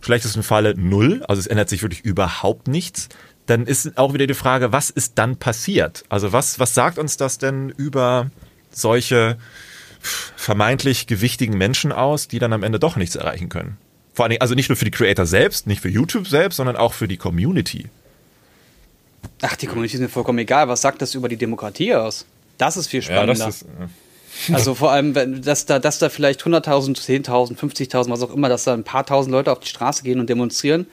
schlechtesten 0.00 0.44
Falle 0.44 0.74
null, 0.76 1.24
also 1.26 1.40
es 1.40 1.48
ändert 1.48 1.68
sich 1.68 1.82
wirklich 1.82 2.04
überhaupt 2.04 2.68
nichts, 2.68 3.08
dann 3.46 3.66
ist 3.66 3.96
auch 3.96 4.12
wieder 4.12 4.26
die 4.26 4.34
Frage, 4.34 4.72
was 4.72 4.90
ist 4.90 5.12
dann 5.16 5.36
passiert? 5.36 6.04
Also 6.08 6.32
was, 6.32 6.58
was 6.58 6.74
sagt 6.74 6.98
uns 6.98 7.16
das 7.16 7.38
denn 7.38 7.70
über 7.70 8.30
solche 8.70 9.38
vermeintlich 10.36 11.06
gewichtigen 11.06 11.56
Menschen 11.56 11.92
aus, 11.92 12.28
die 12.28 12.38
dann 12.38 12.52
am 12.52 12.62
Ende 12.62 12.78
doch 12.78 12.96
nichts 12.96 13.16
erreichen 13.16 13.48
können? 13.48 13.76
Vor 14.14 14.24
allen 14.24 14.30
Dingen, 14.30 14.40
also 14.42 14.54
nicht 14.54 14.68
nur 14.68 14.76
für 14.76 14.84
die 14.84 14.90
Creator 14.90 15.26
selbst, 15.26 15.66
nicht 15.66 15.80
für 15.80 15.88
YouTube 15.88 16.26
selbst, 16.26 16.56
sondern 16.56 16.76
auch 16.76 16.92
für 16.94 17.08
die 17.08 17.16
Community. 17.16 17.86
Ach, 19.42 19.56
die 19.56 19.66
Community 19.66 19.96
ist 19.96 20.00
mir 20.00 20.08
vollkommen 20.08 20.38
egal. 20.38 20.68
Was 20.68 20.80
sagt 20.80 21.02
das 21.02 21.14
über 21.14 21.28
die 21.28 21.36
Demokratie 21.36 21.94
aus? 21.94 22.24
Das 22.58 22.76
ist 22.76 22.88
viel 22.88 23.02
spannender. 23.02 23.48
äh, 23.48 24.52
Also 24.54 24.74
vor 24.74 24.92
allem, 24.92 25.14
wenn, 25.14 25.42
dass 25.42 25.66
da, 25.66 25.78
dass 25.78 25.98
da 25.98 26.08
vielleicht 26.08 26.42
100.000, 26.42 26.96
10.000, 26.96 27.56
50.000, 27.58 28.10
was 28.10 28.22
auch 28.22 28.32
immer, 28.32 28.48
dass 28.48 28.64
da 28.64 28.74
ein 28.74 28.84
paar 28.84 29.04
tausend 29.04 29.32
Leute 29.32 29.52
auf 29.52 29.60
die 29.60 29.68
Straße 29.68 30.02
gehen 30.02 30.20
und 30.20 30.28
demonstrieren. 30.30 30.86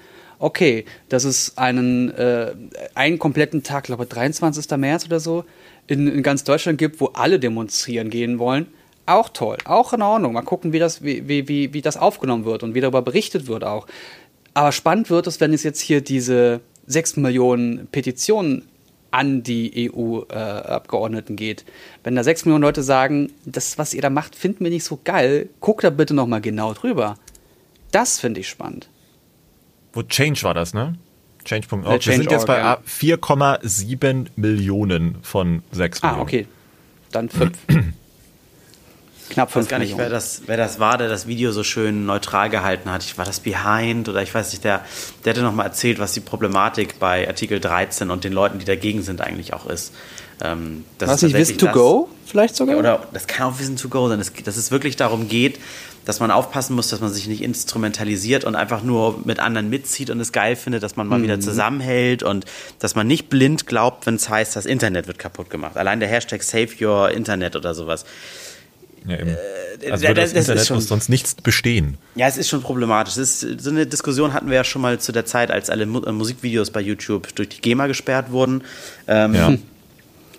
Okay, 0.44 0.84
dass 1.08 1.24
es 1.24 1.58
einen, 1.58 2.12
äh, 2.16 2.54
einen 2.96 3.18
kompletten 3.18 3.64
Tag, 3.64 3.86
glaube 3.86 4.04
ich, 4.04 4.10
23. 4.10 4.70
März 4.76 5.06
oder 5.06 5.22
so, 5.22 5.46
in, 5.88 6.06
in 6.06 6.22
ganz 6.22 6.44
Deutschland 6.44 6.78
gibt, 6.78 7.00
wo 7.00 7.06
alle 7.14 7.40
demonstrieren 7.40 8.10
gehen 8.10 8.40
wollen. 8.40 8.68
Auch 9.06 9.30
toll, 9.30 9.58
auch 9.64 9.94
in 9.94 10.02
Ordnung. 10.02 10.34
Mal 10.34 10.42
gucken, 10.42 10.74
wie 10.74 10.80
das, 10.80 11.02
wie, 11.02 11.30
wie, 11.30 11.74
wie, 11.74 11.82
das 11.82 11.96
aufgenommen 11.96 12.44
wird 12.44 12.62
und 12.62 12.76
wie 12.76 12.82
darüber 12.82 13.02
berichtet 13.02 13.48
wird 13.48 13.64
auch. 13.64 13.88
Aber 14.54 14.74
spannend 14.74 15.10
wird 15.10 15.28
es, 15.28 15.40
wenn 15.40 15.54
es 15.54 15.64
jetzt 15.64 15.80
hier 15.80 16.02
diese 16.02 16.60
6 16.88 17.16
Millionen 17.16 17.88
Petitionen 17.88 18.68
an 19.12 19.44
die 19.44 19.94
EU-Abgeordneten 19.96 21.38
geht. 21.38 21.64
Wenn 22.04 22.18
da 22.18 22.24
6 22.26 22.44
Millionen 22.44 22.64
Leute 22.64 22.84
sagen, 22.84 23.32
das, 23.46 23.78
was 23.78 23.94
ihr 23.94 24.02
da 24.02 24.10
macht, 24.10 24.36
finden 24.36 24.66
wir 24.66 24.72
nicht 24.72 24.84
so 24.84 25.00
geil, 25.06 25.48
guckt 25.62 25.86
da 25.86 25.90
bitte 25.90 26.14
noch 26.14 26.28
mal 26.28 26.42
genau 26.42 26.74
drüber. 26.74 27.16
Das 27.92 28.20
finde 28.20 28.42
ich 28.42 28.50
spannend. 28.50 28.90
Wo 29.94 30.04
Change 30.04 30.44
war 30.44 30.54
das, 30.54 30.74
ne? 30.74 30.96
Change.org. 31.46 31.86
Äh, 31.86 32.06
Wir 32.06 32.14
sind 32.16 32.32
jetzt 32.32 32.48
bei 32.48 32.58
ja. 32.58 32.80
4,7 32.88 34.28
Millionen 34.36 35.18
von 35.24 35.62
6 35.72 36.02
Ah, 36.04 36.08
Millionen. 36.08 36.22
okay. 36.24 36.48
Dann 37.12 37.30
5. 37.30 37.52
Knapp 39.34 39.50
Ich 39.50 39.56
weiß 39.56 39.62
5 39.64 39.70
gar 39.70 39.80
nicht, 39.80 39.90
wer 39.92 39.96
Millionen. 39.98 40.14
das, 40.14 40.42
wer 40.46 40.58
das 40.58 40.80
war, 40.80 40.98
der 40.98 41.10
das 41.10 41.28
Video 41.28 41.52
so 41.52 41.64
schön 41.64 42.06
neutral 42.06 42.50
gehalten 42.50 42.92
hat. 42.92 43.04
Ich 43.04 43.18
war 43.18 43.26
das 43.26 43.40
Behind 43.40 44.08
oder 44.10 44.22
ich 44.22 44.34
weiß 44.34 44.52
nicht, 44.52 44.64
der, 44.64 44.82
der 45.26 45.34
hatte 45.34 45.42
nochmal 45.44 45.66
erzählt, 45.66 46.00
was 46.00 46.14
die 46.14 46.20
Problematik 46.22 47.00
bei 47.00 47.28
Artikel 47.28 47.60
13 47.60 48.10
und 48.12 48.24
den 48.24 48.34
Leuten, 48.34 48.60
die 48.60 48.66
dagegen 48.66 49.02
sind, 49.02 49.22
eigentlich 49.22 49.54
auch 49.54 49.66
ist. 49.66 49.94
Ähm, 50.42 50.84
das 50.98 51.10
Was 51.10 51.16
ist 51.18 51.24
nicht, 51.24 51.36
Wissen 51.38 51.58
to 51.58 51.66
das- 51.68 51.76
go? 51.76 52.10
Vielleicht 52.26 52.56
sogar? 52.56 52.78
Oder 52.78 53.08
das 53.14 53.28
kann 53.28 53.48
auch 53.54 53.60
Wissen 53.60 53.76
to 53.78 53.90
go 53.90 54.08
sein, 54.10 54.18
dass, 54.18 54.32
dass 54.34 54.58
es 54.58 54.72
wirklich 54.72 54.96
darum 54.96 55.28
geht, 55.28 55.60
dass 56.06 56.20
man 56.20 56.32
aufpassen 56.32 56.76
muss, 56.76 56.90
dass 56.90 57.00
man 57.00 57.12
sich 57.14 57.28
nicht 57.28 57.42
instrumentalisiert 57.42 58.44
und 58.44 58.56
einfach 58.56 58.82
nur 58.84 59.22
mit 59.26 59.40
anderen 59.40 59.70
mitzieht 59.70 60.10
und 60.10 60.20
es 60.20 60.32
geil 60.32 60.56
findet, 60.56 60.84
dass 60.84 60.96
man 60.96 61.08
mal 61.08 61.20
Mhm. 61.20 61.24
wieder 61.24 61.40
zusammenhält 61.40 62.24
und 62.24 62.46
dass 62.80 62.96
man 62.96 63.08
nicht 63.08 63.30
blind 63.30 63.68
glaubt, 63.68 64.06
wenn 64.06 64.16
es 64.16 64.28
heißt, 64.28 64.56
das 64.56 64.66
Internet 64.66 65.08
wird 65.08 65.18
kaputt 65.20 65.50
gemacht. 65.50 65.78
Allein 65.78 66.00
der 66.00 66.10
Hashtag 66.10 66.44
Save 66.44 66.70
Your 66.82 67.10
Internet 67.12 67.56
oder 67.56 67.74
sowas. 67.74 68.04
Ja, 69.06 69.20
eben. 69.20 69.30
Äh, 69.30 69.92
Also 69.92 70.04
würde 70.08 70.22
das, 70.22 70.32
das 70.34 70.44
Internet 70.48 70.68
schon- 70.68 70.78
aus 70.78 70.88
sonst 70.88 71.10
nichts 71.10 71.36
bestehen. 71.36 71.98
Ja, 72.16 72.28
es 72.28 72.38
ist 72.38 72.48
schon 72.50 72.62
problematisch. 72.62 73.18
Ist, 73.18 73.40
so 73.62 73.70
eine 73.70 73.86
Diskussion 73.86 74.34
hatten 74.34 74.48
wir 74.50 74.56
ja 74.56 74.64
schon 74.64 74.82
mal 74.82 75.00
zu 75.00 75.12
der 75.12 75.26
Zeit, 75.26 75.52
als 75.52 75.70
alle 75.70 75.86
Mu 75.86 76.00
äh, 76.04 76.12
Musikvideos 76.12 76.72
bei 76.72 76.80
YouTube 76.82 77.34
durch 77.36 77.50
die 77.50 77.62
GEMA 77.62 77.88
gesperrt 77.88 78.32
wurden. 78.32 78.64
Ähm, 79.08 79.34
Ja. 79.36 79.54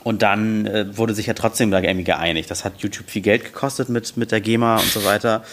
Und 0.05 0.21
dann 0.21 0.67
äh, 0.67 0.97
wurde 0.99 1.15
sich 1.15 1.25
ja 1.27 1.33
trotzdem 1.33 1.71
da 1.71 1.81
irgendwie 1.81 2.05
geeinigt. 2.05 2.51
Das 2.51 2.62
hat 2.67 2.75
YouTube 2.83 3.09
viel 3.09 3.23
Geld 3.23 3.43
gekostet 3.43 3.89
mit, 3.89 4.19
mit 4.19 4.33
der 4.33 4.43
GEMA 4.43 4.77
und 4.77 4.91
so 4.91 5.03
weiter. 5.07 5.45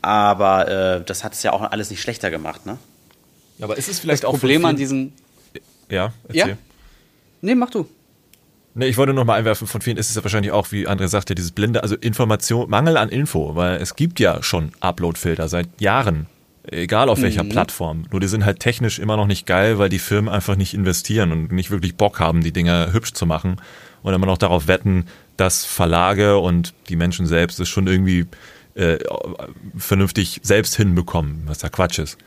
Aber 0.00 0.66
äh, 1.00 1.04
das 1.04 1.24
hat 1.24 1.34
es 1.34 1.42
ja 1.42 1.52
auch 1.52 1.60
alles 1.60 1.90
nicht 1.90 2.00
schlechter 2.00 2.30
gemacht, 2.30 2.64
ne? 2.64 2.78
Aber 3.60 3.76
ist 3.76 3.86
es 3.86 3.96
Das 3.96 4.00
vielleicht 4.00 4.24
auch 4.24 4.30
Problem 4.32 4.64
an 4.64 4.76
diesen. 4.76 5.12
Ja, 5.90 6.14
Ja? 6.32 6.44
erzähl. 6.46 6.56
Nee, 7.42 7.54
mach 7.54 7.68
du. 7.68 7.86
Nee, 8.74 8.86
ich 8.86 8.96
wollte 8.96 9.12
nur 9.12 9.24
mal 9.24 9.34
einwerfen, 9.34 9.66
von 9.66 9.80
vielen 9.80 9.96
ist 9.96 10.10
es 10.10 10.16
ja 10.16 10.22
wahrscheinlich 10.22 10.52
auch, 10.52 10.70
wie 10.70 10.86
André 10.86 11.08
sagte, 11.08 11.34
dieses 11.34 11.50
blinde, 11.50 11.82
also 11.82 11.96
Information, 11.96 12.70
Mangel 12.70 12.96
an 12.96 13.08
Info, 13.08 13.56
weil 13.56 13.80
es 13.80 13.96
gibt 13.96 14.20
ja 14.20 14.42
schon 14.42 14.70
Upload-Filter 14.80 15.48
seit 15.48 15.68
Jahren, 15.80 16.26
egal 16.70 17.08
auf 17.08 17.20
welcher 17.20 17.44
Plattform. 17.44 18.04
Nur 18.10 18.20
die 18.20 18.28
sind 18.28 18.44
halt 18.44 18.60
technisch 18.60 18.98
immer 18.98 19.16
noch 19.16 19.26
nicht 19.26 19.46
geil, 19.46 19.78
weil 19.78 19.88
die 19.88 19.98
Firmen 19.98 20.32
einfach 20.32 20.54
nicht 20.54 20.74
investieren 20.74 21.32
und 21.32 21.50
nicht 21.50 21.70
wirklich 21.70 21.96
Bock 21.96 22.20
haben, 22.20 22.42
die 22.42 22.52
Dinger 22.52 22.92
hübsch 22.92 23.14
zu 23.14 23.26
machen 23.26 23.56
und 24.02 24.14
immer 24.14 24.26
noch 24.26 24.38
darauf 24.38 24.68
wetten, 24.68 25.06
dass 25.36 25.64
Verlage 25.64 26.38
und 26.38 26.74
die 26.88 26.96
Menschen 26.96 27.26
selbst 27.26 27.58
es 27.60 27.68
schon 27.68 27.86
irgendwie 27.86 28.26
äh, 28.74 28.98
vernünftig 29.76 30.40
selbst 30.42 30.76
hinbekommen, 30.76 31.42
was 31.46 31.58
da 31.58 31.68
Quatsch 31.68 31.98
ist. 31.98 32.18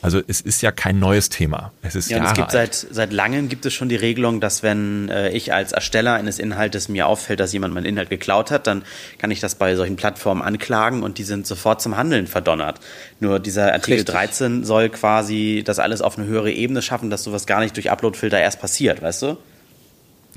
Also 0.00 0.20
es 0.28 0.40
ist 0.40 0.62
ja 0.62 0.70
kein 0.70 1.00
neues 1.00 1.28
Thema. 1.28 1.72
Es 1.82 1.96
ist 1.96 2.08
ja, 2.08 2.18
Jahre 2.18 2.28
es 2.28 2.34
gibt 2.34 2.54
alt. 2.54 2.74
seit, 2.74 2.94
seit 2.94 3.12
langem 3.12 3.48
gibt 3.48 3.66
es 3.66 3.74
schon 3.74 3.88
die 3.88 3.96
Regelung, 3.96 4.40
dass 4.40 4.62
wenn 4.62 5.08
äh, 5.08 5.30
ich 5.30 5.52
als 5.52 5.72
Ersteller 5.72 6.14
eines 6.14 6.38
Inhaltes 6.38 6.88
mir 6.88 7.08
auffällt, 7.08 7.40
dass 7.40 7.52
jemand 7.52 7.74
meinen 7.74 7.84
Inhalt 7.86 8.08
geklaut 8.08 8.52
hat, 8.52 8.68
dann 8.68 8.84
kann 9.18 9.32
ich 9.32 9.40
das 9.40 9.56
bei 9.56 9.74
solchen 9.74 9.96
Plattformen 9.96 10.40
anklagen 10.40 11.02
und 11.02 11.18
die 11.18 11.24
sind 11.24 11.46
sofort 11.48 11.82
zum 11.82 11.96
Handeln 11.96 12.28
verdonnert. 12.28 12.78
Nur 13.18 13.40
dieser 13.40 13.72
Artikel 13.72 13.94
Richtig. 13.98 14.14
13 14.14 14.64
soll 14.64 14.88
quasi 14.88 15.62
das 15.66 15.80
alles 15.80 16.00
auf 16.00 16.16
eine 16.16 16.28
höhere 16.28 16.52
Ebene 16.52 16.80
schaffen, 16.80 17.10
dass 17.10 17.24
sowas 17.24 17.46
gar 17.46 17.58
nicht 17.60 17.74
durch 17.74 17.90
Uploadfilter 17.90 18.38
erst 18.38 18.60
passiert, 18.60 19.02
weißt 19.02 19.22
du? 19.22 19.36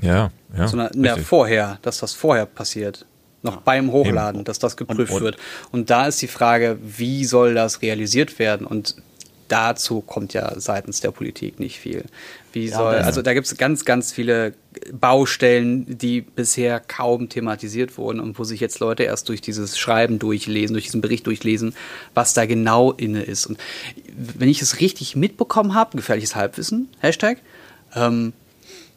Ja, 0.00 0.30
ja. 0.56 0.66
sondern 0.66 0.90
ja, 1.04 1.12
richtig. 1.12 1.28
vorher, 1.28 1.78
dass 1.82 1.98
das 1.98 2.12
vorher 2.14 2.46
passiert. 2.46 3.06
Noch 3.44 3.56
beim 3.58 3.90
Hochladen, 3.90 4.44
dass 4.44 4.58
das 4.60 4.76
geprüft 4.76 5.12
Und- 5.12 5.16
und- 5.18 5.22
wird. 5.22 5.36
Und 5.72 5.90
da 5.90 6.06
ist 6.06 6.20
die 6.22 6.28
Frage, 6.28 6.78
wie 6.82 7.24
soll 7.24 7.54
das 7.54 7.82
realisiert 7.82 8.38
werden? 8.38 8.66
Und 8.66 8.96
dazu 9.52 10.00
kommt 10.00 10.32
ja 10.32 10.58
seitens 10.58 11.00
der 11.00 11.10
Politik 11.10 11.60
nicht 11.60 11.78
viel. 11.78 12.04
Wie 12.54 12.68
soll, 12.68 12.96
also 12.96 13.20
da 13.20 13.34
gibt 13.34 13.46
es 13.46 13.56
ganz, 13.58 13.84
ganz 13.84 14.10
viele 14.12 14.54
Baustellen, 14.92 15.98
die 15.98 16.22
bisher 16.22 16.80
kaum 16.80 17.28
thematisiert 17.28 17.98
wurden 17.98 18.18
und 18.18 18.38
wo 18.38 18.44
sich 18.44 18.60
jetzt 18.60 18.80
Leute 18.80 19.02
erst 19.02 19.28
durch 19.28 19.42
dieses 19.42 19.78
Schreiben 19.78 20.18
durchlesen, 20.18 20.72
durch 20.72 20.86
diesen 20.86 21.02
Bericht 21.02 21.26
durchlesen, 21.26 21.74
was 22.14 22.32
da 22.32 22.46
genau 22.46 22.92
inne 22.92 23.22
ist. 23.22 23.46
Und 23.46 23.58
wenn 24.16 24.48
ich 24.48 24.62
es 24.62 24.80
richtig 24.80 25.16
mitbekommen 25.16 25.74
habe, 25.74 25.96
gefährliches 25.96 26.34
Halbwissen, 26.34 26.88
Hashtag, 27.00 27.38
ähm, 27.94 28.32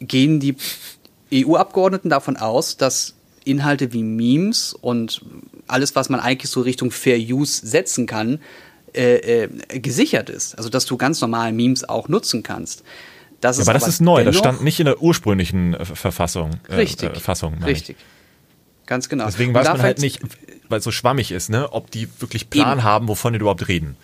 gehen 0.00 0.40
die 0.40 0.56
EU-Abgeordneten 1.32 2.08
davon 2.08 2.36
aus, 2.36 2.78
dass 2.78 3.14
Inhalte 3.44 3.92
wie 3.92 4.02
Memes 4.02 4.72
und 4.72 5.20
alles, 5.66 5.94
was 5.94 6.08
man 6.08 6.20
eigentlich 6.20 6.50
so 6.50 6.62
Richtung 6.62 6.90
Fair 6.90 7.18
Use 7.18 7.66
setzen 7.66 8.06
kann, 8.06 8.40
äh, 8.96 9.44
äh, 9.44 9.80
gesichert 9.80 10.30
ist. 10.30 10.56
Also, 10.56 10.68
dass 10.68 10.86
du 10.86 10.96
ganz 10.96 11.20
normal 11.20 11.52
Memes 11.52 11.88
auch 11.88 12.08
nutzen 12.08 12.42
kannst. 12.42 12.82
Das 13.40 13.58
Ja, 13.58 13.64
aber 13.64 13.74
das 13.74 13.86
ist 13.86 14.00
neu, 14.00 14.24
das 14.24 14.36
stand 14.36 14.64
nicht 14.64 14.80
in 14.80 14.86
der 14.86 15.02
ursprünglichen 15.02 15.74
äh, 15.74 15.84
Verfassung. 15.84 16.52
Äh, 16.68 16.76
Richtig. 16.76 17.16
Äh, 17.16 17.20
Fassung, 17.20 17.56
ich. 17.60 17.66
Richtig. 17.66 17.96
Ganz 18.86 19.08
genau. 19.08 19.26
Deswegen 19.26 19.52
weiß 19.52 19.66
man 19.66 19.82
halt 19.82 19.98
nicht, 19.98 20.20
weil 20.68 20.78
es 20.78 20.84
so 20.84 20.92
schwammig 20.92 21.32
ist, 21.32 21.50
ne, 21.50 21.72
ob 21.72 21.90
die 21.90 22.08
wirklich 22.20 22.50
Plan 22.50 22.78
Eben. 22.78 22.84
haben, 22.84 23.08
wovon 23.08 23.32
die 23.32 23.38
überhaupt 23.38 23.68
reden. 23.68 23.96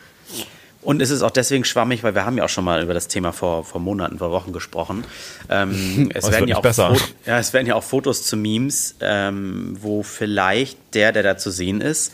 Und 0.82 1.01
es 1.01 1.11
ist 1.11 1.22
auch 1.22 1.30
deswegen 1.30 1.64
schwammig, 1.64 2.03
weil 2.03 2.16
wir 2.16 2.26
haben 2.26 2.36
ja 2.36 2.45
auch 2.45 2.49
schon 2.49 2.64
mal 2.64 2.82
über 2.82 2.93
das 2.93 3.07
Thema 3.07 3.32
vor, 3.32 3.64
vor 3.64 3.80
Monaten, 3.80 4.18
vor 4.18 4.32
Wochen 4.32 4.53
gesprochen. 4.53 5.05
Ähm, 5.49 6.11
es, 6.14 6.28
werden 6.28 6.49
ja 6.49 6.57
auch 6.57 6.97
ja, 7.24 7.38
es 7.38 7.53
werden 7.53 7.68
ja 7.68 7.76
auch 7.76 7.84
Fotos 7.84 8.24
zu 8.24 8.36
Memes, 8.36 8.97
ähm, 9.01 9.76
wo 9.80 10.03
vielleicht 10.03 10.76
der, 10.95 11.12
der 11.12 11.22
da 11.22 11.36
zu 11.36 11.53
sehen 11.53 11.80
ist, 11.80 12.12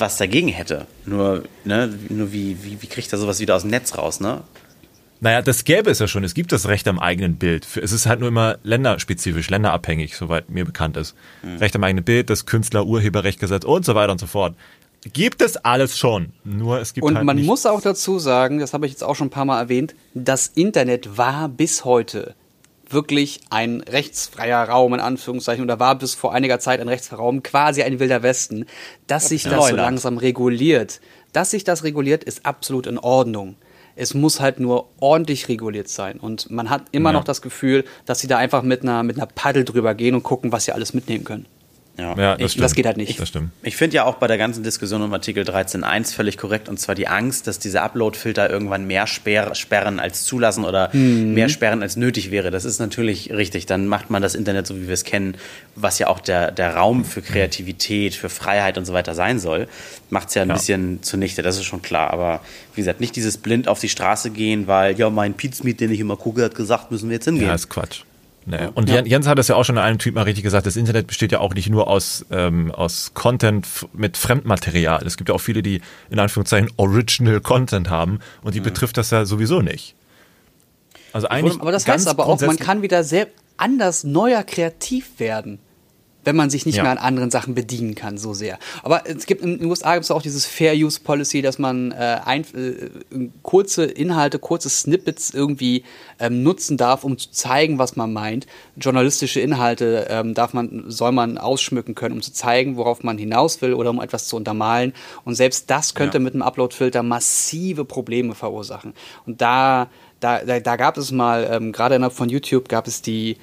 was 0.00 0.16
dagegen 0.16 0.48
hätte. 0.48 0.86
Nur, 1.06 1.44
ne, 1.64 1.92
nur 2.08 2.32
wie, 2.32 2.56
wie, 2.62 2.80
wie 2.80 2.86
kriegt 2.86 3.12
er 3.12 3.18
sowas 3.18 3.40
wieder 3.40 3.56
aus 3.56 3.62
dem 3.62 3.70
Netz 3.70 3.96
raus, 3.96 4.20
ne? 4.20 4.42
Naja, 5.20 5.40
das 5.40 5.62
gäbe 5.62 5.88
es 5.88 6.00
ja 6.00 6.08
schon. 6.08 6.24
Es 6.24 6.34
gibt 6.34 6.50
das 6.50 6.66
Recht 6.66 6.88
am 6.88 6.98
eigenen 6.98 7.36
Bild. 7.36 7.66
Es 7.80 7.92
ist 7.92 8.06
halt 8.06 8.18
nur 8.18 8.28
immer 8.28 8.58
länderspezifisch, 8.64 9.50
länderabhängig, 9.50 10.16
soweit 10.16 10.50
mir 10.50 10.64
bekannt 10.64 10.96
ist. 10.96 11.14
Mhm. 11.44 11.58
Recht 11.58 11.76
am 11.76 11.84
eigenen 11.84 12.04
Bild, 12.04 12.28
das 12.28 12.44
Künstler-Urheberrechtgesetz 12.44 13.64
und 13.64 13.84
so 13.84 13.94
weiter 13.94 14.10
und 14.10 14.18
so 14.18 14.26
fort. 14.26 14.56
Gibt 15.12 15.40
es 15.40 15.56
alles 15.56 15.96
schon. 15.96 16.32
Nur 16.42 16.80
es 16.80 16.92
gibt 16.92 17.04
Und 17.06 17.14
halt 17.14 17.24
man 17.24 17.36
nicht 17.36 17.46
muss 17.46 17.66
auch 17.66 17.80
dazu 17.80 18.18
sagen, 18.18 18.58
das 18.58 18.72
habe 18.72 18.86
ich 18.86 18.92
jetzt 18.92 19.04
auch 19.04 19.14
schon 19.14 19.28
ein 19.28 19.30
paar 19.30 19.44
Mal 19.44 19.60
erwähnt, 19.60 19.94
das 20.14 20.48
Internet 20.48 21.16
war 21.16 21.48
bis 21.48 21.84
heute 21.84 22.34
wirklich 22.92 23.40
ein 23.50 23.80
rechtsfreier 23.80 24.68
Raum, 24.68 24.94
in 24.94 25.00
Anführungszeichen, 25.00 25.64
oder 25.64 25.78
war 25.80 25.96
bis 25.96 26.14
vor 26.14 26.32
einiger 26.32 26.58
Zeit 26.60 26.80
ein 26.80 26.88
rechtsfreier 26.88 27.18
Raum, 27.18 27.42
quasi 27.42 27.82
ein 27.82 27.98
wilder 28.00 28.22
Westen. 28.22 28.66
Dass 29.06 29.28
sich 29.28 29.44
das 29.44 29.68
so 29.68 29.76
langsam 29.76 30.18
reguliert, 30.18 31.00
dass 31.32 31.50
sich 31.50 31.64
das 31.64 31.84
reguliert, 31.84 32.24
ist 32.24 32.44
absolut 32.46 32.86
in 32.86 32.98
Ordnung. 32.98 33.56
Es 33.94 34.14
muss 34.14 34.40
halt 34.40 34.58
nur 34.58 34.88
ordentlich 35.00 35.48
reguliert 35.48 35.88
sein. 35.88 36.18
Und 36.18 36.50
man 36.50 36.70
hat 36.70 36.84
immer 36.92 37.10
Ja. 37.10 37.14
noch 37.18 37.24
das 37.24 37.42
Gefühl, 37.42 37.84
dass 38.06 38.20
sie 38.20 38.26
da 38.26 38.38
einfach 38.38 38.62
mit 38.62 38.82
einer, 38.82 39.02
mit 39.02 39.16
einer 39.16 39.26
Paddel 39.26 39.64
drüber 39.64 39.94
gehen 39.94 40.14
und 40.14 40.22
gucken, 40.22 40.50
was 40.52 40.64
sie 40.64 40.72
alles 40.72 40.94
mitnehmen 40.94 41.24
können. 41.24 41.46
Ja. 41.98 42.16
Ja, 42.16 42.36
das, 42.36 42.46
Ich- 42.46 42.52
stimmt. 42.52 42.64
das 42.64 42.74
geht 42.74 42.86
halt 42.86 42.96
nicht. 42.96 43.20
Das 43.20 43.28
stimmt. 43.28 43.50
Ich 43.62 43.76
finde 43.76 43.96
ja 43.96 44.04
auch 44.04 44.14
bei 44.14 44.26
der 44.26 44.38
ganzen 44.38 44.62
Diskussion 44.64 45.02
um 45.02 45.12
Artikel 45.12 45.44
13.1 45.44 46.14
völlig 46.14 46.38
korrekt, 46.38 46.70
und 46.70 46.80
zwar 46.80 46.94
die 46.94 47.06
Angst, 47.06 47.46
dass 47.46 47.58
diese 47.58 47.82
Upload-Filter 47.82 48.48
irgendwann 48.48 48.86
mehr 48.86 49.06
sperr 49.06 49.54
sperren 49.54 50.00
als 50.00 50.24
zulassen 50.24 50.64
oder 50.64 50.88
Mhm. 50.94 51.34
mehr 51.34 51.50
sperren 51.50 51.82
als 51.82 51.96
nötig 51.96 52.30
wäre. 52.30 52.50
Das 52.50 52.64
ist 52.64 52.78
natürlich 52.80 53.30
richtig. 53.30 53.66
Dann 53.66 53.86
macht 53.88 54.08
man 54.08 54.22
das 54.22 54.34
Internet 54.34 54.66
so, 54.66 54.76
wie 54.76 54.86
wir 54.86 54.94
es 54.94 55.04
kennen, 55.04 55.36
was 55.76 55.98
ja 55.98 56.06
auch 56.08 56.20
der, 56.20 56.50
der 56.50 56.74
Raum 56.76 57.04
für 57.04 57.20
Kreativität, 57.20 58.14
für 58.14 58.30
Freiheit 58.30 58.78
und 58.78 58.86
so 58.86 58.94
weiter 58.94 59.14
sein 59.14 59.38
soll, 59.38 59.68
macht 60.08 60.28
es 60.28 60.34
ja 60.34 60.42
ein 60.42 60.48
Ja. 60.48 60.54
bisschen 60.54 61.02
zunichte, 61.02 61.42
das 61.42 61.56
ist 61.58 61.64
schon 61.64 61.82
klar. 61.82 62.10
Aber 62.10 62.40
wie 62.74 62.80
gesagt, 62.80 63.00
nicht 63.00 63.14
dieses 63.16 63.36
blind 63.36 63.68
auf 63.68 63.80
die 63.80 63.90
Straße 63.90 64.30
gehen, 64.30 64.66
weil, 64.66 64.98
ja, 64.98 65.10
mein 65.10 65.34
Pizmeet, 65.34 65.80
den 65.80 65.92
ich 65.92 66.00
immer 66.00 66.16
gucke, 66.16 66.42
hat 66.42 66.54
gesagt, 66.54 66.90
müssen 66.90 67.10
wir 67.10 67.16
jetzt 67.16 67.26
hingehen. 67.26 67.48
Ja, 67.48 67.54
ist 67.54 67.68
Quatsch. 67.68 68.04
Nee. 68.44 68.68
Und 68.74 68.88
Jan- 68.88 69.06
Jens 69.06 69.26
hat 69.28 69.38
es 69.38 69.48
ja 69.48 69.54
auch 69.54 69.64
schon 69.64 69.76
in 69.76 69.82
einem 69.82 69.98
Typ 69.98 70.14
mal 70.16 70.22
richtig 70.22 70.42
gesagt, 70.42 70.66
das 70.66 70.76
Internet 70.76 71.06
besteht 71.06 71.30
ja 71.32 71.38
auch 71.40 71.54
nicht 71.54 71.68
nur 71.70 71.86
aus, 71.88 72.26
ähm, 72.30 72.72
aus 72.72 73.12
Content 73.14 73.66
mit 73.92 74.16
Fremdmaterial. 74.16 75.06
Es 75.06 75.16
gibt 75.16 75.28
ja 75.28 75.34
auch 75.34 75.40
viele, 75.40 75.62
die 75.62 75.80
in 76.10 76.18
Anführungszeichen 76.18 76.70
Original 76.76 77.40
Content 77.40 77.88
haben 77.88 78.18
und 78.42 78.54
die 78.54 78.60
betrifft 78.60 78.96
das 78.96 79.10
ja 79.10 79.24
sowieso 79.24 79.60
nicht. 79.60 79.94
Also 81.12 81.28
eigentlich 81.28 81.60
Aber 81.60 81.70
das 81.72 81.86
heißt 81.86 82.08
aber 82.08 82.26
auch, 82.26 82.40
man 82.40 82.56
kann 82.56 82.82
wieder 82.82 83.04
sehr 83.04 83.28
anders, 83.58 84.02
neuer, 84.02 84.42
kreativ 84.42 85.18
werden, 85.20 85.58
wenn 86.24 86.36
man 86.36 86.50
sich 86.50 86.66
nicht 86.66 86.76
Ja. 86.76 86.82
mehr 86.84 86.92
an 86.92 86.98
anderen 86.98 87.30
Sachen 87.30 87.54
bedienen 87.54 87.94
kann, 87.94 88.16
so 88.16 88.32
sehr. 88.32 88.58
Aber 88.82 89.02
es 89.08 89.26
gibt 89.26 89.42
in 89.42 89.58
den 89.58 89.66
USA 89.68 89.94
gibt 89.94 90.04
es 90.04 90.10
auch 90.10 90.22
dieses 90.22 90.46
Fair 90.46 90.74
Use 90.74 91.00
Policy, 91.00 91.42
dass 91.42 91.58
man 91.58 91.90
äh, 91.92 92.20
ein, 92.24 92.42
äh, 92.54 93.28
kurze 93.42 93.84
Inhalte, 93.84 94.38
kurze 94.38 94.70
Snippets 94.70 95.34
irgendwie 95.34 95.82
ähm, 96.20 96.42
nutzen 96.42 96.76
darf, 96.76 97.02
um 97.04 97.18
zu 97.18 97.30
zeigen, 97.32 97.78
was 97.78 97.96
man 97.96 98.12
meint. 98.12 98.46
Journalistische 98.76 99.40
Inhalte 99.40 100.06
ähm, 100.10 100.34
darf 100.34 100.52
man, 100.54 100.84
soll 100.88 101.10
man 101.12 101.38
ausschmücken 101.38 101.94
können, 101.94 102.14
um 102.14 102.22
zu 102.22 102.32
zeigen, 102.32 102.76
worauf 102.76 103.02
man 103.02 103.18
hinaus 103.18 103.60
will 103.60 103.74
oder 103.74 103.90
um 103.90 104.00
etwas 104.00 104.28
zu 104.28 104.36
untermalen. 104.36 104.92
Und 105.24 105.34
selbst 105.34 105.70
das 105.70 105.94
könnte 105.94 106.18
Ja. 106.18 106.22
mit 106.24 106.34
einem 106.34 106.42
Upload-Filter 106.42 107.02
massive 107.02 107.84
Probleme 107.84 108.34
verursachen. 108.34 108.94
Und 109.26 109.40
da, 109.40 109.88
da, 110.20 110.38
da, 110.44 110.60
da 110.60 110.76
gab 110.76 110.96
es 110.98 111.10
mal, 111.10 111.48
ähm, 111.50 111.72
gerade 111.72 111.96
innerhalb 111.96 112.14
von 112.14 112.28
YouTube 112.28 112.68
gab 112.68 112.86
es 112.86 113.02
die, 113.02 113.38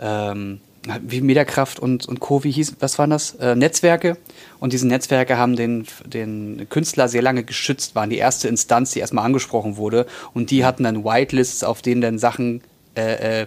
ähm, 0.00 0.60
wie 1.02 1.20
Mediakraft 1.20 1.78
und, 1.78 2.06
und 2.06 2.20
Co., 2.20 2.42
wie 2.44 2.50
hieß, 2.50 2.76
was 2.80 2.98
waren 2.98 3.10
das? 3.10 3.34
Äh, 3.36 3.54
Netzwerke. 3.54 4.16
Und 4.58 4.72
diese 4.72 4.86
Netzwerke 4.86 5.38
haben 5.38 5.56
den, 5.56 5.86
den 6.04 6.66
Künstler 6.68 7.08
sehr 7.08 7.22
lange 7.22 7.44
geschützt, 7.44 7.94
waren 7.94 8.10
die 8.10 8.18
erste 8.18 8.48
Instanz, 8.48 8.90
die 8.90 9.00
erstmal 9.00 9.24
angesprochen 9.24 9.76
wurde. 9.76 10.06
Und 10.34 10.50
die 10.50 10.64
hatten 10.64 10.84
dann 10.84 11.04
Whitelists, 11.04 11.62
auf 11.62 11.82
denen 11.82 12.00
dann 12.00 12.18
Sachen 12.18 12.62
äh, 12.96 13.42
äh, 13.42 13.46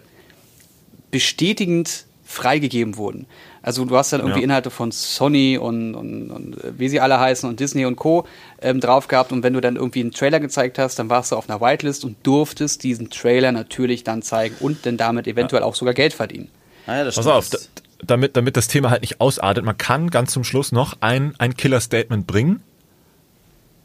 bestätigend 1.12 2.06
freigegeben 2.24 2.98
wurden. 2.98 3.28
Also 3.62 3.86
du 3.86 3.96
hast 3.98 4.14
dann 4.14 4.22
irgendwie 4.22 4.40
Ja. 4.42 4.46
Inhalte 4.46 4.70
von 4.70 4.92
Sony 4.92 5.58
und, 5.58 5.96
und, 5.96 6.32
und 6.32 6.64
äh, 6.64 6.78
wie 6.78 6.90
sie 6.90 7.00
alle 7.00 7.20
heißen 7.20 7.48
und 7.50 7.60
Disney 7.60 7.86
und 7.86 7.96
Co. 7.96 8.26
Ähm, 8.62 8.80
drauf 8.80 9.08
gehabt 9.08 9.32
und 9.32 9.44
wenn 9.44 9.54
du 9.54 9.62
dann 9.62 9.76
irgendwie 9.76 10.02
einen 10.02 10.12
Trailer 10.12 10.40
gezeigt 10.40 10.80
hast, 10.80 11.00
dann 11.00 11.10
warst 11.10 11.32
du 11.32 11.36
auf 11.36 11.50
einer 11.50 11.62
Whitelist 11.62 12.06
und 12.06 12.16
durftest 12.24 12.84
diesen 12.84 13.10
Trailer 13.10 13.52
natürlich 13.52 14.04
dann 14.04 14.22
zeigen 14.22 14.56
und 14.60 14.86
dann 14.86 14.98
damit 14.98 15.28
eventuell 15.28 15.64
auch 15.64 15.76
sogar 15.76 15.94
Geld 15.94 16.14
verdienen. 16.14 16.50
Ah 16.88 16.98
ja, 16.98 17.04
das 17.04 17.16
Pass 17.16 17.28
auf, 17.28 17.50
da, 17.50 17.58
damit, 18.04 18.36
damit 18.38 18.58
das 18.58 18.68
Thema 18.68 18.90
halt 18.90 19.02
nicht 19.02 19.22
ausartet, 19.22 19.64
man 19.66 19.78
kann 19.78 20.10
ganz 20.10 20.32
zum 20.32 20.44
Schluss 20.44 20.72
noch 20.72 20.98
ein, 21.02 21.34
ein 21.40 21.56
Killer-Statement 21.56 22.28
bringen. 22.28 22.62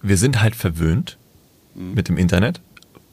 Wir 0.02 0.16
sind 0.16 0.40
halt 0.40 0.56
verwöhnt 0.56 1.16
mit 1.74 2.08
dem 2.08 2.16
Internet 2.16 2.60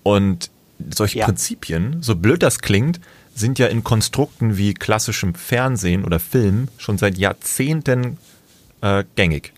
und 0.03 0.49
solche 0.89 1.19
Ja. 1.19 1.25
Prinzipien, 1.25 2.01
so 2.01 2.15
blöd 2.15 2.43
das 2.43 2.59
klingt, 2.59 2.99
sind 3.35 3.59
ja 3.59 3.67
in 3.67 3.83
Konstrukten 3.83 4.57
wie 4.57 4.73
klassischem 4.73 5.35
Fernsehen 5.35 6.03
oder 6.05 6.19
Film 6.19 6.69
schon 6.77 6.97
seit 6.97 7.17
Jahrzehnten 7.17 8.17
äh, 8.81 9.03
gängig. 9.15 9.53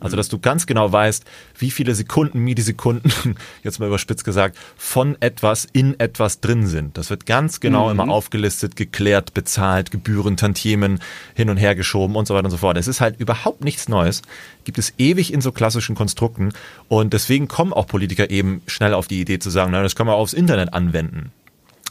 Also, 0.00 0.16
dass 0.16 0.28
du 0.28 0.38
ganz 0.38 0.66
genau 0.66 0.90
weißt, 0.92 1.24
wie 1.58 1.70
viele 1.70 1.94
Sekunden, 1.94 2.38
Millisekunden, 2.40 3.12
jetzt 3.62 3.80
mal 3.80 3.86
überspitzt 3.86 4.24
gesagt, 4.24 4.56
von 4.76 5.16
etwas 5.20 5.66
in 5.72 5.98
etwas 5.98 6.40
drin 6.40 6.66
sind. 6.66 6.96
Das 6.96 7.10
wird 7.10 7.26
ganz 7.26 7.60
genau 7.60 7.90
immer 7.90 8.08
aufgelistet, 8.08 8.76
geklärt, 8.76 9.34
bezahlt, 9.34 9.90
Gebühren, 9.90 10.36
Tantiemen 10.36 11.00
hin 11.34 11.50
und 11.50 11.56
her 11.56 11.74
geschoben 11.74 12.16
und 12.16 12.26
so 12.26 12.34
weiter 12.34 12.44
und 12.44 12.50
so 12.50 12.58
fort. 12.58 12.76
Es 12.76 12.88
ist 12.88 13.00
halt 13.00 13.18
überhaupt 13.18 13.64
nichts 13.64 13.88
Neues. 13.88 14.22
Gibt 14.64 14.78
es 14.78 14.94
ewig 14.98 15.32
in 15.32 15.40
so 15.40 15.52
klassischen 15.52 15.94
Konstrukten. 15.94 16.52
Und 16.88 17.12
deswegen 17.12 17.48
kommen 17.48 17.72
auch 17.72 17.86
Politiker 17.86 18.30
eben 18.30 18.62
schnell 18.66 18.94
auf 18.94 19.08
die 19.08 19.20
Idee 19.20 19.38
zu 19.38 19.50
sagen, 19.50 19.72
na, 19.72 19.82
das 19.82 19.96
kann 19.96 20.06
man 20.06 20.16
aufs 20.16 20.32
Internet 20.32 20.72
anwenden. 20.72 21.32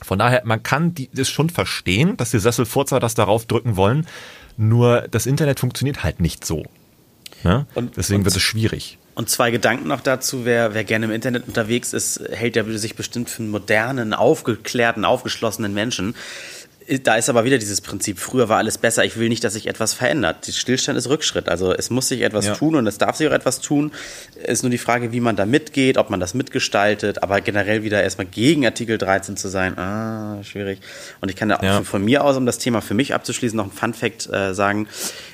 Von 0.03 0.19
daher, 0.19 0.41
man 0.45 0.63
kann 0.63 0.93
die, 0.93 1.09
das 1.13 1.29
schon 1.29 1.49
verstehen, 1.49 2.17
dass 2.17 2.31
die 2.31 2.39
Sesselfurzer 2.39 2.99
das 2.99 3.15
darauf 3.15 3.45
drücken 3.45 3.77
wollen. 3.77 4.07
Nur 4.57 5.07
das 5.09 5.25
Internet 5.25 5.59
funktioniert 5.59 6.03
halt 6.03 6.19
nicht 6.19 6.45
so. 6.45 6.65
Ne? 7.43 7.65
Und- 7.75 7.97
Deswegen 7.97 8.19
und- 8.19 8.25
wird 8.25 8.35
es 8.35 8.41
schwierig. 8.41 8.97
Und 9.15 9.29
zwei 9.29 9.51
Gedanken 9.51 9.87
noch 9.87 10.01
dazu, 10.01 10.43
wer, 10.43 10.73
wer 10.73 10.83
gerne 10.83 11.05
im 11.05 11.11
Internet 11.11 11.47
unterwegs 11.47 11.93
ist, 11.93 12.19
hält 12.31 12.55
ja 12.55 12.63
sich 12.63 12.95
bestimmt 12.95 13.29
für 13.29 13.43
einen 13.43 13.51
modernen, 13.51 14.11
aufgeklärten, 14.13 15.05
aufgeschlossenen 15.05 15.71
Menschen. 15.71 16.15
Da 17.03 17.15
ist 17.15 17.29
aber 17.29 17.45
wieder 17.45 17.57
dieses 17.57 17.81
Prinzip, 17.81 18.19
früher 18.19 18.49
war 18.49 18.57
alles 18.57 18.77
besser, 18.77 19.05
ich 19.05 19.17
will 19.17 19.29
nicht, 19.29 19.43
dass 19.43 19.53
sich 19.53 19.67
etwas 19.67 19.93
verändert. 19.93 20.45
Stillstand 20.45 20.97
ist 20.97 21.07
Rückschritt, 21.09 21.49
also 21.49 21.73
es 21.73 21.89
muss 21.89 22.07
sich 22.07 22.21
etwas 22.21 22.45
ja. 22.45 22.55
tun 22.55 22.75
und 22.75 22.87
es 22.87 22.97
darf 22.97 23.15
sich 23.15 23.27
auch 23.27 23.33
etwas 23.33 23.61
tun. 23.61 23.91
Es 24.41 24.59
ist 24.59 24.63
nur 24.63 24.69
die 24.69 24.77
Frage, 24.77 25.11
wie 25.11 25.19
man 25.19 25.35
da 25.35 25.45
mitgeht, 25.45 25.97
ob 25.97 26.09
man 26.09 26.19
das 26.19 26.33
mitgestaltet, 26.33 27.23
aber 27.23 27.41
generell 27.41 27.83
wieder 27.83 28.03
erstmal 28.03 28.27
gegen 28.27 28.65
Artikel 28.65 28.97
13 28.97 29.37
zu 29.37 29.47
sein, 29.47 29.77
ah, 29.77 30.43
schwierig. 30.43 30.79
Und 31.21 31.29
ich 31.29 31.35
kann 31.35 31.49
da 31.49 31.59
ja. 31.61 31.83
von 31.83 32.03
mir 32.03 32.23
aus, 32.23 32.37
um 32.37 32.45
das 32.45 32.57
Thema 32.57 32.81
für 32.81 32.93
mich 32.93 33.13
abzuschließen, 33.13 33.55
noch 33.55 33.65
ein 33.65 33.71
Fun-Fact 33.71 34.31
äh, 34.31 34.53
sagen. 34.53 34.87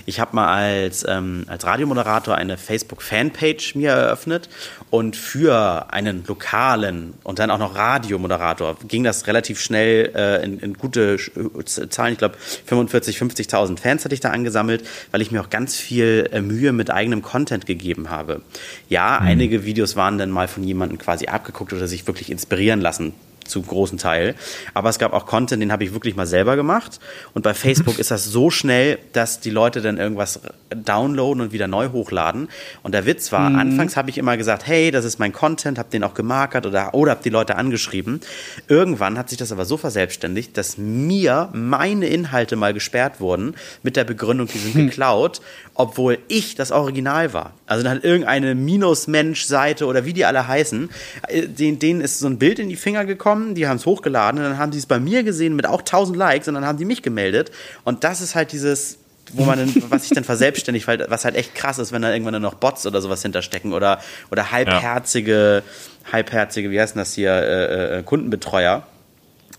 Ich 0.05 0.19
habe 0.19 0.35
mal 0.35 0.47
als, 0.47 1.05
ähm, 1.07 1.45
als 1.47 1.65
Radiomoderator 1.65 2.35
eine 2.35 2.57
Facebook-Fanpage 2.57 3.75
mir 3.75 3.91
eröffnet 3.91 4.49
und 4.89 5.15
für 5.15 5.91
einen 5.91 6.23
lokalen 6.27 7.13
und 7.23 7.39
dann 7.39 7.51
auch 7.51 7.59
noch 7.59 7.75
Radiomoderator 7.75 8.77
ging 8.87 9.03
das 9.03 9.27
relativ 9.27 9.61
schnell 9.61 10.11
äh, 10.15 10.43
in, 10.43 10.59
in 10.59 10.73
gute 10.73 11.17
Zahlen, 11.65 12.13
ich 12.13 12.19
glaube 12.19 12.35
45, 12.65 13.17
50.000 13.17 13.79
Fans 13.79 14.05
hatte 14.05 14.13
ich 14.13 14.21
da 14.21 14.29
angesammelt, 14.29 14.85
weil 15.11 15.21
ich 15.21 15.31
mir 15.31 15.41
auch 15.41 15.49
ganz 15.49 15.75
viel 15.75 16.29
äh, 16.31 16.41
Mühe 16.41 16.71
mit 16.71 16.91
eigenem 16.91 17.21
Content 17.21 17.65
gegeben 17.65 18.09
habe. 18.09 18.41
Ja, 18.87 19.19
mhm. 19.21 19.27
einige 19.27 19.65
Videos 19.65 19.95
waren 19.95 20.17
dann 20.17 20.29
mal 20.29 20.47
von 20.47 20.63
jemandem 20.63 20.97
quasi 20.97 21.27
abgeguckt 21.27 21.73
oder 21.73 21.87
sich 21.87 22.07
wirklich 22.07 22.31
inspirieren 22.31 22.81
lassen 22.81 23.13
zu 23.49 23.61
großen 23.61 23.97
Teil. 23.97 24.35
Aber 24.73 24.89
es 24.89 24.99
gab 24.99 25.13
auch 25.13 25.25
Content, 25.25 25.61
den 25.61 25.71
habe 25.71 25.83
ich 25.83 25.93
wirklich 25.93 26.15
mal 26.15 26.27
selber 26.27 26.55
gemacht. 26.55 26.99
Und 27.33 27.41
bei 27.41 27.53
Facebook 27.53 27.99
ist 27.99 28.11
das 28.11 28.25
so 28.25 28.49
schnell, 28.49 28.99
dass 29.13 29.39
die 29.39 29.49
Leute 29.49 29.81
dann 29.81 29.97
irgendwas 29.97 30.39
downloaden 30.69 31.41
und 31.41 31.51
wieder 31.51 31.67
neu 31.67 31.89
hochladen. 31.89 32.49
Und 32.83 32.93
der 32.93 33.05
Witz 33.05 33.31
war, 33.31 33.49
mhm. 33.49 33.59
anfangs 33.59 33.97
habe 33.97 34.09
ich 34.09 34.17
immer 34.17 34.37
gesagt, 34.37 34.67
hey, 34.67 34.91
das 34.91 35.05
ist 35.05 35.19
mein 35.19 35.33
Content, 35.33 35.77
habe 35.77 35.89
den 35.89 36.03
auch 36.03 36.13
gemarkert 36.13 36.65
oder, 36.65 36.93
oder 36.93 37.11
habe 37.11 37.23
die 37.23 37.29
Leute 37.29 37.55
angeschrieben. 37.55 38.21
Irgendwann 38.67 39.17
hat 39.17 39.29
sich 39.29 39.37
das 39.37 39.51
aber 39.51 39.65
so 39.65 39.77
verselbstständigt, 39.77 40.57
dass 40.57 40.77
mir 40.77 41.49
meine 41.53 42.07
Inhalte 42.07 42.55
mal 42.55 42.73
gesperrt 42.73 43.19
wurden 43.19 43.55
mit 43.83 43.95
der 43.95 44.03
Begründung, 44.03 44.47
die 44.47 44.57
sind 44.57 44.75
geklaut 44.75 45.41
obwohl 45.79 46.17
ich 46.27 46.55
das 46.55 46.73
Original 46.73 47.31
war. 47.31 47.53
Also 47.65 47.85
dann 47.85 47.95
hat 47.95 48.03
irgendeine 48.03 48.53
Minus-Mensch-Seite 48.53 49.85
oder 49.85 50.03
wie 50.03 50.11
die 50.11 50.25
alle 50.25 50.45
heißen, 50.45 50.89
äh, 51.29 51.47
denen, 51.47 52.01
ist 52.01 52.19
so 52.19 52.27
ein 52.27 52.37
Bild 52.37 52.59
in 52.59 52.67
die 52.67 52.75
Finger 52.75 53.05
gekommen, 53.05 53.38
die 53.55 53.67
haben 53.67 53.77
es 53.77 53.85
hochgeladen 53.85 54.39
und 54.39 54.49
dann 54.49 54.57
haben 54.57 54.71
die 54.71 54.77
es 54.77 54.85
bei 54.85 54.99
mir 54.99 55.23
gesehen 55.23 55.55
mit 55.55 55.65
auch 55.67 55.79
1000 55.79 56.17
Likes 56.17 56.47
und 56.47 56.55
dann 56.55 56.65
haben 56.65 56.77
die 56.77 56.85
mich 56.85 57.01
gemeldet. 57.01 57.51
Und 57.83 58.03
das 58.03 58.21
ist 58.21 58.35
halt 58.35 58.51
dieses, 58.51 58.99
wo 59.33 59.43
man 59.43 59.59
dann, 59.59 59.83
was 59.89 60.03
sich 60.03 60.11
dann 60.11 60.23
verselbstständigt, 60.23 60.87
weil, 60.87 61.05
was 61.09 61.25
halt 61.25 61.35
echt 61.35 61.55
krass 61.55 61.79
ist, 61.79 61.91
wenn 61.91 62.01
da 62.01 62.11
irgendwann 62.11 62.33
dann 62.33 62.41
noch 62.41 62.55
Bots 62.55 62.85
oder 62.85 63.01
sowas 63.01 63.21
hinterstecken 63.21 63.73
oder, 63.73 63.99
oder 64.31 64.51
halbherzige, 64.51 65.63
ja. 65.65 66.11
halbherzige, 66.11 66.71
wie 66.71 66.79
heißt 66.79 66.95
denn 66.95 66.99
das 66.99 67.13
hier, 67.13 67.31
äh, 67.31 67.99
äh, 67.99 68.03
Kundenbetreuer. 68.03 68.83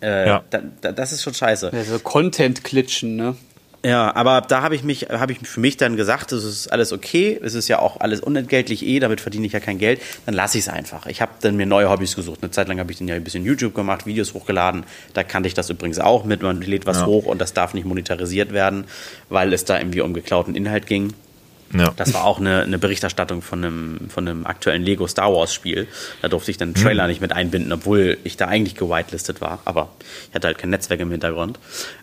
Äh, 0.02 0.26
ja. 0.26 0.44
Da, 0.50 0.60
da, 0.80 0.92
das 0.92 1.12
ist 1.12 1.22
schon 1.22 1.34
scheiße. 1.34 1.70
Ja, 1.72 1.84
so 1.84 1.98
Content-Klitschen, 1.98 3.16
ne? 3.16 3.36
Ja, 3.82 4.14
aber 4.14 4.42
da 4.42 4.60
habe 4.60 4.74
ich 4.74 4.82
mich, 4.82 5.08
habe 5.08 5.32
ich 5.32 5.38
für 5.38 5.60
mich 5.60 5.78
dann 5.78 5.96
gesagt, 5.96 6.32
es 6.32 6.44
ist 6.44 6.70
alles 6.70 6.92
okay, 6.92 7.40
es 7.42 7.54
ist 7.54 7.68
ja 7.68 7.78
auch 7.78 8.00
alles 8.00 8.20
unentgeltlich 8.20 8.84
eh, 8.84 9.00
damit 9.00 9.22
verdiene 9.22 9.46
ich 9.46 9.52
ja 9.52 9.60
kein 9.60 9.78
Geld, 9.78 10.02
dann 10.26 10.34
lasse 10.34 10.58
ich 10.58 10.64
es 10.64 10.68
einfach. 10.68 11.06
Ich 11.06 11.22
habe 11.22 11.32
dann 11.40 11.56
mir 11.56 11.64
neue 11.64 11.88
Hobbys 11.88 12.14
gesucht. 12.14 12.40
Eine 12.42 12.50
Zeit 12.50 12.68
lang 12.68 12.78
habe 12.78 12.92
ich 12.92 12.98
dann 12.98 13.08
ja 13.08 13.14
ein 13.14 13.24
bisschen 13.24 13.44
YouTube 13.44 13.74
gemacht, 13.74 14.04
Videos 14.04 14.34
hochgeladen. 14.34 14.84
Da 15.14 15.24
kannte 15.24 15.46
ich 15.46 15.54
das 15.54 15.70
übrigens 15.70 15.98
auch 15.98 16.24
mit, 16.24 16.42
man 16.42 16.60
lädt 16.60 16.84
was 16.84 16.98
ja. 16.98 17.06
hoch 17.06 17.24
und 17.24 17.40
das 17.40 17.54
darf 17.54 17.72
nicht 17.72 17.86
monetarisiert 17.86 18.52
werden, 18.52 18.84
weil 19.30 19.52
es 19.54 19.64
da 19.64 19.78
irgendwie 19.78 20.02
um 20.02 20.12
geklauten 20.12 20.54
Inhalt 20.54 20.86
ging. 20.86 21.14
Ja. 21.72 21.92
Das 21.96 22.14
war 22.14 22.24
auch 22.24 22.40
eine, 22.40 22.62
eine 22.62 22.78
Berichterstattung 22.78 23.42
von 23.42 23.64
einem, 23.64 24.10
von 24.10 24.26
einem 24.26 24.46
aktuellen 24.46 24.82
Lego 24.82 25.06
Star 25.06 25.32
Wars 25.32 25.54
Spiel. 25.54 25.86
Da 26.20 26.28
durfte 26.28 26.50
ich 26.50 26.58
den 26.58 26.74
Trailer 26.74 27.04
mhm. 27.04 27.08
nicht 27.10 27.20
mit 27.20 27.32
einbinden, 27.32 27.72
obwohl 27.72 28.18
ich 28.24 28.36
da 28.36 28.46
eigentlich 28.46 28.74
gewitelistet 28.74 29.40
war. 29.40 29.60
Aber 29.64 29.90
ich 30.28 30.34
hatte 30.34 30.48
halt 30.48 30.58
kein 30.58 30.70
Netzwerk 30.70 31.00
im 31.00 31.10
Hintergrund. 31.10 31.58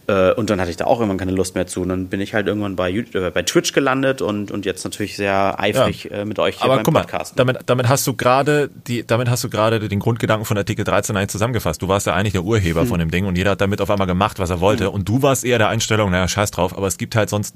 Äh, 0.07 0.32
und 0.34 0.49
dann 0.49 0.61
hatte 0.61 0.70
ich 0.70 0.78
da 0.78 0.86
auch 0.86 0.99
irgendwann 0.99 1.18
keine 1.18 1.32
Lust 1.34 1.55
mehr 1.55 1.68
zu. 1.68 1.82
Und 1.82 1.89
dann 1.89 2.07
bin 2.07 2.22
ich 2.22 2.34
halt 2.34 2.47
irgendwann 2.47 2.76
bei, 2.76 2.89
YouTube, 2.89 3.15
äh, 3.15 3.30
bei 3.30 3.43
Twitch 3.43 3.74
gelandet 3.74 4.22
und, 4.22 4.51
und 4.51 4.65
jetzt 4.65 4.84
natürlich 4.86 5.18
sehr 5.18 5.59
eifrig 5.59 6.05
ja. 6.05 6.18
äh, 6.20 6.26
mit 6.26 6.39
euch 6.39 6.55
hier 6.55 6.65
Aber 6.65 6.76
beim 6.76 6.86
guck 6.86 6.93
Podcast. 6.93 7.36
Mal, 7.36 7.45
damit, 7.45 7.57
damit 7.65 7.89
hast 7.89 8.07
du 8.07 8.13
gerade 8.13 8.70
die, 8.88 9.05
damit 9.05 9.30
hast 9.30 9.43
du 9.43 9.49
gerade 9.49 9.80
den 9.88 9.99
Grundgedanken 9.99 10.45
von 10.45 10.57
Artikel 10.57 10.86
13 10.86 11.15
eigentlich 11.15 11.30
zusammengefasst. 11.30 11.82
Du 11.82 11.89
warst 11.89 12.07
ja 12.07 12.13
eigentlich 12.13 12.34
der 12.34 12.43
Urheber 12.43 12.82
hm. 12.82 12.88
von 12.88 12.99
dem 12.99 13.11
Ding 13.11 13.26
und 13.26 13.38
jeder 13.38 13.51
hat 13.51 13.61
damit 13.61 13.82
auf 13.82 13.89
einmal 13.89 14.07
gemacht, 14.07 14.39
was 14.39 14.49
er 14.49 14.61
wollte. 14.61 14.86
Hm. 14.86 14.93
Und 14.93 15.09
du 15.09 15.22
warst 15.22 15.43
eher 15.43 15.57
der 15.57 15.68
Einstellung, 15.68 16.11
naja, 16.11 16.28
scheiß 16.28 16.51
drauf. 16.51 16.78
Aber 16.78 16.88
es 16.88 16.97
gibt 16.97 17.15
halt 17.15 17.30
sonst 17.30 17.55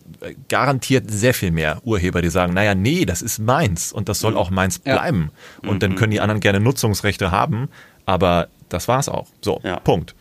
garantiert 0.49 1.09
sehr 1.09 1.33
viel 1.33 1.51
mehr 1.51 1.79
Urheber, 1.83 2.00
die 2.01 2.29
sagen, 2.29 2.53
naja, 2.53 2.75
nee, 2.75 3.05
das 3.05 3.21
ist 3.21 3.39
meins 3.39 3.91
und 3.93 4.09
das 4.09 4.19
soll 4.19 4.31
hm. 4.31 4.37
auch 4.37 4.49
meins 4.49 4.79
bleiben. 4.79 5.31
Ja. 5.63 5.69
Und 5.69 5.83
dann 5.83 5.95
können 5.95 6.11
die 6.11 6.19
anderen 6.19 6.41
gerne 6.41 6.59
Nutzungsrechte 6.59 7.31
haben. 7.31 7.69
Aber 8.05 8.47
das 8.69 8.87
war's 8.87 9.09
auch. 9.09 9.27
So, 9.41 9.61
ja. 9.63 9.79
Punkt. 9.79 10.15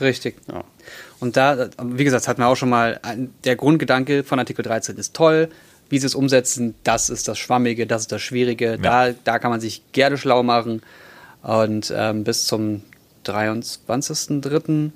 Richtig. 0.00 0.36
Ja. 0.48 0.64
Und 1.20 1.36
da, 1.36 1.68
wie 1.82 2.04
gesagt, 2.04 2.28
hat 2.28 2.38
man 2.38 2.48
auch 2.48 2.56
schon 2.56 2.68
mal, 2.68 3.00
der 3.44 3.56
Grundgedanke 3.56 4.24
von 4.24 4.38
Artikel 4.38 4.62
13 4.62 4.96
ist 4.96 5.14
toll. 5.14 5.48
Wie 5.88 5.98
sie 5.98 6.06
es 6.06 6.14
umsetzen, 6.14 6.74
das 6.82 7.10
ist 7.10 7.28
das 7.28 7.38
Schwammige, 7.38 7.86
das 7.86 8.02
ist 8.02 8.12
das 8.12 8.22
Schwierige. 8.22 8.78
Ja. 8.82 9.10
Da, 9.10 9.14
da 9.24 9.38
kann 9.38 9.50
man 9.50 9.60
sich 9.60 9.82
gerne 9.92 10.18
schlau 10.18 10.42
machen. 10.42 10.82
Und 11.42 11.92
ähm, 11.96 12.24
bis 12.24 12.46
zum 12.46 12.82
23.03. 13.24 14.90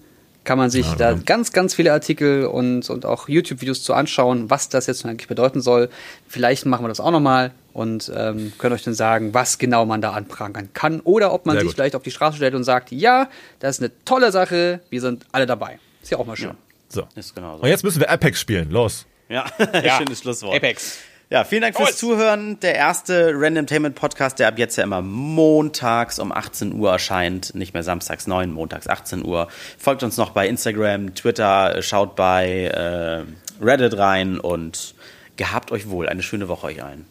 kann 0.49 0.57
man 0.57 0.71
sich 0.71 0.87
ja, 0.87 0.95
da 0.95 1.13
ganz, 1.13 1.53
ganz 1.53 1.75
viele 1.75 1.93
Artikel 1.93 2.47
und, 2.47 2.89
und 2.89 3.05
auch 3.05 3.29
YouTube-Videos 3.29 3.83
zu 3.83 3.93
anschauen, 3.93 4.49
was 4.49 4.71
das 4.71 4.87
jetzt 4.87 5.05
eigentlich 5.05 5.29
bedeuten 5.29 5.61
soll. 5.61 5.91
Vielleicht 6.27 6.65
machen 6.65 6.85
wir 6.85 6.89
das 6.89 7.01
auch 7.01 7.11
nochmal 7.11 7.51
und 7.75 8.11
ähm, 8.17 8.55
können 8.57 8.73
euch 8.73 8.83
dann 8.83 8.95
sagen, 8.95 9.35
was 9.35 9.59
genau 9.59 9.85
man 9.85 10.01
da 10.01 10.13
anprangern 10.13 10.71
kann. 10.73 11.01
Oder 11.01 11.35
ob 11.35 11.45
man 11.45 11.57
Sehr 11.57 11.61
sich 11.61 11.69
gut. 11.69 11.75
vielleicht 11.75 11.95
auf 11.97 12.03
die 12.03 12.11
Straße 12.11 12.39
stellt 12.39 12.55
und 12.55 12.65
sagt, 12.65 12.93
ja, 12.93 13.29
das 13.61 13.77
ist 13.77 13.83
eine 13.83 13.93
tolle 14.07 14.33
Sache, 14.33 14.81
wir 14.89 15.03
sind 15.03 15.27
alle 15.33 15.45
dabei. 15.45 15.81
Ist 16.03 16.13
ja 16.13 16.17
auch 16.17 16.25
mal 16.25 16.35
schön. 16.35 16.49
Ja. 16.49 16.57
So. 16.89 17.07
Ist 17.15 17.35
genau 17.35 17.59
so. 17.59 17.65
Und 17.65 17.69
jetzt 17.69 17.85
müssen 17.85 18.01
wir 18.01 18.09
Apex 18.09 18.41
spielen. 18.41 18.71
Los. 18.71 19.05
Ja, 19.29 19.45
ja. 19.75 19.99
schönes 19.99 20.21
Schlusswort. 20.21 20.57
Apex. 20.57 20.97
Ja, 21.31 21.45
vielen 21.45 21.61
Dank 21.61 21.77
fürs 21.77 21.99
Zuhören. 21.99 22.59
Der 22.61 22.75
erste 22.75 23.33
Randomtainment 23.35 23.95
Podcast, 23.95 24.39
der 24.39 24.49
ab 24.49 24.59
jetzt 24.59 24.77
ja 24.77 24.85
immer 24.85 25.03
montags 25.03 26.19
um 26.19 26.33
18 26.33 26.73
Uhr 26.73 26.91
erscheint. 26.91 27.55
Nicht 27.55 27.75
mehr 27.75 27.83
samstags 27.83 28.27
9, 28.27 28.51
montags 28.51 28.89
18 28.89 29.27
Uhr. 29.27 29.49
Folgt 29.77 30.03
uns 30.03 30.17
noch 30.17 30.31
bei 30.31 30.49
Instagram, 30.49 31.15
Twitter, 31.15 31.83
schaut 31.83 32.17
bei 32.17 32.65
äh, 32.65 33.63
Reddit 33.63 33.99
rein 33.99 34.41
und 34.41 34.95
gehabt 35.37 35.71
euch 35.71 35.91
wohl. 35.91 36.09
Eine 36.09 36.23
schöne 36.23 36.49
Woche 36.49 36.69
euch 36.69 36.83
allen. 36.83 37.05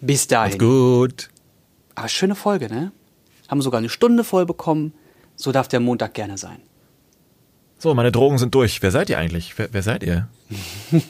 Bis 0.00 0.26
dahin. 0.26 0.50
Macht's 0.50 0.58
gut. 0.58 1.30
Aber 1.94 2.08
schöne 2.08 2.34
Folge, 2.34 2.68
ne? 2.68 2.90
Haben 3.48 3.62
sogar 3.62 3.78
eine 3.78 3.88
Stunde 3.88 4.24
voll 4.24 4.46
bekommen. 4.46 4.94
So 5.36 5.52
darf 5.52 5.68
der 5.68 5.78
Montag 5.78 6.12
gerne 6.14 6.38
sein. 6.38 6.58
So, 7.78 7.94
meine 7.94 8.10
Drogen 8.10 8.38
sind 8.38 8.52
durch. 8.56 8.82
Wer 8.82 8.90
seid 8.90 9.10
ihr 9.10 9.18
eigentlich? 9.18 9.56
Wer, 9.56 9.68
wer 9.72 9.82
seid 9.84 10.02
ihr? 10.02 10.26